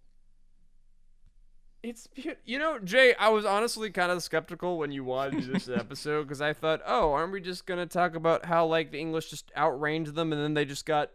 It's 1.82 2.06
beautiful. 2.08 2.40
You 2.44 2.58
know, 2.58 2.78
Jay, 2.80 3.14
I 3.18 3.28
was 3.28 3.44
honestly 3.44 3.90
kind 3.90 4.10
of 4.10 4.22
skeptical 4.22 4.78
when 4.78 4.90
you 4.90 5.04
wanted 5.04 5.40
to 5.40 5.46
do 5.46 5.52
this 5.52 5.68
episode 5.74 6.24
because 6.24 6.40
I 6.40 6.52
thought, 6.52 6.80
oh, 6.86 7.12
aren't 7.12 7.32
we 7.32 7.40
just 7.40 7.66
gonna 7.66 7.86
talk 7.86 8.14
about 8.14 8.44
how 8.46 8.66
like 8.66 8.90
the 8.90 8.98
English 8.98 9.30
just 9.30 9.50
outranged 9.56 10.14
them 10.14 10.32
and 10.32 10.42
then 10.42 10.54
they 10.54 10.64
just 10.64 10.86
got 10.86 11.10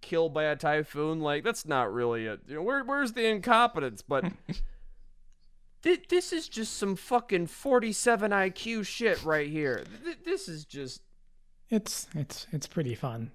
killed 0.00 0.32
by 0.32 0.44
a 0.44 0.56
typhoon? 0.56 1.20
Like 1.20 1.44
that's 1.44 1.66
not 1.66 1.92
really 1.92 2.26
a. 2.26 2.38
You 2.46 2.56
know, 2.56 2.62
where 2.62 2.82
where's 2.84 3.12
the 3.12 3.26
incompetence? 3.26 4.02
But. 4.02 4.24
thi- 5.82 6.02
This 6.08 6.32
is 6.32 6.48
just 6.48 6.76
some 6.78 6.96
fucking 6.96 7.46
47 7.48 8.30
IQ 8.30 8.86
shit 8.86 9.22
right 9.24 9.48
here. 9.48 9.84
Th- 10.04 10.18
This 10.24 10.48
is 10.48 10.64
just. 10.64 11.02
it's 11.68 12.06
it's 12.14 12.46
it's 12.52 12.66
pretty 12.66 12.94
fun. 12.94 13.30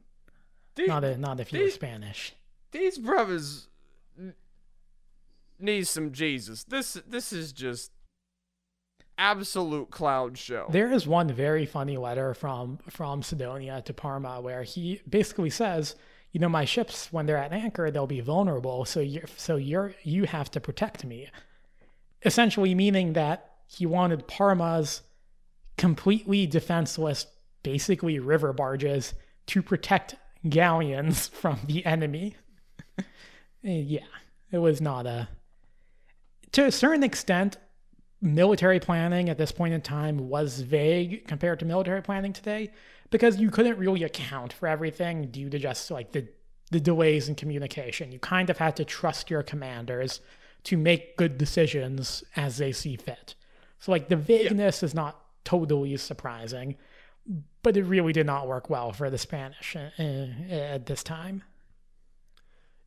Not 0.77 1.03
a, 1.03 1.17
not 1.17 1.39
if 1.39 1.53
you're 1.53 1.69
Spanish. 1.69 2.33
these 2.71 2.97
brothers 2.97 3.67
need 5.59 5.87
some 5.87 6.11
Jesus. 6.11 6.63
This 6.63 6.93
this 7.07 7.31
is 7.31 7.51
just 7.51 7.91
absolute 9.17 9.91
cloud 9.91 10.37
show. 10.37 10.67
There 10.69 10.91
is 10.91 11.07
one 11.07 11.31
very 11.31 11.65
funny 11.65 11.97
letter 11.97 12.33
from 12.33 12.79
from 12.89 13.23
Sidonia 13.23 13.81
to 13.83 13.93
Parma 13.93 14.41
where 14.41 14.63
he 14.63 15.01
basically 15.07 15.49
says, 15.49 15.95
you 16.31 16.39
know, 16.39 16.49
my 16.49 16.65
ships 16.65 17.11
when 17.11 17.25
they're 17.25 17.37
at 17.37 17.53
anchor 17.53 17.91
they'll 17.91 18.07
be 18.07 18.21
vulnerable, 18.21 18.85
so 18.85 18.99
you 18.99 19.23
so 19.37 19.55
you're 19.55 19.93
you 20.03 20.25
have 20.25 20.49
to 20.51 20.59
protect 20.59 21.05
me. 21.05 21.29
Essentially 22.25 22.73
meaning 22.73 23.13
that 23.13 23.51
he 23.67 23.85
wanted 23.85 24.27
Parma's 24.27 25.01
completely 25.77 26.45
defenseless, 26.45 27.27
basically 27.63 28.19
river 28.19 28.53
barges 28.53 29.13
to 29.47 29.61
protect 29.61 30.15
galleons 30.47 31.27
from 31.33 31.59
the 31.65 31.85
enemy. 31.85 32.35
Eh, 32.99 33.03
yeah, 33.63 33.99
it 34.51 34.57
was 34.57 34.81
not 34.81 35.05
a. 35.05 35.29
To 36.53 36.65
a 36.65 36.71
certain 36.71 37.03
extent, 37.03 37.57
military 38.21 38.79
planning 38.79 39.29
at 39.29 39.37
this 39.37 39.51
point 39.51 39.73
in 39.73 39.81
time 39.81 40.29
was 40.29 40.61
vague 40.61 41.27
compared 41.27 41.59
to 41.59 41.65
military 41.65 42.01
planning 42.01 42.31
today 42.33 42.71
because 43.09 43.37
you 43.37 43.49
couldn't 43.49 43.77
really 43.77 44.03
account 44.03 44.53
for 44.53 44.67
everything 44.67 45.27
due 45.31 45.49
to 45.49 45.59
just 45.59 45.89
like 45.91 46.11
the 46.11 46.27
the 46.71 46.79
delays 46.79 47.29
in 47.29 47.35
communication. 47.35 48.11
You 48.11 48.19
kind 48.19 48.49
of 48.49 48.57
had 48.57 48.75
to 48.77 48.85
trust 48.85 49.29
your 49.29 49.43
commanders 49.43 50.21
to 50.63 50.77
make 50.77 51.17
good 51.17 51.37
decisions 51.37 52.23
as 52.35 52.57
they 52.57 52.71
see 52.71 52.95
fit. 52.95 53.35
So 53.79 53.91
like 53.91 54.09
the 54.09 54.15
vagueness 54.15 54.81
is 54.81 54.95
not 54.95 55.19
totally 55.43 55.95
surprising. 55.97 56.75
But 57.61 57.77
it 57.77 57.83
really 57.83 58.13
did 58.13 58.25
not 58.25 58.47
work 58.47 58.69
well 58.69 58.91
for 58.91 59.09
the 59.09 59.17
Spanish 59.17 59.75
uh, 59.75 59.89
uh, 59.97 60.27
at 60.49 60.85
this 60.85 61.03
time. 61.03 61.43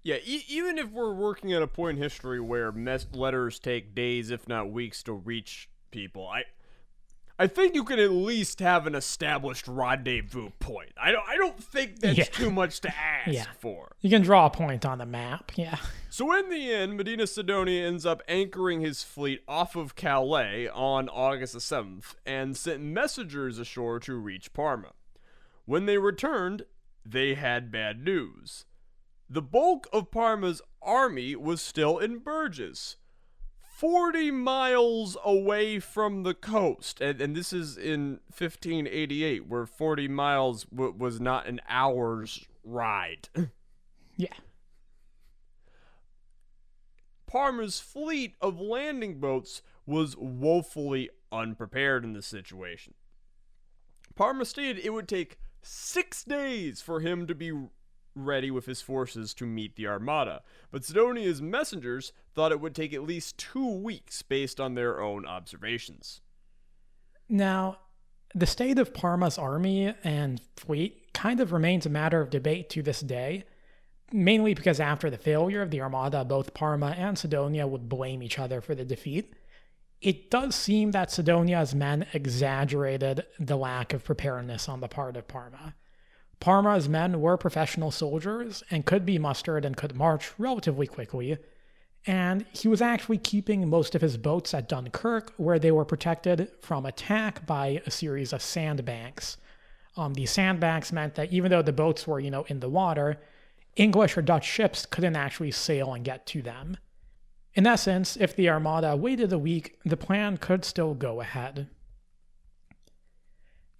Yeah, 0.03 0.17
e- 0.25 0.45
even 0.49 0.79
if 0.79 0.91
we're 0.91 1.15
working 1.15 1.53
at 1.53 1.63
a 1.63 1.67
point 1.67 1.97
in 1.97 2.03
history 2.03 2.41
where 2.41 2.73
letters 3.13 3.59
take 3.59 3.95
days, 3.95 4.31
if 4.31 4.47
not 4.47 4.71
weeks, 4.71 5.03
to 5.05 5.13
reach 5.13 5.69
people, 5.91 6.29
I, 6.29 6.45
I 7.39 7.47
think 7.47 7.75
you 7.75 7.85
can 7.85 7.99
at 7.99 8.11
least 8.11 8.61
have 8.61 8.87
an 8.87 8.95
established 8.95 9.69
rendezvous 9.69 10.51
point. 10.59 10.93
I 11.01 11.13
don't, 11.13 11.29
I 11.29 11.37
don't 11.37 11.63
think 11.63 12.01
that's 12.01 12.17
Yeah. 12.17 12.25
too 12.25 12.51
much 12.51 12.81
to 12.81 12.89
ask 12.97 13.29
Yeah. 13.31 13.45
for. 13.59 13.95
You 14.01 14.09
can 14.09 14.23
draw 14.23 14.47
a 14.47 14.51
point 14.51 14.87
on 14.87 14.97
the 14.99 15.05
map. 15.07 15.53
Yeah. 15.55 15.77
So 16.09 16.33
in 16.35 16.49
the 16.49 16.73
end, 16.73 16.97
Medina 16.97 17.27
Sidonia 17.27 17.87
ends 17.87 18.07
up 18.07 18.23
anchoring 18.27 18.81
his 18.81 19.03
fleet 19.03 19.43
off 19.47 19.77
of 19.77 19.95
Calais 19.95 20.67
on 20.69 21.11
August 21.11 21.53
the 21.53 21.61
7th 21.61 22.15
and 22.25 22.57
sent 22.57 22.81
messengers 22.83 23.59
ashore 23.59 24.01
to 24.01 24.15
reach 24.15 24.55
Parma. 24.55 24.93
When 25.67 25.85
they 25.85 25.99
returned, 25.99 26.65
they 27.05 27.35
had 27.35 27.71
bad 27.71 28.03
news. 28.03 28.65
The 29.29 29.43
bulk 29.43 29.89
of 29.93 30.11
Parma's 30.11 30.63
army 30.81 31.37
was 31.37 31.61
still 31.61 31.99
in 31.99 32.19
Bruges, 32.21 32.97
40 33.77 34.31
miles 34.31 35.19
away 35.23 35.79
from 35.81 36.23
the 36.23 36.33
coast. 36.33 37.03
And, 37.03 37.21
and 37.21 37.37
this 37.37 37.53
is 37.53 37.77
in 37.77 38.21
1588, 38.29 39.47
where 39.47 39.67
40 39.67 40.09
miles 40.09 40.65
w- 40.65 40.95
was 40.97 41.21
not 41.21 41.47
an 41.47 41.61
hour's 41.69 42.47
ride. 42.65 43.29
Yeah. 44.19 44.33
Parma's 47.27 47.81
fleet 47.81 48.35
of 48.41 48.59
landing 48.59 49.21
boats 49.21 49.61
was 49.85 50.17
woefully 50.17 51.11
unprepared 51.31 52.03
in 52.03 52.15
this 52.15 52.25
situation. 52.25 52.95
Parma 54.15 54.47
stated 54.47 54.83
it 54.83 54.95
would 54.95 55.07
take 55.07 55.39
six 55.61 56.25
days 56.25 56.81
for 56.81 57.01
him 57.01 57.27
to 57.27 57.35
be 57.35 57.53
ready 58.17 58.51
with 58.51 58.67
his 58.67 58.83
forces 58.83 59.35
to 59.35 59.47
meet 59.47 59.77
the 59.77 59.87
Armada, 59.87 60.43
but 60.71 60.85
Sidonia's 60.85 61.43
messengers 61.43 62.13
thought 62.35 62.53
it 62.53 62.61
would 62.61 62.75
take 62.75 62.93
at 62.93 63.03
least 63.03 63.39
two 63.39 63.69
weeks 63.69 64.23
based 64.23 64.59
on 64.59 64.75
their 64.75 65.01
own 65.01 65.27
observations. 65.27 66.21
Now, 67.29 67.79
the 68.35 68.47
state 68.47 68.79
of 68.79 68.95
Parma's 68.95 69.39
army 69.39 69.95
and 70.03 70.41
fleet 70.57 71.13
kind 71.13 71.41
of 71.41 71.53
remains 71.53 71.87
a 71.87 71.91
matter 71.91 72.21
of 72.21 72.31
debate 72.31 72.71
to 72.71 72.83
this 72.83 73.01
day, 73.01 73.45
mainly 74.13 74.55
because 74.55 74.81
after 74.81 75.11
the 75.11 75.19
failure 75.19 75.63
of 75.63 75.71
the 75.71 75.81
Armada, 75.81 76.25
both 76.25 76.55
Parma 76.55 76.95
and 76.99 77.19
Sidonia 77.19 77.67
would 77.67 77.89
blame 77.89 78.23
each 78.23 78.39
other 78.39 78.61
for 78.61 78.75
the 78.75 78.85
defeat. 78.85 79.35
It 80.01 80.31
does 80.31 80.55
seem 80.55 80.91
that 80.91 81.11
Sidonia's 81.11 81.75
men 81.75 82.07
exaggerated 82.13 83.25
the 83.41 83.57
lack 83.57 83.93
of 83.93 84.05
preparedness 84.05 84.69
on 84.69 84.81
the 84.81 84.89
part 84.89 85.17
of 85.17 85.27
Parma. 85.27 85.75
Parma's 86.41 86.89
men 86.89 87.21
were 87.21 87.37
professional 87.37 87.91
soldiers 87.91 88.63
and 88.71 88.87
could 88.87 89.07
be 89.07 89.19
mustered 89.19 89.65
and 89.65 89.77
could 89.77 89.95
march 89.97 90.33
relatively 90.39 90.87
quickly, 90.87 91.39
and 92.07 92.47
he 92.53 92.69
was 92.69 92.81
actually 92.81 93.19
keeping 93.19 93.69
most 93.69 93.95
of 93.95 94.01
his 94.01 94.17
boats 94.17 94.55
at 94.55 94.69
Dunkirk, 94.69 95.33
where 95.37 95.59
they 95.59 95.73
were 95.73 95.85
protected 95.85 96.51
from 96.61 96.87
attack 96.87 97.47
by 97.47 97.83
a 97.85 97.91
series 97.91 98.33
of 98.33 98.43
sandbanks. 98.43 99.39
Um, 99.97 100.15
sandbanks 100.15 100.93
meant 100.93 101.15
that 101.17 101.33
even 101.33 101.51
though 101.51 101.63
the 101.63 101.73
boats 101.73 102.07
were, 102.07 102.21
you 102.21 102.31
know, 102.31 102.45
in 102.49 102.61
the 102.61 102.69
water, 102.69 103.19
English 103.75 104.17
or 104.17 104.23
Dutch 104.23 104.47
ships 104.47 104.87
couldn't 104.87 105.17
actually 105.17 105.51
sail 105.51 105.93
and 105.95 106.05
get 106.05 106.27
to 106.27 106.43
them. 106.43 106.77
In 107.55 107.67
essence, 107.67 108.17
if 108.17 108.37
the 108.37 108.51
Armada 108.51 108.95
waited 108.95 109.33
a 109.33 109.39
week, 109.39 109.79
the 109.85 109.97
plan 109.97 110.37
could 110.37 110.65
still 110.65 110.95
go 110.95 111.21
ahead. 111.21 111.69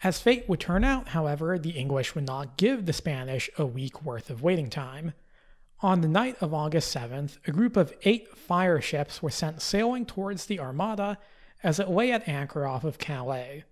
As 0.03 0.21
fate 0.21 0.49
would 0.49 0.61
turn 0.61 0.85
out, 0.85 1.09
however, 1.09 1.59
the 1.59 1.71
English 1.71 2.15
would 2.15 2.27
not 2.27 2.57
give 2.57 2.85
the 2.85 2.93
Spanish 2.93 3.49
a 3.59 3.65
week 3.65 4.03
worth 4.03 4.29
of 4.29 4.43
waiting 4.43 4.69
time. 4.69 5.15
On 5.81 6.01
the 6.01 6.09
night 6.09 6.37
of 6.41 6.55
August 6.55 6.95
7th, 6.95 7.39
a 7.47 7.53
group 7.53 7.77
of 7.77 7.95
eight 8.03 8.37
fire 8.37 8.81
ships 8.81 9.23
were 9.23 9.31
sent 9.31 9.63
sailing 9.63 10.07
towards 10.07 10.47
the 10.47 10.61
Armada 10.61 11.19
as 11.63 11.81
it 11.81 11.89
lay 11.89 12.13
at 12.13 12.29
anchor 12.29 12.67
off 12.67 12.85
of 12.85 12.99
Calais. 12.99 13.65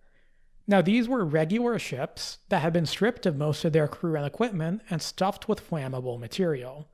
Now, 0.67 0.81
these 0.81 1.09
were 1.09 1.25
regular 1.25 1.79
ships 1.79 2.39
that 2.49 2.63
had 2.63 2.73
been 2.73 2.87
stripped 2.87 3.27
of 3.27 3.37
most 3.37 3.65
of 3.65 3.75
their 3.75 3.89
crew 3.89 4.17
and 4.17 4.27
equipment 4.27 4.83
and 4.89 5.03
stuffed 5.03 5.47
with 5.47 5.69
flammable 5.69 6.19
material. 6.19 6.89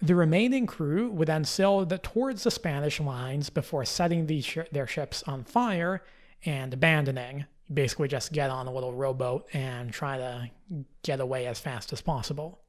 The 0.00 0.14
remaining 0.14 0.66
crew 0.66 1.10
would 1.10 1.28
then 1.28 1.44
sail 1.44 1.84
the- 1.84 1.98
towards 1.98 2.44
the 2.44 2.50
Spanish 2.50 2.98
lines 2.98 3.50
before 3.50 3.84
setting 3.84 4.26
shi 4.40 4.62
their 4.72 4.86
ships 4.86 5.22
on 5.24 5.44
fire 5.44 6.02
and 6.44 6.72
abandoning. 6.72 7.44
Basically, 7.72 8.08
just 8.08 8.32
get 8.32 8.50
on 8.50 8.66
a 8.66 8.72
little 8.72 8.92
rowboat 8.92 9.48
and 9.52 9.92
try 9.92 10.18
to 10.18 10.50
get 11.02 11.20
away 11.20 11.46
as 11.46 11.60
fast 11.60 11.92
as 11.92 12.00
possible. 12.00 12.60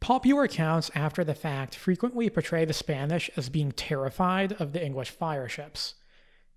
Popular 0.00 0.44
accounts 0.44 0.90
after 0.94 1.22
the 1.22 1.34
fact 1.34 1.74
frequently 1.74 2.30
portray 2.30 2.64
the 2.64 2.72
Spanish 2.72 3.30
as 3.36 3.50
being 3.50 3.70
terrified 3.72 4.52
of 4.54 4.72
the 4.72 4.84
English 4.84 5.10
fire 5.10 5.48
ships. 5.48 5.94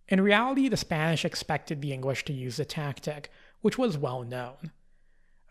In 0.07 0.21
reality, 0.21 0.69
the 0.69 0.77
Spanish 0.77 1.25
expected 1.25 1.81
the 1.81 1.93
English 1.93 2.23
to 2.25 2.33
use 2.33 2.57
the 2.57 2.65
tactic, 2.65 3.29
which 3.61 3.77
was 3.77 3.97
well 3.97 4.23
known. 4.23 4.71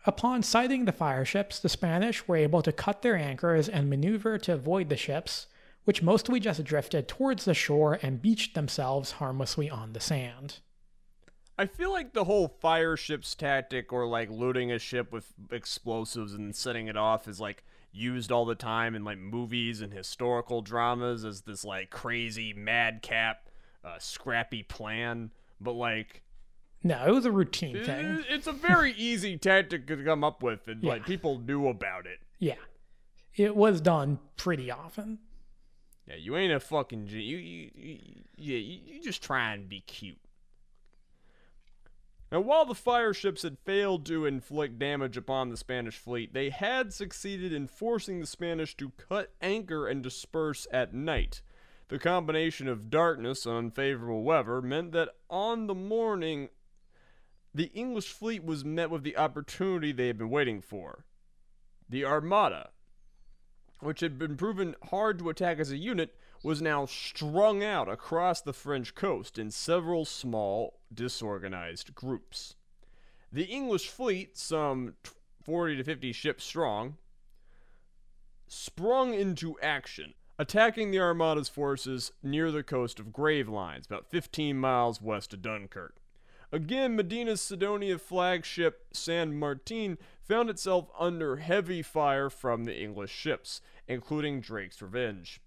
Upon 0.05 0.43
sighting 0.43 0.85
the 0.85 0.91
fire 0.91 1.23
ships, 1.23 1.59
the 1.59 1.69
Spanish 1.69 2.27
were 2.27 2.35
able 2.35 2.61
to 2.63 2.71
cut 2.71 3.01
their 3.03 3.15
anchors 3.15 3.69
and 3.69 3.89
maneuver 3.89 4.37
to 4.39 4.53
avoid 4.53 4.89
the 4.89 4.97
ships, 4.97 5.47
which 5.85 6.01
mostly 6.01 6.39
just 6.39 6.63
drifted 6.63 7.07
towards 7.07 7.45
the 7.45 7.53
shore 7.53 7.99
and 8.01 8.21
beached 8.21 8.55
themselves 8.55 9.13
harmlessly 9.13 9.69
on 9.69 9.93
the 9.93 9.99
sand. 9.99 10.59
I 11.57 11.65
feel 11.67 11.91
like 11.91 12.13
the 12.13 12.23
whole 12.23 12.47
fire 12.47 12.97
ships 12.97 13.35
tactic 13.35 13.93
or 13.93 14.07
like 14.07 14.29
looting 14.29 14.71
a 14.71 14.79
ship 14.79 15.11
with 15.11 15.33
explosives 15.51 16.33
and 16.33 16.55
setting 16.55 16.87
it 16.87 16.97
off 16.97 17.27
is 17.27 17.39
like 17.39 17.63
used 17.91 18.31
all 18.31 18.45
the 18.45 18.55
time 18.55 18.95
in 18.95 19.03
like 19.03 19.19
movies 19.19 19.79
and 19.81 19.93
historical 19.93 20.61
dramas 20.63 21.23
as 21.23 21.41
this 21.41 21.63
like 21.63 21.91
crazy 21.91 22.51
madcap 22.53 23.49
uh, 23.83 23.99
scrappy 23.99 24.63
plan 24.63 25.29
but 25.61 25.73
like 25.73 26.23
No, 26.83 27.05
it 27.05 27.11
was 27.11 27.25
a 27.25 27.31
routine 27.31 27.83
thing. 27.85 28.23
it's 28.29 28.47
a 28.47 28.51
very 28.51 28.93
easy 28.97 29.37
tactic 29.37 29.85
to 29.87 30.03
come 30.03 30.23
up 30.23 30.41
with 30.41 30.67
and 30.67 30.83
like 30.83 31.05
people 31.05 31.37
knew 31.37 31.67
about 31.67 32.07
it 32.07 32.17
Yeah. 32.39 32.55
It 33.35 33.55
was 33.55 33.79
done 33.81 34.17
pretty 34.37 34.71
often. 34.71 35.19
yeah 36.07 36.15
you 36.15 36.35
ain't 36.35 36.51
a 36.53 36.59
fucking 36.59 37.07
you, 37.09 37.19
you, 37.19 37.69
you 37.75 37.99
yeah 38.37 38.57
you, 38.57 38.79
you 38.85 39.01
just 39.03 39.21
try 39.21 39.53
and 39.53 39.69
be 39.69 39.81
cute 39.81 40.17
Now, 42.33 42.39
while 42.39 42.65
the 42.65 42.73
fire 42.73 43.13
ships 43.13 43.43
had 43.43 43.59
failed 43.59 44.07
to 44.07 44.25
inflict 44.25 44.79
damage 44.79 45.17
upon 45.17 45.49
the 45.49 45.57
Spanish 45.57 45.99
fleet, 45.99 46.33
they 46.33 46.49
had 46.49 46.91
succeeded 46.91 47.53
in 47.53 47.67
forcing 47.67 48.19
the 48.19 48.25
Spanish 48.25 48.75
to 48.77 48.89
cut 48.97 49.35
anchor 49.39 49.87
and 49.87 50.01
disperse 50.01 50.65
at 50.71 50.95
night. 50.95 51.43
The 51.89 51.99
combination 51.99 52.67
of 52.67 52.89
darkness 52.89 53.45
and 53.45 53.55
unfavorable 53.55 54.23
weather 54.23 54.63
meant 54.63 54.93
that 54.93 55.09
on 55.29 55.67
the 55.67 55.75
morning, 55.75 56.49
the 57.53 57.69
English 57.75 58.11
fleet 58.11 58.43
was 58.43 58.65
met 58.65 58.89
with 58.89 59.03
the 59.03 59.15
opportunity 59.15 59.91
they 59.91 60.07
had 60.07 60.17
been 60.17 60.31
waiting 60.31 60.59
for. 60.59 61.05
The 61.87 62.03
Armada, 62.03 62.71
which 63.79 63.99
had 63.99 64.17
been 64.17 64.37
proven 64.37 64.75
hard 64.85 65.19
to 65.19 65.29
attack 65.29 65.59
as 65.59 65.69
a 65.69 65.77
unit, 65.77 66.15
was 66.43 66.61
now 66.61 66.85
strung 66.85 67.63
out 67.63 67.87
across 67.87 68.41
the 68.41 68.53
French 68.53 68.93
coast 68.93 69.39
in 69.39 69.49
several 69.49 70.03
small, 70.03 70.79
disorganized 70.93 71.95
groups. 71.95 72.55
The 73.31 73.45
English 73.45 73.87
fleet, 73.87 74.37
some 74.37 74.95
40 75.43 75.77
to 75.77 75.83
50 75.83 76.11
ships 76.11 76.43
strong, 76.43 76.97
sprung 78.47 79.13
into 79.13 79.57
action, 79.61 80.13
attacking 80.37 80.91
the 80.91 80.99
Armada's 80.99 81.49
forces 81.49 82.11
near 82.21 82.51
the 82.51 82.61
coast 82.61 82.99
of 82.99 83.13
Gravelines, 83.13 83.85
about 83.85 84.09
15 84.09 84.57
miles 84.57 85.01
west 85.01 85.33
of 85.33 85.41
Dunkirk. 85.41 85.95
Again, 86.51 86.95
Medina's 86.95 87.41
Sidonia 87.41 87.97
flagship 87.97 88.85
San 88.93 89.39
Martin 89.39 89.97
found 90.21 90.51
itself 90.51 90.89
under 90.99 91.37
heavy 91.37 91.81
fire 91.81 92.29
from 92.29 92.65
the 92.65 92.79
English 92.79 93.11
ships, 93.11 93.59
including 93.87 94.39
Drake's 94.39 94.79
Revenge. 94.79 95.41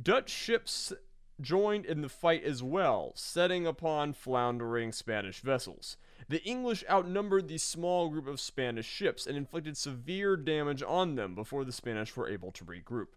Dutch 0.00 0.30
ships 0.30 0.92
joined 1.40 1.86
in 1.86 2.02
the 2.02 2.08
fight 2.08 2.44
as 2.44 2.62
well, 2.62 3.12
setting 3.14 3.66
upon 3.66 4.12
floundering 4.12 4.92
Spanish 4.92 5.40
vessels. 5.40 5.96
The 6.28 6.42
English 6.44 6.84
outnumbered 6.88 7.48
the 7.48 7.58
small 7.58 8.08
group 8.08 8.26
of 8.26 8.40
Spanish 8.40 8.86
ships 8.86 9.26
and 9.26 9.36
inflicted 9.36 9.76
severe 9.76 10.36
damage 10.36 10.82
on 10.82 11.14
them 11.14 11.34
before 11.34 11.64
the 11.64 11.72
Spanish 11.72 12.14
were 12.14 12.28
able 12.28 12.52
to 12.52 12.64
regroup. 12.64 13.08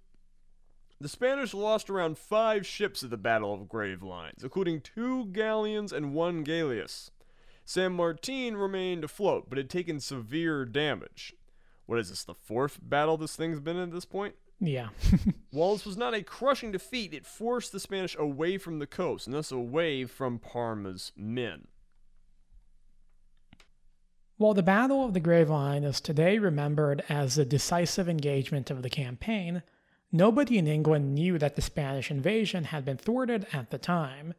The 1.00 1.10
Spanish 1.10 1.54
lost 1.54 1.90
around 1.90 2.18
five 2.18 2.66
ships 2.66 3.04
at 3.04 3.10
the 3.10 3.18
Battle 3.18 3.54
of 3.54 3.68
Gravelines, 3.68 4.42
including 4.44 4.82
two 4.82 5.26
galleons 5.26 5.92
and 5.92 6.14
one 6.14 6.44
galleass. 6.44 7.12
San 7.66 7.94
Martin 7.94 8.58
remained 8.58 9.04
afloat, 9.04 9.46
but 9.50 9.58
had 9.58 9.70
taken 9.70 10.00
severe 10.00 10.66
damage. 10.66 11.34
What 11.86 12.00
is 12.00 12.10
this, 12.10 12.24
the 12.24 12.34
fourth 12.34 12.80
battle 12.82 13.18
this 13.18 13.36
thing's 13.36 13.60
been 13.60 13.78
in 13.78 13.90
at 13.90 13.92
this 13.92 14.06
point? 14.06 14.36
Yeah. 14.64 14.90
While 15.52 15.74
this 15.74 15.86
was 15.86 15.98
not 15.98 16.14
a 16.14 16.24
crushing 16.24 16.72
defeat, 16.72 17.14
it 17.14 17.26
forced 17.26 17.74
the 17.74 17.82
Spanish 17.82 18.16
away 18.18 18.58
from 18.58 18.80
the 18.80 18.88
coast, 18.88 19.28
and 19.28 19.36
thus 19.36 19.52
away 19.52 20.06
from 20.06 20.40
Parma's 20.40 21.12
men. 21.18 21.68
While 24.38 24.54
the 24.54 24.64
Battle 24.64 25.04
of 25.04 25.14
the 25.14 25.20
Gravelines 25.20 25.86
is 25.86 26.00
today 26.00 26.38
remembered 26.38 27.04
as 27.10 27.36
the 27.36 27.44
decisive 27.44 28.08
engagement 28.08 28.72
of 28.72 28.84
the 28.84 28.90
campaign, 28.90 29.64
nobody 30.14 30.58
in 30.58 30.68
England 30.68 31.14
knew 31.14 31.38
that 31.38 31.58
the 31.58 31.62
Spanish 31.62 32.10
invasion 32.10 32.64
had 32.66 32.86
been 32.86 32.98
thwarted 32.98 33.46
at 33.52 33.70
the 33.70 33.78
time. 33.78 34.34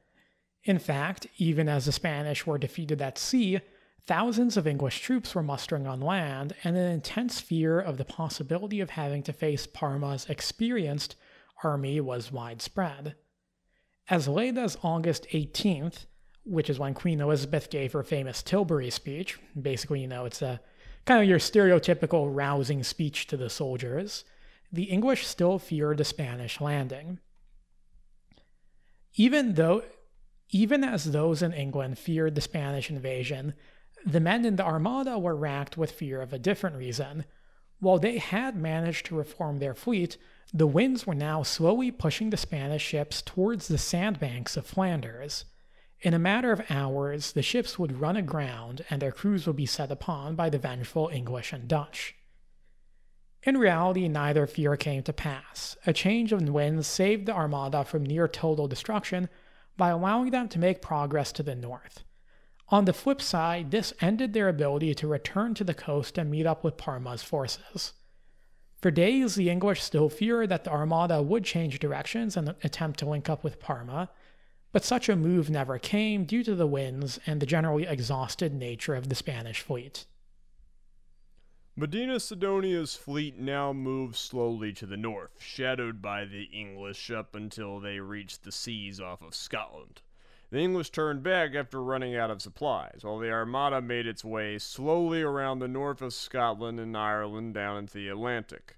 In 0.65 0.79
fact, 0.79 1.27
even 1.37 1.69
as 1.69 1.85
the 1.85 1.93
Spanish 1.93 2.47
were 2.47 2.57
defeated 2.57 3.03
at 3.03 3.19
sea, 3.19 3.61
thousands 4.07 4.57
of 4.57 4.67
English 4.67 5.01
troops 5.01 5.35
were 5.35 5.43
mustering 5.43 5.87
on 5.87 6.01
land, 6.01 6.55
and 6.63 6.77
an 6.77 6.91
intense 6.91 7.41
fear 7.41 7.81
of 7.81 7.97
the 7.97 8.05
possibility 8.05 8.81
of 8.81 8.91
having 8.91 9.23
to 9.23 9.33
face 9.33 9.67
Parma's 9.67 10.27
experienced 10.29 11.17
army 11.63 12.01
was 12.01 12.33
widespread. 12.33 13.15
As 14.11 14.29
late 14.29 14.59
as 14.59 14.77
August 14.83 15.27
18th, 15.33 16.07
which 16.45 16.69
is 16.69 16.79
when 16.79 16.93
Queen 16.93 17.21
Elizabeth 17.21 17.71
gave 17.71 17.93
her 17.93 18.03
famous 18.03 18.43
Tilbury 18.43 18.91
speech, 18.91 19.39
basically, 19.61 20.03
you 20.03 20.09
know, 20.09 20.27
it's 20.27 20.43
a 20.43 20.61
kind 21.07 21.23
of 21.23 21.29
your 21.29 21.39
stereotypical 21.39 22.29
rousing 22.35 22.83
speech 22.83 23.27
to 23.29 23.37
the 23.37 23.49
soldiers, 23.49 24.25
the 24.71 24.85
English 24.85 25.27
still 25.27 25.59
feared 25.59 26.01
a 26.01 26.05
Spanish 26.05 26.61
landing. 26.61 27.19
Even 29.15 29.55
though 29.55 29.83
even 30.51 30.85
as 30.85 31.11
those 31.11 31.43
in 31.43 31.53
England 31.53 31.99
feared 31.99 32.35
the 32.35 32.41
Spanish 32.41 32.91
invasion, 32.91 33.55
the 34.05 34.21
men 34.21 34.45
in 34.45 34.57
the 34.57 34.65
Armada 34.65 35.19
were 35.19 35.35
racked 35.35 35.79
with 35.79 35.93
fear 35.93 36.21
of 36.21 36.33
a 36.33 36.39
different 36.39 36.77
reason. 36.77 37.25
While 37.81 37.99
they 37.99 38.19
had 38.19 38.57
managed 38.57 39.07
to 39.07 39.17
reform 39.17 39.59
their 39.59 39.75
fleet, 39.75 40.17
the 40.53 40.67
winds 40.67 41.07
were 41.07 41.15
now 41.15 41.43
slowly 41.43 41.91
pushing 41.91 42.31
the 42.31 42.37
Spanish 42.37 42.83
ships 42.83 43.23
towards 43.23 43.69
the 43.69 43.79
sandbanks 43.79 44.57
of 44.57 44.67
Flanders. 44.67 45.45
In 46.01 46.13
a 46.13 46.19
matter 46.19 46.53
of 46.53 46.71
hours, 46.71 47.33
the 47.33 47.43
ships 47.43 47.79
would 47.79 48.01
run 48.01 48.17
aground 48.17 48.85
and 48.91 49.01
their 49.01 49.13
crews 49.13 49.47
would 49.47 49.57
be 49.57 49.67
set 49.67 49.91
upon 49.91 50.35
by 50.35 50.51
the 50.51 50.59
vengeful 50.59 51.09
English 51.13 51.53
and 51.53 51.67
Dutch. 51.67 52.15
In 53.43 53.59
reality, 53.59 54.09
neither 54.09 54.47
fear 54.47 54.77
came 54.77 55.03
to 55.03 55.13
pass. 55.13 55.77
A 55.87 55.93
change 55.93 56.33
of 56.33 56.47
winds 56.49 56.87
saved 56.87 57.27
the 57.27 57.35
Armada 57.35 57.85
from 57.85 58.05
near 58.05 58.29
total 58.29 58.69
destruction 58.69 59.29
by 59.77 59.91
allowing 59.91 60.31
them 60.31 60.49
to 60.49 60.59
make 60.59 60.83
progress 60.83 61.33
to 61.33 61.43
the 61.43 61.55
north. 61.55 62.05
On 62.75 62.87
the 62.87 62.93
flip 62.93 63.23
side, 63.23 63.71
this 63.71 63.95
ended 64.01 64.33
their 64.33 64.49
ability 64.49 64.97
to 64.97 65.07
return 65.07 65.55
to 65.55 65.63
the 65.63 65.75
coast 65.75 66.19
and 66.19 66.29
meet 66.29 66.45
up 66.45 66.65
with 66.65 66.77
Parma's 66.77 67.23
forces. 67.23 67.93
For 68.83 68.91
days, 68.91 69.37
the 69.37 69.49
English 69.49 69.81
still 69.81 70.09
feared 70.09 70.49
that 70.49 70.65
the 70.65 70.73
Armada 70.73 71.23
would 71.23 71.45
change 71.45 71.79
directions 71.79 72.37
and 72.37 72.57
attempt 72.65 72.99
to 72.99 73.09
link 73.09 73.31
up 73.31 73.45
with 73.45 73.61
Parma, 73.61 74.11
but 74.73 74.83
such 74.83 75.09
a 75.09 75.15
move 75.15 75.49
never 75.49 75.79
came 75.79 76.25
due 76.25 76.43
to 76.43 76.57
the 76.57 76.67
winds 76.67 77.21
and 77.29 77.41
the 77.41 77.47
generally 77.47 77.87
exhausted 77.87 78.53
nature 78.53 78.97
of 78.97 79.09
the 79.09 79.15
Spanish 79.15 79.61
fleet. 79.61 80.07
Medina 81.77 82.19
Sidonia's 82.19 82.97
fleet 82.97 83.39
now 83.39 83.73
moved 83.73 84.17
slowly 84.17 84.73
to 84.73 84.87
the 84.87 84.97
north, 84.97 85.41
shadowed 85.41 86.03
by 86.03 86.25
the 86.25 86.51
English 86.53 87.09
up 87.09 87.37
until 87.37 87.79
they 87.79 88.01
reached 88.01 88.43
the 88.43 88.51
seas 88.51 89.01
off 89.01 89.23
of 89.23 89.33
Scotland. 89.33 90.03
The 90.55 90.61
English 90.61 90.91
turned 90.91 91.25
back 91.25 91.57
after 91.57 91.83
running 91.83 92.15
out 92.15 92.31
of 92.31 92.41
supplies, 92.41 93.01
while 93.03 93.19
the 93.19 93.33
Armada 93.33 93.83
made 93.83 94.07
its 94.07 94.25
way 94.25 94.57
slowly 94.59 95.21
around 95.21 95.59
the 95.59 95.67
north 95.67 96.01
of 96.01 96.15
Scotland 96.15 96.79
and 96.79 96.97
Ireland 96.97 97.55
down 97.55 97.77
into 97.77 97.95
the 97.95 98.09
Atlantic. 98.09 98.77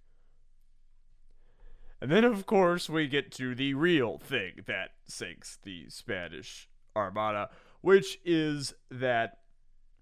And 2.01 2.11
then, 2.11 2.25
of 2.25 2.47
course, 2.47 2.89
we 2.89 3.09
get 3.09 3.31
to 3.33 3.55
the 3.55 3.75
real 3.75 4.17
thing 4.17 4.63
that 4.65 4.93
sinks 5.07 5.59
the 5.65 5.91
Spanish 5.91 6.71
Armada, 6.97 7.51
which 7.83 8.21
is 8.25 8.73
that 8.91 9.41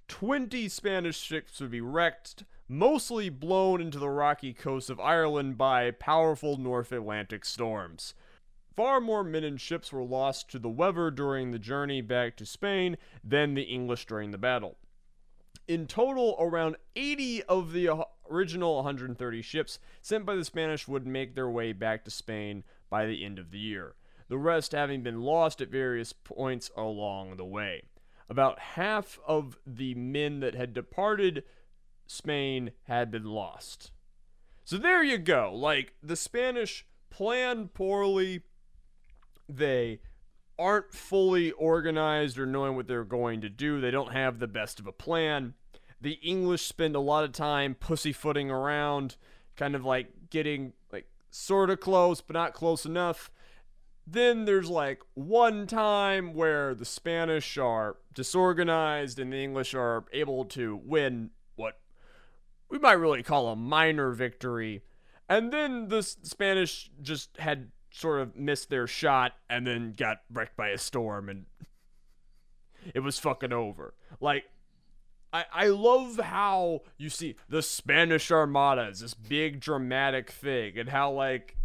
20 0.06 0.68
Spanish 0.68 1.18
ships 1.18 1.60
would 1.60 1.72
be 1.72 1.80
wrecked 1.80 2.44
mostly 2.68 3.28
blown 3.30 3.80
into 3.80 3.98
the 3.98 4.10
rocky 4.10 4.54
coast 4.54 4.90
of 4.90 5.00
Ireland 5.00 5.58
by 5.58 5.90
powerful 5.90 6.56
North 6.56 6.92
Atlantic 6.92 7.44
storms. 7.44 8.14
Far 8.76 9.00
more 9.00 9.22
men 9.22 9.44
and 9.44 9.60
ships 9.60 9.92
were 9.92 10.02
lost 10.02 10.50
to 10.50 10.58
the 10.58 10.68
weather 10.68 11.10
during 11.10 11.50
the 11.50 11.58
journey 11.58 12.00
back 12.00 12.36
to 12.36 12.46
Spain 12.46 12.96
than 13.22 13.54
the 13.54 13.62
English 13.62 14.06
during 14.06 14.32
the 14.32 14.38
battle. 14.38 14.76
In 15.68 15.86
total, 15.86 16.36
around 16.40 16.76
80 16.96 17.44
of 17.44 17.72
the 17.72 18.06
original 18.28 18.76
130 18.76 19.42
ships 19.42 19.78
sent 20.02 20.26
by 20.26 20.34
the 20.34 20.44
Spanish 20.44 20.88
would 20.88 21.06
make 21.06 21.34
their 21.34 21.48
way 21.48 21.72
back 21.72 22.04
to 22.04 22.10
Spain 22.10 22.64
by 22.90 23.06
the 23.06 23.24
end 23.24 23.38
of 23.38 23.50
the 23.50 23.58
year, 23.58 23.94
the 24.28 24.38
rest 24.38 24.72
having 24.72 25.02
been 25.02 25.22
lost 25.22 25.60
at 25.60 25.68
various 25.68 26.12
points 26.12 26.70
along 26.76 27.36
the 27.36 27.44
way. 27.44 27.84
About 28.28 28.58
half 28.58 29.18
of 29.26 29.58
the 29.66 29.94
men 29.94 30.40
that 30.40 30.54
had 30.54 30.74
departed 30.74 31.44
Spain 32.06 32.72
had 32.84 33.10
been 33.10 33.24
lost. 33.24 33.92
So 34.64 34.78
there 34.78 35.02
you 35.02 35.18
go. 35.18 35.52
Like 35.54 35.94
the 36.02 36.16
Spanish 36.16 36.86
planned 37.10 37.74
poorly. 37.74 38.42
They 39.48 40.00
aren't 40.58 40.92
fully 40.92 41.50
organized 41.52 42.38
or 42.38 42.46
knowing 42.46 42.76
what 42.76 42.86
they're 42.86 43.04
going 43.04 43.40
to 43.40 43.48
do. 43.48 43.80
They 43.80 43.90
don't 43.90 44.12
have 44.12 44.38
the 44.38 44.46
best 44.46 44.78
of 44.78 44.86
a 44.86 44.92
plan. 44.92 45.54
The 46.00 46.18
English 46.22 46.62
spend 46.62 46.94
a 46.94 47.00
lot 47.00 47.24
of 47.24 47.32
time 47.32 47.74
pussyfooting 47.74 48.50
around, 48.50 49.16
kind 49.56 49.74
of 49.74 49.84
like 49.84 50.30
getting 50.30 50.72
like 50.92 51.06
sort 51.30 51.70
of 51.70 51.80
close, 51.80 52.20
but 52.20 52.34
not 52.34 52.54
close 52.54 52.84
enough. 52.84 53.30
Then 54.06 54.44
there's 54.44 54.68
like 54.68 55.00
one 55.14 55.66
time 55.66 56.34
where 56.34 56.74
the 56.74 56.84
Spanish 56.84 57.56
are 57.56 57.96
disorganized 58.12 59.18
and 59.18 59.32
the 59.32 59.42
English 59.42 59.74
are 59.74 60.04
able 60.12 60.44
to 60.46 60.78
win 60.84 61.30
what 61.56 61.80
we 62.68 62.78
might 62.78 62.92
really 62.92 63.22
call 63.22 63.48
a 63.48 63.56
minor 63.56 64.12
victory. 64.12 64.82
And 65.28 65.52
then 65.52 65.88
the 65.88 66.02
Spanish 66.02 66.90
just 67.00 67.38
had 67.38 67.70
sort 67.94 68.20
of 68.20 68.36
missed 68.36 68.70
their 68.70 68.86
shot 68.86 69.32
and 69.48 69.66
then 69.66 69.94
got 69.96 70.18
wrecked 70.32 70.56
by 70.56 70.68
a 70.68 70.78
storm 70.78 71.28
and 71.28 71.46
it 72.94 73.00
was 73.00 73.18
fucking 73.18 73.52
over. 73.52 73.94
Like 74.20 74.44
I, 75.32 75.44
I 75.52 75.66
love 75.68 76.18
how 76.18 76.82
you 76.98 77.08
see 77.08 77.36
the 77.48 77.62
Spanish 77.62 78.30
Armada 78.30 78.88
is 78.88 79.00
this 79.00 79.14
big 79.14 79.60
dramatic 79.60 80.30
thing 80.30 80.78
and 80.78 80.88
how 80.88 81.12
like 81.12 81.56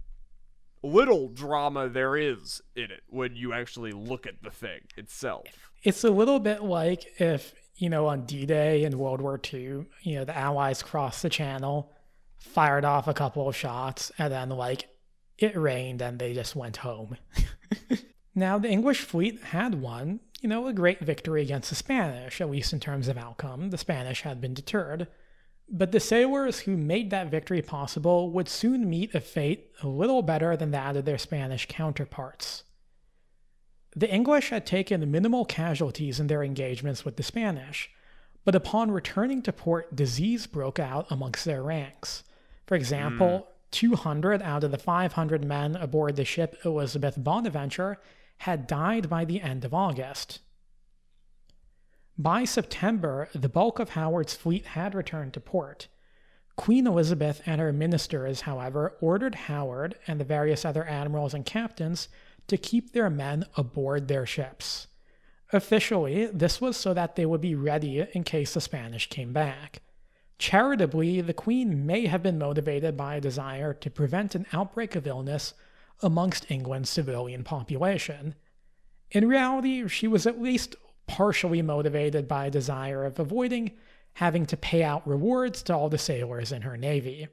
little 0.81 1.27
drama 1.27 1.89
there 1.89 2.15
is 2.15 2.61
in 2.75 2.85
it 2.85 3.01
when 3.07 3.35
you 3.35 3.53
actually 3.53 3.91
look 3.91 4.25
at 4.25 4.41
the 4.43 4.51
thing 4.51 4.81
itself. 4.95 5.45
It's 5.83 6.03
a 6.03 6.11
little 6.11 6.39
bit 6.39 6.63
like 6.63 7.19
if 7.19 7.53
you 7.79 7.89
know, 7.89 8.07
on 8.07 8.25
D 8.25 8.45
Day 8.45 8.83
in 8.83 8.97
World 8.97 9.21
War 9.21 9.39
II, 9.51 9.85
you 10.01 10.15
know, 10.15 10.25
the 10.25 10.37
Allies 10.37 10.83
crossed 10.83 11.23
the 11.23 11.29
channel, 11.29 11.91
fired 12.37 12.85
off 12.85 13.07
a 13.07 13.13
couple 13.13 13.47
of 13.47 13.55
shots, 13.55 14.11
and 14.17 14.31
then, 14.31 14.49
like, 14.49 14.89
it 15.39 15.57
rained 15.57 16.01
and 16.01 16.19
they 16.19 16.33
just 16.33 16.55
went 16.55 16.77
home. 16.77 17.17
now, 18.35 18.57
the 18.59 18.69
English 18.69 19.01
fleet 19.01 19.41
had 19.41 19.75
won, 19.81 20.19
you 20.41 20.49
know, 20.49 20.67
a 20.67 20.73
great 20.73 20.99
victory 20.99 21.41
against 21.41 21.69
the 21.69 21.75
Spanish, 21.75 22.41
at 22.41 22.49
least 22.49 22.73
in 22.73 22.79
terms 22.79 23.07
of 23.07 23.17
outcome. 23.17 23.69
The 23.69 23.77
Spanish 23.77 24.21
had 24.21 24.41
been 24.41 24.53
deterred. 24.53 25.07
But 25.71 25.91
the 25.91 25.99
sailors 25.99 26.61
who 26.61 26.75
made 26.75 27.11
that 27.11 27.29
victory 27.29 27.61
possible 27.61 28.31
would 28.31 28.49
soon 28.49 28.89
meet 28.89 29.13
a 29.13 29.19
fate 29.19 29.71
a 29.83 29.87
little 29.87 30.23
better 30.23 30.57
than 30.57 30.71
that 30.71 30.97
of 30.97 31.05
their 31.05 31.17
Spanish 31.17 31.67
counterparts. 31.67 32.63
The 33.95 34.09
English 34.09 34.49
had 34.49 34.65
taken 34.65 35.11
minimal 35.11 35.45
casualties 35.45 36.19
in 36.19 36.27
their 36.27 36.43
engagements 36.43 37.05
with 37.05 37.17
the 37.17 37.23
Spanish, 37.23 37.89
but 38.45 38.55
upon 38.55 38.91
returning 38.91 39.41
to 39.43 39.53
port, 39.53 39.95
disease 39.95 40.47
broke 40.47 40.79
out 40.79 41.05
amongst 41.09 41.45
their 41.45 41.61
ranks. 41.61 42.23
For 42.65 42.75
example, 42.75 43.47
mm. 43.47 43.58
200 43.71 44.41
out 44.41 44.63
of 44.63 44.71
the 44.71 44.77
500 44.77 45.43
men 45.43 45.75
aboard 45.75 46.15
the 46.15 46.25
ship 46.25 46.57
Elizabeth 46.65 47.15
Bonaventure 47.17 47.97
had 48.39 48.67
died 48.67 49.09
by 49.09 49.25
the 49.25 49.41
end 49.41 49.65
of 49.65 49.73
August. 49.73 50.39
By 52.17 52.43
September, 52.43 53.29
the 53.33 53.49
bulk 53.49 53.79
of 53.79 53.89
Howard's 53.89 54.33
fleet 54.33 54.65
had 54.67 54.93
returned 54.93 55.33
to 55.33 55.39
port. 55.39 55.87
Queen 56.55 56.85
Elizabeth 56.85 57.41
and 57.45 57.61
her 57.61 57.71
ministers, 57.71 58.41
however, 58.41 58.97
ordered 58.99 59.35
Howard 59.35 59.95
and 60.05 60.19
the 60.19 60.25
various 60.25 60.65
other 60.65 60.85
admirals 60.85 61.33
and 61.33 61.45
captains 61.45 62.09
to 62.47 62.57
keep 62.57 62.91
their 62.91 63.09
men 63.09 63.45
aboard 63.55 64.07
their 64.07 64.25
ships. 64.25 64.87
Officially, 65.53 66.25
this 66.27 66.59
was 66.59 66.75
so 66.75 66.93
that 66.93 67.15
they 67.15 67.25
would 67.25 67.41
be 67.41 67.55
ready 67.55 68.05
in 68.13 68.23
case 68.23 68.53
the 68.53 68.61
Spanish 68.61 69.07
came 69.07 69.31
back. 69.31 69.81
Charitably, 70.39 71.19
the 71.19 71.33
Queen 71.33 71.85
may 71.85 72.07
have 72.07 72.23
been 72.23 72.39
motivated 72.39 72.95
by 72.95 73.15
a 73.15 73.21
desire 73.21 73.73
to 73.73 73.89
prevent 73.89 74.35
an 74.35 74.45
outbreak 74.53 74.95
of 74.95 75.05
illness 75.05 75.53
amongst 76.01 76.49
England's 76.49 76.89
civilian 76.89 77.43
population. 77.43 78.35
In 79.11 79.27
reality, 79.27 79.87
she 79.89 80.07
was 80.07 80.25
at 80.25 80.41
least 80.41 80.75
partially 81.07 81.61
motivated 81.61 82.27
by 82.27 82.45
a 82.45 82.51
desire 82.51 83.03
of 83.03 83.19
avoiding 83.19 83.71
having 84.13 84.45
to 84.45 84.57
pay 84.57 84.81
out 84.81 85.07
rewards 85.07 85.61
to 85.63 85.75
all 85.75 85.89
the 85.89 85.97
sailors 85.97 86.51
in 86.51 86.61
her 86.61 86.77
navy. 86.77 87.27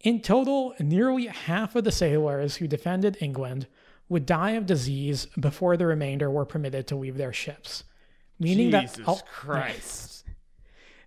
In 0.00 0.20
total, 0.20 0.74
nearly 0.80 1.26
half 1.26 1.76
of 1.76 1.84
the 1.84 1.92
sailors 1.92 2.56
who 2.56 2.66
defended 2.66 3.18
England 3.20 3.66
would 4.08 4.26
die 4.26 4.52
of 4.52 4.66
disease 4.66 5.26
before 5.38 5.76
the 5.76 5.86
remainder 5.86 6.30
were 6.30 6.46
permitted 6.46 6.86
to 6.86 6.96
leave 6.96 7.16
their 7.16 7.32
ships. 7.32 7.84
Meaning 8.38 8.70
Jesus 8.70 8.96
that 8.96 9.26
Christ. 9.26 10.19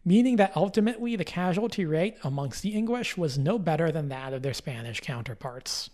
Meaning 0.05 0.35
that 0.38 0.55
ultimately 0.55 1.15
the 1.15 1.23
casualty 1.23 1.85
rate 1.85 2.17
amongst 2.23 2.61
the 2.61 2.73
English 2.73 3.17
was 3.17 3.38
no 3.38 3.57
better 3.57 3.91
than 3.91 4.09
that 4.09 4.34
of 4.34 4.41
their 4.41 4.53
Spanish 4.53 4.99
counterparts. 4.99 5.89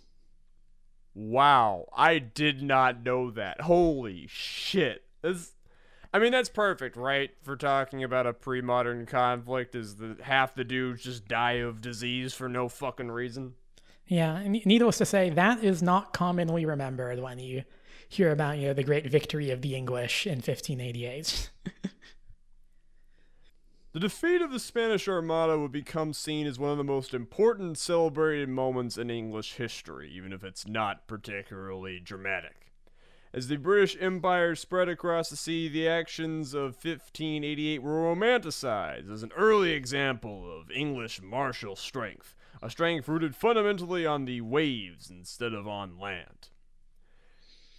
Wow, 1.14 1.88
I 1.96 2.20
did 2.20 2.62
not 2.62 3.04
know 3.04 3.32
that. 3.32 3.62
Holy 3.62 4.28
shit. 4.28 5.04
This, 5.22 5.54
I 6.14 6.20
mean, 6.20 6.32
that's 6.32 6.50
perfect, 6.50 6.96
right? 6.96 7.32
For 7.44 7.56
talking 7.56 8.04
about 8.04 8.26
a 8.26 8.34
pre 8.34 8.62
modern 8.62 9.06
conflict, 9.06 9.76
is 9.76 9.98
that 9.98 10.22
half 10.22 10.56
the 10.56 10.64
dudes 10.64 11.04
just 11.04 11.28
die 11.28 11.54
of 11.54 11.82
disease 11.82 12.34
for 12.34 12.48
no 12.48 12.70
fucking 12.70 13.12
reason. 13.12 13.54
Yeah, 14.08 14.42
needless 14.48 14.98
to 15.00 15.06
say, 15.06 15.30
that 15.30 15.64
is 15.64 15.84
not 15.84 16.14
commonly 16.14 16.66
remembered 16.66 17.20
when 17.20 17.38
you 17.38 17.64
hear 18.08 18.32
about 18.32 18.58
you 18.58 18.68
know 18.68 18.74
the 18.74 18.84
great 18.84 19.06
victory 19.06 19.52
of 19.52 19.62
the 19.62 19.76
English 19.76 20.26
in 20.26 20.38
1588. 20.38 21.52
The 23.92 24.00
defeat 24.00 24.40
of 24.44 24.52
the 24.52 24.60
Spanish 24.60 25.08
Armada 25.08 25.58
would 25.58 25.72
become 25.72 26.14
seen 26.14 26.46
as 26.46 26.60
one 26.60 26.70
of 26.70 26.78
the 26.78 26.84
most 26.84 27.12
important 27.12 27.76
celebrated 27.76 28.48
moments 28.48 29.00
in 29.00 29.10
English 29.10 29.54
history, 29.56 30.12
even 30.12 30.32
if 30.32 30.44
it's 30.44 30.68
not 30.68 31.08
particularly 31.08 32.00
dramatic. 32.00 32.72
As 33.34 33.48
the 33.48 33.58
British 33.58 33.98
Empire 34.00 34.54
spread 34.54 34.90
across 34.90 35.32
the 35.32 35.36
sea, 35.36 35.68
the 35.68 35.88
actions 35.88 36.54
of 36.54 36.76
1588 36.76 37.82
were 37.82 38.16
romanticized 38.16 39.12
as 39.12 39.24
an 39.24 39.32
early 39.36 39.72
example 39.72 40.56
of 40.56 40.70
English 40.70 41.20
martial 41.24 41.76
strength, 41.76 42.36
a 42.62 42.70
strength 42.70 43.08
rooted 43.08 43.36
fundamentally 43.36 44.06
on 44.06 44.26
the 44.26 44.42
waves 44.42 45.10
instead 45.10 45.54
of 45.56 45.68
on 45.68 45.98
land. 45.98 46.50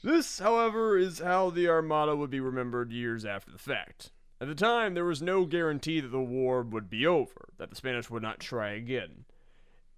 This, 0.03 0.41
however, 0.41 0.99
is 0.99 1.21
how 1.21 1.51
the 1.51 1.69
Armada 1.69 2.17
would 2.17 2.31
be 2.31 2.41
remembered 2.41 2.91
years 2.91 3.25
after 3.25 3.53
the 3.53 3.59
fact. 3.59 4.11
At 4.41 4.49
the 4.49 4.55
time, 4.55 4.95
there 4.95 5.05
was 5.05 5.21
no 5.21 5.45
guarantee 5.45 6.01
that 6.01 6.09
the 6.09 6.21
war 6.21 6.63
would 6.63 6.89
be 6.89 7.07
over, 7.07 7.51
that 7.59 7.69
the 7.69 7.77
Spanish 7.77 8.09
would 8.09 8.23
not 8.23 8.41
try 8.41 8.71
again. 8.71 9.27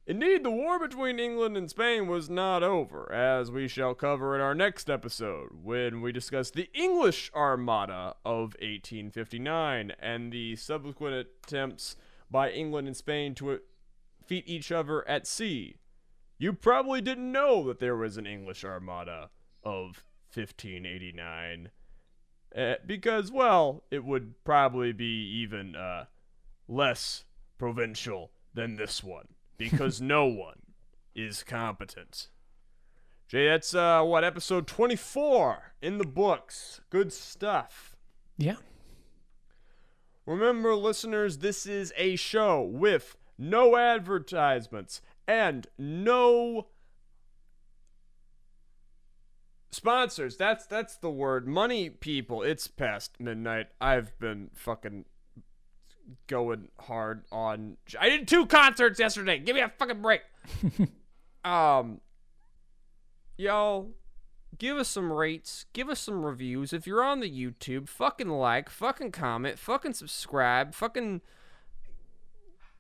Indeed, 0.05 0.43
the 0.43 0.51
war 0.51 0.81
between 0.81 1.21
England 1.21 1.57
and 1.57 1.71
Spain 1.71 2.09
was 2.09 2.29
not 2.29 2.65
over, 2.65 3.13
as 3.13 3.53
we 3.53 3.69
shall 3.69 3.95
cover 3.95 4.35
in 4.35 4.41
our 4.41 4.55
next 4.55 4.91
episode 4.91 5.51
when 5.63 6.01
we 6.01 6.11
discuss 6.11 6.51
the 6.51 6.69
English 6.75 7.31
Armada 7.37 8.17
of 8.25 8.57
1859 8.61 9.93
and 10.01 10.33
the 10.33 10.57
subsequent 10.57 11.29
attempts 11.45 11.95
by 12.29 12.51
England 12.51 12.89
and 12.89 12.97
Spain 12.97 13.37
to 13.37 13.61
defeat 14.19 14.49
each 14.49 14.73
other 14.73 15.09
at 15.09 15.25
sea. 15.25 15.77
You 16.37 16.53
probably 16.53 17.01
didn't 17.01 17.31
know 17.31 17.63
that 17.69 17.79
there 17.79 17.95
was 17.95 18.17
an 18.17 18.27
English 18.27 18.65
Armada 18.65 19.31
of 19.63 20.05
1589 20.35 21.71
uh, 22.57 22.75
because, 22.87 23.31
well, 23.31 23.85
it 23.91 24.05
would 24.05 24.43
probably 24.45 24.93
be 24.93 25.41
even 25.43 25.75
uh, 25.75 26.07
less 26.69 27.25
provincial 27.59 28.31
than 28.55 28.77
this 28.77 29.03
one 29.03 29.29
because 29.57 30.01
no 30.01 30.27
one 30.27 30.61
is 31.15 31.43
competent. 31.43 32.29
Jay, 33.29 33.49
that's 33.49 33.75
uh, 33.75 34.03
what 34.03 34.25
episode 34.25 34.67
24 34.67 35.75
in 35.81 35.99
the 35.99 36.07
books. 36.07 36.83
Good 36.91 37.13
stuff. 37.13 37.97
Yeah. 38.37 38.57
Remember, 40.27 40.75
listeners, 40.75 41.39
this 41.39 41.67
is 41.67 41.93
a 41.97 42.17
show 42.17 42.61
with 42.61 43.17
no 43.39 43.77
advertisements 43.77 45.01
and 45.27 45.67
no 45.79 46.69
sponsors. 49.73 50.37
That's 50.37 50.67
that's 50.67 50.97
the 50.97 51.11
word. 51.11 51.49
Money 51.49 51.91
people. 51.91 52.43
It's 52.43 52.69
past 52.69 53.19
midnight. 53.19 53.69
I've 53.81 54.17
been 54.19 54.51
fucking 54.55 55.07
going 56.27 56.69
hard 56.79 57.25
on. 57.33 57.79
I 57.99 58.09
did 58.09 58.29
two 58.29 58.47
concerts 58.47 59.01
yesterday. 59.01 59.39
Give 59.39 59.57
me 59.57 59.63
a 59.63 59.69
fucking 59.69 60.03
break. 60.03 60.21
um, 61.45 62.01
y'all, 63.37 63.91
give 64.59 64.77
us 64.77 64.89
some 64.89 65.13
rates. 65.13 65.65
Give 65.73 65.89
us 65.89 66.01
some 66.01 66.25
reviews. 66.25 66.73
If 66.73 66.87
you're 66.87 67.03
on 67.03 67.21
the 67.21 67.31
YouTube, 67.31 67.89
fucking 67.89 68.29
like, 68.29 68.69
fucking 68.69 69.13
comment, 69.13 69.59
fucking 69.59 69.95
subscribe, 69.95 70.75
fucking 70.75 71.23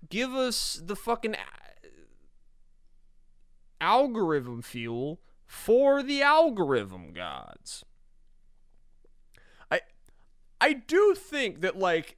give 0.08 0.34
us 0.34 0.80
the 0.84 0.96
fucking 0.96 1.36
algorithm 3.80 4.62
fuel 4.62 5.20
for 5.52 6.02
the 6.02 6.22
algorithm 6.22 7.12
gods. 7.12 7.84
I 9.70 9.80
I 10.62 10.72
do 10.72 11.14
think 11.14 11.60
that 11.60 11.78
like 11.78 12.16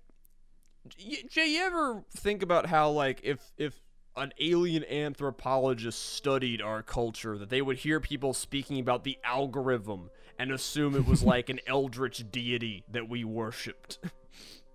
Jay, 0.97 1.49
you 1.49 1.61
ever 1.61 2.05
think 2.17 2.45
about 2.45 2.67
how 2.67 2.91
like 2.91 3.21
if 3.25 3.53
if 3.59 3.83
an 4.17 4.33
alien 4.39 4.85
anthropologist 4.85 6.15
studied 6.15 6.63
our 6.63 6.81
culture 6.81 7.37
that 7.37 7.51
they 7.51 7.61
would 7.61 7.79
hear 7.79 7.99
people 7.99 8.33
speaking 8.33 8.79
about 8.79 9.03
the 9.03 9.19
algorithm 9.25 10.11
and 10.39 10.53
assume 10.53 10.95
it 10.95 11.05
was 11.05 11.25
like 11.25 11.49
an 11.49 11.59
eldritch 11.67 12.25
deity 12.31 12.85
that 12.89 13.09
we 13.09 13.25
worshipped. 13.25 13.99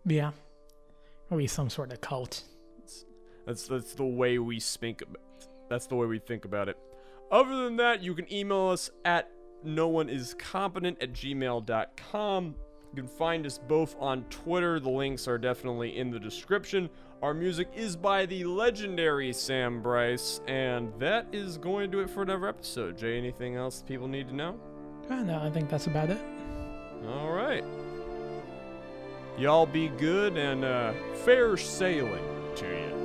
Yeah. 0.05 0.31
Or 1.31 1.37
be 1.37 1.47
some 1.47 1.69
sort 1.69 1.93
of 1.93 2.01
cult. 2.01 2.43
That's 3.45 3.67
that's 3.67 3.93
the 3.93 4.05
way 4.05 4.37
we 4.37 4.59
think 4.59 5.01
that's 5.69 5.87
the 5.87 5.95
way 5.95 6.07
we 6.07 6.19
think 6.19 6.43
about 6.43 6.67
it. 6.67 6.77
Other 7.31 7.63
than 7.63 7.77
that, 7.77 8.01
you 8.01 8.15
can 8.15 8.31
email 8.33 8.69
us 8.69 8.89
at 9.05 9.29
no 9.63 9.87
one 9.87 10.09
is 10.09 10.33
competent 10.35 11.01
at 11.01 11.13
gmail.com. 11.13 12.55
You 12.95 13.03
can 13.03 13.07
find 13.07 13.45
us 13.45 13.59
both 13.59 13.95
on 13.99 14.23
Twitter. 14.29 14.79
The 14.79 14.89
links 14.89 15.27
are 15.27 15.37
definitely 15.37 15.97
in 15.97 16.09
the 16.09 16.19
description. 16.19 16.89
Our 17.21 17.33
music 17.33 17.67
is 17.75 17.95
by 17.95 18.25
the 18.25 18.45
legendary 18.45 19.33
Sam 19.33 19.81
Bryce, 19.81 20.41
and 20.47 20.91
that 20.99 21.27
is 21.31 21.57
going 21.57 21.91
to 21.91 21.97
do 21.97 21.99
it 22.01 22.09
for 22.09 22.23
another 22.23 22.47
episode. 22.47 22.97
Jay, 22.97 23.17
anything 23.17 23.55
else 23.55 23.83
people 23.85 24.07
need 24.07 24.29
to 24.29 24.35
know? 24.35 24.59
Uh, 25.09 25.21
no, 25.23 25.39
I 25.41 25.49
think 25.49 25.69
that's 25.69 25.87
about 25.87 26.09
it. 26.09 26.21
All 27.07 27.31
right. 27.31 27.63
Y'all 29.37 29.65
be 29.65 29.89
good 29.89 30.37
and 30.37 30.63
uh, 30.63 30.93
fair 31.25 31.57
sailing 31.57 32.23
to 32.55 32.65
you. 32.65 32.98